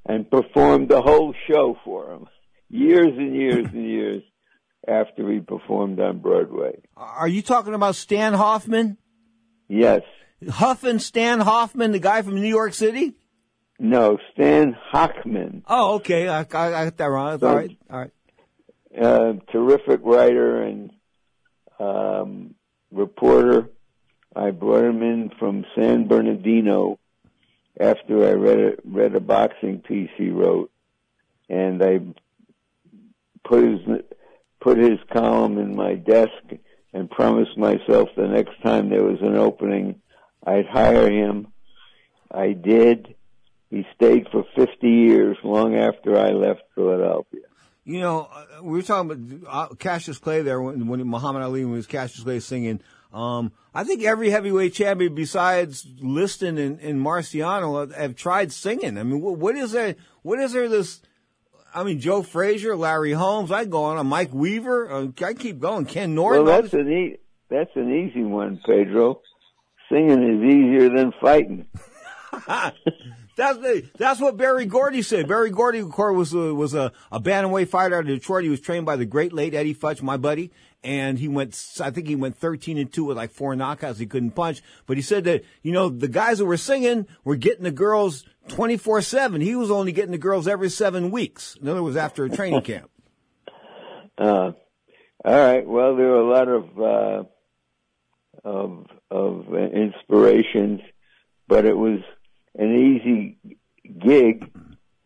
and 0.05 0.29
performed 0.29 0.89
the 0.89 1.01
whole 1.01 1.33
show 1.49 1.77
for 1.83 2.13
him, 2.13 2.27
years 2.69 3.13
and 3.17 3.35
years 3.35 3.65
and 3.65 3.89
years 3.89 4.23
after 4.87 5.29
he 5.31 5.39
performed 5.39 5.99
on 5.99 6.19
Broadway. 6.19 6.79
Are 6.95 7.27
you 7.27 7.41
talking 7.41 7.73
about 7.73 7.95
Stan 7.95 8.33
Hoffman? 8.33 8.97
Yes. 9.67 10.03
Huffin 10.49 10.99
Stan 10.99 11.39
Hoffman, 11.39 11.91
the 11.91 11.99
guy 11.99 12.21
from 12.21 12.35
New 12.35 12.47
York 12.47 12.73
City? 12.73 13.13
No, 13.79 14.17
Stan 14.33 14.75
Hochman. 14.93 15.63
Oh, 15.67 15.95
okay. 15.95 16.27
I, 16.27 16.39
I, 16.41 16.43
I 16.43 16.83
got 16.85 16.97
that 16.97 17.05
wrong. 17.05 17.39
So- 17.39 17.47
all 17.47 17.55
right. 17.55 17.77
All 17.89 17.99
right. 17.99 18.11
uh, 19.01 19.33
terrific 19.51 19.99
writer 20.03 20.61
and 20.63 20.91
um, 21.79 22.55
reporter. 22.91 23.69
I 24.35 24.51
brought 24.51 24.83
him 24.83 25.01
in 25.01 25.31
from 25.39 25.65
San 25.75 26.07
Bernardino 26.07 26.99
after 27.79 28.25
I 28.27 28.31
read 28.33 28.59
a, 28.59 28.71
read 28.85 29.15
a 29.15 29.19
boxing 29.21 29.79
piece 29.79 30.09
he 30.17 30.29
wrote, 30.29 30.71
and 31.49 31.81
I 31.83 31.99
put 33.45 33.63
his 33.63 33.79
put 34.61 34.77
his 34.77 34.99
column 35.13 35.57
in 35.57 35.75
my 35.75 35.95
desk 35.95 36.31
and 36.93 37.09
promised 37.09 37.57
myself 37.57 38.09
the 38.17 38.27
next 38.27 38.61
time 38.63 38.89
there 38.89 39.03
was 39.03 39.19
an 39.21 39.35
opening, 39.37 40.01
I'd 40.45 40.67
hire 40.67 41.09
him. 41.09 41.47
I 42.31 42.53
did. 42.53 43.15
He 43.69 43.85
stayed 43.95 44.27
for 44.31 44.45
50 44.55 44.87
years, 44.87 45.37
long 45.43 45.75
after 45.75 46.17
I 46.17 46.31
left 46.31 46.61
Philadelphia. 46.75 47.41
You 47.83 47.99
know, 47.99 48.27
uh, 48.31 48.63
we 48.63 48.71
were 48.77 48.81
talking 48.81 49.11
about 49.11 49.71
uh, 49.71 49.75
Cassius 49.75 50.17
Clay 50.17 50.41
there 50.41 50.61
when, 50.61 50.87
when 50.87 51.07
Muhammad 51.07 51.43
Ali 51.43 51.65
was 51.65 51.85
Cassius 51.85 52.23
Clay 52.23 52.39
singing. 52.39 52.81
Um, 53.13 53.51
I 53.73 53.83
think 53.83 54.03
every 54.03 54.29
heavyweight 54.29 54.73
champion 54.73 55.15
besides 55.15 55.87
Liston 56.01 56.57
and, 56.57 56.79
and 56.79 56.99
Marciano 56.99 57.79
have, 57.79 57.95
have 57.95 58.15
tried 58.15 58.51
singing. 58.51 58.97
I 58.97 59.03
mean, 59.03 59.21
what, 59.21 59.37
what 59.37 59.55
is 59.55 59.71
there? 59.71 59.95
What 60.23 60.39
is 60.39 60.53
there? 60.53 60.67
This, 60.67 61.01
I 61.73 61.83
mean, 61.83 61.99
Joe 61.99 62.23
Frazier, 62.23 62.75
Larry 62.75 63.13
Holmes. 63.13 63.51
I 63.51 63.65
go 63.65 63.83
on. 63.83 64.05
Mike 64.07 64.33
Weaver. 64.33 64.91
Uh, 64.91 65.07
I 65.23 65.33
keep 65.33 65.59
going. 65.59 65.85
Ken 65.85 66.15
Norton. 66.15 66.45
Well, 66.45 66.61
that's 66.61 66.73
an 66.73 66.91
e- 66.91 67.17
that's 67.49 67.71
an 67.75 67.93
easy 67.93 68.23
one, 68.23 68.59
Pedro. 68.65 69.21
Singing 69.89 70.23
is 70.23 70.43
easier 70.43 70.89
than 70.89 71.13
fighting. 71.21 71.67
That's 73.35 73.57
the, 73.57 73.83
that's 73.97 74.21
what 74.21 74.37
Berry 74.37 74.65
Gordy 74.65 75.01
said. 75.01 75.27
Berry 75.27 75.49
Gordy, 75.49 75.79
of 75.79 75.91
course, 75.91 76.15
was 76.15 76.33
a, 76.33 76.53
was 76.53 76.73
a, 76.73 76.93
a 77.11 77.19
bantamweight 77.19 77.67
fighter 77.67 77.95
out 77.95 78.01
of 78.01 78.07
Detroit. 78.07 78.45
He 78.45 78.49
was 78.49 78.61
trained 78.61 78.85
by 78.85 78.95
the 78.95 79.05
great 79.05 79.33
late 79.33 79.53
Eddie 79.53 79.75
Futch, 79.75 80.01
my 80.01 80.15
buddy, 80.15 80.51
and 80.85 81.19
he 81.19 81.27
went. 81.27 81.61
I 81.81 81.91
think 81.91 82.07
he 82.07 82.15
went 82.15 82.37
thirteen 82.37 82.77
and 82.77 82.91
two 82.91 83.03
with 83.03 83.17
like 83.17 83.31
four 83.31 83.53
knockouts. 83.53 83.97
He 83.97 84.05
couldn't 84.05 84.31
punch, 84.31 84.61
but 84.85 84.95
he 84.95 85.03
said 85.03 85.25
that 85.25 85.43
you 85.63 85.73
know 85.73 85.89
the 85.89 86.07
guys 86.07 86.37
that 86.37 86.45
were 86.45 86.55
singing 86.55 87.07
were 87.25 87.35
getting 87.35 87.63
the 87.63 87.71
girls 87.71 88.23
twenty 88.47 88.77
four 88.77 89.01
seven. 89.01 89.41
He 89.41 89.55
was 89.55 89.69
only 89.69 89.91
getting 89.91 90.11
the 90.11 90.17
girls 90.17 90.47
every 90.47 90.69
seven 90.69 91.11
weeks. 91.11 91.57
In 91.61 91.67
other 91.67 91.83
words, 91.83 91.97
after 91.97 92.23
a 92.23 92.29
training 92.29 92.61
camp. 92.63 92.89
Uh, 94.17 94.51
all 95.25 95.39
right. 95.39 95.67
Well, 95.67 95.97
there 95.97 96.13
are 96.13 96.21
a 96.21 96.29
lot 96.29 96.47
of 96.47 96.79
uh, 96.79 97.23
of 98.47 98.85
of 99.11 99.45
inspirations, 99.53 100.81
but 101.47 101.65
it 101.65 101.77
was 101.77 101.99
an 102.55 102.75
easy 102.75 103.37
gig 103.99 104.49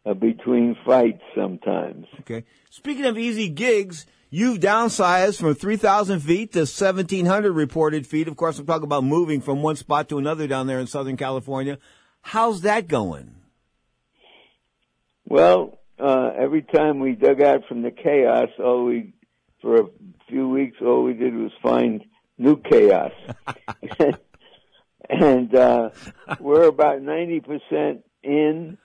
uh, 0.05 0.13
between 0.13 0.75
fights 0.85 1.21
sometimes. 1.35 2.05
Okay. 2.21 2.43
Speaking 2.69 3.05
of 3.05 3.17
easy 3.17 3.49
gigs, 3.49 4.05
you've 4.29 4.59
downsized 4.59 5.39
from 5.39 5.55
3,000 5.55 6.19
feet 6.21 6.53
to 6.53 6.59
1,700 6.59 7.51
reported 7.51 8.07
feet. 8.07 8.27
Of 8.27 8.37
course, 8.37 8.59
I'm 8.59 8.65
talking 8.65 8.85
about 8.85 9.03
moving 9.03 9.41
from 9.41 9.61
one 9.61 9.75
spot 9.75 10.09
to 10.09 10.17
another 10.17 10.47
down 10.47 10.67
there 10.67 10.79
in 10.79 10.87
Southern 10.87 11.17
California. 11.17 11.77
How's 12.21 12.61
that 12.61 12.87
going? 12.87 13.35
Well, 15.27 15.79
uh, 15.99 16.31
every 16.37 16.61
time 16.61 16.99
we 16.99 17.13
dug 17.13 17.41
out 17.41 17.61
from 17.67 17.81
the 17.81 17.91
chaos, 17.91 18.49
all 18.57 18.85
we, 18.85 19.13
for 19.61 19.81
a 19.81 19.85
few 20.27 20.49
weeks, 20.49 20.77
all 20.81 21.03
we 21.03 21.13
did 21.13 21.35
was 21.35 21.51
find 21.61 22.03
new 22.39 22.57
chaos. 22.57 23.11
and 25.09 25.53
uh, 25.53 25.89
we're 26.39 26.67
about 26.67 27.01
ninety 27.01 27.41
percent 27.41 28.05
in. 28.23 28.77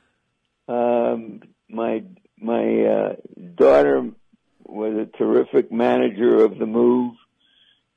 Um, 0.69 1.41
my 1.69 2.03
my 2.39 2.83
uh, 2.83 3.17
daughter 3.55 4.11
was 4.65 4.95
a 4.95 5.17
terrific 5.17 5.71
manager 5.71 6.45
of 6.45 6.59
the 6.59 6.67
move, 6.67 7.15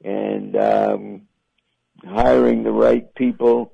and 0.03 0.55
um, 0.55 1.21
hiring 2.05 2.63
the 2.63 2.71
right 2.71 3.13
people, 3.15 3.73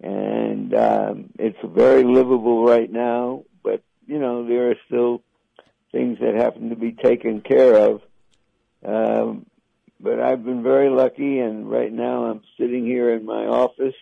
and 0.00 0.74
um, 0.74 1.30
it's 1.38 1.58
very 1.64 2.04
livable 2.04 2.64
right 2.64 2.90
now. 2.90 3.44
But 3.62 3.82
you 4.06 4.18
know 4.18 4.46
there 4.46 4.70
are 4.70 4.76
still 4.86 5.22
things 5.92 6.18
that 6.20 6.34
happen 6.34 6.70
to 6.70 6.76
be 6.76 6.92
taken 6.92 7.40
care 7.40 7.74
of. 7.76 8.02
Um, 8.84 9.46
but 10.00 10.20
I've 10.20 10.44
been 10.44 10.62
very 10.62 10.90
lucky, 10.90 11.38
and 11.38 11.70
right 11.70 11.92
now 11.92 12.24
I'm 12.24 12.42
sitting 12.58 12.84
here 12.84 13.12
in 13.14 13.24
my 13.24 13.46
office 13.46 13.94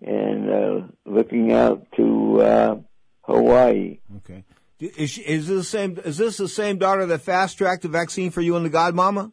and 0.00 0.50
uh, 0.50 0.86
looking 1.04 1.52
out 1.52 1.86
to 1.96 2.40
uh, 2.40 2.76
Hawaii. 3.22 3.98
Okay. 4.18 4.44
Is, 4.78 5.10
she, 5.10 5.22
is 5.22 5.48
this 5.48 5.58
the 5.58 5.64
same? 5.64 5.98
Is 6.04 6.18
this 6.18 6.36
the 6.36 6.48
same 6.48 6.78
daughter 6.78 7.06
that 7.06 7.22
fast 7.22 7.56
tracked 7.56 7.82
the 7.82 7.88
vaccine 7.88 8.30
for 8.30 8.42
you 8.42 8.56
and 8.56 8.66
the 8.66 8.70
godmama? 8.70 9.32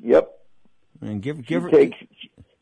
Yep. 0.00 0.30
And 1.00 1.22
give 1.22 1.36
she 1.36 1.42
give 1.42 1.62
her. 1.62 1.70
Takes, 1.70 1.96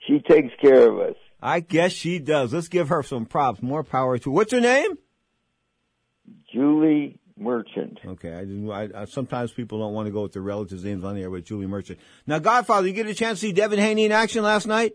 she 0.07 0.21
takes 0.21 0.53
care 0.61 0.91
of 0.91 0.99
us. 0.99 1.17
I 1.41 1.61
guess 1.61 1.93
she 1.93 2.19
does. 2.19 2.53
Let's 2.53 2.69
give 2.69 2.89
her 2.89 3.03
some 3.03 3.25
props. 3.25 3.63
More 3.63 3.83
power 3.83 4.19
to. 4.19 4.31
What's 4.31 4.53
her 4.53 4.61
name? 4.61 4.99
Julie 6.53 7.19
Merchant. 7.39 7.99
Okay, 8.05 8.33
I 8.33 8.41
didn't. 8.41 8.71
I, 8.71 8.89
I, 8.95 9.05
sometimes 9.05 9.53
people 9.53 9.79
don't 9.79 9.93
want 9.93 10.07
to 10.07 10.13
go 10.13 10.23
with 10.23 10.33
their 10.33 10.43
relatives' 10.43 10.85
names 10.85 11.05
on 11.05 11.19
there, 11.19 11.31
but 11.31 11.45
Julie 11.45 11.67
Merchant. 11.67 11.99
Now, 12.27 12.39
Godfather, 12.39 12.87
you 12.87 12.95
get 12.95 13.07
a 13.07 13.15
chance 13.15 13.41
to 13.41 13.47
see 13.47 13.53
Devin 13.53 13.79
Haney 13.79 14.07
in 14.07 14.13
action 14.13 14.43
last 14.43 14.67
night? 14.67 14.95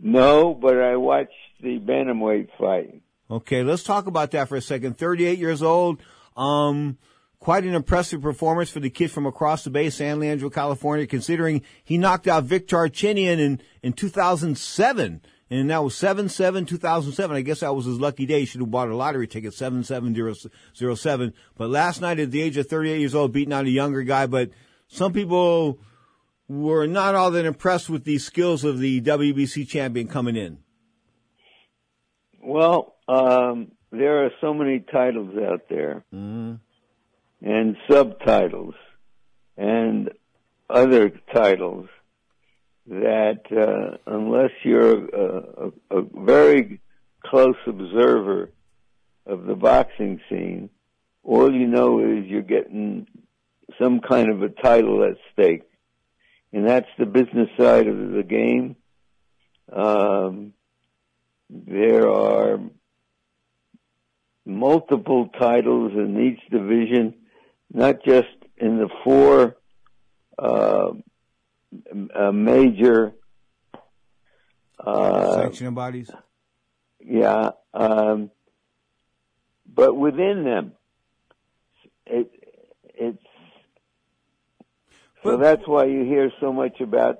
No, 0.00 0.54
but 0.54 0.78
I 0.78 0.96
watched 0.96 1.30
the 1.60 1.78
bantamweight 1.78 2.48
fight. 2.58 3.02
Okay, 3.30 3.62
let's 3.62 3.82
talk 3.82 4.06
about 4.06 4.30
that 4.32 4.48
for 4.48 4.56
a 4.56 4.62
second. 4.62 4.98
38 4.98 5.38
years 5.38 5.62
old. 5.62 6.02
Um, 6.36 6.98
quite 7.38 7.64
an 7.64 7.74
impressive 7.74 8.22
performance 8.22 8.70
for 8.70 8.80
the 8.80 8.90
kid 8.90 9.10
from 9.10 9.26
across 9.26 9.64
the 9.64 9.70
bay, 9.70 9.90
San 9.90 10.20
Leandro, 10.20 10.48
California, 10.48 11.06
considering 11.06 11.62
he 11.84 11.98
knocked 11.98 12.26
out 12.26 12.44
Victor 12.44 12.76
Darchinyan 12.76 13.38
in, 13.38 13.60
in 13.82 13.92
2007 13.92 15.20
and 15.60 15.68
that 15.68 15.84
was 15.84 15.94
7-7 15.94 16.66
2007. 16.66 17.36
I 17.36 17.42
guess 17.42 17.60
that 17.60 17.76
was 17.76 17.84
his 17.84 18.00
lucky 18.00 18.24
day. 18.24 18.40
He 18.40 18.46
should 18.46 18.62
have 18.62 18.70
bought 18.70 18.88
a 18.88 18.96
lottery 18.96 19.26
ticket, 19.26 19.52
7707. 19.52 21.34
But 21.58 21.68
last 21.68 22.00
night 22.00 22.18
at 22.18 22.30
the 22.30 22.40
age 22.40 22.56
of 22.56 22.66
38 22.68 22.98
years 22.98 23.14
old, 23.14 23.32
beating 23.32 23.52
out 23.52 23.66
a 23.66 23.70
younger 23.70 24.02
guy, 24.02 24.24
but 24.24 24.48
some 24.88 25.12
people 25.12 25.78
were 26.48 26.86
not 26.86 27.14
all 27.14 27.30
that 27.32 27.44
impressed 27.44 27.90
with 27.90 28.04
the 28.04 28.16
skills 28.18 28.64
of 28.64 28.78
the 28.78 29.02
WBC 29.02 29.68
champion 29.68 30.08
coming 30.08 30.36
in. 30.36 30.56
Well, 32.42 32.94
um, 33.06 33.72
there 33.90 34.24
are 34.24 34.30
so 34.40 34.54
many 34.54 34.80
titles 34.80 35.36
out 35.36 35.68
there 35.68 36.02
mm-hmm. 36.14 36.54
and 37.46 37.76
subtitles 37.90 38.74
and 39.58 40.12
other 40.70 41.10
titles 41.34 41.90
that 42.86 43.42
uh, 43.50 43.96
unless 44.06 44.50
you're 44.64 45.06
a, 45.08 45.42
a, 45.90 45.98
a, 45.98 46.02
very 46.24 46.80
close 47.24 47.56
observer 47.66 48.50
of 49.24 49.44
the 49.44 49.54
boxing 49.54 50.20
scene, 50.28 50.68
all 51.22 51.52
you 51.52 51.68
know 51.68 52.00
is 52.00 52.26
you're 52.26 52.42
getting 52.42 53.06
some 53.80 54.00
kind 54.00 54.30
of 54.30 54.42
a 54.42 54.48
title 54.48 55.04
at 55.04 55.16
stake. 55.32 55.62
And 56.52 56.68
that's 56.68 56.88
the 56.98 57.06
business 57.06 57.48
side 57.58 57.86
of 57.86 57.96
the 57.96 58.22
game. 58.22 58.76
Um, 59.72 60.52
there 61.48 62.10
are 62.10 62.60
multiple 64.44 65.28
titles 65.38 65.92
in 65.92 66.20
each 66.20 66.50
division, 66.50 67.14
not 67.72 68.04
just 68.04 68.28
in 68.56 68.78
the 68.78 68.88
four 69.04 69.56
uh, 70.38 70.90
a 72.14 72.32
major 72.32 73.12
uh, 74.78 75.34
sanctioning 75.34 75.74
bodies. 75.74 76.10
Yeah, 77.00 77.50
um, 77.74 78.30
but 79.66 79.96
within 79.96 80.44
them, 80.44 80.72
it 82.06 82.30
it's 82.94 83.18
so 85.22 85.36
that's 85.36 85.66
why 85.66 85.86
you 85.86 86.04
hear 86.04 86.30
so 86.40 86.52
much 86.52 86.80
about 86.80 87.18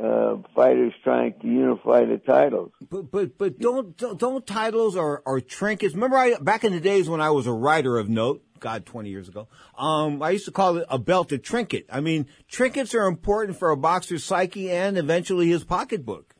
uh, 0.00 0.36
fighters 0.54 0.92
trying 1.02 1.34
to 1.40 1.46
unify 1.46 2.04
the 2.04 2.18
titles. 2.18 2.72
But 2.88 3.10
but 3.10 3.36
but 3.36 3.58
don't 3.58 3.96
don't 3.96 4.46
titles 4.46 4.96
or, 4.96 5.22
or 5.26 5.40
trinkets. 5.40 5.94
Remember, 5.94 6.16
I 6.16 6.36
back 6.38 6.64
in 6.64 6.72
the 6.72 6.80
days 6.80 7.08
when 7.08 7.20
I 7.20 7.30
was 7.30 7.46
a 7.46 7.52
writer 7.52 7.98
of 7.98 8.08
note. 8.08 8.42
God, 8.60 8.86
20 8.86 9.10
years 9.10 9.28
ago. 9.28 9.48
Um, 9.76 10.22
I 10.22 10.30
used 10.30 10.44
to 10.44 10.52
call 10.52 10.76
it 10.76 10.86
a 10.88 10.98
belt 10.98 11.32
a 11.32 11.38
trinket. 11.38 11.86
I 11.90 12.00
mean, 12.00 12.26
trinkets 12.48 12.94
are 12.94 13.06
important 13.06 13.58
for 13.58 13.70
a 13.70 13.76
boxer's 13.76 14.24
psyche 14.24 14.70
and 14.70 14.96
eventually 14.96 15.48
his 15.48 15.64
pocketbook. 15.64 16.34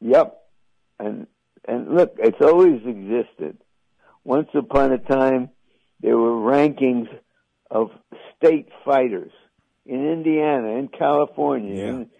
Yep. 0.00 0.36
And, 0.98 1.26
and 1.66 1.94
look, 1.94 2.16
it's 2.18 2.40
always 2.40 2.80
existed. 2.84 3.58
Once 4.24 4.48
upon 4.54 4.92
a 4.92 4.98
time, 4.98 5.50
there 6.00 6.16
were 6.16 6.32
rankings 6.32 7.08
of 7.70 7.90
state 8.36 8.68
fighters 8.84 9.32
in 9.86 10.06
Indiana, 10.12 10.78
in 10.78 10.88
California, 10.88 11.74
yeah. 11.74 11.88
in, 11.88 12.10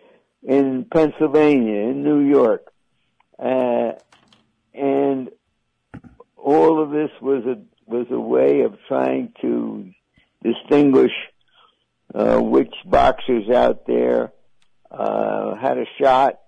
in 0.43 0.87
Pennsylvania, 0.93 1.91
in 1.91 2.03
New 2.03 2.21
York. 2.21 2.73
Uh, 3.39 3.93
and 4.75 5.31
all 6.37 6.83
of 6.83 6.91
this 6.91 7.11
was 7.21 7.45
a 7.45 7.57
was 7.93 8.07
a 8.11 8.19
way 8.19 8.63
of 8.63 8.77
trying 8.89 9.33
to 9.43 9.93
distinguish 10.43 11.13
uh, 12.15 12.39
which 12.39 12.75
boxers 12.85 13.49
out 13.51 13.87
there 13.87 14.33
uh, 14.91 15.55
had 15.55 15.79
a 15.79 15.87
shot, 16.01 16.41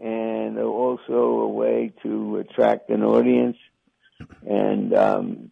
and 0.00 0.58
also 0.58 1.12
a 1.12 1.48
way 1.48 1.92
to 2.02 2.38
attract 2.38 2.90
an 2.90 3.02
audience. 3.02 3.56
And 4.48 4.94
um, 4.94 5.50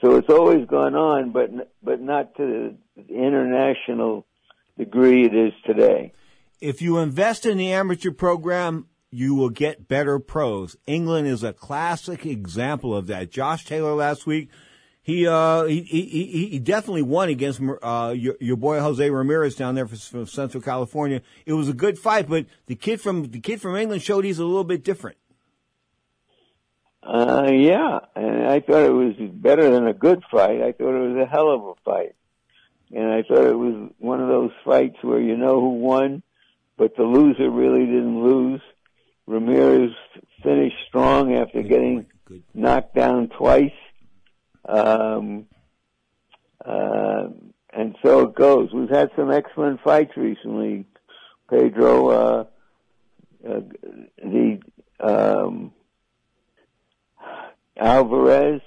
so 0.00 0.16
it's 0.16 0.30
always 0.30 0.66
gone 0.66 0.94
on, 0.94 1.32
but 1.32 1.50
but 1.82 2.00
not 2.00 2.34
to 2.36 2.76
the 2.96 3.14
international 3.14 4.26
degree 4.78 5.26
it 5.26 5.34
is 5.34 5.52
today. 5.66 6.12
If 6.60 6.82
you 6.82 6.98
invest 6.98 7.46
in 7.46 7.58
the 7.58 7.72
amateur 7.72 8.10
program, 8.10 8.86
you 9.10 9.34
will 9.34 9.50
get 9.50 9.88
better 9.88 10.18
pros. 10.18 10.76
England 10.86 11.26
is 11.26 11.42
a 11.42 11.52
classic 11.52 12.24
example 12.24 12.94
of 12.94 13.06
that. 13.08 13.30
Josh 13.30 13.64
Taylor 13.64 13.94
last 13.94 14.26
week, 14.26 14.48
he 15.02 15.26
uh, 15.26 15.64
he, 15.64 15.82
he 15.82 16.48
he 16.50 16.58
definitely 16.58 17.02
won 17.02 17.28
against 17.28 17.60
uh, 17.82 18.14
your, 18.16 18.36
your 18.40 18.56
boy 18.56 18.80
Jose 18.80 19.08
Ramirez 19.08 19.56
down 19.56 19.74
there 19.74 19.86
from 19.86 20.26
Central 20.26 20.62
California. 20.62 21.22
It 21.46 21.54
was 21.54 21.68
a 21.68 21.72
good 21.72 21.98
fight, 21.98 22.28
but 22.28 22.46
the 22.66 22.76
kid 22.76 23.00
from 23.00 23.30
the 23.30 23.40
kid 23.40 23.60
from 23.60 23.76
England 23.76 24.02
showed 24.02 24.24
he's 24.24 24.38
a 24.38 24.44
little 24.44 24.64
bit 24.64 24.84
different. 24.84 25.16
Uh, 27.02 27.50
yeah, 27.50 28.00
and 28.14 28.46
I 28.46 28.60
thought 28.60 28.84
it 28.84 28.92
was 28.92 29.14
better 29.32 29.70
than 29.70 29.86
a 29.86 29.94
good 29.94 30.22
fight. 30.30 30.60
I 30.60 30.72
thought 30.72 30.94
it 30.94 31.08
was 31.08 31.16
a 31.16 31.26
hell 31.26 31.50
of 31.50 31.62
a 31.64 31.74
fight, 31.82 32.14
and 32.94 33.10
I 33.10 33.22
thought 33.22 33.46
it 33.46 33.58
was 33.58 33.90
one 33.98 34.20
of 34.20 34.28
those 34.28 34.52
fights 34.64 34.98
where 35.02 35.20
you 35.20 35.36
know 35.36 35.60
who 35.60 35.70
won, 35.70 36.22
but 36.76 36.94
the 36.96 37.02
loser 37.02 37.50
really 37.50 37.86
didn't 37.86 38.22
lose. 38.22 38.60
Ramirez 39.26 39.92
finished 40.42 40.76
strong 40.88 41.34
after 41.34 41.62
getting 41.62 42.06
knocked 42.54 42.94
down 42.94 43.28
twice. 43.28 43.72
Um, 44.68 45.46
uh, 46.64 47.28
and 47.72 47.96
so 48.04 48.20
it 48.20 48.34
goes. 48.34 48.72
We've 48.72 48.90
had 48.90 49.10
some 49.16 49.30
excellent 49.30 49.80
fights 49.82 50.16
recently. 50.16 50.86
Pedro, 51.48 52.08
uh, 52.08 52.44
uh, 53.48 53.60
the 54.22 54.60
um, 55.00 55.72
Alvarez, 57.76 58.60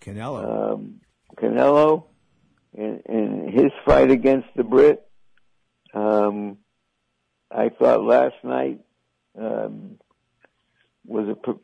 Canelo, 0.00 0.72
um, 0.74 1.00
Canelo, 1.36 2.04
in, 2.72 3.00
in 3.08 3.52
his 3.52 3.70
fight 3.84 4.10
against 4.10 4.48
the 4.56 4.64
Brit. 4.64 5.06
Um, 5.92 6.58
I 7.50 7.68
thought 7.68 8.02
last 8.02 8.34
night 8.42 8.80
um, 9.38 9.98
was 11.06 11.28
a 11.28 11.54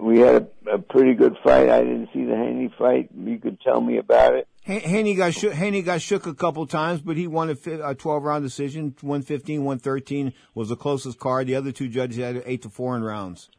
we 0.00 0.18
had 0.18 0.48
a, 0.66 0.72
a 0.72 0.78
pretty 0.78 1.14
good 1.14 1.36
fight. 1.44 1.68
I 1.68 1.80
didn't 1.80 2.08
see 2.12 2.24
the 2.24 2.34
Haney 2.34 2.72
fight. 2.76 3.10
You 3.16 3.38
could 3.38 3.60
tell 3.60 3.80
me 3.80 3.98
about 3.98 4.34
it. 4.34 4.48
Haney 4.64 5.14
got 5.14 5.34
shook, 5.34 5.52
Haney 5.54 5.82
got 5.82 6.00
shook 6.00 6.26
a 6.26 6.34
couple 6.34 6.66
times, 6.66 7.00
but 7.00 7.16
he 7.16 7.26
won 7.26 7.50
a, 7.50 7.88
a 7.88 7.94
12 7.94 8.22
round 8.22 8.44
decision. 8.44 8.94
115, 9.00 9.64
113 9.64 10.32
was 10.54 10.68
the 10.68 10.76
closest 10.76 11.18
card. 11.18 11.48
The 11.48 11.56
other 11.56 11.72
two 11.72 11.88
judges 11.88 12.18
had 12.18 12.42
eight 12.46 12.62
to 12.62 12.70
four 12.70 12.96
in 12.96 13.02
rounds. 13.02 13.50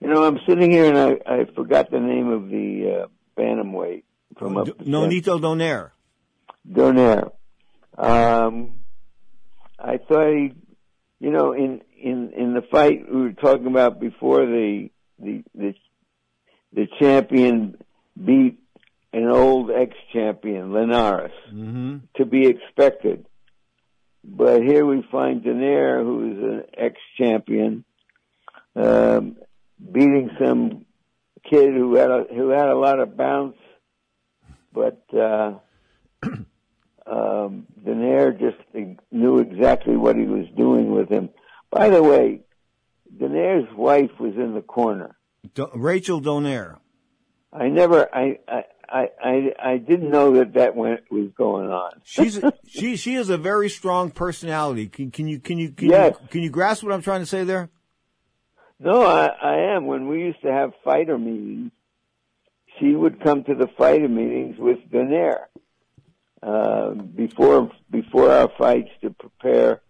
You 0.00 0.08
know, 0.08 0.24
I'm 0.24 0.38
sitting 0.48 0.70
here 0.70 0.86
and 0.86 0.98
I, 0.98 1.32
I 1.32 1.44
forgot 1.54 1.90
the 1.90 2.00
name 2.00 2.28
of 2.28 2.48
the 2.48 3.04
uh, 3.04 3.40
bantamweight 3.40 4.02
from 4.36 4.56
up. 4.56 4.66
the 4.66 4.72
Nonito 4.84 5.40
Donaire. 5.40 5.90
Donaire. 6.68 7.30
Um, 7.96 8.80
I 9.78 9.98
thought 9.98 10.28
he, 10.28 10.52
you 11.20 11.30
know, 11.30 11.52
in 11.52 11.80
in 12.00 12.32
in 12.36 12.54
the 12.54 12.62
fight 12.62 13.10
we 13.10 13.22
were 13.22 13.32
talking 13.32 13.66
about 13.66 14.00
before, 14.00 14.44
the 14.44 14.90
the 15.18 15.42
the 15.54 15.74
the 16.72 16.86
champion 17.00 17.76
beat 18.22 18.58
an 19.12 19.28
old 19.28 19.70
ex-champion, 19.70 20.72
Linares, 20.72 21.30
Mm-hmm. 21.52 21.96
to 22.16 22.24
be 22.26 22.46
expected. 22.48 23.26
But 24.24 24.62
here 24.62 24.84
we 24.84 25.02
find 25.12 25.42
Donaire, 25.42 26.02
who 26.02 26.32
is 26.32 26.38
an 26.38 26.62
ex-champion, 26.76 27.84
um, 28.74 29.36
beating 29.92 30.30
some 30.42 30.84
kid 31.48 31.74
who 31.74 31.94
had 31.96 32.10
a 32.10 32.24
who 32.34 32.48
had 32.48 32.68
a 32.68 32.74
lot 32.74 32.98
of 32.98 33.16
bounce, 33.16 33.56
but 34.72 35.02
uh, 35.14 35.52
um, 37.06 37.66
Donaire 37.84 38.38
just 38.38 38.56
knew 39.10 39.38
exactly 39.38 39.96
what 39.96 40.16
he 40.16 40.24
was 40.24 40.46
doing 40.56 40.90
with 40.92 41.08
him. 41.08 41.28
By 41.70 41.88
the 41.90 42.02
way, 42.02 42.40
Donaire's 43.16 43.72
wife 43.76 44.10
was 44.18 44.34
in 44.36 44.54
the 44.54 44.62
corner. 44.62 45.16
Do- 45.54 45.70
Rachel 45.74 46.20
Donaire. 46.20 46.78
I 47.52 47.68
never, 47.68 48.08
I, 48.14 48.38
I, 48.48 48.64
I, 48.88 49.08
I, 49.22 49.52
I 49.62 49.76
didn't 49.78 50.10
know 50.10 50.34
that 50.36 50.54
that 50.54 50.74
went 50.74 51.00
was 51.10 51.30
going 51.36 51.68
on. 51.70 52.00
She's 52.04 52.40
she 52.66 52.96
she 52.96 53.14
is 53.14 53.28
a 53.30 53.38
very 53.38 53.68
strong 53.68 54.10
personality. 54.10 54.88
Can, 54.88 55.10
can 55.10 55.28
you 55.28 55.38
can 55.40 55.58
you 55.58 55.70
can 55.70 55.88
Yes. 55.90 56.16
you 56.20 56.28
can 56.28 56.42
you 56.42 56.50
grasp 56.50 56.82
what 56.82 56.92
I'm 56.92 57.02
trying 57.02 57.20
to 57.20 57.26
say 57.26 57.44
there? 57.44 57.70
No, 58.80 59.02
I, 59.02 59.26
I 59.26 59.56
am. 59.76 59.86
When 59.86 60.08
we 60.08 60.20
used 60.20 60.42
to 60.42 60.52
have 60.52 60.72
fighter 60.82 61.16
meetings, 61.16 61.70
she 62.80 62.92
would 62.92 63.22
come 63.22 63.44
to 63.44 63.54
the 63.54 63.68
fighter 63.78 64.08
meetings 64.08 64.56
with 64.58 64.78
Donaire 64.90 65.44
uh, 66.44 66.90
before 66.90 67.70
before 67.90 68.30
our 68.30 68.50
fights 68.58 68.90
to 69.00 69.10
prepare 69.10 69.80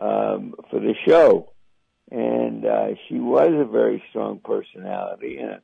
um, 0.00 0.54
for 0.68 0.80
the 0.80 0.94
show, 1.06 1.52
and 2.10 2.66
uh, 2.66 2.88
she 3.06 3.20
was 3.20 3.52
a 3.52 3.64
very 3.64 4.02
strong 4.10 4.40
personality, 4.44 5.38
and 5.38 5.60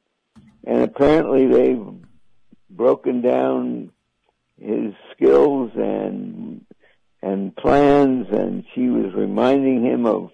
and 0.65 0.83
apparently 0.83 1.47
they've 1.47 1.85
broken 2.71 3.23
down 3.23 3.91
his 4.61 4.95
skills 5.13 5.73
and 5.75 6.65
and 7.23 7.57
plans, 7.57 8.29
and 8.31 8.65
she 8.75 8.89
was 8.89 9.13
reminding 9.13 9.85
him 9.85 10.07
of 10.07 10.31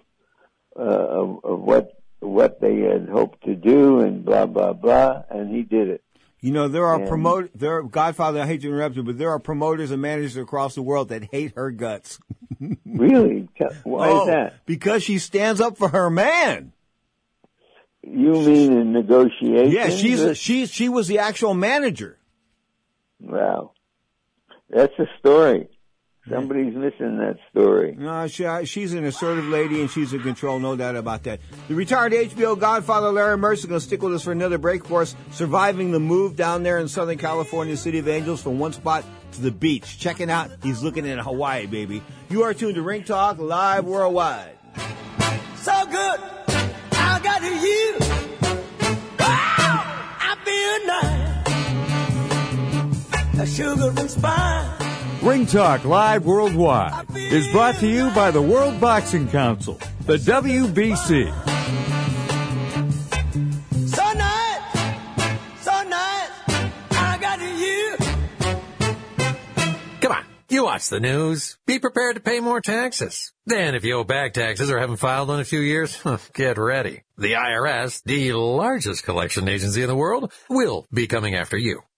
uh, 0.77 0.81
of, 0.81 1.43
of 1.43 1.59
what 1.59 1.99
what 2.19 2.61
they 2.61 2.81
had 2.81 3.09
hoped 3.09 3.43
to 3.45 3.55
do, 3.55 4.01
and 4.01 4.23
blah 4.23 4.45
blah 4.45 4.73
blah, 4.73 5.23
and 5.31 5.49
he 5.55 5.63
did 5.63 5.87
it. 5.87 6.03
You 6.39 6.51
know 6.51 6.67
there 6.67 6.85
are 6.85 7.07
promote 7.07 7.49
there 7.55 7.77
are 7.77 7.83
Godfather. 7.83 8.41
I 8.41 8.45
hate 8.45 8.61
to 8.61 8.67
interrupt 8.67 8.95
you, 8.95 9.03
but 9.03 9.17
there 9.17 9.31
are 9.31 9.39
promoters 9.39 9.89
and 9.91 10.01
managers 10.01 10.37
across 10.37 10.75
the 10.75 10.81
world 10.83 11.09
that 11.09 11.23
hate 11.31 11.53
her 11.55 11.71
guts. 11.71 12.19
Really? 12.85 13.47
Why 13.83 14.09
Oh, 14.09 14.21
is 14.21 14.27
that? 14.27 14.65
Because 14.65 15.03
she 15.03 15.19
stands 15.19 15.61
up 15.61 15.77
for 15.77 15.89
her 15.89 16.09
man. 16.09 16.73
You 18.01 18.31
mean 18.31 18.73
in 18.73 18.93
negotiations? 18.93 19.73
Yeah, 19.73 19.89
she's 19.89 20.37
she 20.37 20.65
she 20.65 20.89
was 20.89 21.07
the 21.07 21.19
actual 21.19 21.53
manager. 21.53 22.17
Wow, 23.19 23.73
that's 24.69 24.93
a 24.97 25.05
story. 25.19 25.67
Somebody's 26.29 26.75
missing 26.75 27.17
that 27.19 27.37
story. 27.51 27.95
No, 27.97 28.27
she, 28.27 28.45
uh, 28.45 28.65
she's 28.65 28.93
an 28.93 29.05
assertive 29.05 29.45
lady 29.45 29.79
and 29.79 29.89
she's 29.89 30.11
in 30.11 30.21
control, 30.21 30.59
no 30.59 30.75
doubt 30.75 30.97
about 30.97 31.23
that. 31.23 31.39
The 31.69 31.75
retired 31.75 32.11
HBO 32.11 32.59
Godfather 32.59 33.11
Larry 33.11 33.37
Merchant 33.37 33.59
is 33.59 33.65
going 33.65 33.79
to 33.79 33.85
stick 33.85 34.01
with 34.01 34.13
us 34.13 34.23
for 34.23 34.33
another 34.33 34.57
break 34.57 34.85
for 34.85 35.03
us, 35.03 35.15
surviving 35.31 35.91
the 35.91 35.99
move 35.99 36.35
down 36.35 36.63
there 36.63 36.79
in 36.79 36.89
Southern 36.89 37.17
California, 37.17 37.77
City 37.77 37.99
of 37.99 38.09
Angels, 38.09 38.41
from 38.41 38.59
one 38.59 38.73
spot 38.73 39.05
to 39.33 39.41
the 39.41 39.51
beach. 39.51 39.99
Checking 39.99 40.29
out, 40.29 40.51
he's 40.63 40.83
looking 40.83 41.07
at 41.07 41.19
Hawaii, 41.19 41.65
baby. 41.65 42.01
You 42.29 42.43
are 42.43 42.53
tuned 42.53 42.75
to 42.75 42.81
Ring 42.81 43.05
Talk 43.05 43.37
live 43.37 43.85
worldwide. 43.85 44.57
So 45.55 45.85
good, 45.85 46.19
I 46.91 47.19
got 47.23 47.41
you. 47.41 47.95
Wow, 49.17 49.83
I 50.19 50.35
feel 50.43 50.87
nice. 53.37 53.39
A 53.39 53.45
sugar 53.55 53.93
and 53.97 54.11
spice. 54.11 54.86
Ring 55.21 55.45
Talk 55.45 55.83
Live 55.83 56.25
Worldwide 56.25 57.05
is 57.15 57.47
brought 57.51 57.75
to 57.75 57.87
you 57.87 58.11
by 58.11 58.31
the 58.31 58.41
World 58.41 58.79
Boxing 58.79 59.27
Council, 59.27 59.79
the 60.05 60.17
WBC. 60.17 61.27
So 63.87 64.13
nice, 64.13 65.63
so 65.63 65.83
nice. 65.83 66.29
I 66.91 67.17
got 67.19 67.39
you. 67.41 67.95
Come 70.01 70.11
on, 70.11 70.23
you 70.49 70.63
watch 70.63 70.87
the 70.89 70.99
news. 70.99 71.57
Be 71.65 71.79
prepared 71.79 72.15
to 72.15 72.21
pay 72.21 72.39
more 72.39 72.61
taxes. 72.61 73.33
Then 73.45 73.73
if 73.75 73.83
you 73.83 73.95
owe 73.95 74.03
back 74.03 74.33
taxes 74.33 74.69
or 74.69 74.79
haven't 74.79 74.97
filed 74.97 75.31
in 75.31 75.39
a 75.39 75.45
few 75.45 75.59
years, 75.59 75.99
get 76.33 76.57
ready. 76.57 77.01
The 77.17 77.33
IRS, 77.33 78.03
the 78.03 78.33
largest 78.33 79.03
collection 79.03 79.49
agency 79.49 79.81
in 79.81 79.87
the 79.87 79.95
world, 79.95 80.31
will 80.49 80.85
be 80.93 81.07
coming 81.07 81.35
after 81.35 81.57
you. 81.57 81.81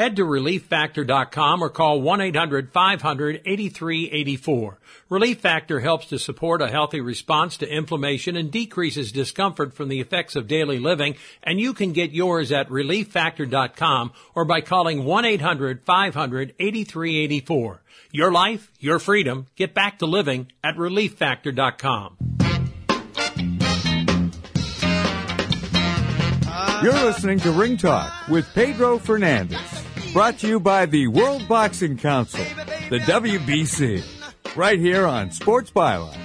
Head 0.00 0.16
to 0.16 0.24
relieffactor.com 0.24 1.62
or 1.62 1.68
call 1.68 2.00
1-800-500-8384. 2.00 4.76
Relief 5.10 5.40
Factor 5.40 5.80
helps 5.80 6.06
to 6.06 6.18
support 6.18 6.62
a 6.62 6.70
healthy 6.70 7.02
response 7.02 7.58
to 7.58 7.68
inflammation 7.68 8.34
and 8.34 8.50
decreases 8.50 9.12
discomfort 9.12 9.74
from 9.74 9.90
the 9.90 10.00
effects 10.00 10.36
of 10.36 10.48
daily 10.48 10.78
living, 10.78 11.16
and 11.42 11.60
you 11.60 11.74
can 11.74 11.92
get 11.92 12.12
yours 12.12 12.50
at 12.50 12.70
relieffactor.com 12.70 14.12
or 14.34 14.46
by 14.46 14.62
calling 14.62 15.02
1-800-500-8384. 15.02 17.78
Your 18.10 18.32
life, 18.32 18.72
your 18.78 18.98
freedom. 18.98 19.48
Get 19.54 19.74
back 19.74 19.98
to 19.98 20.06
living 20.06 20.50
at 20.64 20.76
relieffactor.com. 20.76 22.16
You're 26.82 26.94
listening 26.94 27.38
to 27.40 27.52
Ring 27.52 27.76
Talk 27.76 28.10
with 28.28 28.48
Pedro 28.54 28.98
Fernandez. 28.98 29.60
Brought 30.12 30.38
to 30.40 30.48
you 30.48 30.58
by 30.58 30.86
the 30.86 31.06
World 31.06 31.46
Boxing 31.46 31.96
Council, 31.96 32.44
the 32.88 32.98
WBC. 32.98 34.04
Right 34.56 34.80
here 34.80 35.06
on 35.06 35.30
Sports 35.30 35.70
Byline. 35.70 36.18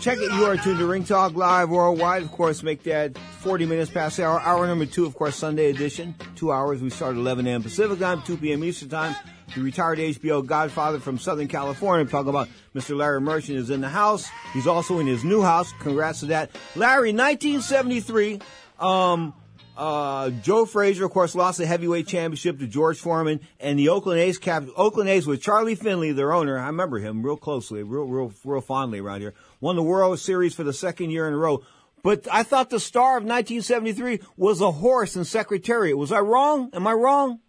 Check 0.00 0.18
it. 0.18 0.32
You 0.34 0.44
are 0.44 0.56
tuned 0.56 0.78
to 0.78 0.86
Ring 0.86 1.02
Talk 1.02 1.34
Live 1.34 1.68
worldwide. 1.68 2.22
Of 2.22 2.30
course, 2.30 2.62
make 2.62 2.84
that 2.84 3.18
40 3.18 3.66
minutes 3.66 3.90
past 3.90 4.18
the 4.18 4.24
hour. 4.24 4.40
Hour 4.40 4.68
number 4.68 4.86
two, 4.86 5.04
of 5.04 5.16
course, 5.16 5.34
Sunday 5.34 5.70
edition. 5.70 6.14
Two 6.36 6.52
hours. 6.52 6.80
We 6.80 6.90
start 6.90 7.16
at 7.16 7.18
11 7.18 7.48
a.m. 7.48 7.64
Pacific 7.64 7.98
time, 7.98 8.22
2 8.22 8.36
p.m. 8.36 8.62
Eastern 8.62 8.90
time. 8.90 9.16
The 9.52 9.62
retired 9.62 9.98
HBO 9.98 10.46
Godfather 10.46 11.00
from 11.00 11.18
Southern 11.18 11.48
California. 11.48 12.08
Talking 12.08 12.28
about 12.28 12.48
Mr. 12.72 12.96
Larry 12.96 13.20
Merchant 13.20 13.58
is 13.58 13.70
in 13.70 13.80
the 13.80 13.88
house. 13.88 14.28
He's 14.52 14.68
also 14.68 15.00
in 15.00 15.08
his 15.08 15.24
new 15.24 15.42
house. 15.42 15.72
Congrats 15.80 16.20
to 16.20 16.26
that. 16.26 16.52
Larry, 16.76 17.12
1973. 17.12 18.40
Um, 18.78 19.34
uh, 19.76 20.30
Joe 20.30 20.66
Frazier, 20.66 21.06
of 21.06 21.10
course, 21.10 21.34
lost 21.34 21.58
the 21.58 21.66
heavyweight 21.66 22.06
championship 22.06 22.58
to 22.60 22.66
George 22.66 22.98
Foreman, 22.98 23.40
and 23.58 23.78
the 23.78 23.88
Oakland 23.88 24.20
A's 24.20 24.38
cap, 24.38 24.64
Oakland 24.76 25.10
A's 25.10 25.26
with 25.26 25.42
Charlie 25.42 25.74
Finley, 25.74 26.12
their 26.12 26.32
owner. 26.32 26.58
I 26.58 26.66
remember 26.66 26.98
him 26.98 27.22
real 27.24 27.36
closely, 27.36 27.82
real, 27.82 28.04
real, 28.04 28.32
real 28.44 28.60
fondly 28.60 29.00
around 29.00 29.20
here. 29.20 29.34
Won 29.60 29.76
the 29.76 29.82
World 29.82 30.18
Series 30.20 30.54
for 30.54 30.62
the 30.62 30.72
second 30.72 31.10
year 31.10 31.26
in 31.26 31.34
a 31.34 31.36
row. 31.36 31.62
But 32.04 32.28
I 32.30 32.42
thought 32.42 32.70
the 32.70 32.78
star 32.78 33.16
of 33.16 33.24
1973 33.24 34.20
was 34.36 34.60
a 34.60 34.70
horse 34.70 35.16
in 35.16 35.24
Secretariat. 35.24 35.96
Was 35.96 36.12
I 36.12 36.20
wrong? 36.20 36.70
Am 36.74 36.86
I 36.86 36.92
wrong? 36.92 37.40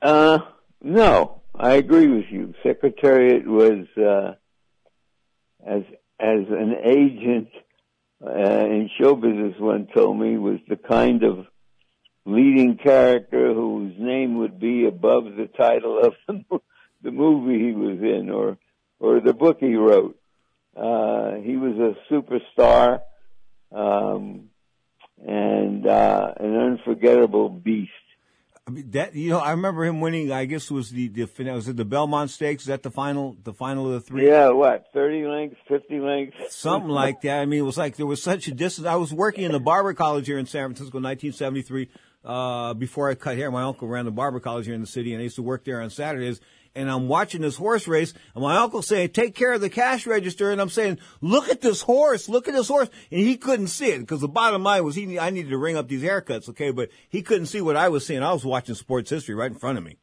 Uh, 0.00 0.38
no, 0.82 1.42
I 1.54 1.74
agree 1.74 2.08
with 2.08 2.24
you. 2.30 2.54
Secretariat 2.62 3.46
was, 3.46 3.86
uh, 3.98 4.34
as, 5.66 5.82
as 6.18 6.46
an 6.48 6.76
agent, 6.82 7.48
uh, 8.24 8.30
in 8.30 8.90
show 9.00 9.14
business 9.14 9.54
one 9.58 9.86
told 9.94 10.18
me 10.18 10.36
was 10.36 10.58
the 10.68 10.76
kind 10.76 11.22
of 11.22 11.46
leading 12.26 12.76
character 12.76 13.54
whose 13.54 13.94
name 13.98 14.38
would 14.38 14.60
be 14.60 14.86
above 14.86 15.24
the 15.24 15.48
title 15.56 16.00
of 16.00 16.14
the, 16.26 16.60
the 17.02 17.10
movie 17.10 17.58
he 17.58 17.72
was 17.72 17.98
in 17.98 18.30
or 18.30 18.58
or 18.98 19.20
the 19.20 19.32
book 19.32 19.58
he 19.60 19.74
wrote. 19.74 20.18
Uh, 20.76 21.36
he 21.36 21.56
was 21.56 21.74
a 21.78 22.12
superstar 22.12 23.00
um, 23.72 24.50
and 25.26 25.86
uh, 25.86 26.34
an 26.38 26.56
unforgettable 26.56 27.48
beast. 27.48 27.90
I 28.66 28.70
mean, 28.70 28.90
that 28.90 29.14
you 29.14 29.30
know, 29.30 29.38
I 29.38 29.52
remember 29.52 29.84
him 29.84 30.00
winning. 30.00 30.30
I 30.30 30.44
guess 30.44 30.70
was 30.70 30.90
the 30.90 31.08
the 31.08 31.28
was 31.52 31.68
it 31.68 31.76
the 31.76 31.84
Belmont 31.84 32.30
Stakes? 32.30 32.64
Is 32.64 32.68
that 32.68 32.82
the 32.82 32.90
final 32.90 33.36
the 33.42 33.52
final 33.52 33.86
of 33.86 33.92
the 33.92 34.00
three? 34.00 34.28
Yeah, 34.28 34.50
what 34.50 34.86
thirty 34.92 35.26
lengths, 35.26 35.58
fifty 35.66 35.98
lengths, 35.98 36.54
something 36.54 36.90
like 36.90 37.22
that. 37.22 37.40
I 37.40 37.46
mean, 37.46 37.60
it 37.60 37.64
was 37.64 37.78
like 37.78 37.96
there 37.96 38.06
was 38.06 38.22
such 38.22 38.48
a 38.48 38.54
distance. 38.54 38.86
I 38.86 38.96
was 38.96 39.12
working 39.12 39.44
in 39.44 39.52
the 39.52 39.60
barber 39.60 39.94
college 39.94 40.26
here 40.26 40.38
in 40.38 40.46
San 40.46 40.68
Francisco, 40.68 40.98
in 40.98 41.04
1973. 41.04 41.88
Uh, 42.22 42.74
before 42.74 43.08
I 43.08 43.14
cut 43.14 43.38
hair, 43.38 43.50
my 43.50 43.62
uncle 43.62 43.88
ran 43.88 44.04
the 44.04 44.10
barber 44.10 44.40
college 44.40 44.66
here 44.66 44.74
in 44.74 44.82
the 44.82 44.86
city, 44.86 45.14
and 45.14 45.20
I 45.20 45.24
used 45.24 45.36
to 45.36 45.42
work 45.42 45.64
there 45.64 45.80
on 45.80 45.88
Saturdays 45.88 46.40
and 46.74 46.90
I'm 46.90 47.08
watching 47.08 47.42
this 47.42 47.56
horse 47.56 47.88
race, 47.88 48.12
and 48.34 48.42
my 48.42 48.56
uncle 48.56 48.82
saying, 48.82 49.10
"Take 49.10 49.34
care 49.34 49.52
of 49.52 49.60
the 49.60 49.70
cash 49.70 50.06
register," 50.06 50.50
and 50.50 50.60
I'm 50.60 50.68
saying, 50.68 50.98
"Look 51.20 51.48
at 51.48 51.60
this 51.60 51.82
horse! 51.82 52.28
Look 52.28 52.48
at 52.48 52.54
this 52.54 52.68
horse!" 52.68 52.88
And 53.10 53.20
he 53.20 53.36
couldn't 53.36 53.68
see 53.68 53.90
it 53.90 54.00
because 54.00 54.20
the 54.20 54.28
bottom 54.28 54.62
line 54.62 54.84
was 54.84 54.94
he 54.94 55.18
I 55.18 55.30
needed 55.30 55.50
to 55.50 55.58
ring 55.58 55.76
up 55.76 55.88
these 55.88 56.02
haircuts, 56.02 56.48
okay? 56.50 56.70
But 56.70 56.90
he 57.08 57.22
couldn't 57.22 57.46
see 57.46 57.60
what 57.60 57.76
I 57.76 57.88
was 57.88 58.06
seeing. 58.06 58.22
I 58.22 58.32
was 58.32 58.44
watching 58.44 58.74
sports 58.74 59.10
history 59.10 59.34
right 59.34 59.50
in 59.50 59.58
front 59.58 59.78
of 59.78 59.84
me. 59.84 59.96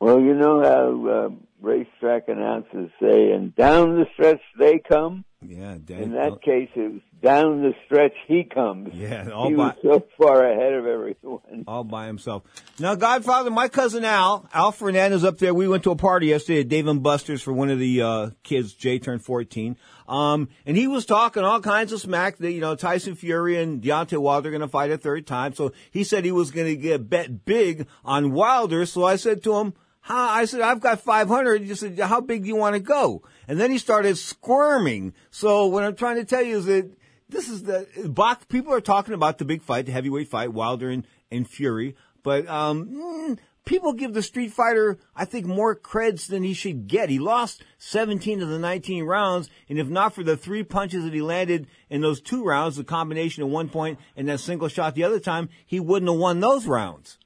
Well, 0.00 0.20
you 0.20 0.34
know 0.34 0.62
how 0.62 1.08
uh, 1.08 1.28
racetrack 1.60 2.28
announcers 2.28 2.90
say, 3.00 3.32
"And 3.32 3.54
down 3.54 3.98
the 3.98 4.06
stretch 4.14 4.40
they 4.58 4.78
come." 4.78 5.24
Yeah, 5.44 5.74
in 5.88 6.12
that 6.12 6.40
case, 6.42 6.68
it 6.74 6.92
was 6.92 7.00
down 7.22 7.62
the 7.62 7.72
stretch 7.86 8.14
he 8.26 8.44
comes. 8.44 8.94
Yeah, 8.94 9.30
all 9.34 9.48
he 9.48 9.54
by, 9.54 9.66
was 9.66 9.76
so 9.82 10.06
far 10.18 10.44
ahead 10.44 10.72
of 10.72 10.86
everyone. 10.86 11.64
All 11.66 11.84
by 11.84 12.06
himself. 12.06 12.42
Now, 12.78 12.94
Godfather, 12.94 13.50
my 13.50 13.68
cousin 13.68 14.04
Al, 14.04 14.48
Al 14.52 14.72
Fernandez 14.72 15.24
up 15.24 15.38
there. 15.38 15.54
We 15.54 15.68
went 15.68 15.84
to 15.84 15.90
a 15.90 15.96
party 15.96 16.26
yesterday 16.26 16.60
at 16.60 16.68
Dave 16.68 16.86
and 16.86 17.02
Buster's 17.02 17.42
for 17.42 17.52
one 17.52 17.70
of 17.70 17.78
the 17.78 18.02
uh, 18.02 18.30
kids. 18.42 18.72
Jay 18.74 18.98
turned 18.98 19.24
fourteen, 19.24 19.76
um, 20.08 20.48
and 20.66 20.76
he 20.76 20.88
was 20.88 21.06
talking 21.06 21.42
all 21.42 21.60
kinds 21.60 21.92
of 21.92 22.00
smack. 22.00 22.38
That 22.38 22.52
you 22.52 22.60
know, 22.60 22.74
Tyson 22.74 23.14
Fury 23.14 23.60
and 23.60 23.82
Deontay 23.82 24.18
Wilder 24.18 24.48
are 24.48 24.52
going 24.52 24.60
to 24.60 24.68
fight 24.68 24.90
a 24.90 24.98
third 24.98 25.26
time. 25.26 25.54
So 25.54 25.72
he 25.90 26.04
said 26.04 26.24
he 26.24 26.32
was 26.32 26.50
going 26.50 26.68
to 26.68 26.76
get 26.76 27.08
bet 27.08 27.44
big 27.44 27.86
on 28.04 28.32
Wilder. 28.32 28.86
So 28.86 29.04
I 29.04 29.16
said 29.16 29.42
to 29.44 29.56
him. 29.56 29.74
I 30.08 30.46
said, 30.46 30.62
I've 30.62 30.80
got 30.80 31.00
500. 31.00 31.62
He 31.62 31.74
said, 31.76 31.98
how 31.98 32.20
big 32.20 32.42
do 32.42 32.48
you 32.48 32.56
want 32.56 32.74
to 32.74 32.80
go? 32.80 33.22
And 33.52 33.60
then 33.60 33.70
he 33.70 33.76
started 33.76 34.16
squirming. 34.16 35.12
So 35.30 35.66
what 35.66 35.84
I'm 35.84 35.94
trying 35.94 36.16
to 36.16 36.24
tell 36.24 36.40
you 36.40 36.56
is 36.56 36.64
that 36.64 36.90
this 37.28 37.50
is 37.50 37.64
the 37.64 37.86
box. 38.08 38.46
People 38.46 38.72
are 38.72 38.80
talking 38.80 39.12
about 39.12 39.36
the 39.36 39.44
big 39.44 39.60
fight, 39.60 39.84
the 39.84 39.92
heavyweight 39.92 40.28
fight, 40.28 40.54
Wilder 40.54 40.88
and, 40.88 41.06
and 41.30 41.46
Fury. 41.46 41.94
But, 42.22 42.48
um, 42.48 42.86
mm, 42.86 43.38
people 43.66 43.92
give 43.92 44.14
the 44.14 44.22
Street 44.22 44.54
Fighter, 44.54 44.98
I 45.14 45.26
think, 45.26 45.44
more 45.44 45.76
creds 45.76 46.28
than 46.28 46.42
he 46.44 46.54
should 46.54 46.88
get. 46.88 47.10
He 47.10 47.18
lost 47.18 47.62
17 47.76 48.40
of 48.40 48.48
the 48.48 48.58
19 48.58 49.04
rounds, 49.04 49.50
and 49.68 49.78
if 49.78 49.86
not 49.86 50.14
for 50.14 50.22
the 50.22 50.38
three 50.38 50.62
punches 50.62 51.04
that 51.04 51.12
he 51.12 51.20
landed 51.20 51.66
in 51.90 52.00
those 52.00 52.22
two 52.22 52.42
rounds, 52.42 52.76
the 52.76 52.84
combination 52.84 53.42
of 53.42 53.50
one 53.50 53.68
point 53.68 53.98
and 54.16 54.30
that 54.30 54.40
single 54.40 54.68
shot 54.68 54.94
the 54.94 55.04
other 55.04 55.20
time, 55.20 55.50
he 55.66 55.78
wouldn't 55.78 56.10
have 56.10 56.18
won 56.18 56.40
those 56.40 56.64
rounds. 56.64 57.18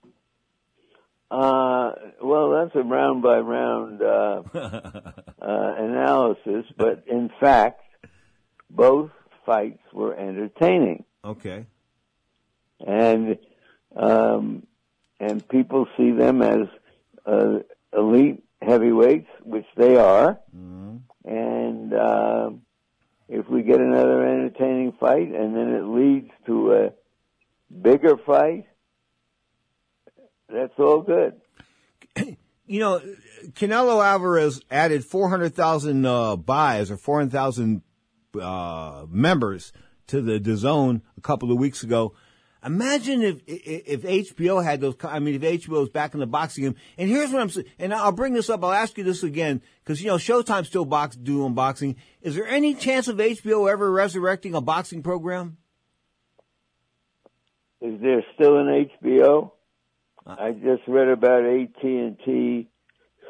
Uh, 1.30 1.92
well, 2.22 2.50
that's 2.50 2.74
a 2.76 2.82
round 2.82 3.22
by 3.22 3.38
round 3.38 4.00
uh, 4.00 4.42
uh, 4.54 5.12
analysis, 5.40 6.64
but 6.76 7.04
in 7.08 7.30
fact, 7.40 7.82
both 8.70 9.10
fights 9.44 9.82
were 9.92 10.14
entertaining. 10.14 11.04
Okay. 11.24 11.66
And 12.86 13.38
um, 13.96 14.66
and 15.18 15.48
people 15.48 15.86
see 15.96 16.12
them 16.12 16.42
as 16.42 16.68
uh, 17.24 17.58
elite 17.92 18.44
heavyweights, 18.60 19.28
which 19.42 19.66
they 19.76 19.96
are. 19.96 20.38
Mm-hmm. 20.54 20.96
And 21.24 21.94
uh, 21.94 22.50
if 23.28 23.48
we 23.48 23.62
get 23.62 23.80
another 23.80 24.26
entertaining 24.26 24.92
fight, 25.00 25.34
and 25.34 25.56
then 25.56 25.70
it 25.70 25.84
leads 25.84 26.30
to 26.46 26.72
a 26.72 26.92
bigger 27.82 28.16
fight, 28.18 28.66
that's 30.48 30.78
all 30.78 31.02
good. 31.02 31.40
You 32.68 32.80
know, 32.80 33.00
Canelo 33.50 34.04
Alvarez 34.04 34.60
added 34.72 35.04
400,000 35.04 36.04
uh, 36.04 36.34
buys 36.34 36.90
or 36.90 36.96
400,000 36.96 37.80
uh, 38.40 39.06
members 39.08 39.72
to 40.08 40.20
the 40.20 40.40
DAZN 40.40 41.02
a 41.16 41.20
couple 41.20 41.52
of 41.52 41.58
weeks 41.58 41.84
ago. 41.84 42.14
Imagine 42.64 43.22
if 43.22 43.40
if 43.46 44.02
HBO 44.02 44.64
had 44.64 44.80
those. 44.80 44.96
I 45.04 45.20
mean, 45.20 45.36
if 45.40 45.42
HBO 45.42 45.80
was 45.80 45.88
back 45.88 46.14
in 46.14 46.20
the 46.20 46.26
boxing 46.26 46.64
game. 46.64 46.74
And 46.98 47.08
here's 47.08 47.30
what 47.30 47.40
I'm 47.40 47.50
saying. 47.50 47.66
And 47.78 47.94
I'll 47.94 48.10
bring 48.10 48.32
this 48.32 48.50
up. 48.50 48.64
I'll 48.64 48.72
ask 48.72 48.98
you 48.98 49.04
this 49.04 49.22
again 49.22 49.62
because 49.84 50.00
you 50.02 50.08
know 50.08 50.16
Showtime's 50.16 50.66
still 50.66 50.84
box 50.84 51.14
doing 51.14 51.54
boxing. 51.54 51.94
Is 52.22 52.34
there 52.34 52.48
any 52.48 52.74
chance 52.74 53.06
of 53.06 53.18
HBO 53.18 53.70
ever 53.70 53.92
resurrecting 53.92 54.54
a 54.56 54.60
boxing 54.60 55.04
program? 55.04 55.58
Is 57.80 58.00
there 58.00 58.24
still 58.34 58.58
an 58.58 58.88
HBO? 59.04 59.52
I 60.26 60.50
just 60.50 60.82
read 60.88 61.08
about 61.08 61.44
AT 61.44 61.82
and 61.82 62.18
T 62.24 62.68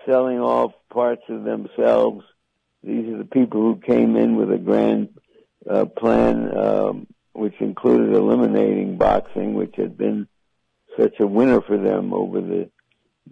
selling 0.07 0.39
off 0.41 0.73
parts 0.91 1.23
of 1.29 1.45
themselves. 1.45 2.25
These 2.83 3.13
are 3.13 3.19
the 3.19 3.25
people 3.31 3.61
who 3.61 3.77
came 3.77 4.17
in 4.17 4.37
with 4.37 4.51
a 4.51 4.59
grand 4.59 5.11
uh, 5.69 5.85
plan, 5.85 6.57
um, 6.57 7.07
which 7.33 7.55
included 7.61 8.15
eliminating 8.15 8.97
boxing, 8.97 9.55
which 9.55 9.75
had 9.77 9.99
been 9.99 10.27
such 10.99 11.21
a 11.21 11.27
winner 11.27 11.61
for 11.61 11.77
them 11.77 12.15
over 12.15 12.41
the 12.41 12.71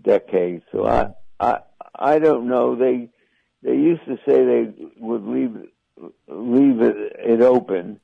decades. 0.03 0.65
So 0.71 0.87
I, 0.87 1.15
I, 1.41 1.61
I 1.95 2.19
don't 2.19 2.49
know. 2.49 2.77
They, 2.77 3.09
they 3.63 3.77
used 3.77 4.05
to 4.07 4.19
say 4.27 4.45
they 4.45 4.75
would 4.99 5.25
leave, 5.25 5.57
leave 6.29 6.83
it, 6.83 7.17
it 7.19 7.41
open, 7.41 8.01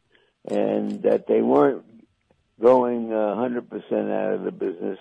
and 0.48 1.02
that 1.02 1.26
they 1.26 1.42
weren't 1.42 1.84
going 2.62 3.12
uh, 3.12 3.34
100% 3.36 3.66
out 4.10 4.34
of 4.34 4.44
the 4.44 4.52
business, 4.52 4.98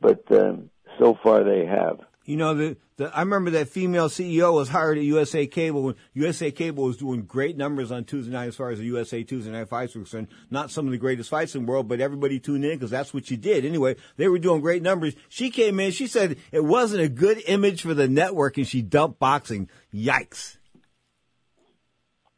but 0.00 0.24
um, 0.30 0.70
so 0.98 1.18
far 1.22 1.44
they 1.44 1.66
have. 1.66 2.00
You 2.26 2.36
know, 2.36 2.54
the, 2.54 2.76
the 2.96 3.16
I 3.16 3.20
remember 3.20 3.52
that 3.52 3.68
female 3.68 4.08
CEO 4.08 4.52
was 4.52 4.68
hired 4.68 4.98
at 4.98 5.04
USA 5.04 5.46
Cable 5.46 5.84
when 5.84 5.94
USA 6.14 6.50
Cable 6.50 6.82
was 6.82 6.96
doing 6.96 7.22
great 7.22 7.56
numbers 7.56 7.92
on 7.92 8.04
Tuesday 8.04 8.32
night 8.32 8.48
as 8.48 8.56
far 8.56 8.70
as 8.70 8.80
the 8.80 8.84
USA 8.86 9.22
Tuesday 9.22 9.52
night 9.52 9.68
fights 9.68 9.94
were 9.94 10.00
concerned. 10.00 10.26
Not 10.50 10.72
some 10.72 10.86
of 10.86 10.92
the 10.92 10.98
greatest 10.98 11.30
fights 11.30 11.54
in 11.54 11.64
the 11.64 11.70
world, 11.70 11.86
but 11.86 12.00
everybody 12.00 12.40
tuned 12.40 12.64
in 12.64 12.72
because 12.72 12.90
that's 12.90 13.14
what 13.14 13.30
you 13.30 13.36
did. 13.36 13.64
Anyway, 13.64 13.94
they 14.16 14.26
were 14.26 14.40
doing 14.40 14.60
great 14.60 14.82
numbers. 14.82 15.14
She 15.28 15.50
came 15.50 15.78
in, 15.78 15.92
she 15.92 16.08
said 16.08 16.36
it 16.50 16.64
wasn't 16.64 17.02
a 17.02 17.08
good 17.08 17.40
image 17.46 17.82
for 17.82 17.94
the 17.94 18.08
network 18.08 18.58
and 18.58 18.66
she 18.66 18.82
dumped 18.82 19.20
boxing. 19.20 19.70
Yikes. 19.94 20.56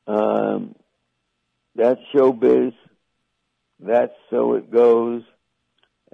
Um, 0.07 0.75
that's 1.75 2.01
showbiz. 2.15 2.75
That's 3.81 4.13
so 4.29 4.55
it 4.55 4.71
goes. 4.71 5.23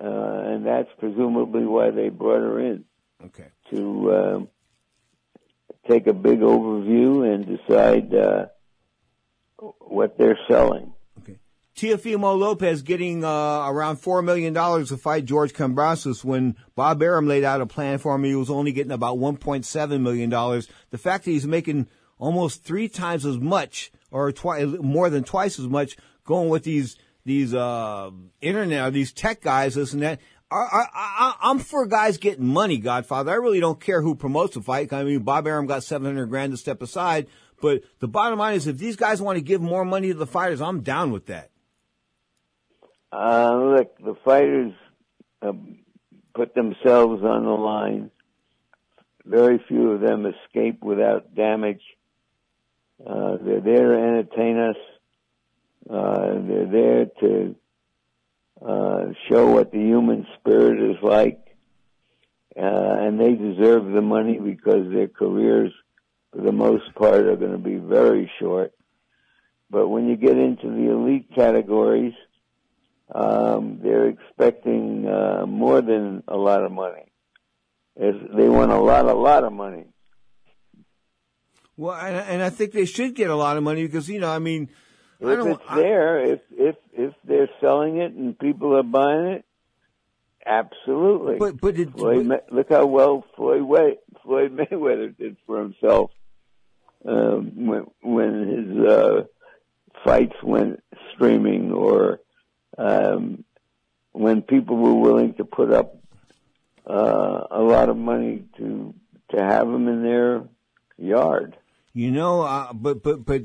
Uh, 0.00 0.06
and 0.06 0.66
that's 0.66 0.88
presumably 0.98 1.64
why 1.64 1.90
they 1.90 2.08
brought 2.08 2.40
her 2.40 2.60
in. 2.60 2.84
Okay. 3.26 3.46
To 3.70 4.14
um, 4.14 4.48
take 5.88 6.06
a 6.06 6.12
big 6.12 6.40
overview 6.40 7.32
and 7.32 7.46
decide 7.46 8.14
uh, 8.14 8.46
what 9.78 10.18
they're 10.18 10.38
selling. 10.48 10.92
Okay. 11.20 11.38
Teofimo 11.76 12.38
Lopez 12.38 12.82
getting 12.82 13.24
uh, 13.24 13.68
around 13.68 13.96
four 13.96 14.20
million 14.22 14.52
dollars 14.52 14.88
to 14.88 14.96
fight 14.96 15.24
George 15.24 15.52
Kambosos 15.52 16.24
when 16.24 16.56
Bob 16.74 17.02
Arum 17.02 17.26
laid 17.26 17.44
out 17.44 17.60
a 17.60 17.66
plan 17.66 17.98
for 17.98 18.14
him. 18.14 18.24
He 18.24 18.34
was 18.34 18.50
only 18.50 18.72
getting 18.72 18.92
about 18.92 19.18
one 19.18 19.36
point 19.36 19.64
seven 19.64 20.02
million 20.02 20.28
dollars. 20.28 20.68
The 20.90 20.98
fact 20.98 21.24
that 21.24 21.30
he's 21.30 21.46
making 21.46 21.88
almost 22.18 22.64
three 22.64 22.88
times 22.88 23.24
as 23.24 23.38
much, 23.38 23.92
or 24.10 24.32
twice 24.32 24.66
more 24.80 25.08
than 25.10 25.24
twice 25.24 25.58
as 25.58 25.66
much, 25.66 25.96
going 26.24 26.48
with 26.48 26.64
these 26.64 26.96
these 27.24 27.54
uh, 27.54 28.10
internet, 28.40 28.92
these 28.92 29.12
tech 29.12 29.40
guys, 29.40 29.74
this 29.74 29.92
and 29.92 30.02
that. 30.02 30.20
I, 30.50 30.86
I, 30.94 31.34
I'm 31.42 31.58
for 31.58 31.86
guys 31.86 32.18
getting 32.18 32.46
money, 32.46 32.78
Godfather. 32.78 33.32
I 33.32 33.36
really 33.36 33.60
don't 33.60 33.80
care 33.80 34.00
who 34.00 34.14
promotes 34.14 34.54
the 34.54 34.60
fight. 34.60 34.92
I 34.92 35.02
mean, 35.02 35.20
Bob 35.20 35.48
Arum 35.48 35.66
got 35.66 35.82
700 35.82 36.26
grand 36.26 36.52
to 36.52 36.56
step 36.56 36.80
aside, 36.80 37.26
but 37.60 37.82
the 37.98 38.06
bottom 38.06 38.38
line 38.38 38.54
is 38.54 38.66
if 38.66 38.78
these 38.78 38.94
guys 38.94 39.20
want 39.20 39.36
to 39.36 39.42
give 39.42 39.60
more 39.60 39.84
money 39.84 40.08
to 40.08 40.14
the 40.14 40.26
fighters, 40.26 40.60
I'm 40.60 40.82
down 40.82 41.10
with 41.10 41.26
that. 41.26 41.50
Uh, 43.10 43.56
look, 43.56 43.98
the 43.98 44.14
fighters 44.24 44.72
uh, 45.42 45.52
put 46.34 46.54
themselves 46.54 47.22
on 47.24 47.44
the 47.44 47.50
line. 47.50 48.10
Very 49.24 49.62
few 49.66 49.92
of 49.92 50.00
them 50.00 50.26
escape 50.26 50.82
without 50.82 51.34
damage. 51.34 51.82
Uh, 53.04 53.38
they're 53.40 53.60
there 53.60 53.92
to 53.92 53.98
entertain 53.98 54.58
us. 54.58 54.76
Uh, 55.88 56.34
they're 56.46 56.66
there 56.66 57.06
to 57.20 57.56
uh, 58.64 59.12
show 59.28 59.50
what 59.50 59.72
the 59.72 59.78
human 59.78 60.26
spirit 60.38 60.80
is 60.90 60.96
like. 61.02 61.40
Uh, 62.56 62.60
and 62.60 63.20
they 63.20 63.34
deserve 63.34 63.84
the 63.92 64.00
money 64.00 64.38
because 64.38 64.90
their 64.92 65.08
careers, 65.08 65.72
for 66.32 66.40
the 66.40 66.52
most 66.52 66.94
part, 66.94 67.26
are 67.26 67.36
going 67.36 67.52
to 67.52 67.58
be 67.58 67.76
very 67.76 68.30
short. 68.40 68.72
But 69.70 69.88
when 69.88 70.08
you 70.08 70.16
get 70.16 70.38
into 70.38 70.68
the 70.68 70.92
elite 70.92 71.34
categories, 71.34 72.14
um, 73.12 73.80
they're 73.82 74.08
expecting 74.08 75.06
uh, 75.06 75.46
more 75.46 75.82
than 75.82 76.22
a 76.28 76.36
lot 76.36 76.62
of 76.62 76.70
money. 76.70 77.12
They 77.96 78.48
want 78.48 78.72
a 78.72 78.78
lot, 78.78 79.06
a 79.06 79.14
lot 79.14 79.44
of 79.44 79.52
money. 79.52 79.86
Well, 81.76 81.94
and, 81.94 82.16
and 82.16 82.42
I 82.42 82.50
think 82.50 82.72
they 82.72 82.84
should 82.84 83.14
get 83.14 83.30
a 83.30 83.36
lot 83.36 83.56
of 83.56 83.62
money 83.62 83.84
because 83.84 84.08
you 84.08 84.20
know, 84.20 84.30
I 84.30 84.38
mean, 84.38 84.68
If 85.32 85.46
it's 85.60 85.74
there, 85.74 86.18
if 86.20 86.40
if 86.50 86.76
if 86.92 87.14
they're 87.24 87.50
selling 87.60 87.98
it 87.98 88.12
and 88.12 88.38
people 88.38 88.76
are 88.76 88.82
buying 88.82 89.26
it, 89.26 89.44
absolutely. 90.46 91.36
But 91.38 91.60
but 91.60 91.78
it, 91.78 91.92
Floyd, 91.92 92.26
Ma- 92.26 92.36
look 92.50 92.70
how 92.70 92.86
well 92.86 93.24
Floyd 93.36 93.62
Way, 93.62 93.98
Floyd 94.22 94.56
Mayweather 94.56 95.16
did 95.16 95.36
for 95.46 95.60
himself 95.60 96.10
um, 97.04 97.66
when 97.66 97.86
when 98.02 98.48
his 98.48 98.86
uh, 98.86 99.24
fights 100.04 100.36
went 100.42 100.82
streaming, 101.14 101.72
or 101.72 102.20
um, 102.78 103.44
when 104.12 104.42
people 104.42 104.76
were 104.76 104.94
willing 104.94 105.34
to 105.34 105.44
put 105.44 105.72
up 105.72 105.96
uh, 106.86 107.44
a 107.50 107.60
lot 107.60 107.88
of 107.88 107.96
money 107.96 108.44
to 108.56 108.94
to 109.30 109.42
have 109.42 109.68
him 109.68 109.88
in 109.88 110.02
their 110.02 110.42
yard. 110.96 111.56
You 111.92 112.10
know, 112.10 112.42
uh, 112.42 112.72
but 112.72 113.02
but 113.02 113.24
but 113.24 113.42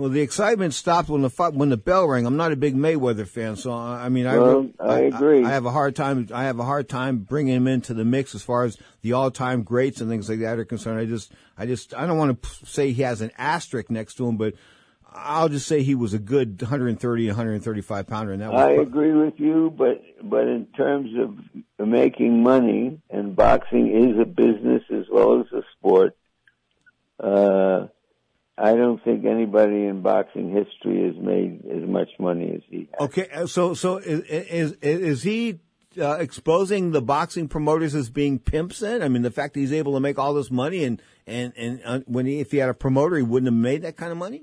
well, 0.00 0.08
the 0.08 0.22
excitement 0.22 0.72
stopped 0.72 1.10
when 1.10 1.20
the 1.20 1.28
when 1.52 1.68
the 1.68 1.76
bell 1.76 2.08
rang. 2.08 2.24
I'm 2.24 2.38
not 2.38 2.52
a 2.52 2.56
big 2.56 2.74
Mayweather 2.74 3.28
fan, 3.28 3.56
so 3.56 3.70
I 3.70 4.06
I 4.06 4.08
mean, 4.08 4.26
I 4.26 4.38
Well, 4.38 4.62
re- 4.62 4.72
I 4.80 4.98
agree. 5.00 5.44
I, 5.44 5.50
have 5.50 5.66
a 5.66 5.70
hard 5.70 5.94
time. 5.94 6.28
I 6.32 6.44
have 6.44 6.58
a 6.58 6.64
hard 6.64 6.88
time 6.88 7.18
bringing 7.18 7.54
him 7.54 7.66
into 7.66 7.92
the 7.92 8.04
mix 8.04 8.34
as 8.34 8.42
far 8.42 8.64
as 8.64 8.78
the 9.02 9.12
all 9.12 9.30
time 9.30 9.62
greats 9.62 10.00
and 10.00 10.08
things 10.08 10.28
like 10.30 10.40
that 10.40 10.58
are 10.58 10.64
concerned. 10.64 10.98
I 10.98 11.04
just 11.04 11.32
I 11.58 11.66
just 11.66 11.92
I 11.94 12.06
don't 12.06 12.16
want 12.16 12.42
to 12.42 12.66
say 12.66 12.92
he 12.92 13.02
has 13.02 13.20
an 13.20 13.30
asterisk 13.36 13.90
next 13.90 14.14
to 14.14 14.26
him, 14.26 14.38
but 14.38 14.54
I'll 15.12 15.50
just 15.50 15.68
say 15.68 15.82
he 15.82 15.94
was 15.94 16.14
a 16.14 16.18
good 16.18 16.62
130, 16.62 17.26
135 17.26 18.06
pounder, 18.06 18.32
and 18.32 18.40
that 18.40 18.52
was 18.52 18.62
I 18.62 18.74
pro- 18.76 18.82
agree 18.82 19.12
with 19.12 19.38
you, 19.38 19.70
but 19.76 20.02
but 20.22 20.48
in 20.48 20.66
terms 20.76 21.10
of 21.18 21.86
making 21.86 22.42
money, 22.42 23.02
and 23.10 23.36
boxing 23.36 23.94
is 23.94 24.18
a 24.18 24.24
business 24.24 24.82
as 24.90 25.04
well 25.12 25.40
as 25.40 25.46
a 25.52 25.62
sport. 25.76 26.16
Uh, 27.18 27.88
I 28.62 28.74
don't 28.74 29.02
think 29.02 29.24
anybody 29.24 29.86
in 29.86 30.02
boxing 30.02 30.52
history 30.52 31.06
has 31.06 31.16
made 31.16 31.64
as 31.64 31.88
much 31.88 32.10
money 32.18 32.52
as 32.56 32.60
he. 32.68 32.88
Has. 32.92 33.08
Okay, 33.08 33.28
uh, 33.32 33.46
so 33.46 33.72
so 33.72 33.96
is 33.96 34.20
is, 34.20 34.72
is 34.82 35.22
he 35.22 35.60
uh, 35.98 36.18
exposing 36.20 36.90
the 36.90 37.00
boxing 37.00 37.48
promoters 37.48 37.94
as 37.94 38.10
being 38.10 38.38
pimps? 38.38 38.80
Then 38.80 39.02
I 39.02 39.08
mean, 39.08 39.22
the 39.22 39.30
fact 39.30 39.54
that 39.54 39.60
he's 39.60 39.72
able 39.72 39.94
to 39.94 40.00
make 40.00 40.18
all 40.18 40.34
this 40.34 40.50
money, 40.50 40.84
and 40.84 41.00
and 41.26 41.54
and 41.56 41.80
uh, 41.86 42.00
when 42.04 42.26
he, 42.26 42.40
if 42.40 42.50
he 42.50 42.58
had 42.58 42.68
a 42.68 42.74
promoter, 42.74 43.16
he 43.16 43.22
wouldn't 43.22 43.50
have 43.50 43.58
made 43.58 43.80
that 43.82 43.96
kind 43.96 44.12
of 44.12 44.18
money. 44.18 44.42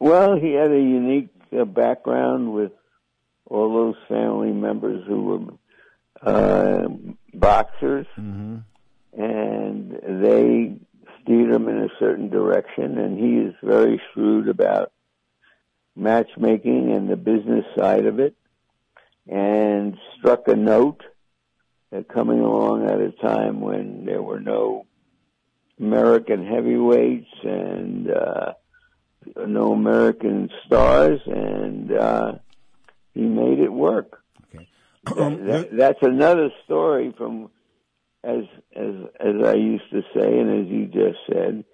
Well, 0.00 0.36
he 0.36 0.54
had 0.54 0.72
a 0.72 0.80
unique 0.80 1.30
uh, 1.56 1.64
background 1.64 2.52
with 2.52 2.72
all 3.46 3.72
those 3.72 3.96
family 4.08 4.50
members 4.50 5.06
who 5.06 5.22
were 5.22 6.28
uh, 6.28 6.88
boxers, 7.32 8.06
and 8.16 8.52
they 9.12 10.80
steered 11.22 11.50
him 11.50 11.68
in 11.68 11.78
a 11.78 11.88
certain 11.98 12.28
direction. 12.28 12.98
And 12.98 13.18
he 13.18 13.36
is 13.38 13.54
very 13.62 14.00
shrewd 14.12 14.48
about 14.48 14.92
matchmaking 15.96 16.92
and 16.92 17.08
the 17.08 17.16
business 17.16 17.64
side 17.76 18.06
of 18.06 18.20
it, 18.20 18.34
and 19.26 19.96
struck 20.18 20.46
a 20.48 20.54
note 20.56 21.02
coming 22.12 22.40
along 22.40 22.84
at 22.88 23.00
a 23.00 23.10
time 23.12 23.60
when 23.60 24.04
there 24.04 24.22
were 24.22 24.40
no 24.40 24.86
American 25.80 26.46
heavyweights 26.46 27.30
and. 27.42 28.10
Uh, 28.10 28.52
no 29.46 29.72
American 29.72 30.48
stars, 30.64 31.20
and 31.26 31.92
uh, 31.92 32.32
he 33.12 33.20
made 33.20 33.58
it 33.58 33.70
work. 33.70 34.22
That- 35.04 35.44
that- 35.46 35.76
that's 35.76 36.02
another 36.02 36.50
story 36.64 37.12
from, 37.18 37.50
as 38.24 38.44
as 38.76 38.94
as 39.20 39.34
I 39.44 39.54
used 39.54 39.90
to 39.92 40.02
say, 40.14 40.38
and 40.38 40.60
as 40.64 40.70
you 40.70 40.86
just 40.86 41.18
said, 41.30 41.64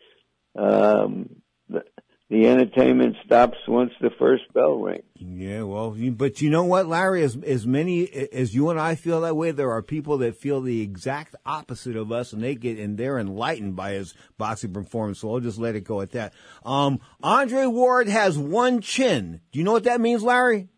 um, 0.56 1.36
the, 1.68 1.84
the 2.30 2.46
entertainment 2.48 3.16
stops 3.24 3.56
once 3.68 3.92
the 4.00 4.10
first 4.18 4.44
bell 4.52 4.76
rings. 4.76 5.04
Yeah, 5.16 5.62
well, 5.62 5.94
you- 5.96 6.12
but 6.12 6.40
you 6.40 6.50
know 6.50 6.64
what, 6.64 6.86
Larry? 6.86 7.22
As 7.22 7.36
as 7.44 7.66
many 7.66 8.08
as 8.32 8.54
you 8.54 8.70
and 8.70 8.78
I 8.80 8.94
feel 8.94 9.20
that 9.22 9.36
way, 9.36 9.50
there 9.50 9.70
are 9.72 9.82
people 9.82 10.18
that 10.18 10.36
feel 10.36 10.60
the 10.60 10.80
exact 10.82 11.34
opposite 11.46 11.96
of 11.96 12.12
us, 12.12 12.32
and 12.32 12.42
they 12.42 12.54
get 12.54 12.78
and 12.78 12.96
they're 12.98 13.18
enlightened 13.18 13.76
by 13.76 13.92
his 13.92 14.14
boxing 14.38 14.72
performance. 14.72 15.20
So 15.20 15.32
I'll 15.32 15.40
just 15.40 15.58
let 15.58 15.74
it 15.76 15.84
go 15.84 16.00
at 16.00 16.12
that. 16.12 16.32
Um, 16.64 17.00
Andre 17.22 17.66
Ward 17.66 18.08
has 18.08 18.38
one 18.38 18.80
chin. 18.80 19.40
Do 19.52 19.58
you 19.58 19.64
know 19.64 19.72
what 19.72 19.84
that 19.84 20.00
means, 20.00 20.22
Larry? 20.22 20.68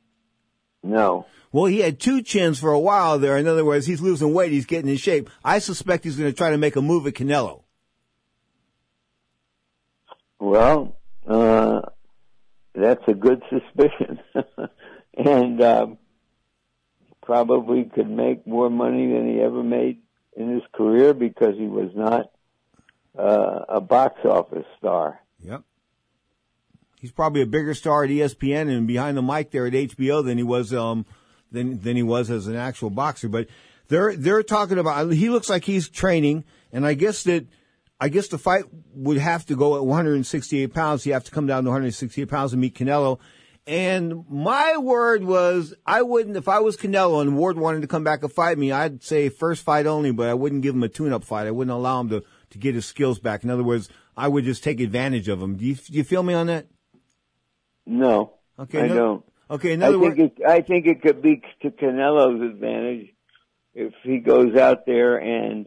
No. 0.82 1.26
Well, 1.52 1.66
he 1.66 1.80
had 1.80 2.00
two 2.00 2.22
chins 2.22 2.58
for 2.58 2.70
a 2.70 2.78
while 2.78 3.18
there. 3.18 3.36
In 3.36 3.46
other 3.46 3.64
words, 3.64 3.86
he's 3.86 4.00
losing 4.00 4.34
weight. 4.34 4.52
He's 4.52 4.66
getting 4.66 4.90
in 4.90 4.96
shape. 4.96 5.30
I 5.44 5.58
suspect 5.58 6.04
he's 6.04 6.16
going 6.16 6.30
to 6.30 6.36
try 6.36 6.50
to 6.50 6.58
make 6.58 6.76
a 6.76 6.82
move 6.82 7.06
at 7.06 7.14
Canelo. 7.14 7.62
Well, 10.38 10.96
uh, 11.26 11.80
that's 12.74 13.02
a 13.08 13.14
good 13.14 13.42
suspicion, 13.48 14.20
and 15.16 15.62
um, 15.62 15.98
probably 17.22 17.84
could 17.84 18.10
make 18.10 18.46
more 18.46 18.68
money 18.68 19.06
than 19.12 19.28
he 19.32 19.40
ever 19.40 19.62
made 19.62 19.98
in 20.36 20.52
his 20.52 20.62
career 20.72 21.14
because 21.14 21.54
he 21.56 21.66
was 21.66 21.90
not 21.94 22.30
uh, 23.18 23.64
a 23.68 23.80
box 23.80 24.20
office 24.24 24.66
star. 24.78 25.20
Yep. 25.42 25.62
He's 27.00 27.12
probably 27.12 27.42
a 27.42 27.46
bigger 27.46 27.74
star 27.74 28.04
at 28.04 28.10
ESPN 28.10 28.70
and 28.70 28.86
behind 28.86 29.16
the 29.16 29.22
mic 29.22 29.50
there 29.50 29.66
at 29.66 29.72
HBO 29.72 30.24
than 30.24 30.38
he 30.38 30.44
was 30.44 30.72
um 30.72 31.06
than 31.52 31.80
than 31.80 31.96
he 31.96 32.02
was 32.02 32.30
as 32.30 32.46
an 32.46 32.56
actual 32.56 32.90
boxer. 32.90 33.28
But 33.28 33.48
they're 33.88 34.16
they're 34.16 34.42
talking 34.42 34.78
about 34.78 35.12
he 35.12 35.28
looks 35.30 35.48
like 35.48 35.64
he's 35.64 35.88
training, 35.88 36.44
and 36.72 36.86
I 36.86 36.94
guess 36.94 37.22
that 37.24 37.46
I 38.00 38.08
guess 38.08 38.28
the 38.28 38.38
fight 38.38 38.64
would 38.94 39.18
have 39.18 39.46
to 39.46 39.56
go 39.56 39.76
at 39.76 39.84
168 39.84 40.74
pounds. 40.74 41.06
You 41.06 41.12
have 41.14 41.24
to 41.24 41.30
come 41.30 41.46
down 41.46 41.64
to 41.64 41.70
168 41.70 42.26
pounds 42.28 42.52
and 42.52 42.60
meet 42.60 42.74
Canelo. 42.74 43.18
And 43.68 44.24
my 44.30 44.76
word 44.76 45.24
was, 45.24 45.74
I 45.84 46.02
wouldn't, 46.02 46.36
if 46.36 46.46
I 46.46 46.60
was 46.60 46.76
Canelo 46.76 47.20
and 47.20 47.36
Ward 47.36 47.58
wanted 47.58 47.80
to 47.80 47.88
come 47.88 48.04
back 48.04 48.22
and 48.22 48.30
fight 48.32 48.56
me, 48.58 48.70
I'd 48.70 49.02
say 49.02 49.28
first 49.28 49.64
fight 49.64 49.86
only, 49.86 50.12
but 50.12 50.28
I 50.28 50.34
wouldn't 50.34 50.62
give 50.62 50.76
him 50.76 50.84
a 50.84 50.88
tune-up 50.88 51.24
fight. 51.24 51.48
I 51.48 51.50
wouldn't 51.50 51.74
allow 51.76 51.98
him 52.00 52.08
to, 52.10 52.22
to 52.50 52.58
get 52.58 52.76
his 52.76 52.86
skills 52.86 53.18
back. 53.18 53.42
In 53.42 53.50
other 53.50 53.64
words, 53.64 53.88
I 54.16 54.28
would 54.28 54.44
just 54.44 54.62
take 54.62 54.78
advantage 54.78 55.26
of 55.28 55.42
him. 55.42 55.56
Do 55.56 55.64
you, 55.64 55.74
do 55.74 55.94
you 55.94 56.04
feel 56.04 56.22
me 56.22 56.32
on 56.34 56.46
that? 56.46 56.68
No, 57.86 58.34
Okay, 58.58 58.82
I 58.82 58.86
no- 58.88 58.94
don't. 58.94 59.24
Okay, 59.50 59.72
in 59.72 59.82
I 59.82 59.88
other 59.88 60.00
think 60.00 60.18
it, 60.18 60.38
I 60.46 60.60
think 60.60 60.86
it 60.86 61.02
could 61.02 61.22
be 61.22 61.42
to 61.62 61.70
Canelo's 61.70 62.42
advantage 62.42 63.14
if 63.74 63.92
he 64.02 64.18
goes 64.18 64.56
out 64.56 64.86
there 64.86 65.18
and 65.18 65.66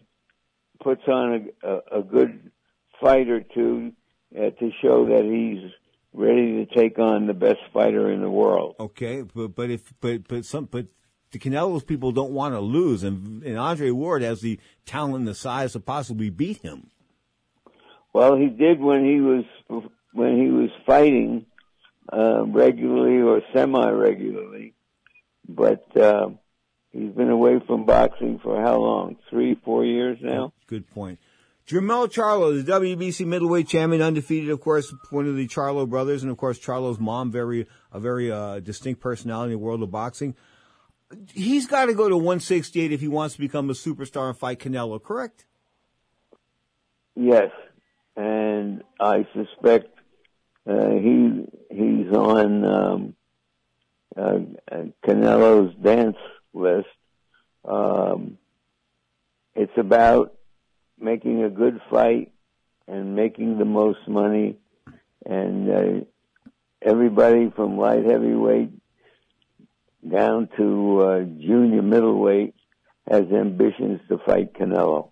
puts 0.84 1.04
on 1.08 1.50
a, 1.64 1.68
a, 1.68 2.00
a 2.00 2.04
good 2.04 2.52
fight 3.00 3.30
or 3.30 3.42
two 3.42 3.94
uh, 4.36 4.50
to 4.50 4.72
show 4.82 5.06
that 5.06 5.24
he's 5.24 5.72
ready 6.14 6.66
to 6.66 6.76
take 6.76 7.00
on 7.00 7.28
the 7.28 7.34
best 7.34 7.60
fighter 7.74 8.12
in 8.12 8.22
the 8.22 8.30
world. 8.30 8.76
Okay, 8.80 9.22
but 9.22 9.56
but 9.56 9.70
if 9.70 9.94
but 10.02 10.28
but 10.28 10.46
some 10.46 10.66
but 10.66 10.88
the 11.32 11.40
Canelo's 11.40 11.84
people 11.84 12.12
don't 12.12 12.32
want 12.32 12.54
to 12.54 12.60
lose, 12.60 13.04
and 13.04 13.44
and 13.44 13.58
Andre 13.58 13.92
Ward 13.92 14.24
has 14.24 14.42
the 14.42 14.60
talent 14.86 15.16
and 15.16 15.28
the 15.28 15.36
size 15.36 15.74
to 15.74 15.80
possibly 15.80 16.30
beat 16.30 16.62
him. 16.62 16.90
Well, 18.12 18.36
he 18.36 18.48
did 18.48 18.80
when 18.80 19.06
he 19.06 19.22
was 19.22 19.46
when 20.14 20.38
he 20.38 20.50
was 20.50 20.70
fighting 20.86 21.46
uh, 22.12 22.46
regularly 22.46 23.22
or 23.22 23.42
semi-regularly, 23.54 24.74
but 25.48 25.86
uh, 25.98 26.30
he's 26.92 27.12
been 27.12 27.30
away 27.30 27.60
from 27.66 27.86
boxing 27.86 28.40
for 28.40 28.62
how 28.62 28.78
long? 28.78 29.18
Three, 29.30 29.56
four 29.64 29.86
years 29.86 30.18
now. 30.22 30.54
Good 30.68 30.90
point. 30.90 31.20
Jermel 31.70 32.12
Charlo, 32.12 32.66
the 32.66 32.72
WBC 32.72 33.28
middleweight 33.28 33.68
champion, 33.68 34.02
undefeated, 34.02 34.50
of 34.50 34.60
course, 34.60 34.92
one 35.12 35.28
of 35.28 35.36
the 35.36 35.48
Charlo 35.48 35.88
brothers, 35.88 36.24
and 36.24 36.32
of 36.32 36.38
course 36.38 36.60
Charlo's 36.60 37.00
mom, 37.00 37.32
very 37.32 37.68
a 37.92 38.00
very 38.00 38.32
uh, 38.32 38.60
distinct 38.60 39.02
personality 39.02 39.54
in 39.54 39.60
the 39.60 39.64
world 39.64 39.84
of 39.84 39.92
boxing. 39.92 40.36
He's 41.34 41.68
got 41.68 41.86
to 41.86 41.94
go 41.94 42.10
to 42.10 42.16
168 42.16 42.92
if 42.92 43.02
he 43.02 43.08
wants 43.08 43.36
to 43.36 43.42
become 43.42 43.70
a 43.70 43.74
superstar 43.74 44.30
and 44.30 44.38
fight 44.38 44.60
Canelo, 44.60 45.02
correct? 45.02 45.46
Yes, 47.16 47.52
and 48.16 48.84
I 49.00 49.28
suspect 49.34 49.99
uh, 50.70 50.92
he 50.92 51.46
he's 51.72 52.14
on 52.14 52.66
um, 52.66 53.16
uh, 54.16 54.40
Canelo's 55.06 55.76
dance 55.76 56.18
list. 56.54 56.88
Um, 57.66 58.38
it's 59.56 59.78
about 59.78 60.36
making 61.00 61.44
a 61.44 61.50
good 61.50 61.82
fight 61.90 62.32
and 62.88 63.16
making 63.16 63.58
the 63.58 63.66
most 63.66 64.08
money, 64.08 64.58
and 65.26 65.70
uh, 65.70 66.06
everybody 66.82 67.52
from 67.56 67.78
light 67.78 68.06
heavyweight 68.06 68.72
down 70.08 70.50
to 70.58 71.02
uh, 71.02 71.20
junior 71.22 71.82
middleweight 71.82 72.54
has 73.10 73.24
ambitions 73.32 74.00
to 74.08 74.20
fight 74.20 74.54
Canelo. 74.54 75.10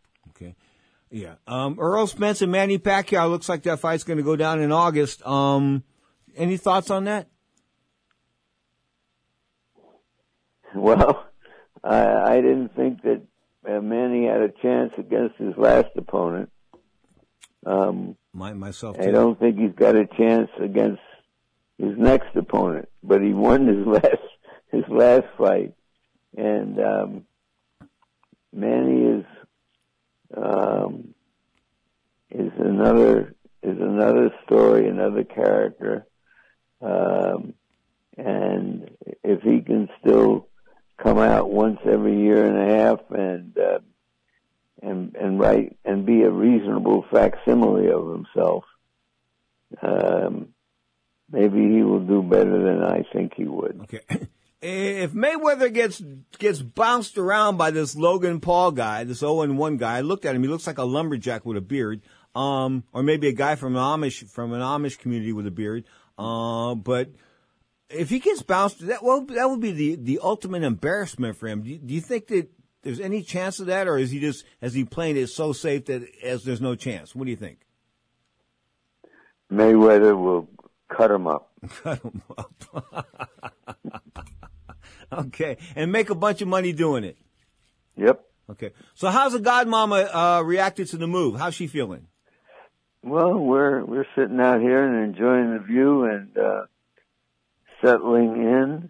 Yeah. 1.10 1.36
Um, 1.48 1.78
Errol 1.80 2.08
Spence 2.08 2.42
and 2.42 2.52
Manny 2.52 2.78
Pacquiao 2.78 3.30
looks 3.30 3.48
like 3.48 3.64
that 3.64 3.80
fight's 3.80 4.04
going 4.04 4.18
to 4.18 4.24
go 4.24 4.36
down 4.36 4.60
in 4.62 4.72
August. 4.72 5.26
Um, 5.26 5.84
any 6.36 6.58
thoughts 6.58 6.90
on 6.90 7.06
that? 7.06 7.28
Well, 10.76 11.26
I, 11.84 12.06
I 12.06 12.36
didn't 12.42 12.76
think 12.76 13.02
that 13.04 13.22
uh, 13.68 13.82
Manny 13.82 14.26
had 14.28 14.42
a 14.42 14.50
chance 14.62 14.94
against 14.98 15.38
his 15.38 15.54
last 15.58 15.88
opponent. 15.96 16.52
Um, 17.66 18.16
My, 18.34 18.54
myself, 18.54 18.98
I 19.00 19.12
don't 19.12 19.40
think 19.40 19.58
he's 19.58 19.74
got 19.76 19.96
a 19.96 20.06
chance 20.06 20.50
against 20.62 21.02
his 21.78 21.98
next 21.98 22.36
opponent, 22.36 22.90
but 23.04 23.22
he 23.22 23.34
won 23.34 23.68
his 23.68 23.86
last 23.88 24.24
his 24.72 24.84
last 24.90 25.26
fight, 25.38 25.74
and 26.36 26.80
um, 26.80 27.24
Manny 28.54 29.20
is 29.20 29.26
um, 30.36 31.14
is 32.30 32.52
another 32.58 33.36
is 33.64 33.78
another 33.80 34.32
story, 34.45 34.88
another 34.88 35.24
character, 35.24 36.06
um, 36.82 37.54
and 38.18 38.90
if 39.24 39.41
he 39.41 39.62
can 39.62 39.90
still 39.99 40.48
come 40.98 41.20
out 41.20 41.49
once 41.49 41.80
every 41.86 42.20
year 42.20 42.45
and 42.45 42.58
a 42.58 42.76
half 42.76 42.99
and 43.12 43.58
uh, 43.58 43.80
and 44.82 45.16
and 45.16 45.40
write 45.40 45.78
and 45.86 46.06
be 46.06 46.22
a 46.22 46.32
reasonable 46.32 47.06
facsimile 47.12 47.90
of 47.90 48.10
himself, 48.10 48.64
um, 49.82 50.49
maybe 51.32 51.58
he 51.58 51.84
will 51.84 52.06
do 52.06 52.22
better 52.22 52.64
than 52.64 52.84
I 52.84 53.04
think 53.14 53.34
he 53.36 53.45
would. 53.45 53.82
Okay. 53.84 54.28
If 54.62 55.12
Mayweather 55.12 55.72
gets 55.72 56.02
gets 56.40 56.62
bounced 56.62 57.18
around 57.18 57.58
by 57.58 57.70
this 57.70 57.96
Logan 57.96 58.40
Paul 58.40 58.72
guy, 58.72 59.04
this 59.04 59.20
0 59.20 59.54
1 59.54 59.78
guy, 59.78 59.98
I 59.98 60.02
looked 60.02 60.26
at 60.26 60.36
him. 60.36 60.42
He 60.42 60.50
looks 60.50 60.66
like 60.66 60.80
a 60.80 60.84
lumberjack 60.84 61.46
with 61.46 61.58
a 61.58 61.62
beard, 61.62 62.02
um, 62.36 62.84
or 62.92 63.04
maybe 63.04 63.28
a 63.28 63.34
guy 63.34 63.56
from 63.56 63.76
an 63.76 63.82
Amish 63.82 64.28
from 64.32 64.54
an 64.54 64.62
Amish 64.62 64.98
community 64.98 65.32
with 65.32 65.46
a 65.46 65.52
beard. 65.52 65.86
Uh, 66.18 66.74
but 66.74 67.12
if 67.90 68.10
he 68.10 68.18
gets 68.18 68.42
bounced, 68.42 68.86
that 68.88 69.04
well, 69.04 69.22
that 69.26 69.48
would 69.48 69.62
be 69.62 69.72
the 69.72 69.96
the 69.96 70.20
ultimate 70.24 70.64
embarrassment 70.64 71.38
for 71.38 71.48
him. 71.48 71.62
Do 71.62 71.70
you, 71.70 71.78
do 71.78 71.94
you 71.94 72.02
think 72.02 72.28
that 72.28 72.50
there's 72.82 73.00
any 73.00 73.22
chance 73.22 73.60
of 73.60 73.68
that, 73.68 73.88
or 73.88 74.00
is 74.00 74.10
he 74.10 74.20
just 74.20 74.44
as 74.60 74.74
he 74.74 74.86
playing 74.86 75.18
it 75.18 75.28
so 75.28 75.54
safe 75.54 75.86
that 75.86 76.04
as 76.24 76.44
there's 76.44 76.62
no 76.62 76.74
chance? 76.74 77.14
What 77.14 77.26
do 77.26 77.30
you 77.30 77.38
think? 77.38 77.60
Mayweather 79.52 80.20
will 80.20 80.50
cut 80.90 81.12
him 81.12 81.28
up. 81.28 81.52
Cut 81.84 82.02
him 82.02 82.22
up. 82.38 83.94
okay, 85.12 85.58
and 85.76 85.92
make 85.92 86.10
a 86.10 86.16
bunch 86.16 86.42
of 86.42 86.48
money 86.48 86.74
doing 86.74 87.04
it. 87.04 87.18
Yep. 87.96 88.24
Okay. 88.50 88.72
So 88.96 89.10
how's 89.10 89.34
the 89.34 89.40
godmama 89.40 90.10
uh, 90.12 90.44
reacted 90.44 90.88
to 90.90 90.98
the 90.98 91.08
move? 91.08 91.38
How's 91.40 91.56
she 91.56 91.68
feeling? 91.68 92.08
Well, 93.04 93.38
we're 93.38 93.84
we're 93.86 94.08
sitting 94.16 94.40
out 94.40 94.62
here 94.62 94.84
and 94.84 95.14
enjoying 95.14 95.54
the 95.54 95.64
view 95.64 96.04
and 96.06 96.38
uh, 96.38 96.66
settling 97.82 98.36
in 98.36 98.90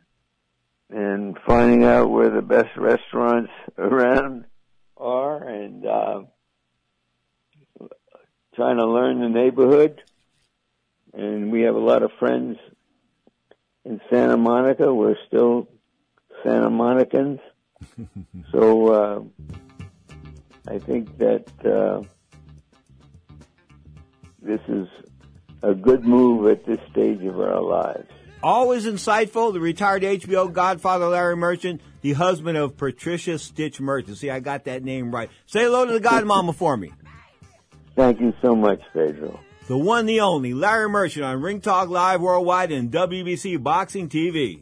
and 0.89 1.37
finding 1.45 1.83
out 1.83 2.09
where 2.09 2.29
the 2.29 2.41
best 2.41 2.75
restaurants 2.77 3.51
around 3.77 4.45
are 4.95 5.47
and 5.47 5.85
uh, 5.85 6.21
trying 8.55 8.77
to 8.77 8.85
learn 8.85 9.19
the 9.21 9.29
neighborhood. 9.29 10.01
And 11.13 11.51
we 11.51 11.61
have 11.61 11.75
a 11.75 11.79
lot 11.79 12.03
of 12.03 12.11
friends 12.19 12.57
in 13.85 13.99
Santa 14.09 14.37
Monica. 14.37 14.93
We're 14.93 15.15
still 15.27 15.67
Santa 16.43 16.69
Monicans. 16.69 17.39
so 18.51 18.87
uh, 18.91 19.21
I 20.67 20.79
think 20.79 21.17
that 21.17 21.47
uh, 21.65 22.01
this 24.41 24.61
is 24.67 24.87
a 25.63 25.73
good 25.73 26.05
move 26.05 26.47
at 26.47 26.65
this 26.65 26.79
stage 26.91 27.23
of 27.23 27.39
our 27.39 27.61
lives. 27.61 28.07
Always 28.43 28.85
insightful, 28.85 29.51
the 29.51 29.59
retired 29.59 30.03
HBO 30.03 30.51
godfather 30.51 31.07
Larry 31.07 31.35
Merchant, 31.35 31.81
the 32.01 32.13
husband 32.13 32.57
of 32.57 32.77
Patricia 32.77 33.39
Stitch 33.39 33.81
Merchant. 33.81 34.17
See, 34.17 34.29
I 34.29 34.39
got 34.39 34.65
that 34.65 34.83
name 34.83 35.13
right. 35.13 35.29
Say 35.47 35.63
hello 35.63 35.85
to 35.85 35.93
the 35.93 35.99
godmama 35.99 36.53
for 36.53 36.77
me. 36.77 36.93
Thank 37.95 38.21
you 38.21 38.33
so 38.43 38.55
much, 38.55 38.79
Pedro. 38.93 39.39
the 39.67 39.77
one, 39.77 40.05
the 40.05 40.19
only, 40.19 40.53
Larry 40.53 40.87
Merchant 40.87 41.25
on 41.25 41.41
Ring 41.41 41.61
Talk 41.61 41.89
Live 41.89 42.21
Worldwide 42.21 42.71
and 42.71 42.91
WBC 42.91 43.61
Boxing 43.61 44.07
TV. 44.07 44.61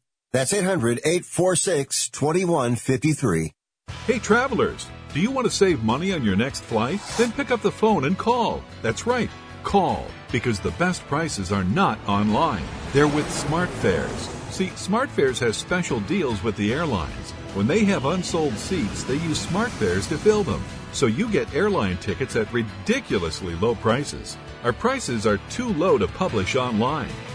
That's 0.33 0.53
800-846-2153. 0.53 3.51
Hey 4.05 4.19
travelers, 4.19 4.87
do 5.13 5.19
you 5.19 5.29
want 5.29 5.43
to 5.45 5.51
save 5.51 5.83
money 5.83 6.13
on 6.13 6.23
your 6.23 6.37
next 6.37 6.63
flight? 6.63 7.01
Then 7.17 7.33
pick 7.33 7.51
up 7.51 7.61
the 7.61 7.71
phone 7.71 8.05
and 8.05 8.17
call. 8.17 8.63
That's 8.81 9.05
right, 9.05 9.29
call, 9.63 10.07
because 10.31 10.61
the 10.61 10.71
best 10.71 11.05
prices 11.07 11.51
are 11.51 11.65
not 11.65 11.99
online. 12.07 12.63
They're 12.93 13.09
with 13.09 13.27
SmartFares. 13.27 14.29
See, 14.51 14.67
SmartFares 14.67 15.39
has 15.39 15.57
special 15.57 15.99
deals 16.01 16.43
with 16.43 16.55
the 16.55 16.73
airlines. 16.73 17.31
When 17.53 17.67
they 17.67 17.83
have 17.85 18.05
unsold 18.05 18.53
seats, 18.53 19.03
they 19.03 19.15
use 19.15 19.45
SmartFares 19.45 20.07
to 20.09 20.17
fill 20.17 20.43
them. 20.43 20.63
So 20.93 21.07
you 21.07 21.29
get 21.29 21.53
airline 21.53 21.97
tickets 21.97 22.37
at 22.37 22.51
ridiculously 22.53 23.55
low 23.55 23.75
prices. 23.75 24.37
Our 24.63 24.73
prices 24.73 25.27
are 25.27 25.39
too 25.49 25.73
low 25.73 25.97
to 25.97 26.07
publish 26.07 26.55
online. 26.55 27.11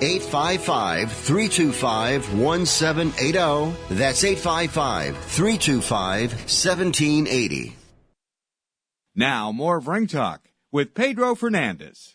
855 0.00 1.12
325 1.12 2.38
1780. 2.38 3.94
That's 3.94 4.24
855 4.24 5.16
325 5.16 6.32
1780. 6.32 7.76
Now, 9.16 9.50
more 9.50 9.78
of 9.78 9.88
Ring 9.88 10.06
Talk 10.06 10.48
with 10.70 10.94
Pedro 10.94 11.34
Fernandez. 11.34 12.14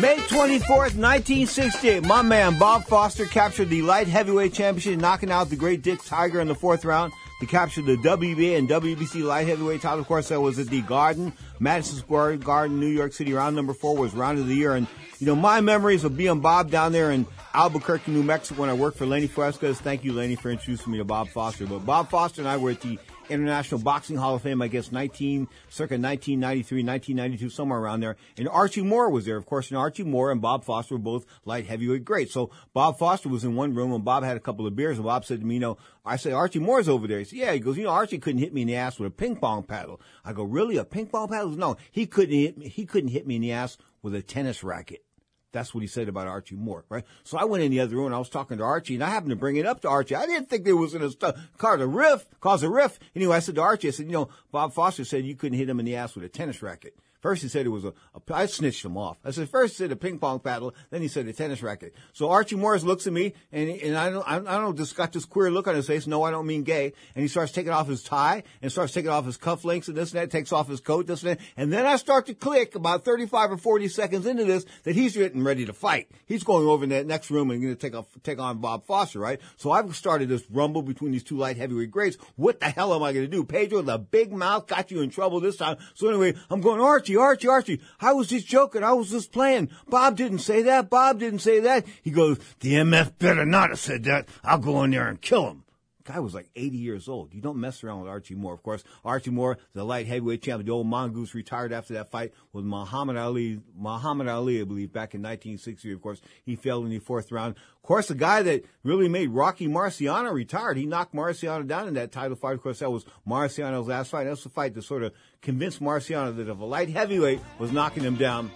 May 0.00 0.16
24th, 0.16 0.94
1968, 0.94 2.06
my 2.06 2.22
man 2.22 2.56
Bob 2.58 2.84
Foster 2.84 3.26
captured 3.26 3.68
the 3.68 3.82
light 3.82 4.06
heavyweight 4.06 4.54
championship, 4.54 5.00
knocking 5.00 5.32
out 5.32 5.50
the 5.50 5.56
great 5.56 5.82
Dick 5.82 6.02
Tiger 6.04 6.40
in 6.40 6.46
the 6.46 6.54
fourth 6.54 6.84
round. 6.84 7.12
He 7.40 7.46
captured 7.46 7.86
the 7.86 7.96
WBA 7.96 8.58
and 8.58 8.68
WBC 8.68 9.22
light 9.22 9.46
heavyweight 9.46 9.80
title. 9.80 10.00
Of 10.00 10.08
course, 10.08 10.28
that 10.28 10.40
was 10.40 10.58
at 10.58 10.66
the 10.66 10.80
Garden, 10.82 11.32
Madison 11.60 11.98
Square 11.98 12.38
Garden, 12.38 12.80
New 12.80 12.88
York 12.88 13.12
City. 13.12 13.32
Round 13.32 13.54
number 13.54 13.74
four 13.74 13.96
was 13.96 14.12
round 14.12 14.40
of 14.40 14.48
the 14.48 14.54
year. 14.54 14.74
And, 14.74 14.88
you 15.20 15.26
know, 15.26 15.36
my 15.36 15.60
memories 15.60 16.02
of 16.02 16.16
being 16.16 16.40
Bob 16.40 16.70
down 16.70 16.90
there 16.90 17.12
in 17.12 17.26
Albuquerque, 17.54 18.10
New 18.10 18.24
Mexico 18.24 18.62
when 18.62 18.70
I 18.70 18.74
worked 18.74 18.98
for 18.98 19.06
Lenny 19.06 19.28
Fresquez. 19.28 19.80
Thank 19.80 20.02
you, 20.02 20.12
Lenny, 20.12 20.34
for 20.34 20.50
introducing 20.50 20.92
me 20.92 20.98
to 20.98 21.04
Bob 21.04 21.28
Foster. 21.28 21.64
But 21.64 21.86
Bob 21.86 22.10
Foster 22.10 22.40
and 22.40 22.48
I 22.48 22.56
were 22.56 22.70
at 22.70 22.80
the 22.80 22.98
International 23.30 23.80
Boxing 23.80 24.16
Hall 24.16 24.34
of 24.34 24.42
Fame, 24.42 24.62
I 24.62 24.68
guess 24.68 24.92
19, 24.92 25.46
circa 25.68 25.94
1993, 25.94 26.82
1992, 26.82 27.50
somewhere 27.50 27.78
around 27.78 28.00
there. 28.00 28.16
And 28.36 28.48
Archie 28.48 28.82
Moore 28.82 29.10
was 29.10 29.24
there, 29.24 29.36
of 29.36 29.46
course. 29.46 29.70
And 29.70 29.78
Archie 29.78 30.04
Moore 30.04 30.30
and 30.30 30.40
Bob 30.40 30.64
Foster 30.64 30.94
were 30.94 31.00
both 31.00 31.26
light 31.44 31.66
heavyweight 31.66 32.04
greats. 32.04 32.32
So 32.32 32.50
Bob 32.72 32.98
Foster 32.98 33.28
was 33.28 33.44
in 33.44 33.54
one 33.54 33.74
room 33.74 33.92
and 33.92 34.04
Bob 34.04 34.24
had 34.24 34.36
a 34.36 34.40
couple 34.40 34.66
of 34.66 34.76
beers 34.76 34.98
and 34.98 35.06
Bob 35.06 35.24
said 35.24 35.40
to 35.40 35.46
me, 35.46 35.54
you 35.54 35.60
know, 35.60 35.78
I 36.04 36.16
said, 36.16 36.32
Archie 36.32 36.58
Moore's 36.58 36.88
over 36.88 37.06
there. 37.06 37.18
He 37.18 37.24
said, 37.24 37.38
yeah. 37.38 37.52
He 37.52 37.60
goes, 37.60 37.76
you 37.76 37.84
know, 37.84 37.90
Archie 37.90 38.18
couldn't 38.18 38.40
hit 38.40 38.54
me 38.54 38.62
in 38.62 38.68
the 38.68 38.76
ass 38.76 38.98
with 38.98 39.08
a 39.08 39.14
ping 39.14 39.36
pong 39.36 39.62
paddle. 39.62 40.00
I 40.24 40.32
go, 40.32 40.44
really? 40.44 40.76
A 40.76 40.84
ping 40.84 41.06
pong 41.06 41.28
paddle? 41.28 41.50
No, 41.50 41.76
he 41.90 42.06
couldn't 42.06 42.34
hit 42.34 42.58
me. 42.58 42.68
He 42.68 42.86
couldn't 42.86 43.10
hit 43.10 43.26
me 43.26 43.36
in 43.36 43.42
the 43.42 43.52
ass 43.52 43.76
with 44.02 44.14
a 44.14 44.22
tennis 44.22 44.62
racket. 44.62 45.04
That's 45.52 45.74
what 45.74 45.80
he 45.80 45.86
said 45.86 46.08
about 46.08 46.26
Archie 46.26 46.56
Moore, 46.56 46.84
right? 46.88 47.04
So 47.24 47.38
I 47.38 47.44
went 47.44 47.64
in 47.64 47.70
the 47.70 47.80
other 47.80 47.96
room 47.96 48.06
and 48.06 48.14
I 48.14 48.18
was 48.18 48.28
talking 48.28 48.58
to 48.58 48.64
Archie 48.64 48.94
and 48.94 49.04
I 49.04 49.08
happened 49.08 49.30
to 49.30 49.36
bring 49.36 49.56
it 49.56 49.64
up 49.64 49.80
to 49.80 49.88
Archie. 49.88 50.14
I 50.14 50.26
didn't 50.26 50.50
think 50.50 50.64
there 50.64 50.76
was 50.76 50.92
going 50.92 51.10
to 51.10 51.34
cause 51.56 51.80
a 51.80 51.86
riff, 51.86 52.26
cause 52.40 52.62
a 52.62 52.68
riff. 52.68 52.98
Anyway, 53.16 53.34
I 53.34 53.40
said 53.40 53.54
to 53.54 53.62
Archie, 53.62 53.88
I 53.88 53.92
said, 53.92 54.06
you 54.06 54.12
know, 54.12 54.28
Bob 54.52 54.74
Foster 54.74 55.04
said 55.04 55.24
you 55.24 55.36
couldn't 55.36 55.58
hit 55.58 55.68
him 55.68 55.80
in 55.80 55.86
the 55.86 55.96
ass 55.96 56.14
with 56.14 56.24
a 56.24 56.28
tennis 56.28 56.62
racket. 56.62 56.94
First 57.20 57.42
he 57.42 57.48
said 57.48 57.66
it 57.66 57.70
was 57.70 57.84
a, 57.84 57.92
a 58.14 58.34
I 58.34 58.46
snitched 58.46 58.84
him 58.84 58.96
off. 58.96 59.18
I 59.24 59.30
said 59.30 59.48
first 59.48 59.74
he 59.74 59.84
said 59.84 59.92
a 59.92 59.96
ping 59.96 60.18
pong 60.18 60.40
paddle, 60.40 60.74
then 60.90 61.02
he 61.02 61.08
said 61.08 61.26
a 61.26 61.32
tennis 61.32 61.62
racket. 61.62 61.94
So 62.12 62.30
Archie 62.30 62.56
Morris 62.56 62.84
looks 62.84 63.06
at 63.06 63.12
me 63.12 63.34
and 63.52 63.68
and 63.68 63.96
I 63.96 64.10
don't 64.10 64.26
I 64.26 64.58
don't 64.58 64.76
just 64.76 64.96
got 64.96 65.12
this 65.12 65.24
queer 65.24 65.50
look 65.50 65.66
on 65.66 65.74
his 65.74 65.86
face. 65.86 66.06
No, 66.06 66.22
I 66.22 66.30
don't 66.30 66.46
mean 66.46 66.62
gay. 66.62 66.92
And 67.14 67.22
he 67.22 67.28
starts 67.28 67.52
taking 67.52 67.72
off 67.72 67.88
his 67.88 68.02
tie 68.02 68.44
and 68.62 68.70
starts 68.70 68.92
taking 68.92 69.10
off 69.10 69.26
his 69.26 69.38
cufflinks 69.38 69.88
and 69.88 69.96
this 69.96 70.12
and 70.12 70.20
that. 70.20 70.30
Takes 70.30 70.52
off 70.52 70.68
his 70.68 70.80
coat, 70.80 71.06
this 71.06 71.22
and 71.22 71.32
that. 71.32 71.40
And 71.56 71.72
then 71.72 71.86
I 71.86 71.96
start 71.96 72.26
to 72.26 72.34
click 72.34 72.74
about 72.74 73.04
thirty 73.04 73.26
five 73.26 73.50
or 73.50 73.56
forty 73.56 73.88
seconds 73.88 74.26
into 74.26 74.44
this 74.44 74.64
that 74.84 74.94
he's 74.94 75.16
getting 75.16 75.42
ready 75.42 75.66
to 75.66 75.72
fight. 75.72 76.10
He's 76.26 76.44
going 76.44 76.66
over 76.66 76.84
in 76.84 76.90
that 76.90 77.06
next 77.06 77.30
room 77.30 77.50
and 77.50 77.60
going 77.60 77.74
to 77.74 77.80
take 77.80 77.94
a, 77.94 78.04
take 78.22 78.38
on 78.38 78.58
Bob 78.58 78.84
Foster, 78.86 79.18
right? 79.18 79.40
So 79.56 79.70
I've 79.70 79.94
started 79.96 80.28
this 80.28 80.44
rumble 80.50 80.82
between 80.82 81.12
these 81.12 81.24
two 81.24 81.36
light 81.36 81.56
heavyweight 81.56 81.90
greats. 81.90 82.16
What 82.36 82.60
the 82.60 82.66
hell 82.66 82.94
am 82.94 83.02
I 83.02 83.12
going 83.12 83.24
to 83.24 83.30
do? 83.30 83.44
Pedro, 83.44 83.82
the 83.82 83.98
big 83.98 84.32
mouth 84.32 84.66
got 84.66 84.90
you 84.90 85.00
in 85.00 85.10
trouble 85.10 85.40
this 85.40 85.56
time. 85.56 85.78
So 85.94 86.08
anyway, 86.08 86.34
I'm 86.50 86.60
going, 86.60 86.80
Archie, 86.80 87.07
Archie, 87.16 87.48
Archie. 87.48 87.80
I 88.00 88.12
was 88.12 88.28
just 88.28 88.46
joking. 88.46 88.82
I 88.82 88.92
was 88.92 89.10
just 89.10 89.32
playing. 89.32 89.70
Bob 89.88 90.16
didn't 90.16 90.40
say 90.40 90.62
that. 90.62 90.90
Bob 90.90 91.18
didn't 91.18 91.40
say 91.40 91.60
that. 91.60 91.86
He 92.02 92.10
goes, 92.10 92.38
the 92.60 92.74
MF 92.74 93.18
better 93.18 93.44
not 93.44 93.70
have 93.70 93.78
said 93.78 94.04
that. 94.04 94.28
I'll 94.44 94.58
go 94.58 94.82
in 94.84 94.90
there 94.90 95.08
and 95.08 95.20
kill 95.20 95.48
him 95.50 95.64
guy 96.08 96.18
was 96.20 96.34
like 96.34 96.48
80 96.56 96.76
years 96.78 97.08
old. 97.08 97.34
You 97.34 97.40
don't 97.40 97.58
mess 97.58 97.84
around 97.84 98.00
with 98.00 98.10
Archie 98.10 98.34
Moore. 98.34 98.54
Of 98.54 98.62
course, 98.62 98.82
Archie 99.04 99.30
Moore, 99.30 99.58
the 99.74 99.84
light 99.84 100.06
heavyweight 100.06 100.42
champion, 100.42 100.66
the 100.66 100.72
old 100.72 100.86
mongoose, 100.86 101.34
retired 101.34 101.72
after 101.72 101.94
that 101.94 102.10
fight 102.10 102.32
with 102.52 102.64
Muhammad 102.64 103.16
Ali. 103.16 103.60
Muhammad 103.76 104.26
Ali, 104.26 104.60
I 104.60 104.64
believe, 104.64 104.92
back 104.92 105.14
in 105.14 105.20
1960. 105.20 105.92
Of 105.92 106.00
course, 106.00 106.20
he 106.44 106.56
fell 106.56 106.82
in 106.82 106.90
the 106.90 106.98
fourth 106.98 107.30
round. 107.30 107.56
Of 107.76 107.82
course, 107.82 108.08
the 108.08 108.14
guy 108.14 108.42
that 108.42 108.64
really 108.82 109.08
made 109.08 109.30
Rocky 109.30 109.68
Marciano 109.68 110.32
retired. 110.32 110.78
He 110.78 110.86
knocked 110.86 111.14
Marciano 111.14 111.66
down 111.66 111.88
in 111.88 111.94
that 111.94 112.10
title 112.10 112.36
fight. 112.36 112.54
Of 112.54 112.62
course, 112.62 112.78
that 112.78 112.90
was 112.90 113.04
Marciano's 113.26 113.86
last 113.86 114.10
fight. 114.10 114.24
That 114.24 114.30
was 114.30 114.42
the 114.42 114.48
fight 114.48 114.74
that 114.74 114.82
sort 114.82 115.02
of 115.02 115.12
convinced 115.42 115.80
Marciano 115.80 116.34
that 116.34 116.48
if 116.48 116.58
a 116.58 116.64
light 116.64 116.88
heavyweight 116.88 117.40
was 117.58 117.70
knocking 117.70 118.02
him 118.02 118.16
down, 118.16 118.50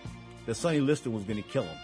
that 0.46 0.54
Sonny 0.54 0.80
Liston 0.80 1.12
was 1.12 1.24
going 1.24 1.42
to 1.42 1.48
kill 1.48 1.64
him. 1.64 1.76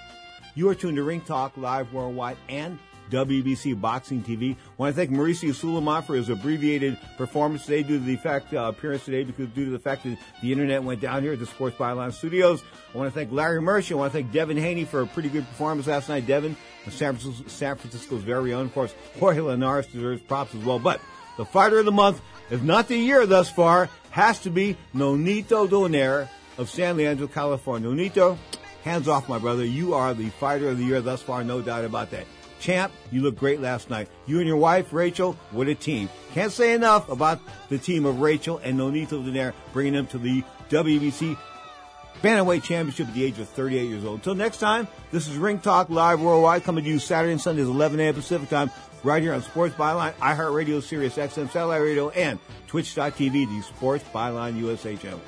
You 0.55 0.69
are 0.71 0.75
tuned 0.75 0.97
to 0.97 1.03
Ring 1.03 1.21
Talk 1.21 1.57
live 1.57 1.93
worldwide 1.93 2.39
and 2.49 2.79
WBC 3.11 3.81
Boxing 3.81 4.23
TV. 4.23 4.55
I 4.55 4.59
want 4.77 4.95
to 4.95 4.97
thank 4.97 5.11
Mauricio 5.11 5.55
Sulaiman 5.55 6.03
for 6.03 6.15
his 6.15 6.29
abbreviated 6.29 6.99
performance 7.17 7.65
today 7.65 7.83
due 7.83 7.99
to 7.99 8.05
the 8.05 8.17
fact, 8.17 8.53
uh, 8.55 8.63
appearance 8.63 9.05
today 9.05 9.25
because 9.25 9.49
due 9.49 9.67
to 9.67 9.71
the 9.71 9.79
fact 9.79 10.05
that 10.05 10.19
the 10.43 10.53
internet 10.53 10.83
went 10.83 11.01
down 11.01 11.23
here 11.23 11.33
at 11.33 11.39
the 11.39 11.47
Sports 11.47 11.77
Byline 11.77 12.13
Studios. 12.13 12.63
I 12.95 12.99
want 12.99 13.13
to 13.13 13.19
thank 13.19 13.33
Larry 13.33 13.61
Murphy. 13.61 13.95
I 13.95 13.97
want 13.97 14.13
to 14.13 14.19
thank 14.19 14.33
Devin 14.33 14.57
Haney 14.57 14.85
for 14.85 15.03
a 15.03 15.07
pretty 15.07 15.29
good 15.29 15.47
performance 15.49 15.87
last 15.87 16.09
night. 16.09 16.27
Devin, 16.27 16.57
San, 16.91 17.17
Francisco, 17.17 17.49
San 17.49 17.77
Francisco's 17.77 18.23
very 18.23 18.55
own. 18.55 18.67
Of 18.67 18.75
course, 18.75 18.95
Jorge 19.19 19.41
Linares 19.41 19.87
deserves 19.87 20.23
props 20.23 20.55
as 20.55 20.65
well. 20.65 20.79
But 20.79 21.01
the 21.37 21.45
fighter 21.45 21.79
of 21.79 21.85
the 21.85 21.93
month, 21.93 22.21
if 22.51 22.63
not 22.63 22.89
the 22.89 22.97
year 22.97 23.27
thus 23.27 23.51
far, 23.51 23.89
has 24.11 24.41
to 24.41 24.51
be 24.51 24.77
Nonito 24.95 25.69
Donaire 25.69 26.29
of 26.59 26.69
San 26.69 26.97
Leandro, 26.97 27.29
California. 27.29 27.89
Nonito, 27.89 28.37
hands 28.83 29.09
off, 29.09 29.29
my 29.29 29.39
brother. 29.39 29.65
You 29.65 29.95
are 29.95 30.15
the 30.15 30.29
fighter 30.31 30.69
of 30.69 30.79
the 30.79 30.85
year 30.85 31.01
thus 31.01 31.23
far, 31.23 31.45
no 31.45 31.63
doubt 31.63 31.85
about 31.85 32.11
that. 32.11 32.27
Champ, 32.61 32.93
you 33.11 33.23
look 33.23 33.37
great 33.37 33.61
last 33.61 33.91
night. 33.91 34.09
You 34.27 34.39
and 34.39 34.47
your 34.47 34.57
wife, 34.57 34.93
Rachel, 34.93 35.35
what 35.51 35.69
a 35.69 35.75
team. 35.75 36.09
Can't 36.33 36.53
say 36.53 36.75
enough 36.75 37.09
about 37.09 37.41
the 37.69 37.79
team 37.79 38.05
of 38.05 38.21
Rachel 38.21 38.61
and 38.63 38.79
Nonito 38.79 39.25
Donaire 39.25 39.55
bringing 39.73 39.95
them 39.95 40.07
to 40.09 40.19
the 40.19 40.43
WBC 40.71 41.37
Bantamweight 42.23 42.65
Championship 42.65 43.09
at 43.09 43.15
the 43.15 43.25
age 43.25 43.39
of 43.39 43.49
38 43.49 43.89
years 43.89 44.05
old. 44.05 44.17
Until 44.17 44.35
next 44.35 44.59
time, 44.59 44.89
this 45.13 45.29
is 45.29 45.37
Ring 45.37 45.61
Talk 45.61 45.89
Live 45.89 46.21
Worldwide 46.21 46.65
coming 46.65 46.85
to 46.85 46.91
you 46.91 46.99
Saturday 46.99 47.33
and 47.33 47.41
Sundays, 47.41 47.67
11 47.67 48.01
a.m. 48.01 48.15
Pacific 48.15 48.49
Time, 48.49 48.71
right 49.05 49.23
here 49.23 49.33
on 49.33 49.43
Sports 49.43 49.75
Byline, 49.77 50.13
iHeartRadio, 50.15 50.83
Sirius 50.83 51.17
XM, 51.17 51.51
Satellite 51.51 51.81
Radio, 51.81 52.11
and 52.11 52.39
Twitch.tv, 52.67 53.33
the 53.33 53.63
Sports 53.63 54.05
Byline 54.13 54.57
USA 54.57 54.97
channel. 54.97 55.21